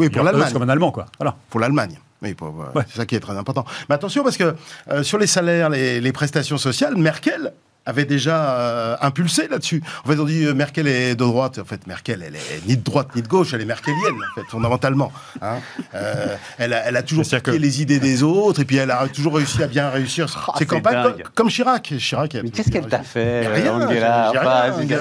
Oui, 0.00 0.08
pour 0.10 0.22
l'Allemagne. 0.22 0.52
comme 0.52 0.62
un 0.62 0.68
Allemand, 0.68 0.90
quoi. 0.92 1.06
Voilà. 1.18 1.34
pour 1.50 1.60
l'Allemagne. 1.60 1.98
Oui, 2.22 2.34
pour- 2.34 2.50
voilà. 2.50 2.70
Ouais. 2.76 2.82
c'est 2.88 2.96
ça 2.98 3.06
qui 3.06 3.16
est 3.16 3.20
très 3.20 3.36
important. 3.36 3.64
Mais 3.88 3.94
attention, 3.96 4.22
parce 4.22 4.36
que 4.36 4.54
euh, 4.90 5.02
sur 5.02 5.18
les 5.18 5.26
salaires, 5.26 5.68
les, 5.70 6.00
les 6.00 6.12
prestations 6.12 6.56
sociales, 6.58 6.94
Merkel 6.96 7.52
avait 7.86 8.04
déjà 8.04 8.54
euh, 8.58 8.96
impulsé 9.00 9.48
là-dessus. 9.48 9.82
En 10.04 10.08
fait, 10.08 10.18
on 10.18 10.24
dit 10.24 10.44
euh, 10.44 10.54
Merkel 10.54 10.86
est 10.86 11.10
de 11.14 11.24
droite. 11.24 11.58
En 11.58 11.64
fait, 11.64 11.86
Merkel, 11.86 12.22
elle 12.26 12.36
est 12.36 12.66
ni 12.66 12.76
de 12.76 12.82
droite 12.82 13.08
ni 13.16 13.22
de 13.22 13.28
gauche, 13.28 13.52
elle 13.54 13.60
est 13.60 13.64
merkelienne, 13.66 13.98
en 14.14 14.40
fait, 14.40 14.46
fondamentalement. 14.48 15.12
hein. 15.40 15.56
Euh, 15.94 16.36
elle, 16.58 16.72
a, 16.72 16.86
elle 16.86 16.96
a 16.96 17.02
toujours 17.02 17.24
piqué 17.24 17.40
que- 17.40 17.50
les 17.50 17.82
idées 17.82 17.98
des 18.00 18.22
autres, 18.22 18.60
et 18.60 18.64
puis 18.64 18.76
elle 18.76 18.90
a 18.90 19.06
toujours 19.08 19.34
réussi 19.36 19.62
à 19.62 19.66
bien 19.66 19.90
réussir 19.90 20.26
Ah, 20.36 20.52
ses 20.54 20.58
c'est 20.60 20.66
campagnes, 20.66 21.02
comme, 21.02 21.22
comme 21.34 21.48
Chirac. 21.48 21.92
Chirac 21.98 22.36
Mais 22.42 22.50
qu'est-ce 22.50 22.70
qu'elle 22.70 22.86
t'a 22.86 23.02
fait, 23.02 23.46
rien, 23.48 23.88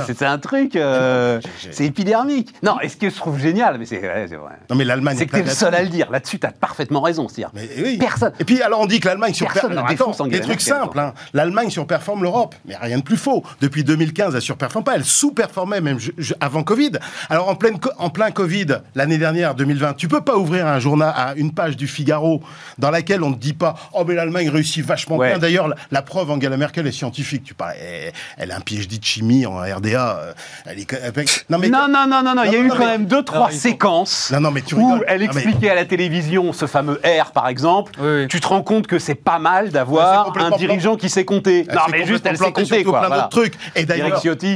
c'est- 0.08 0.26
un 0.26 0.38
truc. 0.38 0.76
euh, 0.76 1.40
c'est 1.72 1.86
épidermique. 1.86 2.54
Non, 2.64 2.80
et 2.82 2.90
ce 2.90 2.98
que 2.98 3.10
je 3.10 3.16
trouve 3.16 3.40
génial, 3.40 3.78
mais 3.78 3.86
c'est 3.86 4.00
vrai. 4.00 4.28
Non, 4.70 4.76
mais 4.76 4.84
l'Allemagne. 4.86 5.18
C'est 5.18 5.24
est 5.24 5.28
que 5.28 5.36
t'es 5.38 5.44
le 5.44 5.50
seul 5.50 5.74
à 5.76 5.82
le 5.84 5.90
dire. 5.90 6.10
Là-dessus, 6.12 6.40
t'as 6.40 6.52
parfaitement 6.52 7.02
raison. 7.02 7.28
Oui. 7.54 7.98
Personne. 8.00 8.32
Et 8.40 8.44
puis 8.46 8.62
alors 8.62 8.80
on 8.80 8.86
dit 8.86 9.00
que 9.00 9.08
l'Allemagne 9.08 9.34
surperforme. 9.34 10.30
Des 10.30 10.40
trucs 10.42 10.62
simples. 10.62 11.00
hein. 11.00 11.14
L'Allemagne 11.34 11.70
surperforme 11.70 12.24
l'Europe, 12.24 12.56
mais 12.72 12.78
rien 12.88 12.98
de 12.98 13.04
plus 13.04 13.18
faux. 13.18 13.44
Depuis 13.60 13.84
2015, 13.84 14.36
elle 14.36 14.42
surperforme 14.42 14.84
pas. 14.86 14.96
Elle 14.96 15.04
sous-performait 15.06 15.82
même 15.82 16.00
je- 16.00 16.12
je- 16.18 16.34
avant 16.40 16.64
Covid. 16.64 16.92
Alors 17.30 17.50
en 17.50 17.56
pleine 17.56 17.78
en 17.98 18.10
plein 18.10 18.32
Covid 18.32 18.68
l'année 18.96 19.18
dernière 19.18 19.56
2020, 19.56 19.94
tu 19.96 20.08
peux 20.08 20.22
pas 20.22 20.38
ouvrir 20.38 20.68
un 20.68 20.80
journal 20.80 21.14
à 21.16 21.34
une 21.36 21.52
page 21.54 21.76
du 21.76 21.88
Figaro 21.88 22.42
dans 22.78 22.92
laquelle 22.92 23.24
on 23.24 23.30
ne 23.32 23.36
dit 23.36 23.54
pas 23.54 23.76
oh 23.94 24.04
mais 24.08 24.16
l'Allemagne 24.16 24.50
réussit 24.50 24.86
vachement 24.86 25.18
Ouais. 25.18 25.30
bien. 25.32 25.38
D'ailleurs 25.40 25.68
la, 25.68 25.76
la 25.92 26.02
preuve 26.02 26.32
Angela 26.32 26.56
Merkel 26.58 26.88
est 26.88 26.92
scientifique. 26.92 27.44
Tu 27.44 27.54
parles, 27.54 27.74
elle, 27.82 28.14
elle 28.38 28.52
a 28.52 28.56
un 28.58 28.62
PhD 28.62 28.98
de 29.00 29.04
chimie 29.04 29.46
en 29.46 29.58
RDA. 29.58 30.18
euh, 30.20 30.34
Elle 30.66 30.80
est, 30.80 30.94
elle- 30.94 31.26
non 31.50 31.58
mais 31.58 31.70
non, 31.70 31.88
non, 31.90 32.06
non, 32.08 32.22
non, 32.24 32.36
non, 32.36 32.44
il 32.46 32.52
y 32.52 32.56
a 32.56 32.60
non, 32.60 32.66
eu 32.66 32.68
non, 32.70 32.76
quand 32.76 32.80
mais- 32.86 32.86
même 32.98 33.06
deux, 33.06 33.24
trois 33.24 33.52
séquences 33.52 34.32
non 34.32 34.40
non 34.40 34.52
mais 34.52 34.62
tu 34.62 34.76
où 34.76 34.78
rigoles. 34.78 35.06
elle 35.08 35.22
Non, 35.26 35.28
mais- 35.34 35.42
expliquait 35.42 35.70
à 35.70 35.76
la 35.76 35.86
télévision 35.86 36.54
ce 36.54 36.66
fameux 36.68 37.00
R, 37.04 37.32
par 37.32 37.48
exemple. 37.48 37.94
Oui, 38.00 38.08
oui. 38.22 38.28
Tu 38.28 38.40
te 38.40 38.48
rends 38.48 38.62
compte 38.64 38.88
que 38.88 39.00
c'est 39.00 39.16
pas 39.16 39.40
mal 39.40 39.70
d'avoir 39.72 40.34
un 40.38 40.56
dirigeant 40.58 40.96
qui 40.96 41.10
sait 41.10 41.26
compter. 41.26 41.66
Elle 41.68 41.76
non, 41.76 41.82
mais 41.92 42.06
juste, 42.06 42.26
elle 42.26 42.38
sait 42.38 42.44
plantée 42.46 42.61
compter, 42.64 42.82
sur 42.82 42.90
quoi. 42.92 43.00
plein 43.00 43.08
voilà. 43.10 43.24
d'autres 43.24 43.38
trucs. 43.38 43.54
Et 43.76 43.86
d'ailleurs, 43.86 44.08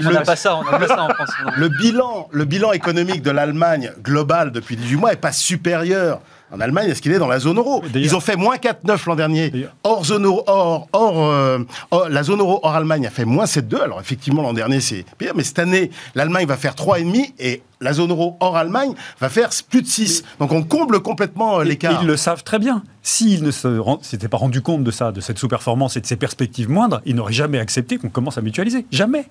On 0.05 0.09
le- 0.09 0.13
n'a 0.15 0.21
pas 0.21 0.35
ça, 0.35 0.55
on 0.55 0.63
n'a 0.63 0.77
pas 0.79 0.87
ça 0.87 1.03
en 1.03 1.09
France. 1.09 1.29
non. 1.45 1.51
Le 1.57 1.69
bilan, 1.69 2.27
le 2.31 2.45
bilan 2.45 2.71
économique 2.71 3.21
de 3.21 3.31
l'Allemagne 3.31 3.91
global 4.01 4.51
depuis 4.51 4.75
18 4.75 4.95
mois 4.95 5.13
est 5.13 5.17
pas 5.17 5.31
supérieur 5.31 6.19
en 6.55 6.59
Allemagne 6.61 6.89
à 6.91 6.95
ce 6.95 7.01
qu'il 7.01 7.11
est 7.11 7.19
dans 7.19 7.27
la 7.27 7.39
zone 7.39 7.57
euro? 7.57 7.83
Ils 7.93 8.15
ont 8.15 8.19
fait 8.19 8.35
moins 8.35 8.55
4,9 8.57 9.05
l'an 9.07 9.15
dernier. 9.15 9.51
Hors 9.83 10.05
zone 10.05 10.25
euro, 10.25 10.43
hors, 10.47 10.87
hors, 10.93 11.23
euh, 11.25 11.59
hors- 11.91 12.09
la 12.09 12.23
zone 12.23 12.39
euro 12.39 12.59
hors 12.63 12.75
Allemagne 12.75 13.05
a 13.05 13.09
fait 13.09 13.25
moins 13.25 13.45
7,2. 13.45 13.81
Alors 13.81 13.99
effectivement 13.99 14.41
l'an 14.41 14.53
dernier 14.53 14.79
c'est 14.79 15.05
pire, 15.17 15.33
mais 15.35 15.43
cette 15.43 15.59
année 15.59 15.91
l'Allemagne 16.15 16.45
va 16.47 16.57
faire 16.57 16.75
3,5 16.75 17.33
et 17.39 17.61
la 17.81 17.93
zone 17.93 18.11
euro 18.11 18.37
hors 18.39 18.55
Allemagne 18.57 18.93
va 19.19 19.29
faire 19.29 19.49
plus 19.69 19.81
de 19.81 19.87
6. 19.87 20.23
Donc 20.39 20.51
on 20.51 20.63
comble 20.63 21.01
complètement 21.01 21.59
euh, 21.59 21.63
l'écart. 21.63 22.01
Ils 22.01 22.07
le 22.07 22.17
savent 22.17 22.43
très 22.43 22.59
bien. 22.59 22.83
S'ils 23.03 23.43
ne 23.43 23.51
s'étaient 24.01 24.27
pas 24.29 24.37
rendus 24.37 24.61
compte 24.61 24.83
de 24.83 24.91
ça, 24.91 25.11
de 25.11 25.21
cette 25.21 25.37
sous-performance 25.37 25.97
et 25.97 26.01
de 26.01 26.05
ces 26.05 26.15
perspectives 26.15 26.69
moindres, 26.69 27.01
ils 27.05 27.15
n'auraient 27.15 27.33
jamais 27.33 27.59
accepté 27.59 27.97
qu'on 27.97 28.09
commence 28.09 28.37
à 28.37 28.41
mutualiser. 28.41 28.85
Jamais. 28.91 29.25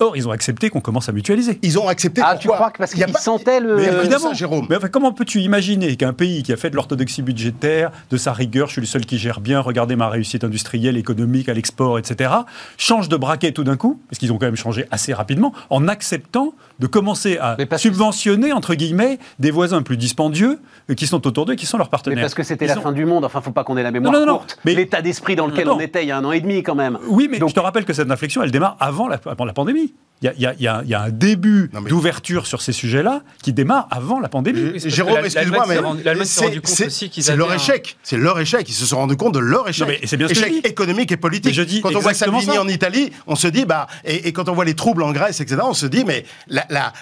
Or, 0.00 0.16
ils 0.16 0.26
ont 0.26 0.32
accepté 0.32 0.70
qu'on 0.70 0.80
commence 0.80 1.08
à 1.08 1.12
mutualiser. 1.12 1.60
Ils 1.62 1.78
ont 1.78 1.86
accepté. 1.86 2.20
Ah, 2.24 2.36
tu 2.36 2.48
crois 2.48 2.72
que 2.72 2.78
parce 2.78 2.94
Il 2.94 2.98
y 2.98 3.02
a 3.04 3.06
qu'ils 3.06 3.14
pas- 3.14 3.20
sentaient 3.20 3.60
le- 3.60 3.76
Mais 3.76 3.84
évidemment, 3.84 4.34
Jérôme. 4.34 4.66
Mais 4.68 4.74
enfin, 4.76 4.88
comment 4.88 5.12
peux-tu 5.12 5.40
imaginer 5.40 5.94
qu'un 5.94 6.12
pays 6.12 6.42
qui 6.42 6.52
a 6.52 6.56
fait 6.56 6.68
de 6.68 6.74
l'orthodoxie 6.74 7.22
budgétaire, 7.22 7.92
de 8.10 8.16
sa 8.16 8.32
rigueur, 8.32 8.66
je 8.66 8.72
suis 8.72 8.80
le 8.80 8.88
seul 8.88 9.06
qui 9.06 9.18
gère 9.18 9.38
bien, 9.38 9.60
regardez 9.60 9.94
ma 9.94 10.08
réussite 10.08 10.42
industrielle, 10.42 10.96
économique, 10.96 11.48
à 11.48 11.54
l'export, 11.54 11.96
etc., 12.00 12.28
change 12.76 13.08
de 13.08 13.16
braquet 13.16 13.52
tout 13.52 13.62
d'un 13.62 13.76
coup, 13.76 14.00
parce 14.10 14.18
qu'ils 14.18 14.32
ont 14.32 14.38
quand 14.38 14.46
même 14.46 14.56
changé 14.56 14.84
assez 14.90 15.12
rapidement, 15.14 15.52
en 15.70 15.86
acceptant 15.86 16.54
de 16.80 16.86
commencer 16.86 17.38
à 17.38 17.56
Mais 17.58 17.78
subventionner, 17.78 18.52
entre 18.52 18.74
guillemets, 18.74 19.18
des 19.38 19.50
voisins 19.50 19.82
plus 19.82 19.96
dispendieux 19.96 20.58
euh, 20.90 20.94
qui 20.94 21.06
sont 21.06 21.26
autour 21.26 21.46
d'eux 21.46 21.54
qui 21.54 21.66
sont 21.66 21.78
leurs 21.78 21.86
Mais 21.86 21.90
partenaires. 21.90 22.20
parce 22.22 22.34
que 22.34 22.42
c'était 22.42 22.66
la 22.66 22.78
ont- 22.78 22.82
fin 22.82 22.92
du 22.92 23.04
monde. 23.04 23.24
Enfin, 23.24 23.40
faut 23.40 23.52
pas 23.52 23.64
qu'on 23.64 23.76
ait 23.76 23.82
la 23.82 23.90
mémoire 23.90 24.12
Non, 24.12 24.20
non, 24.20 24.26
non, 24.26 24.38
courte. 24.38 24.58
mais- 24.64 24.74
L'état 24.74 25.00
d'esprit 25.02 25.36
dans 25.36 25.46
lequel 25.46 25.68
on 25.68 25.78
était 25.80 26.02
il 26.02 26.08
y 26.08 26.10
a 26.10 26.16
un 26.18 26.24
an 26.24 26.32
et 26.32 26.40
demi, 26.40 26.62
quand 26.62 26.74
même. 26.74 26.98
Oui, 27.08 27.28
mais 27.30 27.38
Donc- 27.38 27.50
je 27.50 27.54
te 27.54 27.60
rappelle 27.60 27.84
que 27.84 27.92
cette 27.92 28.10
inflexion, 28.10 28.42
elle 28.42 28.50
démarre 28.50 28.76
avant 28.80 29.08
la, 29.08 29.20
avant 29.26 29.44
la 29.44 29.52
pandémie. 29.52 29.94
Il 30.22 30.32
y, 30.38 30.44
y, 30.44 30.64
y 30.64 30.94
a, 30.94 31.02
un 31.02 31.10
début 31.10 31.70
mais... 31.72 31.90
d'ouverture 31.90 32.46
sur 32.46 32.62
ces 32.62 32.72
sujets-là 32.72 33.22
qui 33.42 33.52
démarre 33.52 33.88
avant 33.90 34.20
la 34.20 34.28
pandémie. 34.28 34.72
Oui, 34.74 34.80
Jérôme, 34.84 35.24
excuse-moi, 35.24 35.66
mais 35.68 36.24
c'est 36.24 37.36
leur 37.36 37.52
échec. 37.52 37.96
C'est 38.02 38.16
leur 38.16 38.38
échec. 38.38 38.68
Ils 38.68 38.74
se 38.74 38.86
sont 38.86 38.96
rendus 38.96 39.16
compte 39.16 39.34
de 39.34 39.38
leur 39.38 39.68
échec. 39.68 39.86
Bien 40.16 40.28
échec 40.28 40.66
économique 40.66 41.12
et 41.12 41.16
politique. 41.16 41.52
Je 41.52 41.62
dis 41.62 41.80
quand 41.80 41.94
on 41.94 42.00
voit 42.00 42.14
Salvini 42.14 42.58
en 42.58 42.68
Italie, 42.68 43.10
on 43.26 43.34
se 43.34 43.48
dit, 43.48 43.64
bah, 43.64 43.86
et, 44.04 44.28
et, 44.28 44.32
quand 44.32 44.48
on 44.48 44.54
voit 44.54 44.64
les 44.64 44.74
troubles 44.74 45.02
en 45.02 45.12
Grèce, 45.12 45.40
etc., 45.40 45.60
on 45.64 45.74
se 45.74 45.86
dit, 45.86 46.04
mais 46.04 46.24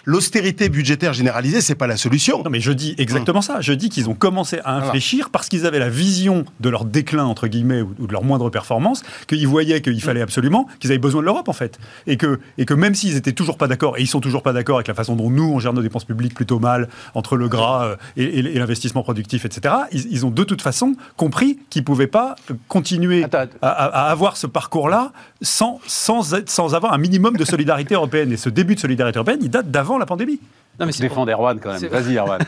l'austérité 0.04 0.64
la, 0.64 0.70
budgétaire 0.70 1.12
généralisée, 1.12 1.60
c'est 1.60 1.74
pas 1.74 1.86
la 1.86 1.96
solution. 1.96 2.42
Non, 2.42 2.50
mais 2.50 2.60
je 2.60 2.72
dis 2.72 2.94
exactement 2.98 3.38
hum. 3.38 3.42
ça. 3.42 3.60
Je 3.60 3.72
dis 3.72 3.88
qu'ils 3.88 4.08
ont 4.08 4.14
commencé 4.14 4.58
à 4.64 4.76
infléchir 4.76 5.30
parce 5.30 5.48
qu'ils 5.48 5.66
avaient 5.66 5.78
la 5.78 5.88
vision 5.88 6.44
de 6.60 6.68
leur 6.68 6.84
déclin, 6.84 7.24
entre 7.24 7.46
guillemets, 7.46 7.82
ou, 7.82 8.06
de 8.06 8.12
leur 8.12 8.24
moindre 8.24 8.50
performance, 8.50 9.02
qu'ils 9.26 9.46
voyaient 9.46 9.80
qu'il 9.80 10.00
fallait 10.00 10.22
absolument, 10.22 10.66
qu'ils 10.80 10.90
avaient 10.90 10.98
besoin 10.98 11.20
de 11.20 11.26
l'Europe, 11.26 11.48
en 11.48 11.52
fait. 11.52 11.78
Et 12.06 12.16
que, 12.16 12.40
et 12.58 12.64
que 12.64 12.74
même 12.74 12.94
s'ils 13.02 13.16
étaient 13.16 13.32
toujours 13.32 13.58
pas 13.58 13.66
d'accord, 13.66 13.98
et 13.98 14.02
ils 14.02 14.06
sont 14.06 14.20
toujours 14.20 14.42
pas 14.42 14.52
d'accord 14.52 14.76
avec 14.76 14.88
la 14.88 14.94
façon 14.94 15.16
dont 15.16 15.30
nous, 15.30 15.44
on 15.44 15.58
gère 15.58 15.72
nos 15.72 15.82
dépenses 15.82 16.04
publiques 16.04 16.34
plutôt 16.34 16.58
mal, 16.60 16.88
entre 17.14 17.36
le 17.36 17.48
gras 17.48 17.84
euh, 17.84 17.96
et, 18.16 18.38
et, 18.38 18.58
l'investissement 18.58 19.02
productif, 19.02 19.44
etc., 19.44 19.74
ils, 19.92 20.12
ils, 20.12 20.26
ont 20.26 20.30
de 20.30 20.44
toute 20.44 20.62
façon 20.62 20.94
compris 21.16 21.58
qu'ils 21.68 21.84
pouvaient 21.84 22.06
pas 22.06 22.36
continuer 22.68 23.24
à, 23.24 23.68
à, 23.68 24.10
avoir 24.10 24.36
ce 24.36 24.46
parcours-là 24.46 25.12
sans, 25.40 25.80
sans, 25.86 26.34
sans 26.46 26.74
avoir 26.74 26.92
un 26.92 26.98
minimum 26.98 27.36
de 27.36 27.44
solidarité 27.44 27.94
européenne. 28.00 28.32
Et 28.32 28.36
ce 28.36 28.48
début 28.48 28.76
de 28.76 28.80
solidarité 28.80 29.18
européenne, 29.18 29.40
il 29.42 29.50
date 29.50 29.70
d'avant 29.70 29.98
la 29.98 30.06
pandémie. 30.06 30.38
Non, 30.80 30.86
mais 30.86 30.92
Défends 30.92 31.26
pour... 31.26 31.28
Erwan 31.28 31.60
quand 31.60 31.78
même. 31.78 31.90
Vas-y, 31.90 32.16
Erwan. 32.16 32.40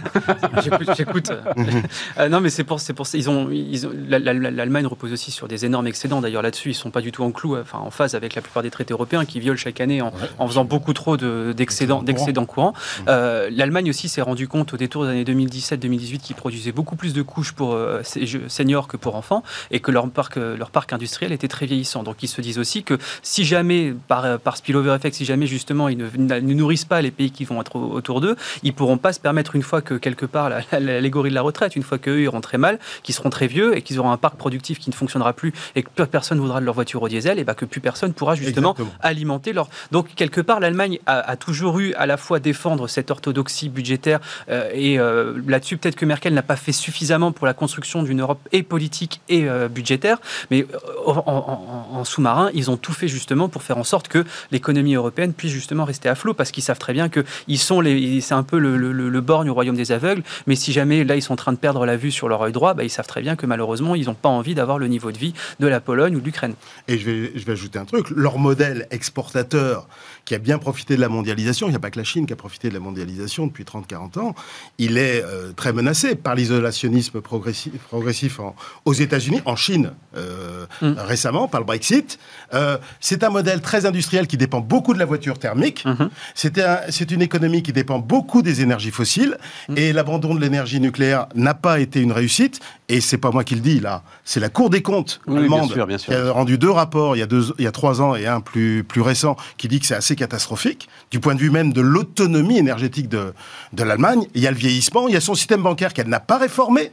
J'écoute. 0.97 1.31
euh, 2.19 2.29
non, 2.31 2.41
mais 2.41 2.49
c'est 2.49 2.65
pour, 2.65 2.81
pour 2.97 3.07
ça. 3.07 3.19
Ils 3.19 3.29
ont, 3.29 3.51
ils 3.51 3.87
ont, 3.87 3.91
L'Allemagne 4.09 4.87
repose 4.87 5.13
aussi 5.13 5.31
sur 5.31 5.47
des 5.47 5.67
énormes 5.67 5.87
excédents. 5.87 6.23
D'ailleurs, 6.23 6.41
là-dessus, 6.41 6.71
ils 6.71 6.75
sont 6.75 6.91
pas 6.91 7.03
du 7.03 7.13
tout 7.13 7.23
en 7.23 7.33
clou, 7.33 7.59
enfin, 7.59 7.79
en 7.79 7.91
phase 7.91 8.15
avec 8.15 8.35
la 8.35 8.41
plupart 8.41 8.63
des 8.63 8.71
traités 8.71 8.95
européens 8.95 9.27
qui 9.27 9.41
violent 9.41 9.59
chaque 9.59 9.79
année 9.81 10.01
en, 10.01 10.07
ouais. 10.07 10.13
en 10.39 10.49
faisant 10.49 10.65
beaucoup 10.65 10.95
trop 10.95 11.19
d'excédents 11.19 12.03
de, 12.03 12.45
courants. 12.47 12.73
Mmh. 12.73 13.03
Euh, 13.09 13.51
L'Allemagne 13.53 13.91
aussi 13.91 14.09
s'est 14.09 14.23
rendu 14.23 14.49
compte 14.49 14.73
au 14.73 14.79
détour 14.79 15.05
des 15.05 15.11
années 15.11 15.25
2017-2018 15.25 16.19
qu'ils 16.19 16.37
produisaient 16.37 16.73
beaucoup 16.73 16.97
plus 16.97 17.13
de 17.13 17.21
couches 17.21 17.53
pour 17.53 17.75
euh, 17.75 18.01
seniors 18.49 18.89
que 18.89 18.97
pour 18.97 19.17
enfants 19.17 19.43
et 19.71 19.81
que 19.81 19.91
leur 19.91 20.09
parc, 20.09 20.37
leur 20.37 20.71
parc 20.71 20.95
industriel 20.95 21.33
était 21.33 21.49
très 21.49 21.67
vieillissant. 21.67 22.03
Donc, 22.03 22.23
ils 22.23 22.29
se 22.29 22.41
disent 22.41 22.59
aussi 22.59 22.85
que 22.85 22.97
si 23.23 23.45
jamais, 23.45 23.95
par, 24.09 24.39
par 24.39 24.57
spillover 24.57 24.95
effect, 24.95 25.15
si 25.15 25.27
jamais 25.27 25.47
justement 25.47 25.89
ils 25.89 25.99
ne, 25.99 26.09
ne 26.17 26.55
nourrissent 26.55 26.87
pas 26.87 27.03
les 27.03 27.11
pays 27.11 27.31
qui 27.31 27.45
vont 27.45 27.61
être 27.61 27.77
autour 27.77 28.14
d'eux, 28.21 28.37
ils 28.63 28.73
pourront 28.73 28.99
pas 28.99 29.13
se 29.13 29.21
permettre 29.21 29.57
une 29.57 29.63
fois 29.63 29.83
que 29.83 29.95
quelque 29.95 30.27
part 30.27 30.51
l'allégorie 30.73 31.31
de 31.31 31.35
la 31.35 31.43
retraite, 31.43 31.77
une 31.77 31.83
fois 31.83 31.99
qu'eux 31.99 32.23
ils 32.23 32.29
auront 32.29 32.41
très 32.41 32.59
mal, 32.59 32.79
qu'ils 33.03 33.15
seront 33.15 33.31
très 33.31 33.47
vieux 33.47 33.77
et 33.77 33.83
qu'ils 33.83 33.99
auront 33.99 34.11
un 34.11 34.17
parc 34.17 34.37
productif 34.37 34.79
qui 34.79 34.91
ne 34.91 34.95
fonctionnera 34.95 35.33
plus 35.33 35.53
et 35.75 35.83
que 35.83 35.89
plus 35.91 36.07
personne 36.07 36.39
voudra 36.39 36.61
de 36.61 36.65
leur 36.65 36.75
voiture 36.75 37.03
au 37.03 37.09
diesel, 37.09 37.39
et 37.39 37.45
bah 37.45 37.55
que 37.55 37.65
plus 37.65 37.81
personne 37.81 38.13
pourra 38.13 38.35
justement 38.35 38.73
Exactement. 38.73 38.99
alimenter 39.01 39.53
leur. 39.53 39.69
Donc 39.91 40.15
quelque 40.15 40.41
part 40.41 40.61
l'Allemagne 40.61 40.99
a, 41.07 41.19
a, 41.19 41.37
toujours 41.37 41.79
eu 41.79 41.95
à 41.95 42.07
la 42.07 42.17
fois 42.17 42.41
défendre 42.41 42.89
cette 42.89 43.11
orthodoxie 43.11 43.69
budgétaire 43.69 44.21
euh, 44.49 44.71
et 44.73 44.99
euh, 44.99 45.35
là-dessus 45.47 45.77
peut-être 45.77 45.97
que 45.97 46.05
Merkel 46.05 46.35
n'a 46.35 46.43
pas 46.43 46.57
fait 46.57 46.73
suffisamment 46.73 47.33
pour 47.33 47.47
la 47.47 47.55
construction 47.55 48.03
d'une 48.03 48.21
Europe 48.21 48.41
et 48.53 48.63
politique 48.63 49.21
et 49.29 49.49
euh, 49.49 49.69
budgétaire, 49.69 50.19
mais 50.51 50.67
en, 51.07 51.13
en, 51.27 51.99
en 51.99 52.05
sous-marin 52.05 52.51
ils 52.55 52.71
ont 52.71 52.77
tout 52.77 52.93
fait 52.93 53.09
justement 53.09 53.49
pour 53.49 53.63
faire 53.63 53.79
en 53.79 53.85
sorte 53.85 54.09
que 54.09 54.25
l'économie 54.51 54.95
européenne 54.95 55.33
puisse 55.33 55.53
justement 55.53 55.85
rester 55.85 56.09
à 56.09 56.15
flot 56.15 56.35
parce 56.35 56.51
qu'ils 56.51 56.63
savent 56.63 56.79
très 56.79 56.93
bien 56.93 57.09
que 57.09 57.25
ils 57.49 57.59
sont 57.59 57.81
les 57.81 57.95
c'est 58.21 58.35
un 58.35 58.43
peu 58.43 58.59
le, 58.59 58.77
le, 58.77 59.21
borgne 59.21 59.51
au 59.51 59.55
royaume 59.55 59.77
des 59.77 59.93
aveugles. 59.93 60.23
Mais 60.47 60.57
si 60.57 60.73
jamais 60.73 61.05
là 61.05 61.17
ils 61.17 61.23
sont 61.23 61.33
en 61.33 61.37
train 61.37 61.53
de 61.53 61.59
perdre 61.59 61.87
la 61.87 61.97
vue 61.97 62.11
sur 62.11 62.29
leur 62.29 62.43
œil 62.43 62.53
droit, 62.53 62.75
bah, 62.75 62.85
ils 62.85 62.91
savent 62.91 63.07
très 63.07 63.23
bien 63.23 63.37
que 63.37 63.47
malheureusement 63.47 63.95
ils 63.95 64.07
n'ont 64.07 64.15
pas 64.15 64.29
envie 64.29 64.55
d'avoir 64.55 64.79
le 64.79 64.89
niveau 64.89 65.13
de 65.13 65.19
vie 65.19 65.35
de 65.61 65.67
la 65.67 65.81
Pologne 65.81 66.17
ou 66.17 66.21
de 66.21 66.25
l'Ukraine. 66.25 66.55
Et 66.89 66.99
je 66.99 67.11
vais 67.11 67.53
ajouter 67.53 67.79
un 67.79 67.85
truc 67.85 68.11
leur 68.11 68.39
modèle 68.39 68.87
exportateur 68.91 69.87
qui 70.25 70.35
a 70.35 70.39
bien 70.39 70.59
profité 70.59 70.97
de 70.97 71.01
la 71.01 71.09
mondialisation, 71.09 71.67
il 71.67 71.71
n'y 71.71 71.77
a 71.77 71.81
pas 71.81 71.91
que 71.91 71.99
la 71.99 72.05
Chine 72.05 72.27
qui 72.27 72.33
a 72.33 72.37
profité 72.37 72.69
de 72.69 72.75
la 72.75 72.81
mondialisation 72.81 73.47
depuis 73.47 73.65
30-40 73.65 74.19
ans, 74.19 74.35
il 74.79 74.97
est 74.97 75.23
euh, 75.23 75.53
très 75.55 75.73
menacé 75.73 76.15
par 76.15 76.35
l'isolationnisme 76.35 77.21
progressif, 77.21 77.73
progressif 77.89 78.41
en, 78.41 78.55
aux 78.85 78.95
États-Unis, 78.95 79.41
en 79.45 79.57
Chine 79.57 79.93
euh, 80.17 80.67
mm. 80.81 80.95
récemment, 80.99 81.49
par 81.49 81.61
le 81.61 81.67
Brexit. 81.67 82.19
Euh, 82.55 82.79
c'est 83.01 83.23
un 83.23 83.31
modèle 83.31 83.61
très 83.61 83.87
industriel 83.87 84.27
qui 84.27 84.37
dépend 84.37 84.61
beaucoup 84.61 84.95
de 84.95 84.99
la 84.99 85.05
voiture 85.05 85.39
thermique. 85.39 85.85
Mm 85.85 85.93
-hmm. 85.95 86.91
C'est 86.91 87.11
une 87.11 87.23
économie 87.23 87.63
qui 87.63 87.73
dépend 87.73 87.99
beaucoup 87.99 88.43
des 88.43 88.61
énergies 88.61 88.91
fossiles 88.91 89.37
mm. 89.69 89.77
et 89.77 89.93
l'abandon 89.93 90.35
de 90.35 90.41
l'énergie 90.41 90.81
nucléaire 90.81 91.27
n'a 91.35 91.55
pas 91.55 91.81
été 91.81 92.01
une 92.01 92.13
réussite. 92.13 92.61
Et 92.89 93.01
c'est 93.01 93.19
pas 93.19 93.31
moi 93.31 93.45
qui 93.45 93.55
le 93.55 93.61
dis 93.61 93.81
là, 93.81 94.03
c'est 94.25 94.41
la 94.41 94.51
Cour 94.51 94.69
des 94.71 94.83
comptes 94.83 95.21
oui, 95.27 95.39
allemande 95.39 95.67
bien 95.67 95.75
sûr, 95.75 95.87
bien 95.87 95.99
sûr. 95.99 96.13
qui 96.13 96.19
a 96.19 96.33
rendu 96.33 96.59
deux 96.59 96.71
rapports 96.71 97.17
il 97.17 97.21
y 97.21 97.23
a, 97.23 97.27
deux, 97.27 97.45
il 97.59 97.65
y 97.65 97.67
a 97.67 97.73
trois 97.73 98.01
ans 98.01 98.15
et 98.15 98.27
un 98.27 98.41
plus, 98.41 98.85
plus 98.85 99.01
récent 99.01 99.37
qui 99.57 99.69
dit 99.69 99.81
que 99.81 99.87
c'est 99.87 99.95
assez 99.95 100.14
catastrophique 100.17 100.89
du 101.11 101.21
point 101.21 101.35
de 101.35 101.41
vue 101.41 101.51
même 101.51 101.73
de 101.73 101.81
l'autonomie 101.81 102.59
énergétique 102.59 103.09
de, 103.09 103.33
de 103.73 103.85
l'Allemagne. 103.85 104.27
Il 104.35 104.43
y 104.43 104.47
a 104.47 104.51
le 104.51 104.57
vieillissement, 104.57 105.09
il 105.09 105.15
y 105.15 105.17
a 105.17 105.21
son 105.21 105.35
système 105.35 105.63
bancaire 105.63 105.93
qu'elle 105.93 106.09
n'a 106.09 106.21
pas 106.21 106.39
réformé. 106.39 106.91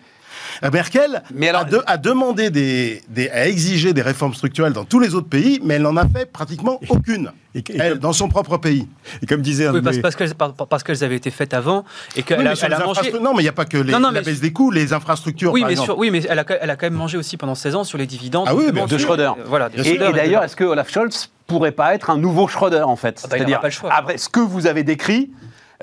Merkel 0.71 1.23
mais 1.33 1.49
alors, 1.49 1.61
a, 1.61 1.65
de, 1.65 1.81
a, 1.85 1.97
demandé 1.97 2.49
des, 2.49 3.01
des, 3.09 3.29
à 3.29 3.47
exiger 3.47 3.93
des 3.93 4.01
réformes 4.01 4.33
structurelles 4.33 4.73
dans 4.73 4.85
tous 4.85 4.99
les 4.99 5.15
autres 5.15 5.29
pays, 5.29 5.59
mais 5.63 5.75
elle 5.75 5.81
n'en 5.81 5.97
a 5.97 6.07
fait 6.07 6.25
pratiquement 6.25 6.79
aucune. 6.89 7.31
Et, 7.53 7.59
et 7.59 7.63
elle, 7.79 7.93
comme, 7.93 7.99
dans 7.99 8.13
son 8.13 8.29
propre 8.29 8.57
pays. 8.57 8.87
Et 9.21 9.25
comme 9.25 9.41
disait 9.41 9.67
un 9.67 9.73
oui, 9.73 9.81
parce, 9.81 9.97
parce 9.99 10.15
qu'elles 10.15 10.33
parce 10.35 10.83
qu'elles 10.83 11.03
avaient 11.03 11.15
été 11.15 11.31
faites 11.31 11.53
avant 11.53 11.83
et 12.15 12.23
qu'elle 12.23 12.39
oui, 12.39 12.47
a, 12.47 12.53
elle 12.61 12.73
a 12.73 12.79
mangé. 12.79 13.11
Non, 13.13 13.33
mais 13.33 13.41
il 13.41 13.45
n'y 13.45 13.49
a 13.49 13.53
pas 13.53 13.65
que 13.65 13.77
les, 13.77 13.91
non, 13.91 13.99
non, 13.99 14.11
la 14.11 14.21
baisse 14.21 14.39
des 14.39 14.53
coûts, 14.53 14.71
les 14.71 14.93
infrastructures. 14.93 15.51
Oui, 15.51 15.63
mais, 15.67 15.75
sur, 15.75 15.97
oui, 15.97 16.11
mais 16.11 16.21
elle 16.29 16.39
a, 16.39 16.45
elle 16.61 16.69
a 16.69 16.75
quand 16.75 16.85
même 16.85 16.93
mangé 16.93 17.17
aussi 17.17 17.37
pendant 17.37 17.55
16 17.55 17.75
ans 17.75 17.83
sur 17.83 17.97
les 17.97 18.07
dividendes 18.07 18.45
ah 18.47 18.55
oui, 18.55 18.71
de 18.71 18.97
Schröder. 18.97 19.31
Euh, 19.37 19.43
voilà, 19.45 19.69
et, 19.75 19.89
et 19.89 19.97
d'ailleurs, 19.97 20.43
est-ce 20.43 20.55
que 20.55 20.63
Olaf 20.63 20.89
Scholz 20.91 21.29
pourrait 21.51 21.71
pas 21.71 21.93
être 21.93 22.09
un 22.09 22.17
nouveau 22.17 22.47
Schröder 22.47 22.81
en 22.81 22.95
fait. 22.95 23.21
Ah, 23.23 23.27
C'est-à-dire, 23.29 23.61
après 23.89 24.17
ce 24.17 24.29
que 24.29 24.39
vous 24.39 24.67
avez 24.67 24.83
décrit, 24.83 25.31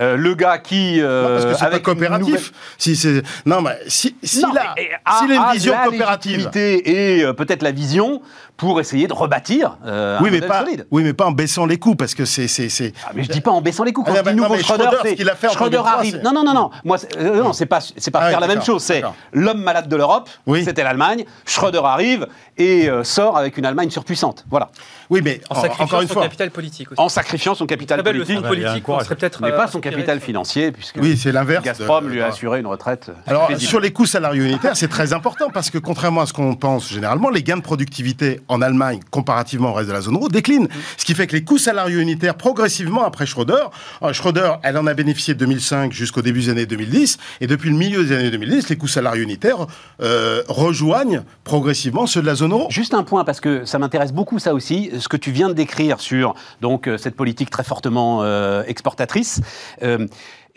euh, 0.00 0.16
le 0.16 0.34
gars 0.34 0.58
qui 0.58 1.00
euh, 1.00 1.22
non, 1.22 1.28
parce 1.28 1.44
que 1.44 1.54
c'est 1.54 1.64
avec 1.64 1.82
pas 1.82 1.92
coopératif. 1.92 2.26
Nouvelle... 2.26 2.42
Si 2.78 2.94
c'est 2.94 3.22
non 3.46 3.62
mais 3.62 3.78
si 3.88 4.16
si 4.22 4.42
non, 4.42 4.52
là, 4.52 4.74
mais, 4.76 4.90
a, 5.04 5.18
s'il 5.18 5.32
a 5.32 5.34
une 5.34 5.52
vision 5.52 5.72
la 5.72 5.84
coopérative. 5.84 6.50
et 6.54 7.24
euh, 7.24 7.32
peut-être 7.32 7.62
la 7.62 7.72
vision 7.72 8.22
pour 8.58 8.80
essayer 8.80 9.06
de 9.06 9.12
rebâtir 9.12 9.78
euh, 9.86 10.18
oui, 10.20 10.28
un 10.28 10.32
mais 10.32 10.40
pas, 10.40 10.64
solide. 10.64 10.86
Oui, 10.90 11.04
mais 11.04 11.12
pas 11.14 11.26
en 11.26 11.30
baissant 11.30 11.64
les 11.64 11.78
coûts, 11.78 11.94
parce 11.94 12.14
que 12.14 12.24
c'est... 12.24 12.48
c'est, 12.48 12.92
ah, 13.06 13.12
mais 13.14 13.22
je 13.22 13.30
dis 13.30 13.40
pas 13.40 13.52
en 13.52 13.62
baissant 13.62 13.84
les 13.84 13.92
coûts. 13.92 14.02
Quand 14.02 14.12
ah, 14.12 14.22
je 14.24 14.30
dis 14.30 14.36
nouveau 14.36 14.56
non, 14.56 14.60
Schroeder, 14.60 14.84
Schroeder, 14.84 15.16
c'est... 15.16 15.28
a 15.28 15.34
fait 15.36 15.48
Schroeder 15.50 15.82
arrive... 15.86 16.20
Non, 16.24 16.32
non, 16.32 16.42
non, 16.42 16.52
non. 16.52 16.70
Moi, 16.84 16.98
euh, 17.18 17.40
non, 17.40 17.52
c'est 17.52 17.66
pas, 17.66 17.78
c'est 17.80 18.10
pas 18.10 18.18
ah, 18.20 18.30
faire 18.30 18.40
la 18.40 18.48
même 18.48 18.62
chose. 18.62 18.82
C'est 18.82 19.02
l'homme 19.32 19.62
malade 19.62 19.88
de 19.88 19.94
l'Europe, 19.94 20.28
oui. 20.46 20.64
c'était 20.64 20.82
l'Allemagne. 20.82 21.24
Schroeder 21.46 21.82
arrive 21.84 22.26
et 22.56 22.90
euh, 22.90 23.04
sort 23.04 23.38
avec 23.38 23.56
une 23.58 23.64
Allemagne 23.64 23.90
surpuissante. 23.90 24.44
Voilà. 24.50 24.70
Oui, 25.08 25.20
mais 25.22 25.40
en 25.50 25.54
sacrifiant 25.54 25.84
encore 25.84 26.02
une 26.02 26.08
son 26.08 26.14
fois, 26.14 26.22
capital 26.24 26.50
politique 26.50 26.90
aussi. 26.90 27.00
En 27.00 27.08
sacrifiant 27.08 27.54
son 27.54 27.66
capital 27.66 28.02
politique. 28.02 28.36
Le 28.36 28.42
politique 28.42 28.88
on 28.88 28.98
serait 28.98 29.14
peut-être... 29.14 29.40
Mais 29.40 29.52
pas 29.52 29.68
son 29.68 29.80
capital 29.80 30.18
financier, 30.18 30.72
puisque 30.72 30.98
oui, 31.00 31.16
c'est 31.16 31.30
l'inverse 31.30 31.64
Gazprom 31.64 32.08
lui 32.08 32.20
a 32.20 32.26
assuré 32.26 32.58
une 32.58 32.66
retraite. 32.66 33.12
Alors, 33.28 33.48
sur 33.56 33.78
les 33.78 33.92
coûts 33.92 34.06
salariaux 34.06 34.42
unitaires, 34.44 34.76
c'est 34.76 34.88
très 34.88 35.12
important, 35.12 35.48
parce 35.50 35.70
que 35.70 35.78
contrairement 35.78 36.22
à 36.22 36.26
ce 36.26 36.32
qu'on 36.32 36.56
pense 36.56 36.88
généralement, 36.88 37.30
les 37.30 37.44
gains 37.44 37.56
de 37.56 37.62
productivité 37.62 38.40
en 38.48 38.62
Allemagne, 38.62 39.00
comparativement 39.10 39.70
au 39.70 39.74
reste 39.74 39.88
de 39.88 39.94
la 39.94 40.00
zone 40.00 40.14
euro, 40.14 40.28
déclinent. 40.28 40.68
Ce 40.96 41.04
qui 41.04 41.14
fait 41.14 41.26
que 41.26 41.36
les 41.36 41.44
coûts 41.44 41.58
salariaux 41.58 42.00
unitaires, 42.00 42.36
progressivement 42.36 43.04
après 43.04 43.26
Schroeder, 43.26 43.70
Schroeder, 44.12 44.54
elle 44.62 44.76
en 44.76 44.86
a 44.86 44.94
bénéficié 44.94 45.34
de 45.34 45.38
2005 45.40 45.92
jusqu'au 45.92 46.22
début 46.22 46.40
des 46.40 46.50
années 46.50 46.66
2010, 46.66 47.18
et 47.40 47.46
depuis 47.46 47.70
le 47.70 47.76
milieu 47.76 48.04
des 48.04 48.14
années 48.14 48.30
2010, 48.30 48.68
les 48.68 48.76
coûts 48.76 48.88
salariaux 48.88 49.22
unitaires 49.22 49.66
euh, 50.00 50.42
rejoignent 50.48 51.22
progressivement 51.44 52.06
ceux 52.06 52.20
de 52.20 52.26
la 52.26 52.34
zone 52.34 52.52
euro. 52.52 52.66
Juste 52.70 52.94
un 52.94 53.02
point, 53.02 53.24
parce 53.24 53.40
que 53.40 53.64
ça 53.64 53.78
m'intéresse 53.78 54.12
beaucoup 54.12 54.38
ça 54.38 54.54
aussi, 54.54 54.90
ce 54.98 55.08
que 55.08 55.16
tu 55.16 55.30
viens 55.30 55.48
de 55.48 55.54
décrire 55.54 56.00
sur 56.00 56.34
donc 56.60 56.88
cette 56.98 57.16
politique 57.16 57.50
très 57.50 57.64
fortement 57.64 58.22
euh, 58.22 58.62
exportatrice. 58.66 59.40
Euh, 59.82 60.06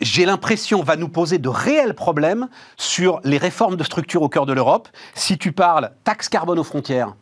j'ai 0.00 0.24
l'impression, 0.24 0.82
va 0.82 0.96
nous 0.96 1.08
poser 1.08 1.38
de 1.38 1.48
réels 1.48 1.94
problèmes 1.94 2.48
sur 2.76 3.20
les 3.24 3.38
réformes 3.38 3.76
de 3.76 3.84
structure 3.84 4.22
au 4.22 4.28
cœur 4.28 4.46
de 4.46 4.52
l'Europe. 4.52 4.88
Si 5.14 5.38
tu 5.38 5.52
parles 5.52 5.92
taxe 6.04 6.28
carbone 6.28 6.58
aux 6.58 6.64
frontières, 6.64 7.14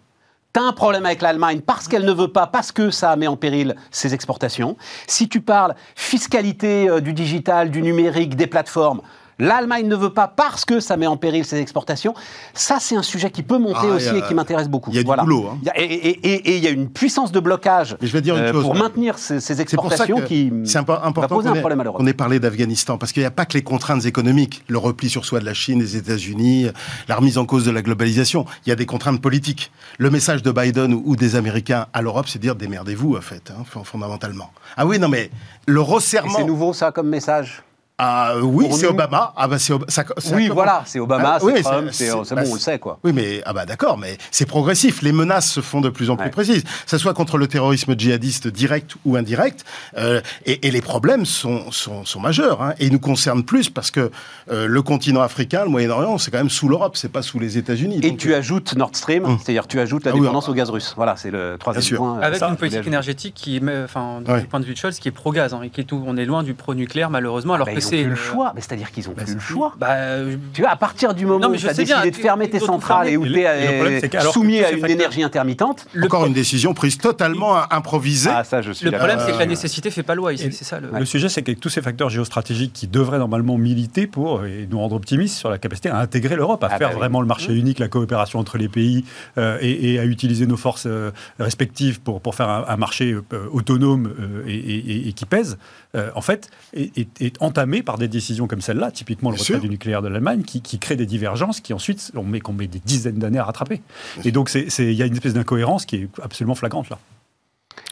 tu 0.52 0.60
as 0.60 0.64
un 0.64 0.72
problème 0.72 1.06
avec 1.06 1.22
l'Allemagne 1.22 1.60
parce 1.60 1.86
qu'elle 1.86 2.04
ne 2.04 2.12
veut 2.12 2.28
pas, 2.28 2.46
parce 2.46 2.72
que 2.72 2.90
ça 2.90 3.14
met 3.16 3.26
en 3.26 3.36
péril 3.36 3.76
ses 3.90 4.14
exportations. 4.14 4.76
Si 5.06 5.28
tu 5.28 5.40
parles 5.40 5.74
fiscalité 5.94 6.88
euh, 6.88 7.00
du 7.00 7.12
digital, 7.12 7.70
du 7.70 7.82
numérique, 7.82 8.36
des 8.36 8.46
plateformes, 8.46 9.00
L'Allemagne 9.40 9.88
ne 9.88 9.96
veut 9.96 10.10
pas 10.10 10.28
parce 10.28 10.64
que 10.64 10.80
ça 10.80 10.96
met 10.96 11.06
en 11.06 11.16
péril 11.16 11.44
ses 11.44 11.58
exportations. 11.58 12.14
Ça, 12.54 12.76
c'est 12.78 12.96
un 12.96 13.02
sujet 13.02 13.30
qui 13.30 13.42
peut 13.42 13.58
monter 13.58 13.88
ah, 13.90 13.94
aussi 13.94 14.08
a, 14.08 14.16
et 14.16 14.22
qui 14.22 14.34
m'intéresse 14.34 14.68
beaucoup. 14.68 14.90
Il 14.90 14.96
y 14.96 15.00
a 15.00 15.02
voilà. 15.02 15.22
du 15.22 15.28
boulot. 15.28 15.48
Hein. 15.48 15.70
Et 15.76 16.56
il 16.56 16.62
y 16.62 16.66
a 16.66 16.70
une 16.70 16.88
puissance 16.88 17.32
de 17.32 17.40
blocage 17.40 17.96
je 18.00 18.12
vais 18.12 18.20
dire 18.20 18.36
une 18.36 18.42
euh, 18.42 18.52
chose, 18.52 18.62
pour 18.62 18.74
maintenir 18.74 19.18
ces, 19.18 19.40
ces 19.40 19.60
exportations 19.60 20.20
qui 20.22 20.52
c'est 20.64 20.78
important 20.78 21.20
va 21.20 21.28
poser 21.28 21.48
qu'on 21.48 21.70
ait. 21.70 21.88
On 21.94 22.06
ait 22.06 22.12
parlé 22.12 22.40
d'Afghanistan 22.40 22.98
parce 22.98 23.12
qu'il 23.12 23.22
n'y 23.22 23.26
a 23.26 23.30
pas 23.30 23.44
que 23.44 23.54
les 23.54 23.62
contraintes 23.62 24.04
économiques, 24.04 24.64
le 24.68 24.78
repli 24.78 25.08
sur 25.08 25.24
soi 25.24 25.40
de 25.40 25.44
la 25.44 25.54
Chine, 25.54 25.78
des 25.78 25.96
États-Unis, 25.96 26.68
la 27.08 27.16
remise 27.16 27.38
en 27.38 27.46
cause 27.46 27.64
de 27.64 27.70
la 27.70 27.82
globalisation. 27.82 28.46
Il 28.66 28.70
y 28.70 28.72
a 28.72 28.76
des 28.76 28.86
contraintes 28.86 29.20
politiques. 29.20 29.70
Le 29.98 30.10
message 30.10 30.42
de 30.42 30.50
Biden 30.50 30.94
ou, 30.94 31.02
ou 31.04 31.16
des 31.16 31.36
Américains 31.36 31.86
à 31.92 32.02
l'Europe, 32.02 32.26
c'est 32.28 32.38
de 32.38 32.42
dire 32.42 32.54
démerdez-vous, 32.54 33.16
en 33.16 33.20
fait, 33.20 33.50
hein, 33.50 33.64
fondamentalement. 33.84 34.50
Ah 34.76 34.86
oui, 34.86 34.98
non, 34.98 35.08
mais 35.08 35.30
le 35.66 35.80
resserrement. 35.80 36.36
C'est 36.36 36.44
nouveau, 36.44 36.72
ça, 36.72 36.90
comme 36.92 37.08
message? 37.08 37.62
Ah 38.02 38.34
oui, 38.42 38.66
c'est 38.72 38.86
Obama. 38.86 39.32
Ah 39.36 39.46
bah 39.46 39.58
c'est 39.58 39.74
Ob- 39.74 39.84
ça- 39.90 40.04
ça 40.16 40.34
Oui, 40.34 40.48
voilà, 40.48 40.82
c'est 40.86 40.98
Obama, 41.00 41.32
Ah, 41.34 41.38
c'est 41.38 41.44
oui, 41.46 41.62
Trump, 41.62 41.88
c'est- 41.92 42.06
c'est- 42.10 42.24
c'est 42.24 42.34
bah, 42.34 42.42
bon, 42.44 42.50
on 42.52 42.54
le 42.54 42.60
sait, 42.60 42.78
quoi. 42.78 42.98
Oui, 43.04 43.12
mais 43.12 43.42
ah 43.44 43.52
bah 43.52 43.66
d'accord, 43.66 43.98
mais 43.98 44.16
c'est 44.30 44.46
progressif. 44.46 45.02
Les 45.02 45.12
menaces 45.12 45.50
se 45.50 45.60
font 45.60 45.82
de 45.82 45.90
plus 45.90 46.08
en 46.08 46.16
plus 46.16 46.24
Ouais. 46.24 46.30
précises, 46.30 46.62
que 46.64 46.68
ce 46.86 46.96
soit 46.96 47.12
contre 47.12 47.36
le 47.36 47.46
terrorisme 47.46 47.94
djihadiste 47.98 48.48
direct 48.48 48.92
ou 49.04 49.16
indirect. 49.16 49.64
euh, 49.98 50.20
et, 50.46 50.66
et 50.66 50.70
les 50.70 50.80
problèmes 50.80 51.26
sont, 51.26 51.70
sont, 51.72 52.04
sont 52.06 52.20
majeurs. 52.20 52.62
hein, 52.62 52.72
et 52.78 52.86
ils 52.86 52.92
nous 52.92 52.98
concernent 53.00 53.44
plus 53.44 53.68
parce 53.68 53.90
que 53.90 54.10
euh, 54.50 54.66
le 54.66 54.82
continent 54.82 55.20
africain, 55.20 55.64
le 55.64 55.70
Moyen-Orient, 55.70 56.16
c'est 56.18 56.30
quand 56.30 56.38
même 56.38 56.48
sous 56.50 56.68
l'Europe, 56.68 56.96
c'est 56.96 57.10
pas 57.12 57.22
sous 57.22 57.38
les 57.38 57.58
États-Unis. 57.58 57.98
Et 58.02 58.10
Donc, 58.10 58.18
tu 58.18 58.34
ajoutes 58.34 58.74
Nord 58.76 58.90
Stream, 58.94 59.24
Hum. 59.26 59.38
c'est-à-dire 59.42 59.66
tu 59.66 59.78
ajoutes 59.78 60.04
la 60.04 60.12
Ah 60.12 60.14
oui, 60.14 60.20
dépendance 60.22 60.48
au 60.48 60.54
gaz 60.54 60.70
russe. 60.70 60.94
Voilà, 60.96 61.16
c'est 61.16 61.30
le 61.30 61.56
troisième 61.58 61.98
point. 61.98 62.18
euh, 62.18 62.22
Avec 62.22 62.38
ça, 62.38 62.48
une 62.48 62.56
politique 62.56 62.86
énergétique 62.86 63.34
qui, 63.34 63.56
est, 63.56 63.62
euh, 63.64 63.84
enfin, 63.84 64.20
du 64.24 64.30
Ouais. 64.30 64.42
point 64.44 64.60
de 64.60 64.64
vue 64.64 64.72
de 64.72 64.78
Scholz, 64.78 64.98
qui 64.98 65.08
est 65.08 65.12
pro-gaz, 65.12 65.52
hein, 65.54 65.60
et 65.62 65.70
qui 65.70 65.80
est 65.82 65.84
tout, 65.84 66.02
on 66.06 66.16
est 66.16 66.24
loin 66.24 66.42
du 66.42 66.54
pro-nucléaire 66.54 67.10
malheureusement, 67.10 67.54
alors 67.54 67.66
Bah, 67.66 67.74
que 67.74 67.80
c'est 67.80 67.89
plus 67.90 68.08
le 68.10 68.14
choix. 68.14 68.52
Mais 68.54 68.60
c'est-à-dire 68.60 68.90
qu'ils 68.90 69.08
ont 69.08 69.14
plus 69.14 69.34
le 69.34 69.40
choix. 69.40 69.74
Bah, 69.78 69.88
euh, 69.92 70.36
Tu 70.52 70.62
vois, 70.62 70.70
à 70.70 70.76
partir 70.76 71.14
du 71.14 71.26
moment 71.26 71.48
où 71.48 71.56
tu 71.56 71.68
as 71.68 71.74
décidé 71.74 72.10
de 72.10 72.16
fermer 72.16 72.48
tes 72.50 72.58
centrales 72.60 73.08
et 73.08 73.16
où 73.16 73.24
tu 73.26 73.38
es 73.40 74.08
que 74.08 74.20
soumis 74.32 74.60
à 74.60 74.70
une 74.72 74.86
énergie 74.88 75.22
intermittente. 75.22 75.86
le 75.92 76.06
Encore 76.06 76.20
pro- 76.20 76.28
une 76.28 76.34
décision 76.34 76.74
prise 76.74 76.98
totalement 76.98 77.56
improvisée. 77.72 78.30
Ah, 78.32 78.44
ça, 78.44 78.62
je 78.62 78.72
suis 78.72 78.86
Le 78.86 78.92
problème, 78.92 79.18
c'est 79.24 79.32
que 79.32 79.36
la 79.38 79.44
Euh, 79.44 79.46
nécessité 79.46 79.90
fait 79.90 80.02
pas 80.02 80.14
loi 80.14 80.32
ici, 80.32 80.50
c'est 80.52 80.64
ça 80.64 80.80
le. 80.80 80.88
Le 80.96 81.04
sujet, 81.04 81.28
c'est 81.28 81.42
qu'avec 81.42 81.60
tous 81.60 81.68
ces 81.68 81.82
facteurs 81.82 82.10
géostratégiques 82.10 82.72
qui 82.72 82.86
devraient 82.86 83.18
normalement 83.18 83.56
militer 83.58 84.06
pour 84.06 84.44
et 84.44 84.66
nous 84.70 84.78
rendre 84.78 84.96
optimistes 84.96 85.36
sur 85.36 85.50
la 85.50 85.58
capacité 85.58 85.88
à 85.88 85.98
intégrer 85.98 86.36
l'Europe, 86.36 86.62
à 86.64 86.68
Ah 86.70 86.78
faire 86.78 86.88
bah 86.88 86.94
oui. 86.94 86.98
vraiment 87.00 87.20
le 87.20 87.26
marché 87.26 87.52
unique, 87.54 87.78
la 87.78 87.88
coopération 87.88 88.38
entre 88.38 88.58
les 88.58 88.68
pays 88.68 89.04
euh, 89.38 89.58
et, 89.60 89.94
et 89.94 89.98
à 89.98 90.04
utiliser 90.04 90.46
nos 90.46 90.56
forces 90.56 90.86
euh, 90.86 91.10
respectives 91.38 92.00
pour, 92.00 92.20
pour 92.20 92.34
faire 92.34 92.48
un, 92.48 92.64
un 92.68 92.76
marché 92.76 93.12
euh, 93.12 93.46
autonome 93.52 94.12
euh, 94.20 94.44
et, 94.46 94.54
et- 94.54 95.08
et 95.08 95.12
qui 95.12 95.24
pèse, 95.26 95.58
euh, 95.96 96.10
en 96.14 96.20
fait, 96.20 96.50
est, 96.74 96.96
est- 97.20 97.36
par 97.82 97.98
des 97.98 98.08
décisions 98.08 98.46
comme 98.46 98.60
celle-là, 98.60 98.90
typiquement 98.90 99.30
le 99.30 99.36
Bien 99.36 99.42
retrait 99.42 99.54
sûr. 99.54 99.60
du 99.62 99.68
nucléaire 99.68 100.02
de 100.02 100.08
l'Allemagne, 100.08 100.42
qui, 100.42 100.60
qui 100.62 100.78
créent 100.78 100.96
des 100.96 101.06
divergences 101.06 101.60
qui 101.60 101.72
ensuite, 101.74 102.10
on 102.14 102.22
met, 102.24 102.40
qu'on 102.40 102.52
met 102.52 102.66
des 102.66 102.80
dizaines 102.84 103.18
d'années 103.18 103.38
à 103.38 103.44
rattraper. 103.44 103.80
Et 104.24 104.32
donc, 104.32 104.48
c'est- 104.48 104.70
c'est- 104.70 104.86
il 104.92 104.94
y 104.98 105.02
a 105.02 105.06
une 105.06 105.14
espèce 105.14 105.34
d'incohérence 105.34 105.86
qui 105.86 105.96
est 105.96 106.08
absolument 106.22 106.54
flagrante 106.54 106.90
là. 106.90 106.98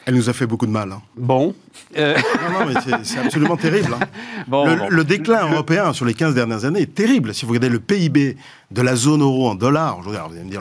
Elle 0.05 0.15
nous 0.15 0.29
a 0.29 0.33
fait 0.33 0.47
beaucoup 0.47 0.65
de 0.65 0.71
mal. 0.71 0.91
hein. 0.91 1.01
Bon. 1.17 1.53
Euh, 1.97 2.15
Non, 2.15 2.59
non, 2.59 2.65
mais 2.73 2.81
c'est- 2.81 3.03
c'est 3.03 3.19
absolument 3.19 3.57
terrible. 3.57 3.93
hein. 3.93 4.05
bon, 4.47 4.65
le, 4.65 4.75
bon. 4.75 4.89
le 4.89 5.03
déclin 5.03 5.49
européen 5.51 5.93
sur 5.93 6.05
les 6.05 6.13
15 6.13 6.33
dernières 6.33 6.65
années 6.65 6.81
est 6.81 6.95
terrible. 6.95 7.33
Si 7.33 7.45
vous 7.45 7.51
regardez 7.51 7.69
le 7.69 7.79
PIB 7.79 8.37
de 8.71 8.81
la 8.83 8.95
zone 8.95 9.21
euro 9.23 9.49
en 9.49 9.55
dollars, 9.55 9.97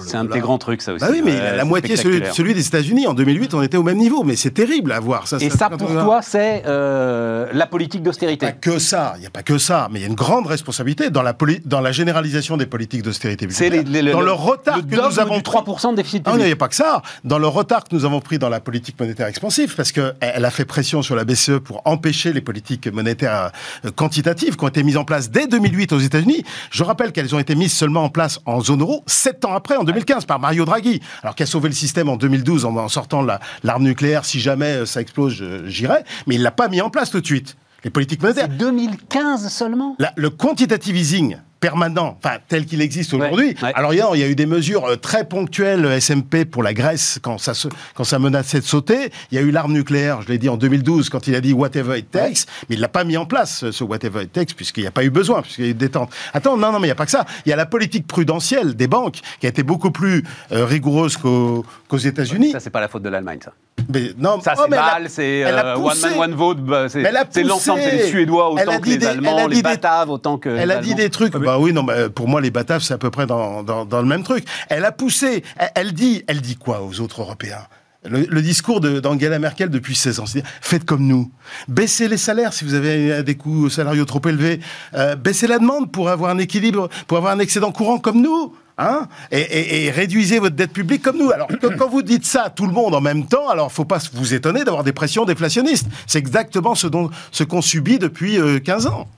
C'est 0.06 0.16
un 0.16 0.24
de 0.24 0.32
tes 0.32 0.40
grands 0.40 0.56
trucs, 0.56 0.80
ça 0.80 0.94
aussi. 0.94 1.04
Bah 1.04 1.10
oui, 1.12 1.20
mais 1.22 1.32
Ouais, 1.38 1.56
la, 1.56 1.64
moitié 1.66 1.94
celui, 1.96 2.22
celui 2.32 2.54
des 2.54 2.66
États-Unis. 2.66 3.06
En 3.06 3.12
2008, 3.12 3.52
on 3.52 3.62
était 3.62 3.76
au 3.76 3.82
même 3.82 3.98
niveau, 3.98 4.24
mais 4.24 4.34
c'est 4.34 4.50
terrible 4.50 4.92
à 4.92 5.00
voir. 5.00 5.28
Ça, 5.28 5.36
Et 5.40 5.50
ça, 5.50 5.68
pour 5.68 5.88
toi, 5.90 6.20
c'est 6.22 6.62
euh, 6.66 7.46
la 7.52 7.66
politique 7.66 8.02
d'austérité. 8.02 8.46
Pas 8.46 8.52
que 8.52 8.78
ça, 8.78 9.12
il 9.16 9.20
n'y 9.20 9.26
a 9.26 9.30
pas 9.30 9.42
que 9.42 9.58
ça, 9.58 9.88
mais 9.92 9.98
il 9.98 10.02
y 10.02 10.04
a 10.06 10.08
une 10.08 10.14
grande 10.14 10.46
responsabilité 10.46 11.10
dans 11.10 11.20
la, 11.22 11.34
poli- 11.34 11.60
dans 11.66 11.80
la 11.80 11.92
généralisation 11.92 12.56
des 12.56 12.64
politiques 12.66 13.02
d'austérité 13.02 13.44
les- 13.46 13.48
budgétaire. 13.48 13.84
les- 14.04 14.12
dans 14.12 14.20
le, 14.20 14.26
le 14.26 14.32
retard 14.32 14.76
le 14.78 14.82
que 14.84 14.96
nous 14.96 15.18
avons 15.20 15.36
du 15.36 15.42
3% 15.42 15.90
de 15.90 15.96
déficit 15.96 16.22
Ah, 16.24 16.30
il 16.30 16.32
public. 16.32 16.46
n'y 16.46 16.52
a 16.52 16.56
pas 16.56 16.68
que 16.68 16.74
ça. 16.76 17.02
Dans 17.24 17.38
le 17.38 17.46
retard 17.46 17.84
que 17.84 17.94
nous 17.94 18.04
avons 18.06 18.20
pris 18.20 18.38
dans 18.38 18.48
la 18.48 18.60
politique 18.60 18.98
monétaire 18.98 19.26
expansive, 19.26 19.74
parce 19.76 19.92
qu'elle 19.92 20.14
a 20.22 20.50
fait 20.50 20.64
pression 20.64 21.02
sur 21.02 21.14
la 21.14 21.24
BCE 21.24 21.58
pour 21.62 21.82
empêcher 21.84 22.32
les 22.32 22.40
politiques 22.40 22.86
monétaires 22.90 23.50
euh, 23.84 23.90
quantitatives 23.90 24.56
qui 24.56 24.64
ont 24.64 24.68
été 24.68 24.82
mises 24.82 24.96
en 24.96 25.04
place 25.04 25.30
dès 25.30 25.46
2008 25.46 25.92
aux 25.92 25.98
États-Unis. 25.98 26.42
Je 26.70 26.84
rappelle 26.84 27.12
qu'elles 27.12 27.34
ont 27.34 27.38
été 27.38 27.54
mises 27.54 27.72
seulement 27.74 27.97
en 28.00 28.08
place 28.08 28.40
en 28.46 28.60
zone 28.60 28.80
euro 28.80 29.02
sept 29.06 29.44
ans 29.44 29.54
après, 29.54 29.76
en 29.76 29.84
2015, 29.84 30.24
par 30.24 30.38
Mario 30.38 30.64
Draghi, 30.64 31.00
alors 31.22 31.34
qui 31.34 31.42
a 31.42 31.46
sauvé 31.46 31.68
le 31.68 31.74
système 31.74 32.08
en 32.08 32.16
2012 32.16 32.64
en, 32.64 32.76
en 32.76 32.88
sortant 32.88 33.22
la- 33.22 33.40
l'arme 33.64 33.82
nucléaire. 33.84 34.24
Si 34.24 34.40
jamais 34.40 34.66
euh, 34.66 34.86
ça 34.86 35.00
explose, 35.00 35.42
j'irai. 35.66 36.04
Mais 36.26 36.36
il 36.36 36.42
l'a 36.42 36.50
pas 36.50 36.68
mis 36.68 36.80
en 36.80 36.90
place 36.90 37.10
tout 37.10 37.20
de 37.20 37.26
suite. 37.26 37.56
Les 37.84 37.90
politiques 37.90 38.20
monétaires. 38.22 38.48
C'est 38.50 38.56
2015 38.56 39.48
seulement? 39.52 39.94
La- 39.98 40.12
le 40.16 40.30
quantitative 40.30 40.96
easing 40.96 41.36
permanent, 41.60 42.16
enfin 42.22 42.36
tel 42.48 42.66
qu'il 42.66 42.80
existe 42.80 43.14
aujourd'hui. 43.14 43.54
ouais. 43.62 43.72
Alors 43.74 43.92
hier, 43.92 44.06
il 44.14 44.20
y 44.20 44.22
a 44.22 44.28
eu 44.28 44.34
des 44.34 44.46
mesures 44.46 44.84
euh, 44.86 44.96
très 44.96 45.24
ponctuelles 45.24 45.84
euh, 45.84 45.98
SMP 46.00 46.44
pour 46.44 46.62
la 46.62 46.72
Grèce 46.74 47.18
quand 47.22 47.38
ça, 47.38 47.54
se- 47.54 47.68
quand 47.94 48.04
ça 48.04 48.18
menaçait 48.18 48.60
de 48.60 48.64
sauter. 48.64 49.10
Il 49.32 49.36
y 49.36 49.38
a 49.38 49.42
eu 49.42 49.50
l'arme 49.50 49.72
nucléaire, 49.72 50.22
je 50.22 50.28
l'ai 50.28 50.38
dit 50.38 50.48
en 50.48 50.56
2012 50.56 51.08
quand 51.10 51.26
il 51.26 51.34
a 51.34 51.40
dit 51.40 51.52
whatever 51.52 51.98
it 51.98 52.10
takes, 52.10 52.44
mais 52.68 52.76
il 52.76 52.80
l'a 52.80 52.88
pas 52.88 53.04
mis 53.04 53.16
en 53.16 53.26
place 53.26 53.70
ce- 53.70 53.84
whatever 53.84 54.22
it 54.22 54.32
takes 54.32 54.54
puisqu'il 54.54 54.82
n'y 54.82 54.86
a 54.86 54.92
pas 54.92 55.04
eu 55.04 55.10
besoin, 55.10 55.42
puisqu'il 55.42 55.64
y 55.64 55.68
a 55.68 55.70
eu 55.70 55.74
détente. 55.74 56.10
Attends, 56.32 56.56
non, 56.56 56.72
non, 56.72 56.78
mais 56.78 56.86
il 56.86 56.90
n'y 56.90 56.92
a 56.92 56.96
pas 56.96 57.04
que 57.06 57.10
ça. 57.10 57.24
Il 57.46 57.50
y 57.50 57.52
a 57.52 57.56
la 57.56 57.66
politique 57.66 58.06
prudentielle 58.06 58.74
des 58.74 58.86
banques 58.86 59.20
qui 59.40 59.46
a 59.46 59.48
été 59.48 59.62
beaucoup 59.62 59.90
plus 59.90 60.24
euh, 60.52 60.64
rigoureuse 60.64 61.16
qu'aux 61.16 61.64
États-Unis. 61.96 62.52
Ça, 62.52 62.60
c'est 62.60 62.70
pas 62.70 62.80
la 62.80 62.88
faute 62.88 63.02
de 63.02 63.08
l'Allemagne, 63.08 63.38
ça. 63.44 63.52
Mais 63.92 64.10
non, 64.18 64.40
Ça, 64.40 64.54
oh, 64.58 64.62
c'est 64.64 64.70
Bâle, 64.70 65.06
c'est 65.08 65.44
euh, 65.44 65.76
One 65.76 65.98
Man, 66.00 66.12
One 66.18 66.34
Vote. 66.34 66.58
bah, 66.60 66.88
c'est 66.88 67.42
l'ensemble, 67.42 67.80
c'est 67.82 67.96
les. 67.96 68.06
Suédois 68.08 68.50
autant 68.52 68.80
que 68.80 68.88
les 68.88 68.98
des- 68.98 69.06
elle 69.06 69.12
Allemands, 69.18 69.36
a 69.36 69.48
les 69.48 69.54
dit 69.56 69.62
des- 69.62 69.62
Bataves 69.62 70.10
autant 70.10 70.36
que 70.36 70.48
Elle 70.48 70.70
a 70.70 70.78
dit 70.78 70.94
des 70.94 71.10
trucs. 71.10 71.32
Bah 71.48 71.56
oui, 71.58 71.72
non, 71.72 71.82
mais 71.82 72.10
pour 72.10 72.28
moi, 72.28 72.42
les 72.42 72.50
Bataves, 72.50 72.82
c'est 72.82 72.92
à 72.92 72.98
peu 72.98 73.10
près 73.10 73.24
dans, 73.24 73.62
dans, 73.62 74.02
le 74.02 74.06
même 74.06 74.22
truc. 74.22 74.44
Elle 74.68 74.84
a 74.84 74.92
poussé. 74.92 75.42
Elle, 75.74 75.94
dit, 75.94 76.22
elle 76.26 76.42
dit 76.42 76.56
quoi 76.56 76.82
aux 76.82 77.00
autres 77.00 77.22
Européens? 77.22 77.62
Le, 78.04 78.42
discours 78.42 78.82
d'Angela 78.82 79.38
Merkel 79.38 79.70
depuis 79.70 79.94
16 79.94 80.20
ans, 80.20 80.26
c'est 80.26 80.42
faites 80.60 80.84
comme 80.84 81.06
nous, 81.06 81.32
baissez 81.66 82.06
les 82.06 82.18
salaires 82.18 82.52
si 82.52 82.66
vous 82.66 82.74
avez 82.74 83.12
euh, 83.12 83.22
des 83.22 83.34
coûts 83.34 83.70
salariaux 83.70 84.04
trop 84.04 84.20
élevés, 84.28 84.60
euh, 84.92 85.16
baissez 85.16 85.46
la 85.46 85.58
demande 85.58 85.90
pour 85.90 86.10
avoir 86.10 86.30
un 86.30 86.38
équilibre, 86.38 86.90
pour 87.06 87.16
avoir 87.16 87.32
un 87.32 87.38
excédent 87.38 87.72
courant 87.72 87.98
comme 87.98 88.20
nous. 88.20 88.54
Hein 88.76 89.08
et, 89.32 89.90
réduisez 89.90 90.38
votre 90.38 90.54
dette 90.54 90.72
publique 90.74 91.00
comme 91.00 91.16
nous. 91.16 91.30
Alors, 91.30 91.48
quand 91.78 91.88
vous 91.88 92.02
dites 92.02 92.26
ça 92.26 92.44
à 92.44 92.50
tout 92.50 92.66
le 92.66 92.72
monde 92.72 92.94
en 92.94 93.00
même 93.00 93.26
temps, 93.26 93.48
alors 93.48 93.72
faut 93.72 93.86
pas 93.86 94.00
vous 94.12 94.34
étonner 94.34 94.64
d'avoir 94.64 94.84
des 94.84 94.92
pressions 94.92 95.24
déflationnistes. 95.24 95.86
C'est 96.06 96.18
exactement 96.18 96.74
ce 96.74 96.88
ce 97.32 97.42
qu'on 97.42 97.62
subit 97.62 97.98
depuis 97.98 98.38
euh, 98.38 98.60
15 98.60 98.86
ans. 98.86 99.08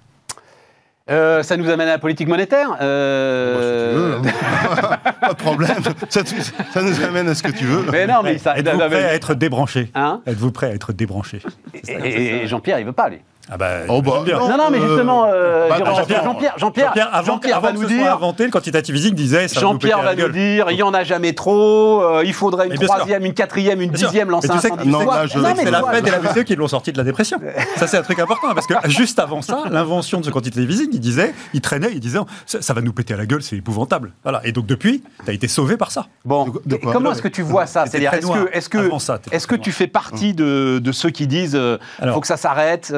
Euh, 1.08 1.42
ça 1.42 1.56
nous 1.56 1.68
amène 1.70 1.88
à 1.88 1.92
la 1.92 1.98
politique 1.98 2.28
monétaire. 2.28 2.76
Euh, 2.80 4.18
Bah, 4.18 4.28
si 4.30 4.32
tu 4.32 4.32
veux, 4.32 4.82
hein. 4.84 5.12
pas 5.20 5.28
de 5.32 5.34
problème. 5.38 5.76
Ça, 6.08 6.82
nous 6.82 7.02
amène 7.04 7.28
à 7.28 7.34
ce 7.34 7.42
que 7.42 7.50
tu 7.50 7.64
veux. 7.64 7.84
Mais 7.90 8.06
non, 8.06 8.22
mais 8.22 8.38
ça. 8.38 8.56
Êtes-vous 8.56 8.78
prêt 8.78 9.04
à 9.04 9.14
être 9.14 9.34
débranché? 9.34 9.90
Hein? 9.94 10.20
Êtes-vous 10.26 10.52
prêt 10.52 10.68
à 10.68 10.74
être 10.74 10.92
débranché? 10.92 11.40
Et, 11.88 12.42
et 12.42 12.46
Jean-Pierre, 12.46 12.78
il 12.78 12.86
veut 12.86 12.92
pas 12.92 13.04
aller. 13.04 13.22
Ah 13.52 13.56
bah, 13.56 13.68
Oh, 13.88 14.00
bah, 14.00 14.22
bien. 14.24 14.38
Non, 14.38 14.56
non, 14.56 14.70
mais 14.70 14.78
justement, 14.80 15.26
euh, 15.26 15.68
bah, 15.68 15.76
Jean- 15.78 15.84
Jean-Pierre- 15.96 16.24
Jean-Pierre, 16.24 16.54
Jean-Pierre, 16.56 16.86
Jean-Pierre, 16.88 17.08
avant, 17.12 17.32
Jean-Pierre 17.32 17.56
avant 17.56 17.66
va 17.66 17.72
que 17.72 17.76
nous 17.78 17.82
ce 17.82 17.88
soit 17.88 17.96
dire. 18.04 18.12
inventé, 18.12 18.44
le 18.44 18.50
quantitative 18.50 18.96
easing 18.96 19.14
disait 19.14 19.48
Jean-Pierre 19.48 20.02
va 20.02 20.14
nous 20.14 20.28
dire, 20.28 20.70
il 20.70 20.76
y 20.76 20.82
en 20.82 20.94
a 20.94 21.02
jamais 21.04 21.32
trop, 21.32 22.02
euh, 22.02 22.22
il 22.24 22.32
faudrait 22.32 22.68
une 22.68 22.74
troisième, 22.78 23.24
une 23.24 23.34
quatrième, 23.34 23.80
une 23.80 23.90
dixième, 23.90 24.30
lancer 24.30 24.48
Mais 24.48 24.52
tu 24.54 24.58
un 24.58 24.60
sais 24.60 24.70
que- 24.70 24.84
Non, 24.88 25.02
soir. 25.02 25.16
là, 25.22 25.26
je- 25.26 25.38
Non, 25.38 25.48
mais 25.56 25.64
C'est 25.64 25.70
la 25.70 25.82
Fed 25.82 26.06
et 26.06 26.10
la 26.10 26.18
BCE 26.18 26.44
qui 26.44 26.56
l'ont 26.56 26.68
sorti 26.68 26.92
de 26.92 26.98
la 26.98 27.04
dépression. 27.04 27.38
Ça, 27.76 27.86
c'est 27.86 27.98
un 27.98 28.02
truc 28.02 28.18
important 28.18 28.54
parce 28.54 28.66
que 28.66 28.74
juste 28.88 29.18
avant 29.18 29.42
ça, 29.42 29.64
l'invention 29.70 30.20
de 30.20 30.24
ce 30.26 30.30
quantitative 30.30 30.70
easing, 30.70 30.88
il 30.92 31.00
disait, 31.00 31.34
il 31.54 31.60
traînait, 31.60 31.90
il 31.92 32.00
disait, 32.00 32.18
ça, 32.46 32.62
ça 32.62 32.74
va 32.74 32.80
nous 32.80 32.92
péter 32.92 33.14
à 33.14 33.16
la 33.16 33.26
gueule, 33.26 33.42
c'est 33.42 33.56
épouvantable. 33.56 34.12
Voilà. 34.22 34.40
Et 34.44 34.52
donc 34.52 34.66
depuis, 34.66 35.02
tu 35.24 35.30
as 35.30 35.34
été 35.34 35.48
sauvé 35.48 35.76
par 35.76 35.90
ça. 35.90 36.06
Bon, 36.24 36.46
comment 36.92 37.12
est-ce 37.12 37.22
que 37.22 37.28
tu 37.28 37.42
vois 37.42 37.66
ça? 37.66 37.86
C'est-à-dire, 37.86 38.14
est-ce 38.14 38.26
que, 38.26 38.48
est-ce 38.56 38.68
que, 38.68 38.90
est-ce 39.32 39.46
tu 39.60 39.72
fais 39.72 39.88
partie 39.88 40.32
de, 40.34 40.78
de 40.82 40.92
ceux 40.92 41.10
qui 41.10 41.26
disent, 41.26 41.56
euh, 41.56 41.76
Alors- 42.00 42.14
faut 42.14 42.20
que 42.20 42.26
ça 42.26 42.36
s'arrête, 42.36 42.90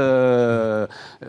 euh, 0.43 0.87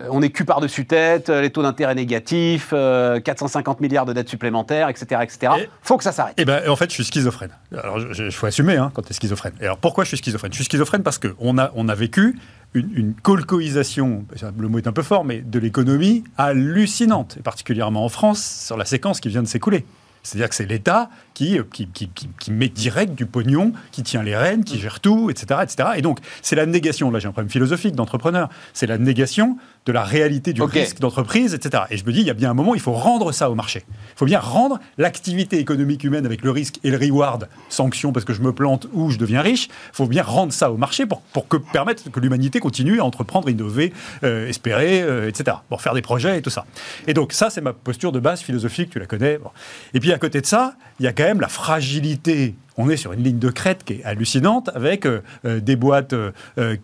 on 0.09 0.21
est 0.21 0.29
cul 0.29 0.45
par-dessus 0.45 0.85
tête, 0.85 1.29
euh, 1.29 1.41
les 1.41 1.49
taux 1.51 1.61
d'intérêt 1.63 1.95
négatifs, 1.95 2.69
euh, 2.73 3.19
450 3.19 3.79
milliards 3.81 4.05
de 4.05 4.13
dettes 4.13 4.29
supplémentaires, 4.29 4.89
etc., 4.89 5.21
etc. 5.23 5.53
Et- 5.59 5.69
faut 5.81 5.97
que 5.97 6.03
ça 6.03 6.11
s'arrête. 6.11 6.33
Eh 6.37 6.45
ben, 6.45 6.67
en 6.69 6.75
fait, 6.75 6.89
je 6.89 6.95
suis 6.95 7.03
schizophrène. 7.05 7.51
Alors, 7.81 7.99
il 7.99 8.31
faut 8.31 8.45
assumer 8.47 8.77
hein, 8.77 8.91
quand 8.93 9.01
tu 9.03 9.11
es 9.11 9.13
schizophrène. 9.13 9.53
Et 9.61 9.65
alors, 9.65 9.77
pourquoi 9.77 10.03
je 10.03 10.09
suis 10.09 10.17
schizophrène? 10.17 10.51
Je 10.51 10.57
suis 10.57 10.65
schizophrène 10.65 11.03
parce 11.03 11.19
qu'on 11.19 11.57
a, 11.57 11.71
on 11.75 11.87
a 11.89 11.95
vécu 11.95 12.37
une, 12.73 12.89
une 12.95 13.13
colcoïsation, 13.13 14.25
le 14.57 14.67
mot 14.67 14.77
est 14.79 14.87
un 14.87 14.93
peu 14.93 15.03
fort, 15.03 15.25
mais 15.25 15.41
de 15.41 15.59
l'économie 15.59 16.23
hallucinante, 16.37 17.37
et 17.39 17.41
particulièrement 17.41 18.03
en 18.05 18.09
France, 18.09 18.63
sur 18.67 18.77
la 18.77 18.85
séquence 18.85 19.19
qui 19.19 19.29
vient 19.29 19.43
de 19.43 19.47
s'écouler. 19.47 19.85
C'est-à-dire 20.23 20.47
que 20.49 20.55
c'est 20.55 20.65
l'État 20.65 21.09
qui, 21.33 21.57
euh, 21.57 21.63
qui, 21.71 21.87
qui- 21.87 22.09
qui- 22.09 22.29
qui 22.39 22.51
met 22.51 22.69
direct 22.69 23.15
du 23.15 23.25
pognon, 23.25 23.73
qui 23.91 24.03
tient 24.03 24.23
les 24.23 24.35
rênes, 24.35 24.63
qui 24.63 24.79
gère 24.79 24.99
tout, 24.99 25.29
etc. 25.29 25.59
etc. 25.63 25.89
Et 25.97 26.01
donc, 26.01 26.19
c'est 26.41 26.55
la 26.55 26.65
négation, 26.65 27.09
là 27.11 27.19
j'ai 27.19 27.27
un 27.27 27.31
problème 27.31 27.49
philosophique 27.51 27.95
d'entrepreneur, 27.95 28.49
c'est 28.73 28.87
la 28.87 28.97
négation 28.97 29.57
de 29.85 29.91
la 29.91 30.03
réalité 30.03 30.53
du 30.53 30.61
risque 30.81 30.99
d'entreprise, 30.99 31.53
etc. 31.53 31.83
Et 31.89 31.97
je 31.97 32.05
me 32.05 32.13
dis, 32.13 32.21
il 32.21 32.25
y 32.27 32.29
a 32.29 32.33
bien 32.33 32.51
un 32.51 32.53
moment, 32.53 32.73
il 32.73 32.79
faut 32.79 32.93
rendre 32.93 33.33
ça 33.33 33.49
au 33.49 33.55
marché. 33.55 33.83
Il 33.89 34.17
faut 34.17 34.25
bien 34.25 34.39
rendre 34.39 34.79
l'activité 34.97 35.59
économique 35.59 36.05
humaine 36.05 36.25
avec 36.25 36.41
le 36.43 36.51
risque 36.51 36.79
et 36.85 36.89
le 36.89 36.97
reward, 36.97 37.49
sanction 37.67 38.13
parce 38.13 38.23
que 38.25 38.31
je 38.31 38.41
me 38.41 38.53
plante 38.53 38.87
ou 38.93 39.09
je 39.09 39.17
deviens 39.17 39.41
riche, 39.41 39.67
il 39.67 39.95
faut 39.95 40.05
bien 40.07 40.23
rendre 40.23 40.53
ça 40.53 40.71
au 40.71 40.77
marché 40.77 41.05
pour, 41.05 41.19
pour 41.33 41.49
que, 41.49 41.57
permettre 41.57 42.09
que 42.09 42.19
l'humanité 42.21 42.61
continue 42.61 43.01
à 43.01 43.03
entreprendre, 43.05 43.49
innover, 43.49 43.91
euh, 44.23 44.47
espérer, 44.47 45.01
euh, 45.01 45.27
etc. 45.27 45.57
Pour 45.67 45.81
faire 45.81 45.93
des 45.93 46.01
projets 46.01 46.37
et 46.37 46.41
tout 46.41 46.49
ça. 46.49 46.65
Et 47.07 47.13
donc 47.13 47.33
ça, 47.33 47.49
c'est 47.49 47.59
ma 47.61 47.73
posture 47.73 48.13
de 48.13 48.19
base 48.21 48.41
philosophique, 48.41 48.89
tu 48.91 48.99
la 48.99 49.05
connais. 49.05 49.37
Bon. 49.37 49.49
Et 49.93 49.99
puis 49.99 50.13
à 50.13 50.17
côté 50.17 50.39
de 50.39 50.45
ça, 50.45 50.75
il 51.03 51.07
y 51.07 51.09
a 51.09 51.11
quand 51.11 51.25
même 51.25 51.41
la 51.41 51.49
fragilité 51.49 52.55
on 52.77 52.89
est 52.89 52.97
sur 52.97 53.13
une 53.13 53.23
ligne 53.23 53.39
de 53.39 53.49
crête 53.49 53.83
qui 53.83 53.93
est 53.93 54.03
hallucinante, 54.03 54.69
avec 54.75 55.05
euh, 55.05 55.21
euh, 55.45 55.59
des 55.59 55.75
boîtes 55.75 56.13
euh, 56.13 56.31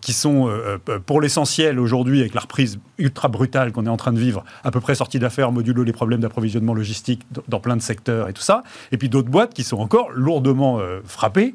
qui 0.00 0.12
sont, 0.12 0.48
euh, 0.48 0.78
pour 1.04 1.20
l'essentiel 1.20 1.78
aujourd'hui, 1.78 2.20
avec 2.20 2.34
la 2.34 2.40
reprise 2.40 2.78
ultra 2.98 3.28
brutale 3.28 3.72
qu'on 3.72 3.86
est 3.86 3.90
en 3.90 3.96
train 3.96 4.12
de 4.12 4.18
vivre, 4.18 4.44
à 4.64 4.70
peu 4.70 4.80
près 4.80 4.94
sorties 4.94 5.18
d'affaires, 5.18 5.52
modulo 5.52 5.82
les 5.82 5.92
problèmes 5.92 6.20
d'approvisionnement 6.20 6.74
logistique 6.74 7.22
dans 7.48 7.60
plein 7.60 7.76
de 7.76 7.82
secteurs 7.82 8.28
et 8.28 8.32
tout 8.32 8.42
ça. 8.42 8.62
Et 8.92 8.98
puis 8.98 9.08
d'autres 9.08 9.30
boîtes 9.30 9.54
qui 9.54 9.64
sont 9.64 9.78
encore 9.78 10.10
lourdement 10.12 10.80
frappées 11.04 11.54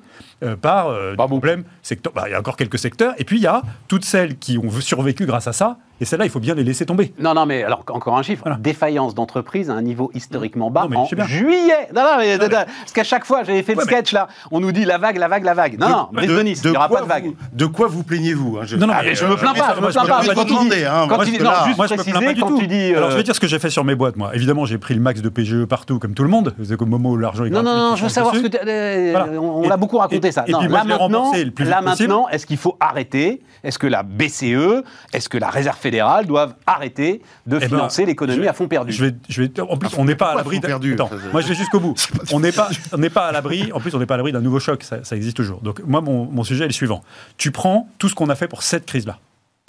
par 0.62 0.92
des 1.12 1.16
problèmes 1.16 1.64
secteurs. 1.84 2.14
Bah, 2.14 2.24
Il 2.28 2.32
y 2.32 2.34
a 2.34 2.40
encore 2.40 2.58
quelques 2.58 2.80
secteurs. 2.80 3.14
Et 3.20 3.24
puis 3.24 3.38
il 3.38 3.44
y 3.44 3.48
a 3.48 3.62
toutes 3.88 4.06
celles 4.06 4.38
qui 4.38 4.58
ont 4.58 4.72
survécu 4.82 5.26
grâce 5.26 5.48
à 5.48 5.54
ça. 5.54 5.78
Et 6.02 6.06
celles-là, 6.06 6.26
il 6.26 6.32
faut 6.32 6.42
bien 6.42 6.56
les 6.56 6.64
laisser 6.64 6.86
tomber. 6.86 7.14
Non, 7.20 7.34
non, 7.34 7.46
mais 7.46 7.64
alors 7.64 7.84
encore 7.90 8.18
un 8.18 8.24
chiffre. 8.24 8.44
Voilà. 8.44 8.58
Défaillance 8.58 9.16
d'entreprise 9.16 9.70
à 9.70 9.74
un 9.76 9.82
niveau 9.82 10.12
historiquement 10.14 10.70
bas 10.70 10.88
Non, 10.90 11.08
mais 11.12 11.22
en 11.22 11.26
juillet. 11.26 11.88
Non, 11.96 12.02
non, 12.02 12.18
mais, 12.18 12.38
parce 12.38 12.92
qu'à 12.94 13.06
chaque 13.06 13.24
fois, 13.26 13.44
j'avais 13.44 13.64
fait 13.64 13.74
le 13.74 13.80
Ouais, 13.80 13.86
sketch 13.86 14.12
là. 14.12 14.25
On 14.52 14.60
nous 14.60 14.72
dit 14.72 14.86
la 14.86 14.98
vague, 14.98 15.18
la 15.18 15.28
vague, 15.28 15.44
la 15.44 15.54
vague. 15.54 15.80
Non, 15.80 15.90
non, 15.90 16.08
Brice 16.12 16.30
de, 16.30 16.40
Nice, 16.42 16.62
il 16.64 16.72
n'y 16.72 16.78
aura 16.78 16.90
pas 16.90 17.02
de 17.02 17.08
vague. 17.08 17.26
vous- 17.26 17.36
de 17.54 17.66
quoi 17.66 17.88
vous 17.88 18.04
plaignez-vous 18.04 18.58
hein, 18.60 18.64
je- 18.66 18.76
Non, 18.78 18.88
non, 18.88 18.94
Ah, 18.98 19.02
mais, 19.04 19.16
je 19.16 19.24
euh, 19.26 19.30
me 19.30 19.36
plains 19.36 19.54
pas, 19.54 19.76
je 19.76 19.82
me 19.82 19.88
plains 19.92 20.04
me 20.04 20.08
pas. 20.08 20.20
plains 20.22 20.34
Quand 20.34 20.36
pas 20.36 20.36
tu 20.36 20.40
de 20.40 20.44
dis- 20.46 20.54
demander, 20.54 20.86
hein, 20.86 21.06
quand 21.10 21.18
tu 21.24 21.32
dis- 21.32 21.38
peux 21.38 21.44
non, 21.44 21.52
juste 21.66 21.78
préciser, 21.78 22.36
quand 22.40 22.48
tout. 22.48 22.60
tu 22.60 22.68
dis. 22.68 22.94
Alors, 22.96 23.10
je 23.10 23.14
euh, 23.16 23.18
vais 23.18 23.24
dire 23.24 23.36
ce 23.36 23.40
que 23.40 23.48
j'ai 23.48 23.60
fait 23.60 23.70
sur 23.70 23.84
mes 23.84 23.96
boîtes, 23.96 24.16
moi. 24.16 24.32
Évidemment, 24.36 24.66
j'ai 24.66 24.78
pris 24.78 24.94
le 24.94 25.00
max 25.02 25.22
de 25.22 25.30
PGE 25.30 25.66
partout, 25.66 26.00
comme 26.00 26.14
tout 26.14 26.24
le 26.24 26.30
monde. 26.30 26.54
C'est 26.64 26.78
comme 26.78 26.90
Momo, 26.90 27.18
l'argent 27.18 27.46
est 27.46 27.50
Non, 27.50 27.64
non, 27.64 27.76
non, 27.76 27.96
je 27.96 28.04
veux 28.04 28.10
savoir 28.10 28.36
ce 28.36 28.42
que 28.42 28.48
tu- 28.48 28.58
euh, 28.66 29.38
on, 29.40 29.68
l'a 29.68 29.78
beaucoup 29.78 29.98
raconté 29.98 30.32
ça. 30.32 30.46
là 30.48 31.82
maintenant, 31.82 32.28
est-ce 32.30 32.46
qu'il 32.46 32.58
faut 32.58 32.78
arrêter? 32.80 33.42
Est-ce 33.64 33.80
que 33.80 33.88
la 33.88 34.04
BCE, 34.04 34.84
est-ce 35.14 35.30
que 35.30 35.38
la 35.38 35.50
Réserve 35.50 35.78
fédérale 35.78 36.26
doivent 36.26 36.54
arrêter 36.68 37.22
de 37.48 37.58
Eh 37.58 37.60
ben, 37.62 37.68
financer 37.70 38.06
l'économie 38.06 38.48
à 38.48 38.54
fond 38.54 38.68
perdu? 38.68 38.92
Je 38.92 39.06
vais, 39.06 39.16
je 39.28 39.42
vais, 39.42 39.52
en 39.62 39.78
plus, 39.78 39.90
on 39.98 40.06
n'est 40.06 40.16
pas 40.16 40.32
à 40.32 40.36
l'abri. 40.36 40.60
perdu? 40.60 40.94
Attends, 40.94 41.10
moi, 41.32 41.42
je 41.42 41.48
vais 41.48 41.56
jusqu'au 41.56 41.80
bout. 41.80 41.96
On 42.34 42.40
n'est 42.40 42.52
pas, 42.52 42.70
on 42.92 42.98
n'est 42.98 43.10
pas 43.10 43.28
à 43.28 43.32
l'abri. 43.32 43.72
En 43.74 43.80
plus, 43.80 43.94
on 43.96 44.00
n'est 44.00 44.06
pas 44.06 44.15
à 44.16 44.18
l'abri 44.18 44.32
d'un 44.32 44.42
nouveau 44.42 44.60
choc. 44.60 44.84
Ça, 44.84 45.04
ça 45.04 45.16
existe 45.16 45.38
toujours. 45.38 45.62
Donc, 45.62 45.82
moi, 45.86 46.02
mon, 46.02 46.26
mon 46.26 46.44
sujet 46.44 46.64
est 46.64 46.68
le 46.68 46.74
suivant. 46.74 47.04
Tu 47.38 47.52
prends 47.52 47.88
tout 48.00 48.10
ce 48.10 48.16
qu'on 48.16 48.30
a 48.30 48.36
fait 48.36 48.48
pour 48.48 48.64
cette 48.64 48.86
crise-là. 48.86 49.20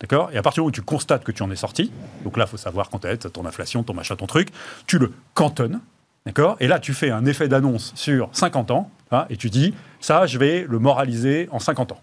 D'accord? 0.01 0.31
Et 0.33 0.37
à 0.39 0.43
partir 0.43 0.57
du 0.57 0.61
moment 0.63 0.69
où 0.69 0.73
tu 0.73 0.83
constates 0.83 1.25
que 1.25 1.33
tu 1.33 1.43
en 1.43 1.51
es 1.51 1.57
sorti, 1.57 1.91
donc 2.25 2.37
là, 2.37 2.45
il 2.47 2.51
faut 2.51 2.57
savoir 2.57 2.91
quand 2.91 2.99
t'es, 2.99 3.17
ton 3.17 3.47
inflation, 3.47 3.83
ton 3.83 3.95
machin, 3.95 4.17
ton 4.17 4.27
truc, 4.27 4.49
tu 4.87 4.99
le 4.99 5.13
cantonnes. 5.35 5.81
D'accord? 6.27 6.57
Et 6.61 6.67
là, 6.67 6.79
tu 6.79 6.93
fais 6.93 7.11
un 7.11 7.25
effet 7.25 7.49
d'annonce 7.49 7.93
sur 7.95 8.29
50 8.33 8.71
ans, 8.73 8.91
hein, 9.13 9.27
et 9.31 9.37
tu 9.37 9.49
dis, 9.49 9.75
ça, 10.01 10.27
je 10.27 10.39
vais 10.39 10.67
le 10.69 10.79
moraliser 10.79 11.49
en 11.53 11.59
50 11.61 11.93
ans. 11.93 12.01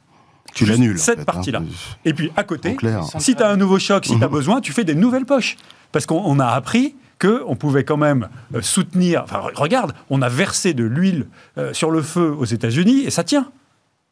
Tu 0.55 0.65
l'annules. 0.65 0.95
en 0.95 0.99
Cette 0.99 1.19
hein. 1.19 1.23
partie-là. 1.25 1.61
Et 2.05 2.13
puis, 2.13 2.31
à 2.35 2.43
côté, 2.43 2.77
si 3.19 3.35
tu 3.35 3.43
as 3.43 3.49
un 3.49 3.57
nouveau 3.57 3.79
choc, 3.79 4.05
si 4.05 4.17
tu 4.17 4.23
as 4.23 4.27
Mhm. 4.27 4.33
besoin, 4.33 4.61
tu 4.61 4.71
fais 4.71 4.83
des 4.83 4.95
nouvelles 4.95 5.25
poches. 5.25 5.57
Parce 5.91 6.05
qu'on 6.05 6.21
on 6.25 6.39
a 6.39 6.47
appris 6.47 6.95
qu'on 7.26 7.55
pouvait 7.55 7.84
quand 7.84 7.97
même 7.97 8.28
euh, 8.55 8.61
soutenir. 8.61 9.21
Enfin, 9.24 9.39
re- 9.39 9.55
regarde, 9.55 9.93
on 10.09 10.21
a 10.21 10.30
versé 10.30 10.74
de 10.74 10.84
l'huile 10.84 11.28
euh, 11.57 11.74
sur 11.74 11.91
le 11.91 12.01
feu 12.01 12.34
aux 12.38 12.45
États-Unis 12.45 13.03
et 13.05 13.09
ça 13.09 13.24
tient. 13.24 13.47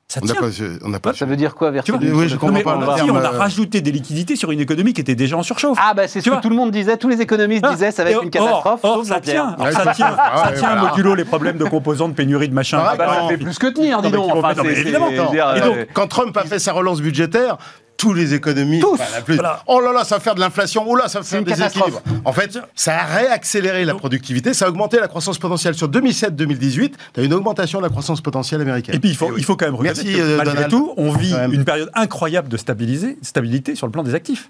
Ça 0.08 0.20
On 0.22 0.26
n'a 0.26 0.34
tient. 0.34 0.42
pas, 0.42 0.86
on 0.86 0.90
n'a 0.90 1.00
pas 1.00 1.14
Ça 1.14 1.26
veut 1.26 1.38
dire 1.38 1.56
quoi, 1.56 1.72
verser 1.72 1.86
Tu 1.86 1.92
vois 1.94 2.00
du- 2.02 2.12
Oui, 2.12 2.28
je 2.28 2.34
Non, 2.34 2.40
comprends 2.42 2.54
mais 2.54 2.64
pas 2.64 2.76
on, 2.76 2.82
a 2.82 3.02
on 3.02 3.16
euh, 3.16 3.30
rajouté 3.30 3.80
des 3.80 3.94
liquidités 3.94 4.36
sur 4.36 4.52
une 4.52 4.60
économie 4.60 4.92
qui 4.92 5.00
était 5.00 5.16
déjà 5.16 5.38
en 5.38 5.42
surchauffe. 5.44 5.78
Ah, 5.82 5.94
bah 5.94 6.10
c'est 6.10 6.20
ce 6.20 6.30
que 6.30 6.42
tout 6.42 6.50
le 6.50 6.56
monde 6.58 6.72
disait, 6.72 6.98
tous 6.98 7.08
les 7.08 7.22
économistes 7.22 7.64
Ah, 7.66 7.72
disaient, 7.72 7.92
ça 7.92 8.04
va 8.04 8.10
et 8.10 8.14
être 8.16 8.24
une 8.24 8.28
or- 8.28 8.32
catastrophe. 8.64 8.80
Or, 8.84 9.06
ça 9.06 9.22
tient. 9.22 9.56
Ouais, 9.58 9.72
ça 9.72 9.84
ça 9.86 9.94
tient. 9.94 10.08
tient. 10.08 10.16
Ah 10.20 10.44
Ça 10.48 10.52
tient, 10.52 10.74
voilà. 10.76 10.90
modulo 10.90 11.16
les 11.16 11.24
problèmes 11.24 11.58
de 11.58 11.64
composants, 11.64 12.10
de 12.10 12.14
pénurie, 12.14 12.50
de 12.50 12.54
machin. 12.54 12.84
Ah 12.86 12.96
bah 12.98 13.08
ça 13.08 13.22
Non. 13.22 13.30
fait 13.30 13.38
plus 13.38 13.58
que 13.58 13.68
tenir, 13.68 14.02
dis 14.02 14.10
évidemment. 14.68 15.10
Et 15.10 15.62
donc, 15.62 15.88
quand 15.94 16.08
Trump 16.08 16.36
a 16.36 16.44
fait 16.44 16.60
sa 16.60 16.74
relance 16.74 17.00
budgétaire, 17.00 17.58
tous 18.02 18.14
les 18.16 18.34
économistes, 18.34 18.82
Tous. 18.82 18.94
enfin, 18.94 19.04
la 19.14 19.22
plus- 19.22 19.36
Voilà. 19.36 19.62
oh 19.68 19.80
là 19.80 19.94
là, 19.94 20.04
ça 20.04 20.16
va 20.16 20.22
faire 20.22 20.34
de 20.34 20.40
l'inflation, 20.40 20.84
oh 20.88 20.96
là, 20.96 21.08
ça 21.08 21.20
va 21.20 21.24
faire 21.26 21.38
une 21.40 21.46
des 21.46 21.52
catastrophe. 21.52 21.90
équilibres. 22.00 22.22
En 22.26 22.34
fait, 22.34 22.58
ça 22.74 22.98
a 23.00 23.04
réaccéléré 23.06 23.86
la 23.86 23.94
productivité, 23.94 24.56
ça 24.56 24.66
a 24.66 24.70
augmenté 24.70 25.00
la 25.00 25.08
croissance 25.08 25.38
potentielle. 25.38 25.76
Sur 25.76 25.88
2007-2018, 25.88 26.94
tu 27.14 27.20
as 27.20 27.24
une 27.24 27.34
augmentation 27.34 27.78
de 27.80 27.84
la 27.84 27.90
croissance 27.90 28.20
potentielle 28.22 28.60
américaine. 28.62 28.96
Et 28.96 29.00
puis 29.00 29.10
il 29.12 29.16
faut, 29.16 29.28
Eh 29.30 29.34
oui. 29.34 29.36
il 29.38 29.44
faut 29.46 29.56
quand 29.56 29.66
même 29.66 29.76
reconnaître 29.76 30.02
Merci, 30.04 30.18
que, 30.18 30.24
euh, 30.24 30.38
malgré 30.38 30.56
Donald. 30.56 30.72
tout, 30.72 30.94
on 30.98 31.12
vit 31.12 31.34
une 31.52 31.64
période 31.64 31.92
incroyable 31.94 32.50
de 32.50 32.58
stabilité 32.58 33.76
sur 33.76 33.86
le 33.86 33.92
plan 33.92 34.02
des 34.02 34.16
actifs. 34.16 34.50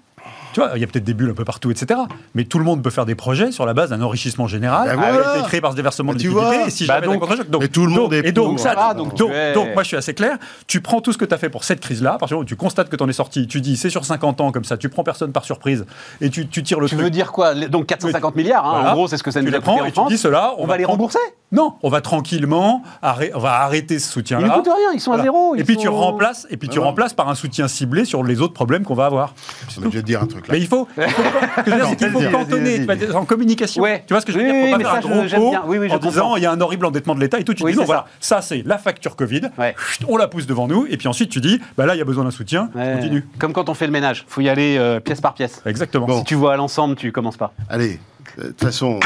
Tu 0.52 0.60
vois, 0.60 0.70
il 0.74 0.80
y 0.80 0.84
a 0.84 0.86
peut-être 0.86 1.04
des 1.04 1.14
bulles 1.14 1.30
un 1.30 1.34
peu 1.34 1.44
partout, 1.44 1.70
etc. 1.70 2.00
Mais 2.34 2.44
tout 2.44 2.58
le 2.58 2.64
monde 2.64 2.82
peut 2.82 2.90
faire 2.90 3.06
des 3.06 3.14
projets 3.14 3.52
sur 3.52 3.64
la 3.66 3.74
base 3.74 3.90
d'un 3.90 4.02
enrichissement 4.02 4.46
général 4.46 4.88
Ben 4.88 4.98
qui 4.98 5.04
a 5.04 5.12
voilà. 5.12 5.36
été 5.38 5.46
créé 5.48 5.60
par 5.60 5.70
ce 5.72 5.76
déversement 5.76 6.12
Ben 6.12 6.16
de 6.18 6.22
tu 6.22 6.28
liquidité. 6.28 6.56
vois. 6.56 6.66
Et 6.66 6.70
si 6.70 6.86
Bah 6.86 6.94
jamais 7.00 7.06
donc- 7.18 7.50
donc, 7.50 7.62
Et 7.64 7.68
tout 7.68 7.86
le 7.86 7.90
monde 7.92 8.10
donc- 8.10 8.24
est 8.24 8.28
et 8.28 8.32
donc, 8.32 8.56
pour. 8.56 8.58
ça, 8.60 8.74
donc, 8.94 9.08
donc 9.10 9.18
donc, 9.18 9.30
tu 9.30 9.36
es- 9.36 9.52
donc, 9.54 9.68
moi 9.74 9.82
je 9.82 9.88
suis 9.88 9.96
assez 9.96 10.14
clair. 10.14 10.36
Tu 10.66 10.80
prends 10.80 11.00
tout 11.00 11.12
ce 11.12 11.18
que 11.18 11.24
tu 11.24 11.34
as 11.34 11.38
fait 11.38 11.48
pour 11.48 11.64
cette 11.64 11.80
crise-là, 11.80 12.10
à 12.14 12.18
partir 12.18 12.28
du 12.28 12.34
moment 12.34 12.42
où 12.42 12.46
tu 12.48 12.56
constates 12.56 12.88
que 12.88 12.96
tu 12.96 13.02
en 13.02 13.08
es 13.08 13.12
sorti, 13.12 13.46
tu 13.46 13.60
dis 13.60 13.76
c'est 13.76 13.90
sur 13.90 14.04
50 14.04 14.40
ans 14.40 14.52
comme 14.52 14.64
ça, 14.64 14.76
tu 14.76 14.88
prends 14.88 15.04
personne 15.04 15.32
par 15.32 15.44
surprise 15.44 15.86
et 16.20 16.28
tu, 16.30 16.46
tu 16.48 16.62
tires 16.62 16.80
le 16.80 16.88
Tu 16.88 16.94
truc. 16.96 17.04
veux 17.04 17.10
dire 17.10 17.32
quoi 17.32 17.54
Donc 17.54 17.86
450 17.86 18.36
milliards, 18.36 18.66
hein, 18.66 18.72
Voilà. 18.74 18.90
en 18.92 18.94
gros, 18.94 19.08
c'est 19.08 19.16
ce 19.16 19.22
que 19.22 19.30
ça 19.30 19.40
tu 19.40 19.46
nous 19.46 19.52
les 19.52 19.58
a 19.58 19.60
coûté 19.60 19.80
en 19.80 19.84
et 19.84 19.88
tu 19.88 19.92
France. 19.94 20.08
dis 20.10 20.18
cela, 20.18 20.54
On 20.58 20.66
va 20.66 20.76
les 20.76 20.84
rembourser 20.84 21.18
Non, 21.50 21.74
on 21.82 21.88
va 21.90 22.00
tranquillement, 22.00 22.82
arrê- 23.02 23.30
on 23.34 23.38
va 23.38 23.60
arrêter 23.60 23.98
ce 23.98 24.06
Ils 24.08 24.12
soutien-là. 24.12 24.48
ne 24.48 24.52
coûtent 24.54 24.64
rien, 24.74 24.92
ils 24.94 25.00
sont 25.00 25.12
à 25.12 25.20
zéro. 25.22 25.54
Et 25.54 25.58
ils 25.60 25.64
puis 25.66 25.76
tu 25.76 25.88
remplaces, 25.88 26.46
et 26.50 26.56
puis 26.56 26.68
tu 26.68 26.76
Voilà. 26.76 26.90
remplaces 26.90 27.12
par 27.14 27.28
un 27.28 27.34
soutien 27.34 27.68
ciblé 27.68 28.04
sur 28.06 28.24
les 28.24 28.40
autres 28.40 28.54
problèmes 28.54 28.84
qu'on 28.84 28.94
va 28.94 29.04
avoir. 29.06 29.34
Je 29.74 29.80
vais 29.80 29.90
te 29.90 29.98
dire 29.98 30.22
un 30.22 30.26
truc. 30.26 30.41
Mais 30.50 30.58
il 30.58 30.66
faut, 30.66 30.88
il 30.96 31.02
faut, 31.04 31.22
ce 31.56 31.62
que 31.62 31.64
je 31.66 31.70
veux 31.70 31.76
dire, 31.76 31.86
c'est 31.88 31.96
qu'il 31.96 32.10
faut 32.10 32.30
cantonner, 32.30 32.78
vois, 32.84 33.14
en 33.20 33.24
communication. 33.24 33.82
Ouais. 33.82 34.04
Tu 34.06 34.14
vois 34.14 34.20
ce 34.20 34.26
que 34.26 34.32
je 34.32 34.38
veux 34.38 34.44
Oui, 34.44 34.50
dire 34.52 34.60
Faut 34.60 34.64
oui, 34.66 34.70
pas 34.72 34.78
mais 34.78 34.84
faire 34.84 34.92
ça, 34.92 34.98
un 34.98 35.26
je- 35.26 35.36
gros 35.36 35.44
pot 35.44 35.50
bien. 35.50 35.62
Oui, 35.66 35.92
en 35.92 35.98
disant 35.98 36.36
il 36.36 36.42
y 36.42 36.46
a 36.46 36.52
un 36.52 36.60
horrible 36.60 36.86
endettement 36.86 37.14
de 37.14 37.20
l'État 37.20 37.38
et 37.38 37.44
tout. 37.44 37.54
Tu 37.54 37.62
Oui, 37.64 37.72
dis 37.72 37.78
non, 37.78 37.84
voilà, 37.84 38.06
ça 38.20 38.42
c'est 38.42 38.62
la 38.66 38.78
facture 38.78 39.16
Covid. 39.16 39.42
Ouais. 39.58 39.74
Chut, 39.78 40.04
On 40.08 40.16
la 40.16 40.28
pousse 40.28 40.46
devant 40.46 40.66
nous 40.66 40.86
et 40.88 40.96
puis 40.96 41.08
ensuite 41.08 41.30
tu 41.30 41.40
dis 41.40 41.60
bah 41.76 41.86
là 41.86 41.94
il 41.94 41.98
y 41.98 42.02
a 42.02 42.04
besoin 42.04 42.24
d'un 42.24 42.30
soutien. 42.30 42.70
Ouais. 42.74 42.94
Continue. 42.96 43.26
Comme 43.38 43.52
quand 43.52 43.68
on 43.68 43.74
fait 43.74 43.86
le 43.86 43.92
ménage, 43.92 44.24
faut 44.28 44.40
y 44.40 44.48
aller 44.48 44.76
euh, 44.78 45.00
pièce 45.00 45.20
par 45.20 45.34
pièce. 45.34 45.62
Exactement. 45.66 46.06
Bon. 46.06 46.18
Si 46.18 46.24
tu 46.24 46.34
vois 46.34 46.54
à 46.54 46.56
l'ensemble, 46.56 46.96
tu 46.96 47.12
commences 47.12 47.36
pas. 47.36 47.52
Allez, 47.68 48.00
euh, 48.38 48.42
de 48.44 48.48
toute 48.48 48.60
façon, 48.62 48.98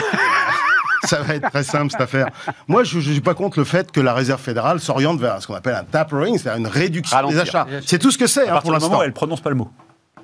ça 1.05 1.21
va 1.23 1.35
être 1.35 1.51
très 1.51 1.63
simple 1.63 1.91
cette 1.91 2.01
affaire. 2.01 2.29
Moi, 2.69 2.83
je 2.85 2.97
ne 2.97 3.03
suis 3.03 3.21
pas 3.21 3.35
contre 3.35 3.59
le 3.59 3.65
fait 3.65 3.93
que 3.93 4.01
la 4.01 4.13
Réserve 4.15 4.41
fédérale 4.41 4.81
s'oriente 4.81 5.21
vers 5.21 5.41
ce 5.41 5.47
qu'on 5.47 5.55
appelle 5.55 5.75
un 5.75 5.85
tapering, 5.85 6.39
c'est-à-dire 6.39 6.59
une 6.61 6.67
réduction 6.67 7.17
Ralentir. 7.17 7.37
des 7.37 7.49
achats. 7.49 7.67
C'est 7.85 7.99
tout 7.99 8.11
ce 8.11 8.19
que 8.19 8.27
c'est 8.27 8.41
À 8.41 8.45
hein, 8.45 8.47
partir 8.55 8.63
pour 8.63 8.73
du 8.73 8.85
moment 8.85 8.93
l'instant. 8.97 9.03
elle 9.07 9.13
prononce 9.13 9.41
pas 9.41 9.51
le 9.51 9.57
mot. 9.57 9.71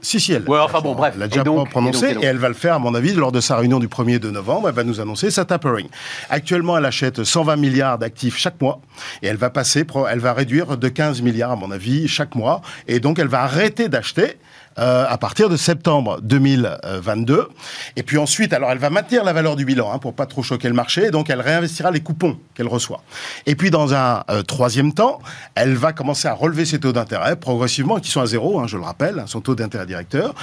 Si, 0.04 0.18
si, 0.18 0.32
elle. 0.32 0.48
Ouais, 0.48 0.58
enfin 0.58 0.80
bon, 0.80 0.94
bref. 0.94 1.12
Elle 1.14 1.20
l'a 1.20 1.26
Et 1.26 1.28
déjà 1.28 1.44
prononcé 1.44 2.06
et 2.06 2.10
et, 2.10 2.14
donc- 2.14 2.24
elle 2.24 2.38
va 2.38 2.48
le 2.48 2.54
faire, 2.54 2.74
à 2.74 2.78
mon 2.80 2.92
avis, 2.94 3.14
lors 3.14 3.30
de 3.30 3.40
sa 3.40 3.56
réunion 3.56 3.78
du 3.78 3.86
1er 3.86 4.18
de 4.18 4.30
novembre. 4.30 4.68
Elle 4.68 4.74
va 4.74 4.82
nous 4.84 5.00
annoncer 5.00 5.30
sa 5.30 5.44
tapering. 5.44 5.86
Actuellement, 6.28 6.76
elle 6.76 6.84
achète 6.84 7.22
120 7.22 7.54
milliards 7.56 7.98
d'actifs 7.98 8.36
chaque 8.36 8.60
mois 8.60 8.80
et 9.22 9.28
elle 9.28 9.36
va 9.36 9.48
passer, 9.50 9.84
elle 10.10 10.18
va 10.18 10.32
réduire 10.32 10.76
de 10.76 10.88
15 10.88 11.22
milliards, 11.22 11.52
à 11.52 11.56
mon 11.56 11.70
avis, 11.70 12.08
chaque 12.08 12.34
mois. 12.34 12.62
Et 12.88 12.98
donc, 12.98 13.18
elle 13.20 13.28
va 13.28 13.42
arrêter 13.42 13.88
d'acheter. 13.88 14.36
Euh, 14.78 15.04
à 15.08 15.18
partir 15.18 15.48
de 15.48 15.56
septembre 15.56 16.20
2022. 16.22 17.48
Et 17.96 18.02
puis 18.02 18.18
ensuite, 18.18 18.52
alors 18.52 18.70
elle 18.70 18.78
va 18.78 18.90
maintenir 18.90 19.24
la 19.24 19.32
valeur 19.32 19.56
du 19.56 19.64
bilan 19.64 19.92
hein, 19.92 19.98
pour 19.98 20.14
pas 20.14 20.26
trop 20.26 20.42
choquer 20.42 20.68
le 20.68 20.74
marché. 20.74 21.10
Donc 21.10 21.28
elle 21.30 21.40
réinvestira 21.40 21.90
les 21.90 22.00
coupons 22.00 22.38
qu'elle 22.54 22.68
reçoit. 22.68 23.02
Et 23.46 23.54
puis 23.54 23.70
dans 23.70 23.94
un 23.94 24.24
euh, 24.30 24.42
troisième 24.42 24.92
temps, 24.94 25.20
elle 25.54 25.74
va 25.74 25.92
commencer 25.92 26.28
à 26.28 26.34
relever 26.34 26.64
ses 26.64 26.80
taux 26.80 26.92
d'intérêt 26.92 27.36
progressivement, 27.36 27.98
qui 28.00 28.10
sont 28.10 28.20
à 28.20 28.26
zéro, 28.26 28.60
hein, 28.60 28.66
je 28.66 28.76
le 28.76 28.82
rappelle, 28.82 29.18
hein, 29.18 29.24
son 29.26 29.40
taux 29.40 29.54
d'intérêt 29.54 29.86
directeur, 29.86 30.34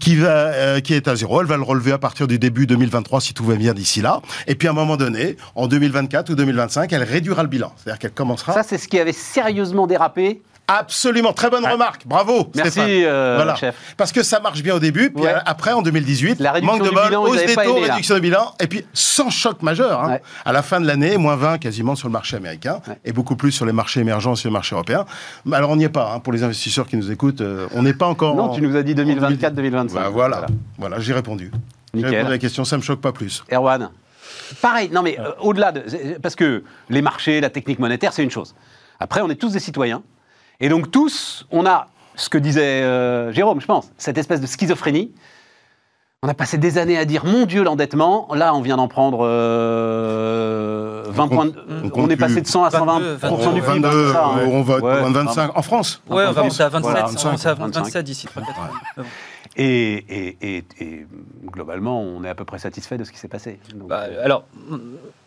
qui, 0.00 0.16
euh, 0.20 0.80
qui 0.80 0.94
est 0.94 1.08
à 1.08 1.16
zéro. 1.16 1.40
Elle 1.40 1.46
va 1.46 1.56
le 1.56 1.62
relever 1.62 1.92
à 1.92 1.98
partir 1.98 2.26
du 2.26 2.38
début 2.38 2.66
2023 2.66 3.20
si 3.20 3.34
tout 3.34 3.44
va 3.44 3.56
bien 3.56 3.74
d'ici 3.74 4.00
là. 4.00 4.22
Et 4.46 4.54
puis 4.54 4.68
à 4.68 4.70
un 4.70 4.74
moment 4.74 4.96
donné, 4.96 5.36
en 5.54 5.66
2024 5.66 6.30
ou 6.30 6.34
2025, 6.34 6.92
elle 6.92 7.02
réduira 7.02 7.42
le 7.42 7.48
bilan. 7.48 7.72
C'est-à-dire 7.76 7.98
qu'elle 7.98 8.12
commencera 8.12 8.52
Ça, 8.52 8.62
c'est 8.62 8.78
ce 8.78 8.88
qui 8.88 8.98
avait 8.98 9.12
sérieusement 9.12 9.86
dérapé. 9.86 10.42
Absolument, 10.66 11.34
très 11.34 11.50
bonne 11.50 11.66
remarque. 11.66 12.06
Bravo, 12.06 12.50
Merci, 12.54 12.80
euh, 13.04 13.34
voilà. 13.36 13.54
chef. 13.54 13.76
Parce 13.98 14.12
que 14.12 14.22
ça 14.22 14.40
marche 14.40 14.62
bien 14.62 14.74
au 14.74 14.78
début, 14.78 15.10
puis 15.10 15.24
Ouais. 15.24 15.34
après, 15.44 15.72
en 15.72 15.82
2018, 15.82 16.40
La 16.40 16.52
réduction 16.52 16.78
manque 16.78 16.86
de 16.88 16.94
bol, 16.94 17.14
hausse 17.28 17.44
des 17.44 17.54
taux, 17.54 17.74
réduction 17.74 18.14
du 18.14 18.20
bilan, 18.22 18.54
et 18.58 18.66
puis 18.66 18.84
sans 18.94 19.28
choc 19.28 19.60
majeur. 19.62 20.02
hein. 20.02 20.08
Ouais. 20.12 20.22
À 20.46 20.52
la 20.52 20.62
fin 20.62 20.80
de 20.80 20.86
l'année, 20.86 21.18
moins 21.18 21.36
20 21.36 21.58
quasiment 21.58 21.94
sur 21.96 22.08
le 22.08 22.12
marché 22.12 22.36
américain, 22.36 22.80
Ouais. 22.88 22.98
et 23.04 23.12
beaucoup 23.12 23.36
plus 23.36 23.52
sur 23.52 23.66
les 23.66 23.72
marchés 23.72 24.00
émergents 24.00 24.32
et 24.32 24.36
sur 24.36 24.48
les 24.48 24.54
marchés 24.54 24.74
européens. 24.74 25.04
Mais 25.44 25.56
alors, 25.56 25.68
on 25.70 25.76
n'y 25.76 25.84
est 25.84 25.88
pas, 25.90 26.12
hein, 26.14 26.20
pour 26.20 26.32
les 26.32 26.42
investisseurs 26.42 26.86
qui 26.86 26.96
nous 26.96 27.10
écoutent, 27.10 27.42
euh, 27.42 27.66
on 27.74 27.82
n'est 27.82 27.92
pas 27.92 28.06
encore... 28.06 28.34
Non, 28.34 28.44
en- 28.44 28.54
tu 28.54 28.62
nous 28.62 28.74
as 28.74 28.82
dit 28.82 28.94
2024-2025. 28.94 29.92
Bah, 29.94 30.08
voilà, 30.10 30.46
voilà, 30.78 30.98
j'ai 30.98 31.12
répondu. 31.12 31.50
J'ai 31.92 32.06
répondu 32.06 32.26
à 32.26 32.30
la 32.30 32.38
question, 32.38 32.64
ça 32.64 32.78
me 32.78 32.82
choque 32.82 33.00
pas 33.02 33.12
plus. 33.12 33.44
Erwan. 33.52 33.90
Pareil, 34.62 34.88
non 34.90 35.02
mais 35.02 35.18
euh, 35.20 35.30
au-delà 35.40 35.72
de... 35.72 35.82
Parce 36.22 36.34
que 36.34 36.64
les 36.88 37.02
marchés, 37.02 37.40
la 37.42 37.50
technique 37.50 37.78
monétaire, 37.78 38.12
c'est 38.14 38.22
une 38.22 38.30
chose. 38.30 38.54
Après, 38.98 39.20
on 39.20 39.28
est 39.28 39.34
tous 39.36 39.52
des 39.52 39.60
citoyens. 39.60 40.02
Et 40.64 40.70
donc 40.70 40.90
tous, 40.90 41.44
on 41.50 41.66
a 41.66 41.88
ce 42.16 42.30
que 42.30 42.38
disait 42.38 42.80
euh, 42.82 43.30
Jérôme, 43.32 43.60
je 43.60 43.66
pense, 43.66 43.90
cette 43.98 44.16
espèce 44.16 44.40
de 44.40 44.46
schizophrénie. 44.46 45.12
On 46.22 46.28
a 46.28 46.32
passé 46.32 46.56
des 46.56 46.78
années 46.78 46.96
à 46.96 47.04
dire, 47.04 47.26
mon 47.26 47.44
Dieu, 47.44 47.62
l'endettement. 47.62 48.28
Là, 48.34 48.54
on 48.54 48.62
vient 48.62 48.78
d'en 48.78 48.88
prendre 48.88 49.26
euh, 49.28 51.02
20 51.08 51.22
On 51.24 51.28
points. 51.28 51.44
de- 51.44 51.54
on 51.92 52.08
est 52.08 52.16
passé 52.16 52.40
de 52.40 52.46
100 52.46 52.64
à 52.64 52.70
120 52.70 52.98
22, 53.20 53.52
du 53.52 53.60
PIB. 53.60 53.60
22, 53.60 54.06
c'est 54.06 54.12
ça, 54.14 54.24
hein. 54.24 54.38
on 54.46 54.62
va 54.62 54.78
Ouais, 54.78 54.94
être 55.02 55.10
25 55.10 55.50
en 55.54 55.60
France. 55.60 56.00
Ouais, 56.08 56.24
on 56.26 56.32
va 56.32 56.42
monter 56.44 56.62
à 56.62 56.68
27, 56.70 56.80
Voilà, 56.90 57.04
on 57.04 57.12
va 57.12 57.30
monter 57.32 57.46
à 57.48 57.54
25. 57.54 57.84
27 57.84 58.04
d'ici 58.06 58.26
3-4 58.26 58.40
ans. 58.40 59.02
Et, 59.56 60.04
et- 60.08 60.36
et- 60.56 60.64
et 60.80 61.06
globalement, 61.46 62.02
on 62.02 62.24
est 62.24 62.28
à 62.28 62.34
peu 62.34 62.44
près 62.44 62.58
satisfait 62.58 62.98
de 62.98 63.04
ce 63.04 63.12
qui 63.12 63.18
s'est 63.18 63.28
passé. 63.28 63.60
Donc, 63.74 63.88
Bah, 63.88 64.06
euh, 64.08 64.24
alors, 64.24 64.44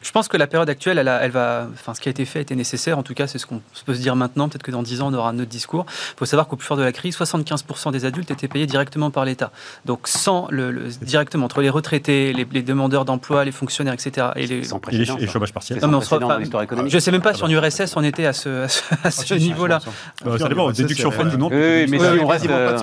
je 0.01 0.11
pense 0.11 0.27
que 0.27 0.35
la 0.35 0.47
période 0.47 0.69
actuelle, 0.69 0.97
elle, 0.97 1.07
a- 1.07 1.19
elle 1.23 1.31
va, 1.31 1.67
enfin, 1.73 1.93
ce 1.93 2.01
qui 2.01 2.09
a 2.09 2.11
été 2.11 2.25
fait 2.25 2.41
était 2.41 2.55
nécessaire. 2.55 2.97
En 2.97 3.03
tout 3.03 3.13
cas, 3.13 3.27
c'est 3.27 3.37
ce 3.37 3.45
qu'on 3.45 3.61
peut 3.85 3.93
se 3.93 4.01
dire 4.01 4.17
maintenant. 4.17 4.49
Peut-être 4.49 4.63
que 4.63 4.71
dans 4.71 4.83
10 4.83 5.01
ans, 5.01 5.07
on 5.11 5.13
aura 5.13 5.29
un 5.29 5.39
autre 5.39 5.49
discours. 5.49 5.85
Il 5.89 6.17
faut 6.19 6.25
savoir 6.25 6.47
qu'au 6.47 6.57
plus 6.57 6.65
fort 6.65 6.75
de 6.75 6.83
la 6.83 6.91
crise, 6.91 7.15
75% 7.15 7.91
des 7.91 8.03
adultes 8.03 8.29
étaient 8.29 8.49
payés 8.49 8.65
directement 8.65 9.11
par 9.11 9.23
l'État. 9.23 9.51
Donc, 9.85 10.07
sans 10.09 10.47
le, 10.51 10.71
le- 10.71 10.89
directement 11.01 11.45
entre 11.45 11.61
les 11.61 11.69
retraités, 11.69 12.33
les, 12.33 12.45
les 12.51 12.63
demandeurs 12.63 13.05
d'emploi, 13.05 13.45
les 13.45 13.53
fonctionnaires, 13.53 13.93
etc. 13.93 14.27
Et 14.35 14.45
les, 14.45 14.63
sans 14.65 14.79
précédent. 14.79 15.17
et 15.19 15.27
chômage 15.27 15.53
partiel. 15.53 15.79
Non, 15.81 15.87
mais 15.87 15.95
on 15.95 16.01
se 16.01 16.07
précédent 16.07 16.27
refera- 16.27 16.33
dans 16.33 16.39
l'histoire 16.39 16.63
économique. 16.63 16.91
je 16.91 16.99
sais 16.99 17.11
même 17.11 17.21
pas 17.21 17.33
si 17.33 17.39
Ah 17.43 17.45
en 17.45 17.47
bah. 17.47 17.53
URSS 17.53 17.95
on 17.95 18.03
était 18.03 18.25
à 18.25 18.33
ce, 18.33 18.65
à 18.65 18.67
Ah, 19.05 19.35
niveau-là. 19.37 19.79
hein. 19.87 19.91
Euh, 20.27 20.37
ça 20.37 20.49
dépend, 20.49 20.69
déduction 20.71 21.11
faite 21.11 21.33
ou 21.33 21.37
non. 21.37 21.47
Oui, 21.49 21.87
mais 21.87 21.97
si 21.97 22.05
on 22.21 22.27
reste. 22.27 22.47
Pas 22.47 22.53
euh, 22.53 22.77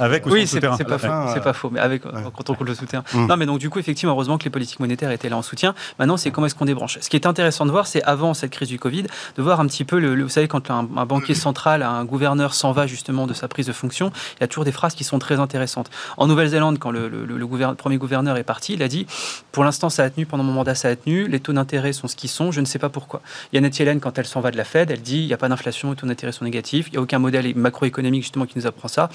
Avec 0.00 0.24
ou 0.26 0.30
sans 0.46 0.69
c'est 0.76 0.84
souterrain. 0.84 0.98
c'est 1.28 1.34
pas, 1.34 1.34
fin, 1.34 1.38
euh, 1.38 1.42
pas 1.44 1.52
faux, 1.52 1.70
mais 1.70 1.80
avec 1.80 2.02
quand 2.02 2.50
on 2.50 2.54
compte 2.54 2.66
le 2.68 2.74
soutien. 2.74 3.04
Mm. 3.12 3.26
Non, 3.26 3.36
mais 3.36 3.46
donc 3.46 3.58
du 3.58 3.70
coup, 3.70 3.78
effectivement, 3.78 4.12
heureusement 4.12 4.38
que 4.38 4.44
les 4.44 4.50
politiques 4.50 4.80
monétaires 4.80 5.10
étaient 5.10 5.28
là 5.28 5.36
en 5.36 5.42
soutien. 5.42 5.74
Maintenant, 5.98 6.16
c'est 6.16 6.30
comment 6.30 6.46
est-ce 6.46 6.54
qu'on 6.54 6.64
débranche? 6.64 6.98
Ce 7.00 7.08
qui 7.08 7.16
est 7.16 7.26
intéressant 7.26 7.66
de 7.66 7.70
voir, 7.70 7.86
c'est 7.86 8.02
avant 8.04 8.34
cette 8.34 8.50
crise 8.50 8.68
du 8.68 8.78
Covid, 8.78 9.04
de 9.36 9.42
voir 9.42 9.60
un 9.60 9.66
petit 9.66 9.84
peu, 9.84 9.98
le, 9.98 10.14
le- 10.14 10.22
vous 10.24 10.28
savez, 10.28 10.48
quand 10.48 10.70
un, 10.70 10.88
un 10.96 11.06
banquier 11.06 11.34
central, 11.34 11.82
un 11.82 12.04
gouverneur 12.04 12.54
s'en 12.54 12.72
va 12.72 12.86
justement 12.86 13.26
de 13.26 13.34
sa 13.34 13.48
prise 13.48 13.66
de 13.66 13.72
fonction, 13.72 14.12
il 14.38 14.42
y 14.42 14.44
a 14.44 14.48
toujours 14.48 14.64
des 14.64 14.72
phrases 14.72 14.94
qui 14.94 15.04
sont 15.04 15.18
très 15.18 15.38
intéressantes. 15.40 15.90
En 16.16 16.26
Nouvelle-Zélande, 16.26 16.78
quand 16.78 16.90
le, 16.90 17.08
le- 17.08 17.24
le 17.24 17.46
gouverne- 17.46 17.74
premier 17.76 17.96
gouverneur 17.98 18.36
est 18.36 18.44
parti, 18.44 18.74
il 18.74 18.82
a 18.82 18.88
dit 18.88 19.06
pour 19.52 19.64
l'instant, 19.64 19.90
ça 19.90 20.04
a 20.04 20.10
tenu, 20.10 20.26
pendant 20.26 20.44
mon 20.44 20.52
mandat, 20.52 20.74
ça 20.74 20.88
a 20.88 20.96
tenu, 20.96 21.26
les 21.28 21.40
taux 21.40 21.52
d'intérêt 21.52 21.92
sont 21.92 22.08
ce 22.08 22.16
qu'ils 22.16 22.30
sont, 22.30 22.52
je 22.52 22.60
ne 22.60 22.66
sais 22.66 22.78
pas 22.78 22.88
pourquoi. 22.88 23.20
Janet 23.52 23.78
Yellen, 23.78 24.00
quand 24.00 24.18
elle 24.18 24.26
s'en 24.26 24.40
va 24.40 24.50
de 24.50 24.56
la 24.56 24.64
Fed, 24.64 24.90
elle 24.90 25.00
dit 25.02 25.18
il 25.20 25.26
n'y 25.26 25.32
a 25.32 25.36
pas 25.36 25.48
d'inflation, 25.48 25.90
les 25.90 25.96
taux 25.96 26.06
d'intérêt 26.06 26.32
sont 26.32 26.44
négatifs, 26.44 26.86
il 26.88 26.92
n'y 26.92 26.98
a 26.98 27.00
aucun 27.00 27.18
modèle 27.18 27.54
macroéconomique 27.56 28.22
justement 28.22 28.46
qui 28.46 28.58
nous 28.58 28.66
apprend 28.66 28.88
ça, 28.88 29.08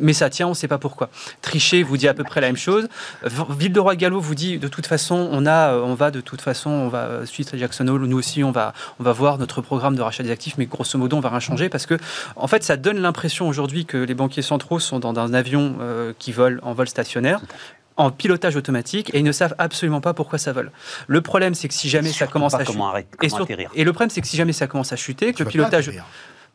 mais 0.00 0.12
ça 0.12 0.28
tient, 0.30 0.46
on 0.46 0.50
ne 0.50 0.54
sait 0.54 0.68
pas 0.68 0.78
pourquoi. 0.78 0.97
Trichet 1.42 1.82
vous 1.82 1.96
dit 1.96 2.08
à 2.08 2.14
peu 2.14 2.24
près 2.24 2.40
la 2.40 2.48
même 2.48 2.56
chose. 2.56 2.88
Ville 3.24 3.72
de 3.72 3.80
Roi 3.80 3.96
Gallo 3.96 4.20
vous 4.20 4.34
dit 4.34 4.58
de 4.58 4.68
toute 4.68 4.86
façon, 4.86 5.28
on 5.30 5.46
a, 5.46 5.72
euh, 5.72 5.82
on 5.82 5.94
va 5.94 6.10
de 6.10 6.20
toute 6.20 6.40
façon, 6.40 6.70
on 6.70 6.88
va 6.88 7.04
euh, 7.04 7.26
suite 7.26 7.52
à 7.54 7.56
Jackson 7.56 7.86
Hole, 7.88 8.04
nous 8.04 8.18
aussi, 8.18 8.44
on 8.44 8.50
va, 8.50 8.72
on 8.98 9.04
va 9.04 9.12
voir 9.12 9.38
notre 9.38 9.60
programme 9.60 9.96
de 9.96 10.02
rachat 10.02 10.22
des 10.22 10.30
actifs, 10.30 10.54
mais 10.58 10.66
grosso 10.66 10.98
modo, 10.98 11.16
on 11.16 11.20
va 11.20 11.30
rien 11.30 11.40
changer 11.40 11.68
parce 11.68 11.86
que, 11.86 11.96
en 12.36 12.46
fait, 12.46 12.62
ça 12.62 12.76
donne 12.76 12.98
l'impression 12.98 13.48
aujourd'hui 13.48 13.84
que 13.84 13.98
les 13.98 14.14
banquiers 14.14 14.42
centraux 14.42 14.78
sont 14.78 14.98
dans 14.98 15.18
un 15.18 15.34
avion 15.34 15.76
euh, 15.80 16.12
qui 16.18 16.32
vole 16.32 16.60
en 16.62 16.72
vol 16.72 16.88
stationnaire 16.88 17.40
en 17.98 18.12
pilotage 18.12 18.56
automatique 18.56 19.12
et 19.12 19.18
ils 19.18 19.24
ne 19.24 19.32
savent 19.32 19.56
absolument 19.58 20.00
pas 20.00 20.14
pourquoi 20.14 20.38
ça 20.38 20.52
vole. 20.52 20.70
Le 21.08 21.20
problème, 21.20 21.54
c'est 21.54 21.66
que 21.66 21.74
si 21.74 21.88
jamais 21.88 22.12
ça 22.12 22.28
commence 22.28 22.52
pas 22.52 22.58
à 22.58 22.64
chuter, 22.64 23.68
et, 23.74 23.84
le 23.84 23.92
problème, 23.92 24.08
c'est 24.08 24.20
que 24.20 24.26
si 24.26 24.36
jamais 24.36 24.52
ça 24.52 24.68
commence 24.68 24.92
à 24.92 24.96
chuter, 24.96 25.32
que 25.32 25.38
Tu 25.38 25.42
le 25.42 25.50
pilotage. 25.50 25.90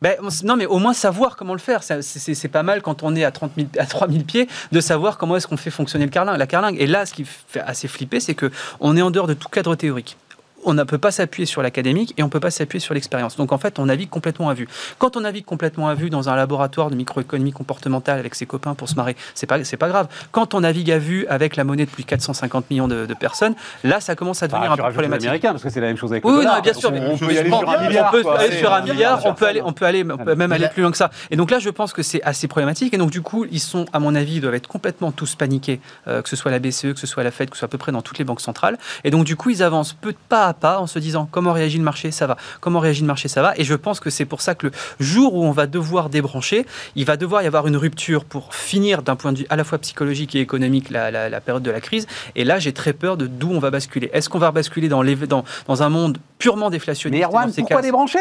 Ben, 0.02 0.16
non, 0.44 0.56
mais 0.56 0.66
au 0.66 0.80
moins 0.80 0.94
savoir 0.94 1.36
comment 1.36 1.54
le 1.54 1.60
faire. 1.60 1.82
C'est 1.84 2.48
pas 2.50 2.64
mal 2.64 2.82
quand 2.82 3.04
on 3.04 3.16
est 3.16 3.24
à, 3.24 3.32
30 3.32 3.52
000, 3.56 3.68
à 3.78 3.86
3000 3.86 4.26
pieds 4.26 4.48
de 4.72 4.82
savoir 4.82 5.18
comment 5.18 5.38
est-ce 5.38 5.48
qu'on 5.48 5.58
fait 5.58 5.72
fonctionner 5.72 6.06
le 6.06 6.12
la 6.14 6.48
carlingue. 6.48 6.76
Et 6.80 6.88
là, 6.88 7.06
ce 7.06 7.14
qui 7.14 7.26
fait 7.26 7.62
assez 7.62 7.88
flipper, 7.88 8.20
c'est 8.20 8.36
que 8.36 8.52
on 8.80 8.98
est 8.98 9.02
en 9.02 9.12
dehors 9.12 9.28
de 9.28 9.34
tout 9.34 9.50
cadre 9.50 9.76
théorique. 9.76 10.18
On 10.66 10.74
ne 10.74 10.84
peut 10.84 10.98
pas 10.98 11.12
s'appuyer 11.12 11.46
sur 11.46 11.62
l'académique 11.62 12.14
et 12.18 12.24
on 12.24 12.28
ne 12.28 12.32
peut 12.32 12.40
pas 12.40 12.52
s'appuyer 12.52 12.80
sur 12.80 12.94
l'expérience. 12.94 13.36
Donc 13.36 13.52
en 13.52 13.58
fait, 13.58 13.80
on 13.80 13.86
navigue 13.86 14.10
complètement 14.10 14.50
à 14.50 14.54
vue. 14.54 14.68
Quand 14.98 15.18
on 15.18 15.22
navigue 15.22 15.46
complètement 15.46 15.90
à 15.90 15.96
vue 15.96 16.10
dans 16.10 16.30
un 16.30 16.36
laboratoire 16.36 16.90
de 16.90 16.96
microéconomie 16.96 17.52
comportementale 17.52 18.20
avec 18.20 18.36
ses 18.36 18.46
copains 18.46 18.74
pour 18.76 18.90
se 18.90 18.96
marrer, 18.96 19.16
c'est 19.36 19.48
pas 19.48 19.64
c'est 19.64 19.78
pas 19.78 19.88
grave. 19.90 20.08
Quand 20.32 20.54
on 20.54 20.62
navigue 20.62 20.92
à 20.92 20.98
vue 20.98 21.26
avec 21.28 21.56
la 21.56 21.64
monnaie 21.64 21.86
de 21.86 21.90
plus 21.92 22.04
de 22.04 22.08
450 22.10 22.70
millions 22.70 22.88
de, 22.88 23.06
de 23.06 23.14
personnes, 23.14 23.56
là, 23.84 24.00
ça 24.00 24.16
commence 24.16 24.44
à 24.44 24.48
devenir 24.48 24.72
Enfin, 24.72 24.84
un 24.84 24.88
peu 24.88 24.94
problématique. 24.94 25.42
parce 25.42 25.64
que 25.64 25.70
c'est 25.70 25.82
la 25.82 25.88
même 25.88 25.98
chose 25.98 26.12
avec 26.12 26.26
Oui, 26.26 26.32
le 26.38 26.44
non, 26.44 26.60
bien 26.62 26.74
sûr. 26.74 26.90
On, 26.90 26.94
mais 26.94 27.00
on 27.02 27.16
je 27.16 27.26
peut 27.26 27.34
y 27.34 27.38
aller 27.38 27.50
sur 27.50 27.70
un 27.70 27.82
milliard. 27.82 28.08
On 28.08 28.12
peut 28.12 28.24
quoi. 28.24 28.40
aller 28.40 28.58
sur 28.58 28.74
un 28.74 28.82
milliard, 28.82 29.22
on 29.26 29.34
peut 29.34 29.46
aller, 29.48 29.62
on 29.64 29.74
peut 29.74 29.86
aller, 29.86 30.06
on 30.10 30.18
peut 30.18 30.36
même 30.36 30.52
aller 30.52 30.68
plus 30.70 30.82
loin 30.82 30.92
que 30.92 30.98
ça. 30.98 31.12
Et 31.32 31.36
donc 31.36 31.52
là, 31.52 31.60
je 31.60 31.70
pense 31.70 31.94
que 31.94 32.04
c'est 32.04 32.22
assez 32.24 32.48
problématique. 32.48 32.94
Et 32.94 32.98
donc 32.98 33.12
du 33.12 33.22
coup, 33.22 33.46
ils 33.52 33.60
sont, 33.60 33.86
à 33.94 34.00
mon 34.00 34.16
avis, 34.16 34.36
ils 34.36 34.42
doivent 34.42 34.56
être 34.56 34.68
complètement 34.68 35.12
tous 35.12 35.36
paniqués, 35.36 35.80
euh, 36.08 36.22
que 36.22 36.30
ce 36.30 36.36
soit 36.36 36.52
la 36.52 36.60
BCE, 36.60 36.94
que 36.94 37.00
ce 37.00 37.08
soit 37.08 37.24
la 37.24 37.32
Fed, 37.32 37.50
que 37.50 37.56
ce 37.56 37.60
soit 37.60 37.68
à 37.68 37.70
peu 37.70 37.78
près 37.78 37.92
dans 37.92 38.02
toutes 38.02 38.18
les 38.18 38.24
banques 38.26 38.42
centrales. 38.42 38.78
Et 39.04 39.12
donc 39.12 39.26
du 39.26 39.36
coup, 39.36 39.50
ils 39.50 39.64
avancent 39.64 39.94
peu 39.94 40.14
pas 40.30 40.53
à 40.54 40.60
pas 40.60 40.80
en 40.80 40.88
se 40.88 41.00
disant 41.00 41.28
comment 41.30 41.54
réagit 41.54 41.78
le 41.78 41.84
marché, 41.84 42.12
ça 42.12 42.28
va. 42.28 42.38
Comment 42.62 42.80
réagit 42.80 43.02
le 43.02 43.08
marché, 43.08 43.28
ça 43.28 43.42
va. 43.42 43.54
Et 43.58 43.64
je 43.64 43.74
pense 43.74 44.00
que 44.00 44.10
c'est 44.10 44.26
pour 44.26 44.42
ça 44.42 44.56
que 44.56 44.68
le 44.68 44.72
jour 45.00 45.34
où 45.36 45.44
on 45.44 45.52
va 45.52 45.68
devoir 45.68 46.10
débrancher, 46.10 46.66
il 46.96 47.06
va 47.06 47.18
devoir 47.18 47.44
y 47.44 47.48
avoir 47.48 47.68
une 47.68 47.78
rupture 47.78 48.24
pour 48.26 48.54
finir 48.56 49.02
d'un 49.02 49.16
point 49.16 49.34
de 49.34 49.40
vue 49.40 49.46
à 49.50 49.56
la 49.56 49.64
fois 49.64 49.78
psychologique 49.80 50.36
et 50.36 50.40
économique 50.42 50.90
la, 50.90 51.12
la- 51.12 51.30
la 51.30 51.42
période 51.42 51.64
de 51.64 51.72
la 51.72 51.82
crise. 51.82 52.06
Et 52.36 52.44
là, 52.44 52.60
j'ai 52.60 52.74
très 52.74 52.94
peur 52.94 53.18
de 53.18 53.28
d'où 53.28 53.52
on 53.52 53.60
va 53.60 53.72
basculer. 53.72 54.10
Est-ce 54.14 54.30
qu'on 54.30 54.40
va 54.40 54.52
basculer 54.52 54.90
dans, 54.90 55.02
les, 55.02 55.16
dans, 55.16 55.44
dans 55.68 55.84
un 55.84 55.90
monde 55.90 56.18
purement 56.38 56.70
déflationniste? 56.70 57.20
Mais 57.20 57.26
Erwan, 57.26 57.52
pourquoi 57.54 57.82
débrancher? 57.82 58.20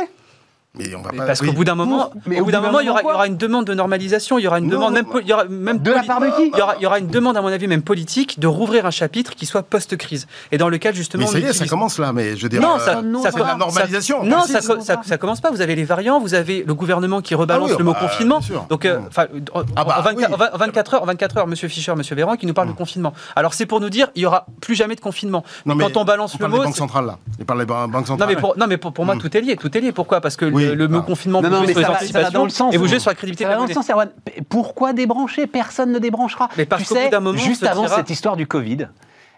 Mais 0.79 0.95
on 0.95 1.03
va 1.03 1.11
mais 1.13 1.19
pas. 1.19 1.27
parce 1.27 1.43
oui. 1.43 1.49
qu'au 1.49 1.53
bout 1.53 1.65
d'un 1.65 1.75
moment, 1.75 2.11
Mais 2.25 2.41
au 2.41 2.47
bout 2.47 2.51
d'un 2.51 2.63
moment, 2.63 2.81
il 2.81 2.87
y, 2.87 2.89
aura, 2.89 3.01
il 3.01 3.03
y 3.03 3.05
quoi 3.05 3.15
aura 3.15 3.27
une 3.27 3.37
demande 3.37 3.67
de 3.67 3.75
normalisation, 3.75 4.39
il 4.39 4.45
y 4.45 4.47
aura 4.47 4.59
une 4.59 4.69
Non, 4.69 4.77
demande, 4.77 4.95
même, 4.95 5.05
il 5.21 5.29
y 5.29 5.33
aura 5.35 5.45
même 5.45 5.79
De 5.81 5.91
la 5.91 5.97
poli- 5.99 6.07
part 6.07 6.21
de 6.21 6.27
qui 6.29 6.51
il 6.51 6.59
y, 6.59 6.63
aura, 6.63 6.77
il 6.79 6.83
y 6.83 6.87
aura 6.87 6.99
une 6.99 7.09
demande, 7.09 7.37
à 7.37 7.43
mon 7.43 7.49
avis, 7.49 7.67
même 7.67 7.83
politique, 7.83 8.41
de 8.41 8.47
rouvrir 8.47 8.87
un 8.87 8.91
chapitre 8.91 9.35
qui 9.35 9.45
soit 9.45 9.63
post-crise 9.65 10.27
et 10.51 10.57
dans 10.57 10.71
lequel 10.71 10.95
justement. 10.95 11.25
Mais 11.27 11.31
ça 11.31 11.39
y 11.41 11.45
est, 11.45 11.53
ça 11.53 11.67
commence 11.67 11.99
là, 11.99 12.15
mais 12.15 12.37
je 12.39 12.45
veux 12.45 12.49
dire. 12.49 12.63
Non, 12.63 12.77
euh, 12.77 12.79
ça, 12.79 13.03
de 13.03 13.23
la 13.23 13.31
ça- 13.31 13.55
normalisation. 13.57 14.25
non, 14.25 14.45
si, 14.47 14.53
ça, 14.53 14.61
ça, 14.63 15.03
ça 15.05 15.19
commence 15.19 15.43
pas. 15.43 15.51
Vous 15.51 15.61
avez 15.61 15.75
les 15.75 15.85
variants, 15.85 16.19
vous 16.21 16.33
avez 16.33 16.65
le 16.67 16.73
gouvernement 16.73 17.21
qui 17.21 17.35
rebalance 17.35 17.69
Ah 17.69 17.73
oui, 17.75 17.79
le 17.79 17.85
mot 17.85 17.93
bah, 17.93 17.99
confinement. 18.01 18.39
bien 18.39 18.47
sûr. 18.47 18.67
Donc, 18.71 18.87
euh, 18.87 18.99
Mm. 18.99 19.05
enfin, 19.09 19.27
en, 19.53 19.63
Ah 19.77 19.85
bah, 19.85 19.97
en 19.99 20.03
24, 20.03 20.17
oui. 20.17 20.35
en 20.35 20.37
20 20.39 20.51
en 20.55 20.57
24 20.57 20.95
heures, 20.95 21.03
en 21.03 21.07
24 21.07 21.37
heures, 21.37 21.47
Monsieur 21.47 21.69
Fischer, 21.69 21.95
Monsieur 21.95 22.17
Véran, 22.17 22.37
qui 22.37 22.47
nous 22.47 22.55
parle 22.55 22.69
de 22.69 22.73
confinement. 22.73 23.13
Alors, 23.37 23.53
c'est 23.53 23.67
pour 23.67 23.81
nous 23.81 23.91
dire, 23.91 24.09
il 24.15 24.23
y 24.23 24.27
aura 24.27 24.47
plus 24.63 24.75
jamais 24.75 24.95
de 24.95 25.01
confinement. 25.03 25.45
Quand 25.67 25.99
on 25.99 26.05
balance 26.07 26.33
le 26.33 26.39
parle 26.39 26.51
mot, 26.53 26.59
des 26.61 26.65
banques 26.65 26.73
c'est- 26.73 26.79
centrales 26.79 27.05
là. 27.05 27.19
Il 27.39 27.45
parle 27.45 27.59
des 27.61 27.67
ban- 27.67 27.89
banques 27.89 28.03
non 28.03 28.07
centrales. 28.07 28.29
mais 28.31 28.37
pour, 28.37 28.57
non, 28.57 28.67
mais 28.67 28.79
pour, 28.79 29.05
moi, 29.05 29.17
Mm. 29.17 29.19
tout 29.19 29.37
est 29.37 29.41
lié. 29.43 29.57
Tout 29.57 29.77
est 29.77 29.81
lié. 29.83 29.93
Pourquoi? 29.93 30.23
Parce 30.23 30.37
que 30.37 30.47
Oui. 30.71 30.77
le, 30.77 30.89
mot 30.89 30.99
Ah. 31.01 31.07
confinement, 31.07 31.41
Non, 31.43 31.49
vous 31.49 31.55
non, 31.55 31.63
jouez 31.65 31.73
sur 31.73 31.81
les 31.81 31.87
va- 31.87 32.49
sens. 32.51 32.75
et 32.75 32.77
vous 32.79 32.87
jouez 32.89 32.99
sur 32.99 33.11
la 33.11 33.15
crédibilité 33.15 33.45
Ça 33.45 33.49
de 33.51 33.55
va 33.55 33.61
la 33.61 33.63
dans 33.63 33.69
le 33.69 33.75
sens, 33.75 33.91
Erwan. 33.91 34.11
Pourquoi 34.49 34.93
débrancher? 34.93 35.47
Personne 35.47 35.93
ne 35.93 35.99
débranchera. 35.99 36.49
Mais 36.57 36.67
parce 36.67 36.83
tu 36.83 36.89
sais, 36.95 37.11
moment, 37.21 37.39
juste 37.39 37.63
avant 37.65 37.87
cette 37.89 38.11
histoire 38.11 38.37
du 38.37 38.47
Covid. 38.47 38.89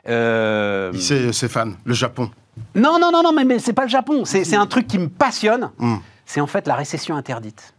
euh, 0.09 0.91
Il 0.95 1.03
sait, 1.03 1.33
Stéphane, 1.33 1.77
le 1.85 1.95
Japon. 1.95 2.31
Non, 2.75 2.99
non, 3.01 3.11
non, 3.13 3.23
non, 3.23 3.33
mais, 3.33 3.45
mais 3.45 3.59
c'est 3.59 3.73
pas 3.73 3.83
le 3.83 3.89
Japon. 3.89 4.25
C'est 4.25 4.45
c'est 4.45 4.57
un 4.57 4.67
truc 4.67 4.87
qui 4.87 4.99
me 4.99 5.09
passionne. 5.09 5.71
Mm. 5.79 5.97
C'est 6.27 6.41
en 6.41 6.47
fait 6.47 6.67
la 6.67 6.75
récession 6.75 7.17
interdite. 7.17 7.74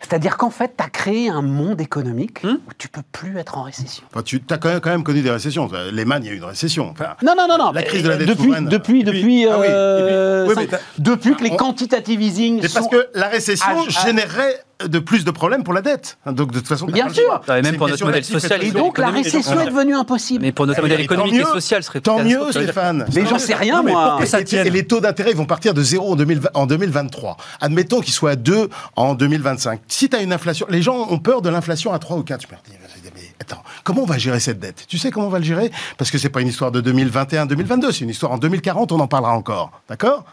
C'est-à-dire 0.00 0.36
qu'en 0.36 0.50
fait, 0.50 0.74
tu 0.76 0.84
as 0.84 0.88
créé 0.88 1.28
un 1.28 1.42
monde 1.42 1.80
économique 1.80 2.42
Hmm 2.44 2.58
où 2.68 2.72
tu 2.78 2.88
peux 2.88 3.02
plus 3.12 3.38
être 3.38 3.58
en 3.58 3.62
récession. 3.62 4.04
Enfin, 4.12 4.22
tu 4.22 4.40
as 4.50 4.56
quand 4.58 4.68
même, 4.68 4.80
quand 4.80 4.90
même 4.90 5.02
connu 5.04 5.22
des 5.22 5.30
récessions. 5.30 5.68
Lehman, 5.92 6.22
il 6.22 6.28
y 6.28 6.30
a 6.30 6.34
eu 6.34 6.38
une 6.38 6.44
récession. 6.44 6.90
Enfin, 6.90 7.16
Non, 7.22 7.34
non, 7.36 7.46
non, 7.48 7.58
non. 7.58 7.72
La 7.72 7.80
mais 7.80 7.86
crise 7.86 8.02
de 8.04 8.08
la 8.08 8.16
dette 8.16 8.28
depuis, 8.28 8.44
souveraine. 8.44 8.68
depuis, 8.68 9.04
depuis, 9.04 9.46
ah 9.46 9.58
oui, 9.58 9.66
et 9.66 9.68
puis- 9.68 9.74
euh, 9.74 10.46
oui, 10.48 10.54
mais 10.56 10.78
depuis 10.98 11.34
que 11.36 11.42
les 11.44 11.50
on- 11.52 11.56
quantitative 11.56 12.22
easing 12.22 12.60
c'est 12.62 12.72
parce 12.72 12.88
que 12.88 13.08
la 13.14 13.28
récession 13.28 13.66
Ah, 13.70 13.82
ah. 13.86 14.06
générerait 14.06 14.60
de 14.86 14.98
plus 14.98 15.24
de 15.24 15.30
problèmes 15.30 15.64
pour 15.64 15.74
la 15.74 15.82
dette. 15.82 16.18
Donc 16.26 16.52
de 16.52 16.58
toute 16.58 16.68
façon, 16.68 16.86
Bien 16.86 17.08
sûr. 17.08 17.40
Ouais, 17.48 17.62
même 17.62 17.76
pour 17.76 17.88
notre 17.88 18.04
modèle 18.04 18.20
et 18.20 18.24
social 18.24 18.62
Et 18.62 18.68
et 18.68 18.70
donc 18.70 18.98
la 18.98 19.08
récession 19.10 19.60
est 19.60 19.66
devenue 19.66 19.94
impossible. 19.94 20.42
Mais 20.44 20.52
pour 20.52 20.66
notre 20.66 20.78
Eh 20.80 20.82
modèle 20.82 21.00
économique 21.00 21.34
et 21.34 21.38
mieux. 21.38 21.44
social 21.44 21.82
serait 21.82 22.00
Tant 22.00 22.22
mieux. 22.22 22.50
Stéphane. 22.52 23.06
Mais 23.14 23.26
j'en 23.26 23.38
sais 23.38 23.54
rien, 23.54 23.82
moi. 23.82 24.08
pourquoi 24.10 24.26
ça 24.26 24.40
Et, 24.40 24.44
tienne 24.44 24.66
et 24.66 24.70
les 24.70 24.86
taux 24.86 25.00
d'intérêt 25.00 25.32
vont 25.32 25.46
partir 25.46 25.74
de 25.74 25.82
0 25.82 26.12
en, 26.12 26.16
2020 26.16 26.50
en 26.54 26.66
2023. 26.66 27.36
Admettons 27.60 28.00
qu'ils 28.00 28.12
soient 28.14 28.30
à 28.32 28.36
2 28.36 28.68
en 28.96 29.14
2025. 29.14 29.80
Si 29.88 30.08
tu 30.08 30.16
as 30.16 30.22
une 30.22 30.32
inflation, 30.32 30.66
les 30.70 30.82
gens 30.82 31.08
ont 31.10 31.18
peur 31.18 31.42
de 31.42 31.48
l'inflation 31.48 31.92
à 31.92 31.98
3 31.98 32.16
ou 32.16 32.22
4. 32.22 32.40
Je 32.42 32.46
me 32.46 32.58
dis, 33.02 33.10
mais 33.14 33.22
attends, 33.40 33.62
comment 33.84 34.02
on 34.02 34.06
va 34.06 34.18
gérer 34.18 34.38
cette 34.40 34.60
dette? 34.60 34.84
Tu 34.88 34.98
sais 34.98 35.10
comment 35.10 35.26
on 35.26 35.30
va 35.30 35.38
le 35.38 35.44
gérer? 35.44 35.70
Parce 35.96 36.10
que 36.10 36.18
c'est 36.18 36.28
pas 36.28 36.40
une 36.40 36.48
histoire 36.48 36.70
de 36.70 36.80
2021-2022, 36.80 37.92
c'est 37.92 38.00
une 38.00 38.10
histoire 38.10 38.32
en 38.32 38.38
2040, 38.38 38.92
on 38.92 39.00
en 39.00 39.08
parlera 39.08 39.32
encore. 39.34 39.72
D'accord? 39.88 40.24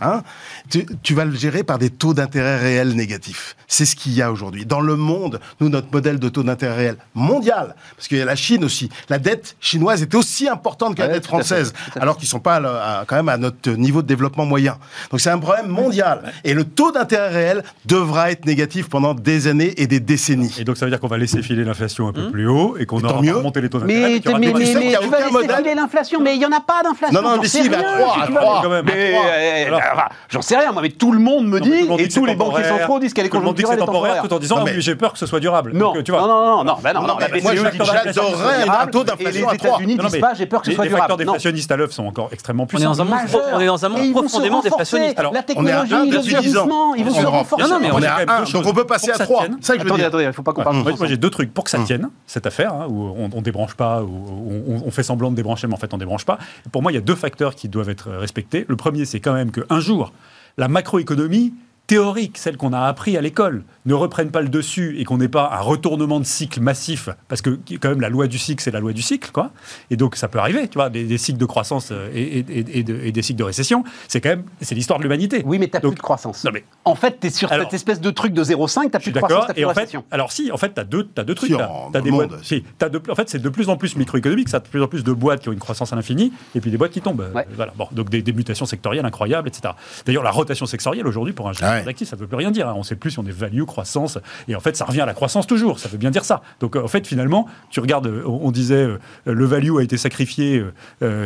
Hein 0.00 0.22
tu, 0.70 0.84
tu 1.04 1.14
vas 1.14 1.24
le 1.24 1.34
gérer 1.36 1.62
par 1.62 1.78
des 1.78 1.88
taux 1.88 2.14
d'intérêt 2.14 2.58
réels 2.58 2.94
négatifs. 2.96 3.54
C'est 3.68 3.84
ce 3.84 3.94
qu'il 3.94 4.12
y 4.12 4.22
a 4.22 4.32
aujourd'hui. 4.32 4.66
Dans 4.66 4.80
le 4.80 4.96
monde, 4.96 5.38
nous, 5.60 5.68
notre 5.68 5.86
modèle 5.92 6.18
de 6.18 6.28
taux 6.28 6.42
d'intérêt 6.42 6.74
réel 6.74 6.96
mondial, 7.14 7.76
parce 7.96 8.08
qu'il 8.08 8.18
y 8.18 8.20
a 8.20 8.24
la 8.24 8.34
Chine 8.34 8.64
aussi, 8.64 8.88
la 9.08 9.18
dette 9.20 9.56
chinoise 9.60 10.02
est 10.02 10.12
aussi 10.16 10.48
importante 10.48 10.96
que 10.96 11.02
la 11.02 11.06
dette 11.08 11.18
à 11.18 11.20
fait, 11.20 11.26
française, 11.28 11.72
à 11.88 11.90
fait. 11.92 12.00
alors 12.00 12.16
qu'ils 12.16 12.26
sont 12.26 12.40
pas 12.40 12.56
à- 12.56 13.00
à- 13.00 13.04
quand 13.04 13.14
même 13.14 13.28
à 13.28 13.36
notre 13.36 13.70
niveau 13.70 14.02
de 14.02 14.08
développement 14.08 14.44
moyen. 14.46 14.78
Donc 15.12 15.20
c'est 15.20 15.30
un 15.30 15.38
problème 15.38 15.68
mondial. 15.68 16.32
Et 16.42 16.54
le 16.54 16.64
taux 16.64 16.90
d'intérêt 16.90 17.28
réel 17.30 17.62
devra 17.86 18.32
être 18.32 18.46
négatif 18.46 18.88
pendant 18.88 19.14
des 19.14 19.46
années 19.46 19.74
et 19.80 19.86
des 19.86 20.00
décennies. 20.00 20.56
Et 20.58 20.64
donc 20.64 20.76
ça 20.76 20.86
veut 20.86 20.90
dire 20.90 20.98
qu'on 20.98 21.06
va 21.06 21.18
laisser 21.18 21.40
filer 21.40 21.62
l'inflation 21.64 22.08
un 22.08 22.12
peu 22.12 22.32
plus 22.32 22.48
haut 22.48 22.76
et 22.80 22.84
qu'on 22.86 23.00
aura 23.04 23.22
mieux. 23.22 23.36
remonté 23.36 23.60
les 23.60 23.68
taux 23.70 23.78
d'intérêt. 23.78 24.00
Mais, 24.00 24.20
mais 24.26 24.38
mais, 24.38 24.52
mais, 24.52 24.52
tu 24.58 24.66
sais 24.66 24.98
tu 25.00 25.08
vas 25.08 25.18
laisser 25.20 25.30
modèle- 25.32 25.56
filer 25.58 25.74
l'inflation, 25.76 26.20
mais 26.20 26.34
il 26.34 26.38
n'y 26.40 26.46
en 26.46 26.52
a 26.52 26.60
pas 26.60 26.82
d'inflation. 26.82 27.22
Non, 27.22 27.28
non, 27.36 27.40
mais 27.40 27.46
si, 27.48 27.60
à 27.60 27.62
tu 27.62 27.68
vas- 27.70 27.82
trois. 27.82 28.60
quand 28.62 28.68
même. 28.70 28.84
Enfin, 29.92 30.08
j'en 30.28 30.42
sais 30.42 30.56
rien, 30.56 30.72
moi, 30.72 30.82
mais 30.82 30.90
tout 30.90 31.12
le 31.12 31.18
monde 31.18 31.46
me 31.46 31.58
Non, 31.58 31.64
tout 31.64 31.70
le 31.70 31.76
dit, 31.82 31.88
monde 31.88 32.00
et 32.00 32.06
dit 32.06 32.14
tous 32.14 32.24
les 32.24 32.34
banquiers 32.34 32.64
centraux 32.64 32.98
disent 32.98 33.14
qu'elle 33.14 33.26
est 33.26 33.28
Tout 33.28 33.38
le 33.38 33.44
monde 33.44 33.54
dit 33.54 33.62
que 33.62 33.68
conjoncturelle 33.68 33.80
c'est 33.80 33.86
temporaire 33.86 34.14
temporaire. 34.14 34.28
tout 34.28 34.34
en 34.34 34.38
disant 34.38 34.80
j'ai 34.80 34.96
peur 34.96 35.12
que 35.12 35.18
ce 35.18 35.26
soit 35.26 35.40
durable. 35.40 35.72
Non, 35.74 35.94
Donc, 35.94 36.04
tu 36.04 36.12
vois, 36.12 36.20
non, 36.20 36.28
non, 36.28 36.56
non, 36.56 36.64
non, 36.64 36.76
bah 36.82 36.92
non, 36.92 37.02
Non, 37.02 37.18
la 37.18 37.28
BCE 37.28 37.42
moi, 37.42 37.52
dit 37.52 37.78
j'adorerais 37.78 38.62
un 38.62 38.64
durable, 38.64 38.90
taux 38.90 39.02
et 39.02 39.04
d'inflation 39.04 39.40
les 39.48 39.54
à 39.54 39.56
trois. 39.56 39.68
États-Unis 39.70 39.96
Non, 39.96 40.02
non, 40.04 40.08
disent 40.08 40.20
pas, 40.20 40.34
j'ai 40.34 40.46
peur 40.46 40.60
que 40.60 40.66
ce 40.66 40.70
les, 40.70 40.76
soit 40.76 40.84
les 40.84 40.90
facteurs 40.90 41.16
durable. 41.16 41.24
Non. 41.24 41.32
déflationnistes 41.32 41.72
à 41.72 41.76
l'œuvre 41.76 41.92
sont 41.92 42.06
encore 42.06 42.28
extrêmement 42.32 42.66
puissants. 42.66 42.92
on 43.52 43.60
est 43.60 43.66
dans 43.66 43.84
un 43.84 43.88
monde 43.88 44.12
profondément 44.12 44.60
déflationniste. 44.60 45.18
Alors, 45.18 45.32
la 45.32 45.40
On 45.56 45.66
est 45.66 45.72
à 45.72 45.82
technologie, 45.82 45.94
1 45.94 46.04
le 46.04 46.10
depuis 46.10 46.22
10 46.22 46.36
ans. 46.36 46.40
vieillissement, 46.40 46.94
ils 46.94 47.04
vont 47.04 47.14
se 47.14 47.26
renforcer. 47.26 47.64
Non, 47.64 47.70
non, 47.74 47.80
mais 47.80 47.90
on 47.92 47.98
est 48.00 48.06
à 48.06 48.10
quand 48.12 48.18
même 48.18 48.28
1, 48.30 48.44
deux 48.44 48.52
donc 48.52 48.66
on 48.66 48.72
peut 48.72 48.84
passer 48.86 49.10
à 49.10 49.12
que 49.12 49.18
ça 49.18 49.24
3. 49.24 49.40
tienne. 49.40 49.56
Ça 49.60 49.74
que 49.74 49.80
je 49.80 49.84
veux 49.84 49.90
Attendez, 49.90 50.04
attendez, 50.04 50.24
il 50.24 50.28
ne 50.28 50.32
faut 50.32 50.42
pas 50.42 50.52
qu'on 50.52 50.62
parle 50.62 50.76
Moi, 50.76 51.06
j'ai 51.06 51.16
deux 51.16 51.30
trucs. 51.30 51.52
Pour 51.52 51.64
que 51.64 51.70
ça 51.70 51.78
tienne, 51.84 52.08
cette 52.26 52.46
affaire, 52.46 52.72
hein, 52.72 52.86
où 52.88 53.14
on, 53.34 53.42
débranche 53.42 53.74
pas, 53.74 54.02
où 54.02 54.82
on, 54.86 54.90
fait 54.90 55.02
semblant 55.02 55.30
de 55.30 55.36
débrancher, 55.36 55.66
mais 55.66 55.74
en 55.74 55.78
fait 55.78 55.92
on 55.92 55.98
débranche 55.98 56.24
pas. 56.24 56.38
Pour 56.72 56.82
moi, 56.82 56.92
il 56.92 56.94
y 56.94 56.98
a 56.98 57.00
deux 57.00 57.14
facteurs 57.14 57.54
qui 57.54 57.68
doivent 57.68 57.90
être 57.90 58.10
respectés. 58.10 58.64
Le 58.68 58.76
premier, 58.76 59.04
c'est 59.04 59.20
quand 59.20 59.34
même 59.34 59.50
qu'un 59.74 59.80
jour, 59.80 60.12
la 60.56 60.68
macroéconomie 60.68 61.52
théorique, 61.86 62.38
celle 62.38 62.56
qu'on 62.56 62.72
a 62.72 62.82
appris 62.82 63.16
à 63.16 63.20
l'école, 63.20 63.64
ne 63.86 63.94
reprennent 63.94 64.30
pas 64.30 64.40
le 64.42 64.48
dessus 64.48 64.96
et 64.98 65.04
qu'on 65.04 65.18
n'ait 65.18 65.28
pas 65.28 65.50
un 65.52 65.60
retournement 65.60 66.18
de 66.20 66.24
cycle 66.24 66.60
massif, 66.60 67.08
parce 67.28 67.42
que 67.42 67.58
quand 67.80 67.88
même 67.90 68.00
la 68.00 68.08
loi 68.08 68.26
du 68.26 68.38
cycle, 68.38 68.62
c'est 68.62 68.70
la 68.70 68.80
loi 68.80 68.92
du 68.92 69.02
cycle, 69.02 69.30
quoi. 69.30 69.50
Et 69.90 69.96
donc 69.96 70.16
ça 70.16 70.28
peut 70.28 70.38
arriver, 70.38 70.68
tu 70.68 70.74
vois, 70.78 70.88
des, 70.90 71.04
des 71.04 71.18
cycles 71.18 71.38
de 71.38 71.44
croissance 71.44 71.88
euh, 71.92 72.08
et, 72.14 72.38
et- 72.38 72.78
et 72.78 72.82
de- 72.82 72.98
et 73.02 73.12
des 73.12 73.22
cycles 73.22 73.38
de 73.38 73.44
récession, 73.44 73.84
c'est 74.08 74.20
quand 74.20 74.30
même, 74.30 74.44
c'est 74.60 74.74
l'histoire 74.74 74.98
de 74.98 75.04
l'humanité. 75.04 75.42
Oui, 75.44 75.58
mais 75.58 75.68
t'as 75.68 75.80
Donc- 75.80 75.92
plus 75.92 75.96
de 75.98 76.02
croissance. 76.02 76.44
Non, 76.44 76.50
mais- 76.52 76.64
En 76.84 76.94
fait, 76.94 77.18
t'es 77.20 77.30
sur 77.30 77.52
Alors- 77.52 77.64
cette 77.66 77.74
espèce 77.74 78.00
de 78.00 78.10
truc 78.10 78.32
de 78.32 78.42
0,5, 78.44 78.90
t'as 78.90 78.98
plus 79.00 79.12
de 79.12 79.18
croissance, 79.18 79.30
d'accord. 79.40 79.46
t'as 79.48 79.52
plus 79.54 79.62
de 79.62 79.66
fait, 79.68 79.80
récession. 79.80 80.04
alors 80.10 80.32
si, 80.32 80.50
en 80.50 80.56
fait, 80.56 80.74
tu 80.74 80.80
as 80.80 80.84
deux, 80.84 81.04
t'as 81.14 81.24
deux 81.24 81.34
trucs. 81.34 81.50
Si, 81.50 81.56
T'as- 81.56 81.70
t'as 81.92 81.98
dans 82.00 82.04
des 82.04 82.10
boîtes. 82.10 82.42
si, 82.44 82.64
t'as 82.78 82.88
de- 82.88 83.00
en 83.10 83.14
fait, 83.14 83.28
c'est 83.28 83.38
de 83.42 83.48
plus 83.48 83.68
en 83.68 83.76
plus 83.76 83.96
microéconomique. 83.96 84.48
Ça, 84.48 84.60
de 84.60 84.66
plus 84.68 84.82
en 84.82 84.86
plus 84.88 85.04
de 85.04 85.12
boîtes 85.12 85.40
qui 85.40 85.48
ont 85.48 85.52
une 85.52 85.58
croissance 85.58 85.92
à 85.92 85.96
l'infini, 85.96 86.32
et 86.54 86.60
puis 86.60 86.70
des 86.70 86.76
boîtes 86.78 86.92
qui 86.92 87.00
tombent. 87.00 87.20
Euh, 87.20 87.32
Ouais. 87.34 87.46
Voilà. 87.54 87.72
Bon, 87.76 87.88
donc 87.92 88.08
des, 88.10 88.22
des 88.22 88.32
mutations 88.32 88.66
sectorielles 88.66 89.04
incroyables, 89.04 89.48
etc. 89.48 89.74
D'ailleurs, 90.06 90.22
la 90.22 90.30
rotation 90.30 90.66
sectorielle 90.66 91.06
aujourd'hui 91.06 91.32
pour 91.34 91.48
un 91.48 91.52
gestionnaire 91.52 91.74
Ah 91.76 91.78
ouais. 91.80 91.84
d'actifs, 91.84 92.08
ça 92.08 92.16
ne 92.16 92.20
veut 92.22 92.26
plus 92.26 92.36
rien 92.36 92.50
dire. 92.50 92.68
hein. 92.68 92.74
On 92.76 92.82
sait 92.82 92.96
plus 92.96 93.10
si 93.10 93.18
on 93.18 93.26
est 93.26 93.30
value, 93.30 93.62
croissance, 93.74 94.18
et 94.46 94.54
en 94.54 94.60
fait, 94.60 94.76
ça 94.76 94.84
revient 94.84 95.00
à 95.00 95.06
la 95.06 95.14
croissance 95.14 95.48
toujours. 95.48 95.80
Ça 95.80 95.88
veut 95.88 95.98
bien 95.98 96.12
dire 96.12 96.24
ça. 96.24 96.42
Donc, 96.60 96.76
euh, 96.76 96.84
en 96.84 96.88
fait, 96.88 97.06
finalement, 97.06 97.48
tu 97.70 97.80
regardes, 97.80 98.06
euh, 98.06 98.22
on, 98.24 98.52
disait, 98.52 98.86
euh, 98.86 98.98
le 99.24 99.44
value 99.44 99.76
a 99.78 99.82
été 99.82 99.96
sacrifié 99.96 100.64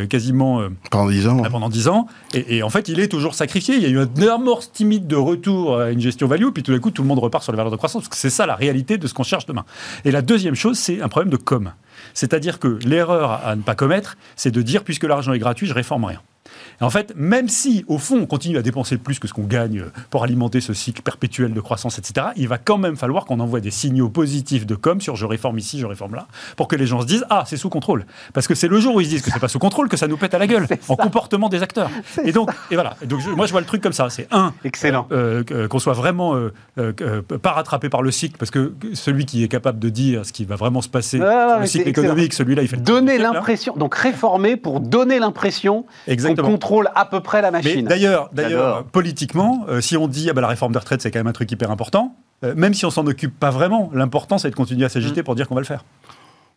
quasiment. 0.09 0.63
Pendant 0.91 1.11
10 1.11 1.29
ans. 1.29 1.43
pendant 1.51 1.69
10 1.69 1.89
ans. 1.89 2.07
Et, 2.33 2.57
et 2.57 2.63
en 2.63 2.71
fait, 2.71 2.89
il 2.89 3.01
est 3.01 3.09
toujours 3.09 3.35
sacrifié. 3.35 3.77
Il 3.77 3.83
y 3.83 3.87
a 3.87 3.91
eu 3.91 3.99
un 3.99 4.35
amorce 4.35 4.73
timide 4.73 5.07
de 5.07 5.17
retour 5.17 5.79
à 5.79 5.91
une 5.91 6.01
gestion 6.01 6.27
value, 6.27 6.49
puis 6.55 6.63
tout 6.63 6.73
d'un 6.73 6.79
coup, 6.79 6.91
tout 6.91 7.03
le 7.03 7.09
monde 7.09 7.19
repart 7.19 7.45
sur 7.45 7.53
les 7.53 7.57
valeurs 7.57 7.71
de 7.71 7.77
croissance, 7.77 8.03
parce 8.03 8.09
que 8.09 8.17
c'est 8.17 8.31
ça 8.31 8.47
la 8.47 8.55
réalité 8.55 8.97
de 8.97 9.07
ce 9.07 9.13
qu'on 9.13 9.23
cherche 9.23 9.47
demain. 9.47 9.65
Et 10.05 10.11
la 10.11 10.23
deuxième 10.23 10.55
chose, 10.55 10.79
c'est 10.79 11.03
un 11.03 11.09
problème 11.09 11.31
de 11.31 11.37
com. 11.37 11.73
C'est-à-dire 12.15 12.59
que 12.59 12.79
l'erreur 12.85 13.41
à 13.45 13.57
ne 13.57 13.63
pas 13.63 13.75
commettre, 13.75 14.17
c'est 14.37 14.51
de 14.51 14.63
dire, 14.63 14.85
puisque 14.85 15.05
l'argent 15.05 15.33
est 15.33 15.39
gratuit, 15.39 15.67
je 15.67 15.75
réforme 15.75 16.05
rien. 16.05 16.21
Et 16.81 16.85
en 16.85 16.91
fait, 16.91 17.13
même 17.17 17.49
si, 17.49 17.85
au 17.89 17.99
fond, 17.99 18.19
on 18.21 18.27
continue 18.27 18.57
à 18.57 18.63
dépenser 18.63 18.99
plus 18.99 19.19
que 19.19 19.27
ce 19.27 19.33
qu'on 19.33 19.45
gagne 19.45 19.81
euh, 19.81 19.91
pour 20.11 20.23
alimenter 20.25 20.61
ce 20.61 20.73
cycle 20.73 21.03
perpétuel 21.03 21.53
de 21.53 21.61
croissance, 21.61 21.99
etc., 21.99 22.29
il 22.37 22.47
va 22.49 22.59
quand 22.59 22.79
même 22.79 22.97
falloir 22.97 23.25
qu'on 23.25 23.41
envoie 23.41 23.61
des 23.61 23.71
signaux 23.71 24.09
positifs 24.09 24.65
de 24.67 24.75
com 24.77 25.01
sur 25.01 25.17
je 25.17 25.27
réforme 25.27 25.59
ici, 25.59 25.79
je 25.81 25.87
réforme 25.87 26.15
là, 26.15 26.27
pour 26.57 26.69
que 26.69 26.77
les 26.77 26.87
gens 26.87 27.01
se 27.01 27.07
disent 27.07 27.25
Ah, 27.31 27.45
c'est 27.47 27.57
sous 27.57 27.69
contrôle. 27.69 28.07
Parce 28.33 28.47
que 28.47 28.55
c'est 28.55 28.69
le 28.69 28.79
jour 28.81 28.95
où 28.95 29.01
ils 29.01 29.07
se 29.07 29.11
disent 29.11 29.23
que 29.23 29.31
c'est 29.33 29.41
pas 29.41 29.49
sous 29.49 29.59
contrôle 29.59 29.89
que 29.89 29.97
ça 29.97 30.07
nous 30.07 30.17
pète 30.17 30.35
à 30.35 30.39
la 30.39 30.47
gueule, 30.49 30.67
en 30.89 30.97
comportement 30.97 31.49
des 31.49 31.63
acteurs. 31.63 31.91
Et 32.25 32.33
donc, 32.33 32.51
et 32.71 32.75
voilà. 32.75 32.97
Et 33.03 33.07
donc 33.07 33.21
je- 33.21 33.31
moi, 33.31 33.47
je 33.47 33.53
vois 33.53 33.61
le 33.61 33.67
truc 33.67 33.83
comme 33.83 33.93
ça. 33.93 34.09
C'est 34.11 34.29
un, 34.31 34.53
Excellent. 34.65 35.07
euh, 35.13 35.43
que- 35.45 35.67
qu'on 35.67 35.79
soit 35.79 35.93
vraiment 35.95 36.35
euh, 36.37 36.53
euh, 36.79 36.93
euh, 37.01 37.23
pas 37.23 37.53
rattrapé 37.53 37.89
par 37.89 38.03
le 38.03 38.11
cycle, 38.11 38.37
parce 38.39 38.51
que 38.51 38.73
celui 38.95 39.25
qui 39.27 39.43
est 39.43 39.49
capable 39.49 39.79
de 39.79 39.89
dire 39.89 40.25
ce 40.25 40.33
qui 40.33 40.45
va 40.45 40.57
vraiment 40.57 40.81
se 40.83 40.89
passer 40.89 41.19
ouais, 41.21 41.27
sur 41.27 41.61
le 41.61 41.67
cycle 41.67 41.89
économique, 41.89 42.33
celui-là, 42.35 42.63
il 42.63 42.69
fait 42.69 42.77
Donner 42.77 43.19
l'impression, 43.19 43.75
donc 43.77 43.95
réformer 43.95 44.57
pour 44.57 44.81
donner 44.81 45.19
l'impression 45.19 45.83
qu'on 46.07 46.13
Exactement. 46.13 46.49
Contrôle 46.69 46.91
à 46.95 47.05
peu 47.05 47.21
près 47.21 47.41
la 47.43 47.51
machine. 47.51 47.87
d'ailleurs, 47.87 48.29
d'ailleurs, 48.33 48.85
politiquement, 48.85 49.65
euh, 49.69 49.81
si 49.81 49.97
on 49.97 50.07
dit 50.09 50.29
ah 50.31 50.33
bah, 50.33 50.41
la 50.41 50.49
réforme 50.49 50.73
des 50.73 50.79
retraites, 50.79 51.03
c'est 51.03 51.11
quand 51.11 51.19
même 51.21 51.27
un 51.27 51.33
truc 51.33 51.51
hyper 51.51 51.71
important, 51.71 52.15
euh, 52.45 52.55
même 52.57 52.75
si 52.75 52.85
on 52.85 52.91
s'en 52.91 53.07
occupe 53.07 53.39
pas 53.39 53.51
vraiment, 53.51 53.91
l'important 53.95 54.39
c'est 54.39 54.51
de 54.51 54.55
continuer 54.55 54.85
à 54.85 54.89
Mm. 54.89 54.91
s'agiter 54.91 55.23
pour 55.23 55.35
dire 55.35 55.49
qu'on 55.49 55.55
va 55.55 55.61
le 55.61 55.67
faire. 55.67 55.85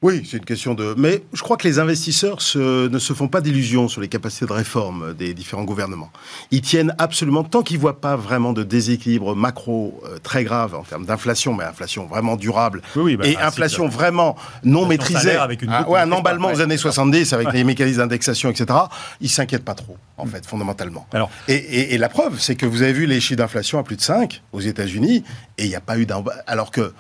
Oui, 0.04 0.24
c'est 0.30 0.38
une 0.38 0.46
question 0.46 0.74
de. 0.74 0.96
Mais 0.98 1.22
je 1.32 1.44
crois 1.44 1.58
que 1.58 1.68
les 1.68 1.78
investisseurs 1.78 2.42
se- 2.42 2.88
ne 2.88 2.98
se 2.98 3.14
font 3.14 3.28
pas 3.28 3.40
d'illusions 3.40 3.88
sur 3.88 4.02
les 4.02 4.08
capacités 4.08 4.48
de 4.48 4.52
réforme 4.54 5.14
des 5.14 5.36
différents 5.36 5.64
gouvernements. 5.64 6.10
Ils 6.50 6.62
tiennent 6.62 6.96
absolument, 6.98 7.44
tant 7.44 7.62
qu'ils 7.62 7.78
voient 7.78 8.02
pas 8.02 8.16
vraiment 8.16 8.52
de 8.52 8.64
déséquilibre 8.64 9.36
macro 9.36 10.02
euh, 10.08 10.18
très 10.18 10.44
grave 10.44 10.74
en 10.74 10.82
termes 10.82 11.06
d'inflation, 11.06 11.54
mais 11.54 11.66
inflation 11.66 12.08
vraiment 12.08 12.36
durable, 12.36 12.82
Oui, 12.96 13.04
oui, 13.04 13.16
bah, 13.18 13.28
et 13.28 13.38
inflation 13.38 13.84
cycle. 13.84 13.96
vraiment 13.96 14.36
non 14.64 14.88
maîtrisée, 14.88 15.36
avec 15.36 15.62
une 15.62 15.70
Ah, 15.72 15.88
ouais, 15.88 16.00
un 16.00 16.08
ne 16.08 16.14
emballement 16.14 16.48
pas, 16.48 16.56
aux 16.56 16.62
années 16.62 16.78
70 16.78 17.34
avec 17.34 17.50
Ouais. 17.50 17.54
les 17.54 17.64
mécanismes 17.64 18.00
d'indexation, 18.00 18.50
etc., 18.50 18.80
ils 19.20 19.30
s'inquiètent 19.30 19.64
pas 19.66 19.76
trop, 19.76 19.98
en 20.18 20.26
fait, 20.26 20.44
fondamentalement. 20.48 21.06
Alors, 21.14 21.30
Et, 21.48 21.54
et- 21.54 21.94
et 21.94 21.98
la 22.00 22.10
preuve, 22.10 22.40
c'est 22.40 22.56
que 22.56 22.66
vous 22.66 22.82
avez 22.82 22.94
vu 22.94 23.06
les 23.06 23.20
chiffres 23.22 23.38
d'inflation 23.38 23.78
à 23.78 23.84
plus 23.84 23.98
de 23.98 24.02
5 24.02 24.42
aux 24.52 24.62
États-Unis, 24.62 25.24
et 25.60 25.66
il 25.66 25.70
n'y 25.70 25.76
a 25.76 25.80
pas 25.82 26.00
eu 26.00 26.08
d'un. 26.08 26.24
Alors 26.48 26.72
que 26.72 26.92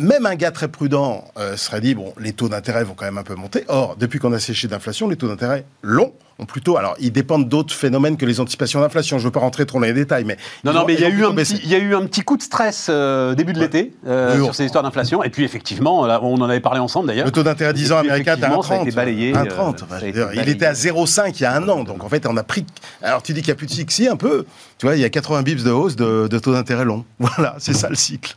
même 0.00 0.26
un 0.26 0.34
gars 0.34 0.50
très 0.50 0.66
prudent 0.66 1.24
euh, 1.38 1.56
serait 1.56 1.80
dit 1.80 1.94
bon, 1.94 2.12
les 2.18 2.32
taux 2.32 2.48
d'intérêt 2.48 2.82
vont 2.82 2.94
quand 2.94 3.04
même 3.04 3.18
un 3.18 3.22
peu 3.22 3.36
monter. 3.36 3.64
Or, 3.68 3.94
depuis 3.96 4.18
qu'on 4.18 4.32
a 4.32 4.38
chiffres 4.40 4.66
d'inflation, 4.66 5.08
les 5.08 5.16
taux 5.16 5.28
d'intérêt 5.28 5.64
longs 5.82 6.12
ont 6.40 6.46
plutôt. 6.46 6.76
Alors, 6.76 6.96
ils 6.98 7.12
dépendent 7.12 7.48
d'autres 7.48 7.72
phénomènes 7.72 8.16
que 8.16 8.26
les 8.26 8.40
anticipations 8.40 8.80
d'inflation. 8.80 9.18
Je 9.18 9.22
ne 9.22 9.28
veux 9.28 9.32
pas 9.32 9.38
rentrer 9.38 9.66
trop 9.66 9.78
dans 9.78 9.86
les 9.86 9.92
détails, 9.92 10.24
mais. 10.24 10.36
Non, 10.64 10.72
non, 10.72 10.80
ont- 10.80 10.84
mais 10.84 10.94
il 10.94 11.00
y, 11.00 11.04
a 11.04 11.08
eu 11.08 11.24
un 11.24 11.32
petit, 11.32 11.60
il 11.62 11.70
y 11.70 11.76
a 11.76 11.78
eu 11.78 11.94
un 11.94 12.04
petit 12.06 12.22
coup 12.22 12.36
de 12.36 12.42
stress 12.42 12.88
euh, 12.90 13.36
début 13.36 13.52
de 13.52 13.60
l'été 13.60 13.92
euh, 14.08 14.42
sur 14.42 14.52
ces 14.56 14.64
histoires 14.64 14.82
d'inflation. 14.82 15.22
Et 15.22 15.30
puis, 15.30 15.44
effectivement, 15.44 16.04
là, 16.06 16.18
on 16.24 16.34
en 16.34 16.48
avait 16.48 16.58
parlé 16.58 16.80
ensemble 16.80 17.06
d'ailleurs. 17.06 17.26
Le 17.26 17.30
taux 17.32 17.44
d'intérêt 17.44 17.70
à 17.70 17.72
10 17.72 17.92
ans 17.92 17.98
américain 17.98 18.34
était 18.34 18.46
à 18.46 18.48
effectivement, 18.48 18.62
ça 18.62 18.74
a 18.74 18.78
1,30. 18.78 18.82
été 18.82 18.96
balayé, 18.96 19.32
1,30. 19.32 19.38
Enfin, 19.52 19.74
ça 19.88 19.94
a 19.94 19.98
je 20.00 20.04
veux 20.06 20.08
été 20.10 20.18
dire, 20.18 20.28
il 20.42 20.48
était 20.48 20.66
à 20.66 20.72
0,5 20.72 21.32
il 21.36 21.42
y 21.42 21.44
a 21.44 21.54
un 21.54 21.68
an. 21.68 21.84
Donc, 21.84 22.02
en 22.02 22.08
fait, 22.08 22.26
on 22.26 22.36
a 22.36 22.42
pris. 22.42 22.66
Alors, 23.00 23.22
tu 23.22 23.32
dis 23.32 23.42
qu'il 23.42 23.50
n'y 23.50 23.52
a 23.52 23.56
plus 23.56 23.68
de 23.68 23.72
cycle. 23.72 23.94
Si, 23.94 24.08
un 24.08 24.16
peu. 24.16 24.44
Tu 24.78 24.86
vois, 24.86 24.96
il 24.96 25.02
y 25.02 25.04
a 25.04 25.08
80 25.10 25.42
bips 25.42 25.62
de 25.62 25.70
hausse 25.70 25.94
de, 25.94 26.26
de 26.26 26.38
taux 26.40 26.52
d'intérêt 26.52 26.84
long. 26.84 27.04
Voilà, 27.20 27.54
c'est 27.58 27.74
ça 27.74 27.88
le 27.88 27.94
cycle. 27.94 28.36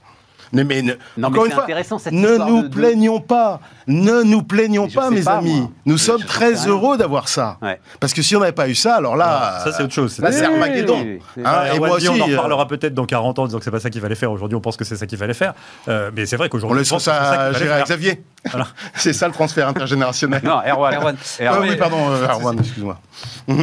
Mais, 0.53 0.63
mais 0.63 0.81
ne- 0.81 0.93
Non, 0.93 0.97
mais 1.17 1.25
encore 1.27 1.43
c'est 1.43 1.49
une 1.49 1.55
fois, 1.95 2.11
ne 2.11 2.37
nous 2.37 2.61
de- 2.63 2.67
de- 2.67 2.73
plaignons 2.73 3.19
pas. 3.19 3.59
Ne 3.87 4.23
nous 4.23 4.43
plaignons 4.43 4.87
pas, 4.89 5.09
mes 5.09 5.21
pas, 5.21 5.37
amis. 5.37 5.61
moi. 5.61 5.71
Nous 5.85 5.97
sommes 5.97 6.21
très 6.23 6.67
heureux 6.67 6.97
d'avoir 6.97 7.27
ça. 7.29 7.57
Ouais. 7.61 7.79
Parce 7.99 8.13
que 8.13 8.21
si 8.21 8.35
on 8.35 8.39
n'avait 8.39 8.51
pas 8.51 8.67
eu 8.67 8.75
ça, 8.75 8.95
alors 8.95 9.15
là. 9.15 9.59
ça 9.63 9.71
c'est 9.71 9.83
autre 9.83 9.93
chose. 9.93 10.19
Là, 10.19 10.31
c'est 10.31 10.45
Oui, 10.47 10.53
Armageddon. 10.53 10.97
oui, 11.01 11.19
oui. 11.37 11.43
Hein, 11.45 11.49
Ah, 11.53 11.73
et 11.73 11.77
moi 11.79 11.91
aussi. 11.91 12.09
on 12.09 12.13
en 12.13 12.19
euh, 12.19 12.31
reparlera 12.31 12.67
peut-être 12.67 12.93
dans 12.93 13.05
40 13.05 13.39
ans 13.39 13.43
en 13.43 13.45
disant 13.47 13.57
que 13.59 13.63
c'est 13.63 13.71
pas 13.71 13.79
ça 13.79 13.89
qu'il 13.89 14.01
fallait 14.01 14.15
faire. 14.15 14.31
Aujourd'hui, 14.31 14.55
on 14.55 14.61
pense 14.61 14.75
que 14.77 14.83
c'est 14.85 14.95
ça 14.97 15.05
qu'il 15.05 15.17
fallait 15.17 15.33
faire. 15.33 15.53
Euh, 15.87 16.11
mais 16.15 16.25
c'est 16.25 16.35
vrai 16.37 16.47
On 16.47 16.49
qu'aujourd'hui, 16.49 16.79
laisse 16.79 16.89
que 16.89 16.97
c'est 16.99 17.05
ça 17.05 17.21
à 17.47 17.53
faire. 17.53 17.83
Xavier. 17.83 18.21
Voilà. 18.49 18.67
c'est 18.95 19.13
ça 19.13 19.27
le 19.27 19.33
transfert 19.33 19.67
intergénérationnel. 19.67 20.41
Non, 20.43 20.59
Erwan. 20.65 20.93
Erwan. 20.95 21.15
Ah 21.45 21.59
oui, 21.61 21.75
pardon, 21.77 22.09
euh, 22.11 22.27
Erwan, 22.29 22.59
excuse-moi. 22.59 22.99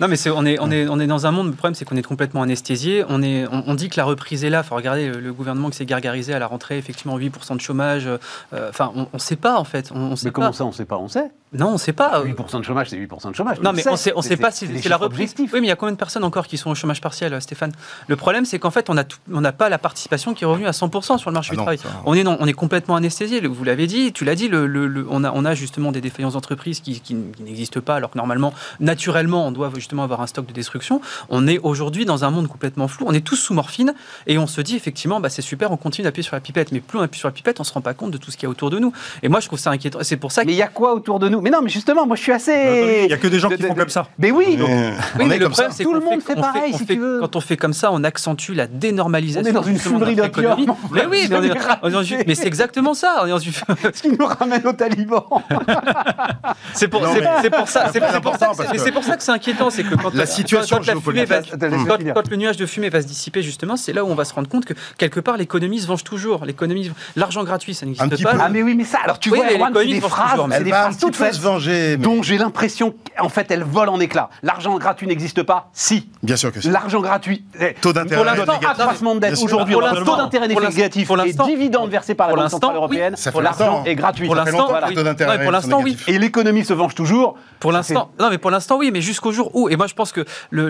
Non, 0.00 0.08
mais 0.08 0.16
c'est, 0.16 0.30
on, 0.30 0.44
est, 0.46 0.58
on, 0.60 0.70
est, 0.70 0.88
on 0.88 0.98
est 0.98 1.06
dans 1.06 1.26
un 1.26 1.30
monde, 1.30 1.48
le 1.48 1.52
problème 1.52 1.74
c'est 1.74 1.84
qu'on 1.84 1.96
est 1.96 2.02
complètement 2.02 2.42
anesthésié. 2.42 3.04
On, 3.08 3.22
est, 3.22 3.46
on, 3.52 3.64
on 3.66 3.74
dit 3.74 3.88
que 3.90 3.96
la 3.98 4.04
reprise 4.04 4.44
est 4.44 4.50
là. 4.50 4.62
Faut 4.62 4.74
regarder 4.74 5.08
le, 5.10 5.32
gouvernement 5.32 5.68
qui 5.70 5.76
s'est 5.76 5.84
gargarisé 5.86 6.32
à 6.32 6.38
la 6.38 6.46
rentrée, 6.46 6.78
effectivement 6.78 7.18
8% 7.18 7.56
de 7.56 7.60
chômage. 7.60 8.06
euh, 8.06 8.18
Enfin, 8.70 8.92
on 8.94 9.06
ne 9.12 9.18
sait 9.18 9.36
pas 9.36 9.58
en 9.58 9.64
fait. 9.64 9.90
On, 9.94 9.98
on 10.12 10.16
sait 10.16 10.28
Mais 10.28 10.32
comment 10.32 10.48
pas. 10.48 10.52
ça, 10.54 10.64
on 10.64 10.72
sait 10.72 10.84
pas? 10.86 10.96
On 10.96 11.08
sait. 11.08 11.30
Non, 11.52 11.68
on 11.68 11.72
ne 11.72 11.78
sait 11.78 11.92
pas. 11.92 12.22
8% 12.22 12.58
de 12.60 12.64
chômage, 12.64 12.90
c'est 12.90 12.96
8% 12.96 13.30
de 13.30 13.34
chômage. 13.34 13.58
Non, 13.60 13.72
mais 13.72 13.82
on 13.88 13.96
sait, 13.96 14.12
on 14.14 14.22
sait 14.22 14.36
pas 14.36 14.52
si 14.52 14.68
c'est 14.80 14.88
la 14.88 14.96
reprise. 14.96 15.20
objectif. 15.30 15.52
Oui, 15.52 15.60
mais 15.60 15.66
il 15.66 15.70
y 15.70 15.72
a 15.72 15.76
combien 15.76 15.92
de 15.92 15.98
personnes 15.98 16.22
encore 16.22 16.46
qui 16.46 16.56
sont 16.56 16.70
au 16.70 16.74
chômage 16.76 17.00
partiel, 17.00 17.34
euh, 17.34 17.40
Stéphane? 17.40 17.72
Le 18.06 18.14
problème, 18.14 18.44
c'est 18.44 18.60
qu'en 18.60 18.70
fait, 18.70 18.88
on 18.88 18.94
n'a 19.40 19.52
pas 19.52 19.68
la 19.68 19.78
participation 19.78 20.32
qui 20.32 20.44
est 20.44 20.46
revenue 20.46 20.66
à 20.68 20.70
100% 20.72 21.18
sur 21.18 21.28
le 21.30 21.34
marché 21.34 21.50
Ah 21.50 21.54
du 21.54 21.58
non, 21.58 21.64
travail. 21.64 21.78
ça- 21.78 21.88
On 22.06 22.14
est, 22.14 22.22
non, 22.22 22.36
on 22.38 22.46
est 22.46 22.52
complètement 22.52 22.94
anesthésié. 22.94 23.40
Vous 23.46 23.64
l'avez 23.64 23.88
dit, 23.88 24.12
tu 24.12 24.24
l'as 24.24 24.36
dit. 24.36 24.46
Le, 24.46 24.66
le- 24.68 24.86
le- 24.86 25.06
on, 25.10 25.24
a, 25.24 25.32
on 25.34 25.44
a 25.44 25.54
justement 25.54 25.90
des 25.90 26.00
défaillances 26.00 26.34
d'entreprises 26.34 26.78
qui, 26.80 27.00
qui 27.00 27.14
n- 27.14 27.32
qui 27.36 27.42
n'existent 27.42 27.80
pas, 27.80 27.96
alors 27.96 28.10
que 28.10 28.18
normalement, 28.18 28.54
naturellement, 28.78 29.46
on 29.46 29.50
doit 29.52 29.70
justement 29.74 30.04
avoir 30.04 30.20
un 30.20 30.26
stock 30.28 30.46
de 30.46 30.52
destruction. 30.52 31.00
On 31.30 31.46
est 31.48 31.58
aujourd'hui 31.58 32.04
dans 32.04 32.24
un 32.24 32.30
monde 32.30 32.46
complètement 32.48 32.86
flou. 32.88 33.06
On 33.08 33.12
est 33.12 33.20
tous 33.24 33.36
sous 33.36 33.54
morphine 33.54 33.94
et 34.26 34.38
on 34.38 34.46
se 34.46 34.60
dit 34.60 34.76
effectivement, 34.76 35.18
bah, 35.20 35.28
c'est 35.30 35.42
super, 35.42 35.72
on 35.72 35.76
continue 35.76 36.04
d'appuyer 36.04 36.22
sur 36.24 36.36
la 36.36 36.40
pipette. 36.40 36.70
Mais 36.72 36.80
plus 36.80 36.98
on 36.98 37.02
appuie 37.02 37.18
sur 37.18 37.28
la 37.28 37.32
pipette, 37.32 37.58
on 37.60 37.64
se 37.64 37.72
rend 37.72 37.80
pas 37.80 37.94
compte 37.94 38.12
de 38.12 38.18
tout 38.18 38.30
ce 38.30 38.36
qu'il 38.36 38.44
y 38.44 38.46
a 38.46 38.50
autour 38.50 38.70
de 38.70 38.78
nous. 38.78 38.92
Et 39.22 39.28
moi, 39.28 39.40
je 39.40 39.46
trouve 39.46 39.58
ça 39.58 39.70
inquiétant. 39.70 39.98
C'est 40.02 40.16
pour 40.16 40.32
ça 40.32 40.42
que 40.42 40.46
Mais 40.46 40.52
il 40.54 40.58
y 40.58 40.62
a 40.62 40.68
quoi 40.68 40.94
autour 40.94 41.18
de 41.18 41.28
nous? 41.28 41.39
Mais 41.42 41.50
non, 41.50 41.60
mais 41.62 41.68
justement, 41.70 42.06
moi 42.06 42.16
je 42.16 42.22
suis 42.22 42.32
assez. 42.32 43.00
Il 43.02 43.06
n'y 43.08 43.12
a 43.12 43.16
que 43.16 43.26
des 43.28 43.38
gens 43.38 43.48
de- 43.48 43.56
qui 43.56 43.62
de- 43.62 43.66
font 43.68 43.74
de- 43.74 43.78
comme 43.78 43.88
ça. 43.88 44.06
Mais 44.18 44.30
oui, 44.30 44.44
Mais 44.50 44.56
donc, 44.56 44.68
on 44.68 44.72
Oui, 44.74 45.24
est 45.24 45.28
mais 45.28 45.38
le 45.38 45.48
problème, 45.48 45.70
c'est 45.72 45.82
Tout 45.84 45.90
qu'on 45.90 45.94
le 45.96 46.04
monde 46.04 46.20
fait, 46.20 46.34
pareil, 46.34 46.72
si 46.74 46.84
fait- 46.86 46.94
tu 46.94 47.00
veux. 47.00 47.20
Quand 47.20 47.36
on 47.36 47.40
fait 47.40 47.56
comme 47.56 47.72
ça, 47.72 47.90
on 47.92 48.02
accentue 48.04 48.52
la 48.54 48.66
dénormalisation. 48.66 49.46
On 49.46 49.50
est 49.50 49.52
dans 49.52 49.62
une 49.62 49.78
fumerie 49.78 50.16
notre 50.16 50.28
d'opium. 50.30 50.52
économie. 50.52 50.78
Mais 50.92 51.06
oui, 51.06 51.26
mais, 51.30 51.36
on 51.36 51.42
est- 51.42 51.50
on 51.82 51.88
est 51.88 51.90
dans 51.90 52.02
une- 52.02 52.14
raté. 52.16 52.24
mais 52.26 52.34
c'est 52.34 52.46
exactement 52.46 52.94
ça. 52.94 53.24
ce 53.94 54.02
qui 54.02 54.08
nous 54.10 54.26
ramène 54.26 54.66
aux 54.66 54.72
talibans. 54.72 55.24
C'est 56.74 56.88
pour, 56.88 57.02
ça, 57.06 57.12
c'est 57.42 57.50
pour 57.50 57.68
ça, 57.68 57.84
que 57.86 57.92
c'est- 57.92 58.00
que- 58.00 58.90
pour 58.92 59.04
ça 59.04 59.16
que 59.16 59.22
c'est 59.22 59.32
inquiétant, 59.32 59.70
c'est 59.70 59.82
que 59.84 59.94
quand 59.96 60.14
La 60.14 60.26
situation 60.26 60.78
quand, 60.78 62.30
le 62.30 62.36
nuage 62.36 62.56
de 62.56 62.66
fumée 62.66 62.88
va 62.88 63.02
se 63.02 63.06
dissiper 63.06 63.42
justement, 63.42 63.76
c'est 63.76 63.92
là 63.92 64.04
où 64.04 64.08
on 64.08 64.14
va 64.14 64.24
se 64.24 64.34
rendre 64.34 64.48
compte 64.48 64.64
que 64.64 64.74
quelque 64.98 65.20
part 65.20 65.36
l'économie 65.36 65.80
se 65.80 65.86
venge 65.86 66.04
toujours. 66.04 66.44
L'économie, 66.44 66.90
l'argent 67.16 67.44
gratuit, 67.44 67.74
ça 67.74 67.86
n'existe 67.86 68.22
pas. 68.22 68.32
Ah 68.40 68.48
mais 68.48 68.62
oui, 68.62 68.74
mais 68.74 68.84
ça, 68.84 68.98
alors 69.04 69.18
tu 69.18 69.28
vois, 69.30 69.46
l'économie 69.46 69.96
se 69.96 70.00
venge 70.00 70.10
phrases, 70.10 70.30
toujours, 70.32 70.46
c'est 70.50 70.56
Elle 70.56 70.64
des 70.64 70.70
phrases 70.70 70.98
toutes 70.98 71.16
faites. 71.32 71.40
se 71.40 71.40
venger. 71.46 71.96
mais- 71.96 72.04
dont 72.04 72.22
j'ai 72.22 72.38
l'impression 72.38 72.94
qu'en 73.16 73.28
fait 73.28 73.50
elle 73.50 73.62
vole 73.64 73.88
en 73.88 74.00
éclats. 74.00 74.30
L'argent 74.42 74.76
gratuit 74.78 75.06
n'existe 75.06 75.42
pas 75.42 75.70
Si. 75.72 76.08
Bien 76.22 76.36
sûr 76.36 76.52
que 76.52 76.60
c'est. 76.60 76.70
L'argent 76.70 77.00
gratuit. 77.00 77.44
eh, 77.60 77.74
Taux 77.80 77.92
d'intérêt 77.92 78.16
Pour 78.16 78.24
l'instant, 78.24 78.52
négatif. 78.54 78.68
accroissement 78.80 79.14
de 79.14 79.20
dette 79.20 79.38
aujourd'hui, 79.42 79.72
Pour 79.74 79.82
l'instant, 79.82 80.04
taux 80.04 80.16
d'intérêt 80.16 80.48
négatif 80.48 81.06
pour 81.06 81.20
et 81.20 81.26
l'instant, 81.26 81.46
dividendes 81.46 81.90
versés 81.90 82.14
par 82.14 82.28
la 82.28 82.34
Banque 82.36 82.50
Centrale. 82.50 82.76
Européenne, 82.76 83.14
l'argent 83.42 83.84
est 83.84 83.94
gratuit. 83.94 84.26
Pour 84.26 84.34
l'instant, 84.36 85.80
oui. 85.82 85.96
Et 86.06 86.18
l'économie 86.18 86.64
se 86.64 86.72
venge 86.72 86.94
toujours. 86.94 87.36
Pour 87.58 87.72
l'instant, 87.72 88.10
non, 88.18 88.28
mais 88.30 88.38
pour 88.38 88.50
l'instant, 88.50 88.78
oui, 88.78 88.90
mais 88.92 89.00
jusqu'au 89.00 89.32
jour 89.32 89.50
où, 89.54 89.68
et 89.68 89.76
moi 89.76 89.86
je 89.86 89.94
pense 89.94 90.12
que 90.12 90.24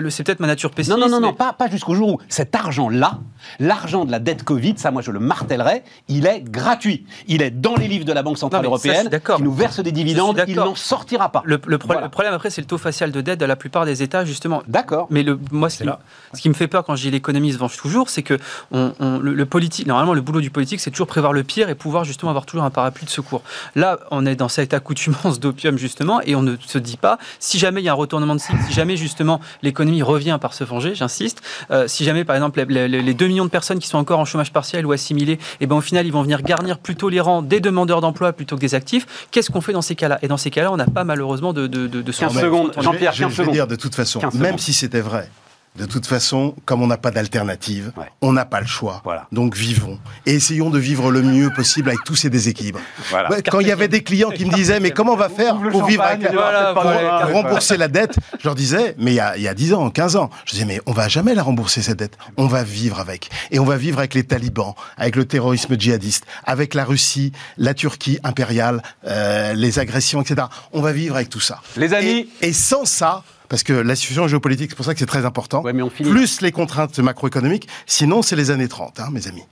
c'est 0.09 0.23
peut-être 0.23 0.39
ma 0.39 0.47
nature 0.47 0.69
Non, 0.69 0.75
pessimiste. 0.75 0.99
non, 0.99 1.09
non, 1.09 1.19
non, 1.21 1.33
pas, 1.33 1.53
pas 1.53 1.69
jusqu'au 1.69 1.95
jour 1.95 2.09
où 2.09 2.17
cet 2.27 2.53
argent-là, 2.55 3.19
l'argent 3.59 4.05
de 4.05 4.11
la 4.11 4.19
dette 4.19 4.43
Covid, 4.43 4.75
ça 4.77 4.91
moi 4.91 5.01
je 5.01 5.11
le 5.11 5.19
martellerai, 5.19 5.83
il 6.07 6.25
est 6.25 6.41
gratuit. 6.41 7.05
Il 7.27 7.41
est 7.41 7.51
dans 7.51 7.75
les 7.75 7.87
livres 7.87 8.05
de 8.05 8.13
la 8.13 8.23
Banque 8.23 8.37
Centrale 8.37 8.65
Européenne 8.65 9.07
d'accord. 9.09 9.37
qui 9.37 9.43
nous 9.43 9.53
verse 9.53 9.79
des 9.79 9.91
dividendes 9.91 10.35
il 10.51 10.57
n'en 10.57 10.75
sortira 10.75 11.29
pas. 11.31 11.41
Le, 11.45 11.59
le 11.65 11.77
pro- 11.77 11.87
Voilà. 11.87 12.01
le 12.03 12.09
problème 12.09 12.33
après, 12.33 12.49
c'est 12.49 12.61
le 12.61 12.67
taux 12.67 12.77
facial 12.77 13.11
de 13.11 13.21
dette 13.21 13.39
de 13.39 13.45
la 13.45 13.55
plupart 13.55 13.85
des 13.85 14.03
États, 14.03 14.25
justement. 14.25 14.63
D'accord. 14.67 15.07
Mais 15.09 15.23
le, 15.23 15.39
moi, 15.51 15.69
ce 15.69 15.77
qui, 15.79 15.83
là. 15.83 15.99
ce 16.33 16.41
qui 16.41 16.49
me 16.49 16.53
fait 16.53 16.67
peur 16.67 16.83
quand 16.83 16.95
je 16.95 17.01
dis 17.03 17.11
l'économie 17.11 17.51
se 17.53 17.57
venge 17.57 17.77
toujours, 17.77 18.09
c'est 18.09 18.23
que 18.23 18.37
on, 18.71 18.93
on- 18.99 19.19
le, 19.19 19.33
le 19.33 19.45
politique, 19.45 19.87
normalement, 19.87 20.13
le 20.13 20.21
boulot 20.21 20.41
du 20.41 20.49
politique, 20.51 20.79
c'est 20.79 20.91
toujours 20.91 21.07
prévoir 21.07 21.33
le 21.33 21.43
pire 21.43 21.69
et 21.69 21.75
pouvoir 21.75 22.03
justement 22.03 22.29
avoir 22.29 22.45
toujours 22.45 22.63
un 22.65 22.69
parapluie 22.69 23.05
de 23.05 23.11
secours. 23.11 23.41
Là, 23.75 23.99
on 24.11 24.25
est 24.25 24.35
dans 24.35 24.49
cette 24.49 24.73
accoutumance 24.73 25.39
d'opium 25.39 25.77
justement, 25.77 26.21
et 26.21 26.35
on 26.35 26.41
ne 26.41 26.55
se 26.65 26.77
dit 26.77 26.97
pas 26.97 27.17
si 27.39 27.57
jamais 27.59 27.81
il 27.81 27.85
y 27.85 27.89
a 27.89 27.91
un 27.91 27.95
retournement 27.95 28.35
de 28.35 28.39
cycle, 28.39 28.59
si 28.67 28.73
jamais 28.73 28.97
justement 28.97 29.39
l'économie 29.61 30.01
revient 30.03 30.37
par 30.41 30.53
se 30.53 30.63
venger, 30.63 30.95
j'insiste, 30.95 31.41
euh, 31.71 31.87
si 31.87 32.03
jamais 32.03 32.23
par 32.25 32.35
exemple 32.35 32.63
les, 32.67 32.87
les- 32.87 33.01
les 33.01 33.13
2 33.13 33.27
millions 33.27 33.45
de 33.45 33.49
personnes 33.49 33.79
qui 33.79 33.87
sont 33.87 33.97
encore 33.97 34.19
en 34.19 34.25
chômage 34.25 34.51
partiel 34.53 34.85
ou 34.85 34.91
assimilées, 34.91 35.39
et 35.59 35.67
ben 35.67 35.75
au 35.75 35.81
final 35.81 36.05
ils 36.05 36.11
vont 36.11 36.21
venir 36.21 36.41
garnir 36.41 36.77
plutôt 36.77 37.09
les 37.09 37.19
rangs 37.19 37.41
des 37.41 37.59
demandeurs 37.59 38.01
d'emploi 38.01 38.33
plutôt 38.33 38.55
que 38.55 38.61
des 38.61 38.75
actifs. 38.75 39.27
Qu'est-ce 39.31 39.49
qu'on 39.51 39.61
fait 39.61 39.73
dans 39.73 39.81
ces 39.81 39.95
cas-là? 39.95 40.19
Et 40.21 40.27
dans 40.27 40.37
ces 40.41 40.51
cas-là, 40.51 40.71
on 40.71 40.77
n'a 40.77 40.85
pas 40.85 41.03
malheureusement 41.03 41.53
de, 41.53 41.67
de, 41.67 41.87
de, 41.87 42.01
de 42.01 42.11
15 42.11 42.15
solution. 42.29 42.41
secondes. 42.41 42.71
Je 42.73 42.79
vais- 42.79 42.83
Jean-Pierre, 42.83 43.13
je 43.13 43.19
vais- 43.19 43.23
15 43.25 43.31
je 43.31 43.37
vais 43.37 43.43
secondes. 43.43 43.53
dire 43.53 43.67
de 43.67 43.75
toute 43.75 43.95
façon, 43.95 44.19
15 44.19 44.33
même 44.35 44.45
secondes. 44.45 44.59
si 44.59 44.73
c'était 44.73 45.01
vrai, 45.01 45.29
de 45.77 45.85
toute 45.85 46.05
façon, 46.05 46.53
comme 46.65 46.81
on 46.81 46.87
n'a 46.87 46.97
pas 46.97 47.11
d'alternative, 47.11 47.93
Ouais. 47.97 48.05
on 48.21 48.33
n'a 48.33 48.43
pas 48.45 48.59
le 48.59 48.67
choix. 48.67 49.01
Voilà. 49.05 49.27
Donc 49.31 49.55
vivons. 49.55 49.99
Et 50.25 50.33
essayons 50.35 50.69
de 50.69 50.77
vivre 50.77 51.11
le 51.11 51.21
mieux 51.21 51.49
possible 51.53 51.89
avec 51.89 52.03
tous 52.03 52.15
ces 52.15 52.29
déséquilibres. 52.29 52.79
Voilà. 53.09 53.29
Ouais, 53.31 53.41
quand 53.41 53.61
il 53.61 53.67
y 53.67 53.71
avait 53.71 53.87
des 53.87 54.03
clients 54.03 54.31
qui 54.31 54.45
me 54.45 54.51
disaient, 54.53 54.79
mais 54.81 54.91
comment 54.91 55.13
on 55.13 55.17
va 55.17 55.29
faire 55.29 55.57
pour 55.71 55.85
vivre 55.85 56.03
avec 56.03 56.29
Voilà, 56.31 56.73
pour 56.73 57.33
rembourser 57.33 57.77
la 57.77 57.87
dette, 57.87 58.17
je 58.39 58.43
leur 58.47 58.55
disais, 58.55 58.95
mais 58.97 59.11
il 59.11 59.15
y, 59.15 59.19
a, 59.21 59.37
il 59.37 59.43
y 59.43 59.47
a 59.47 59.53
10 59.53 59.73
ans, 59.73 59.89
15 59.89 60.17
ans, 60.17 60.29
je 60.45 60.51
disais, 60.51 60.65
mais 60.65 60.81
on 60.85 60.91
va 60.91 61.07
jamais 61.07 61.33
la 61.35 61.43
rembourser 61.43 61.81
cette 61.81 61.99
dette. 61.99 62.17
On 62.37 62.47
va 62.47 62.63
vivre 62.63 62.99
avec. 62.99 63.29
Et 63.51 63.59
on 63.59 63.65
va 63.65 63.77
vivre 63.77 63.99
avec 63.99 64.13
les 64.13 64.23
talibans, 64.25 64.75
avec 64.97 65.15
le 65.15 65.23
terrorisme 65.25 65.79
djihadiste, 65.79 66.25
avec 66.43 66.73
la 66.73 66.83
Russie, 66.83 67.31
la 67.57 67.73
Turquie 67.73 68.19
impériale, 68.23 68.81
euh, 69.07 69.53
les 69.53 69.79
agressions, 69.79 70.21
etc. 70.21 70.47
On 70.73 70.81
va 70.81 70.91
vivre 70.91 71.15
avec 71.15 71.29
tout 71.29 71.39
ça. 71.39 71.61
Les 71.77 71.93
amis- 71.93 72.29
Et, 72.41 72.49
et 72.49 72.53
sans 72.53 72.83
ça, 72.85 73.23
parce 73.51 73.63
que 73.63 73.73
la 73.73 73.97
situation 73.97 74.27
géopolitique, 74.29 74.69
c'est 74.71 74.75
pour 74.77 74.85
ça 74.85 74.93
que 74.93 74.99
c'est 75.01 75.05
très 75.05 75.25
important, 75.25 75.61
Ouais, 75.61 75.73
mais 75.73 75.81
on 75.81 75.89
finit. 75.89 76.09
plus 76.09 76.39
les 76.39 76.53
contraintes 76.53 76.97
macroéconomiques, 76.99 77.67
sinon 77.85 78.21
c'est 78.21 78.37
les 78.37 78.49
années 78.49 78.69
30, 78.69 79.01
hein, 79.01 79.09
mes 79.11 79.27
amis. 79.27 79.43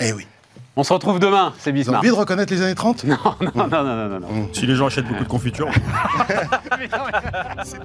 Eh 0.00 0.12
oui. 0.12 0.24
On 0.76 0.84
se 0.84 0.92
retrouve 0.92 1.18
demain, 1.18 1.52
c'est 1.58 1.70
Vous 1.72 1.76
avez 1.76 1.78
Bismarck. 1.80 1.98
envie 2.04 2.08
de 2.10 2.14
reconnaître 2.14 2.52
les 2.52 2.62
années 2.62 2.74
30 2.76 3.02
Non, 3.04 3.16
non, 3.40 3.66
non, 3.68 3.82
non, 3.82 4.08
non, 4.08 4.20
non. 4.20 4.48
Si 4.52 4.64
les 4.66 4.76
gens 4.76 4.86
achètent 4.86 5.08
beaucoup 5.08 5.24
de 5.24 5.28
confiture. 5.28 5.68
C'est- 7.64 7.78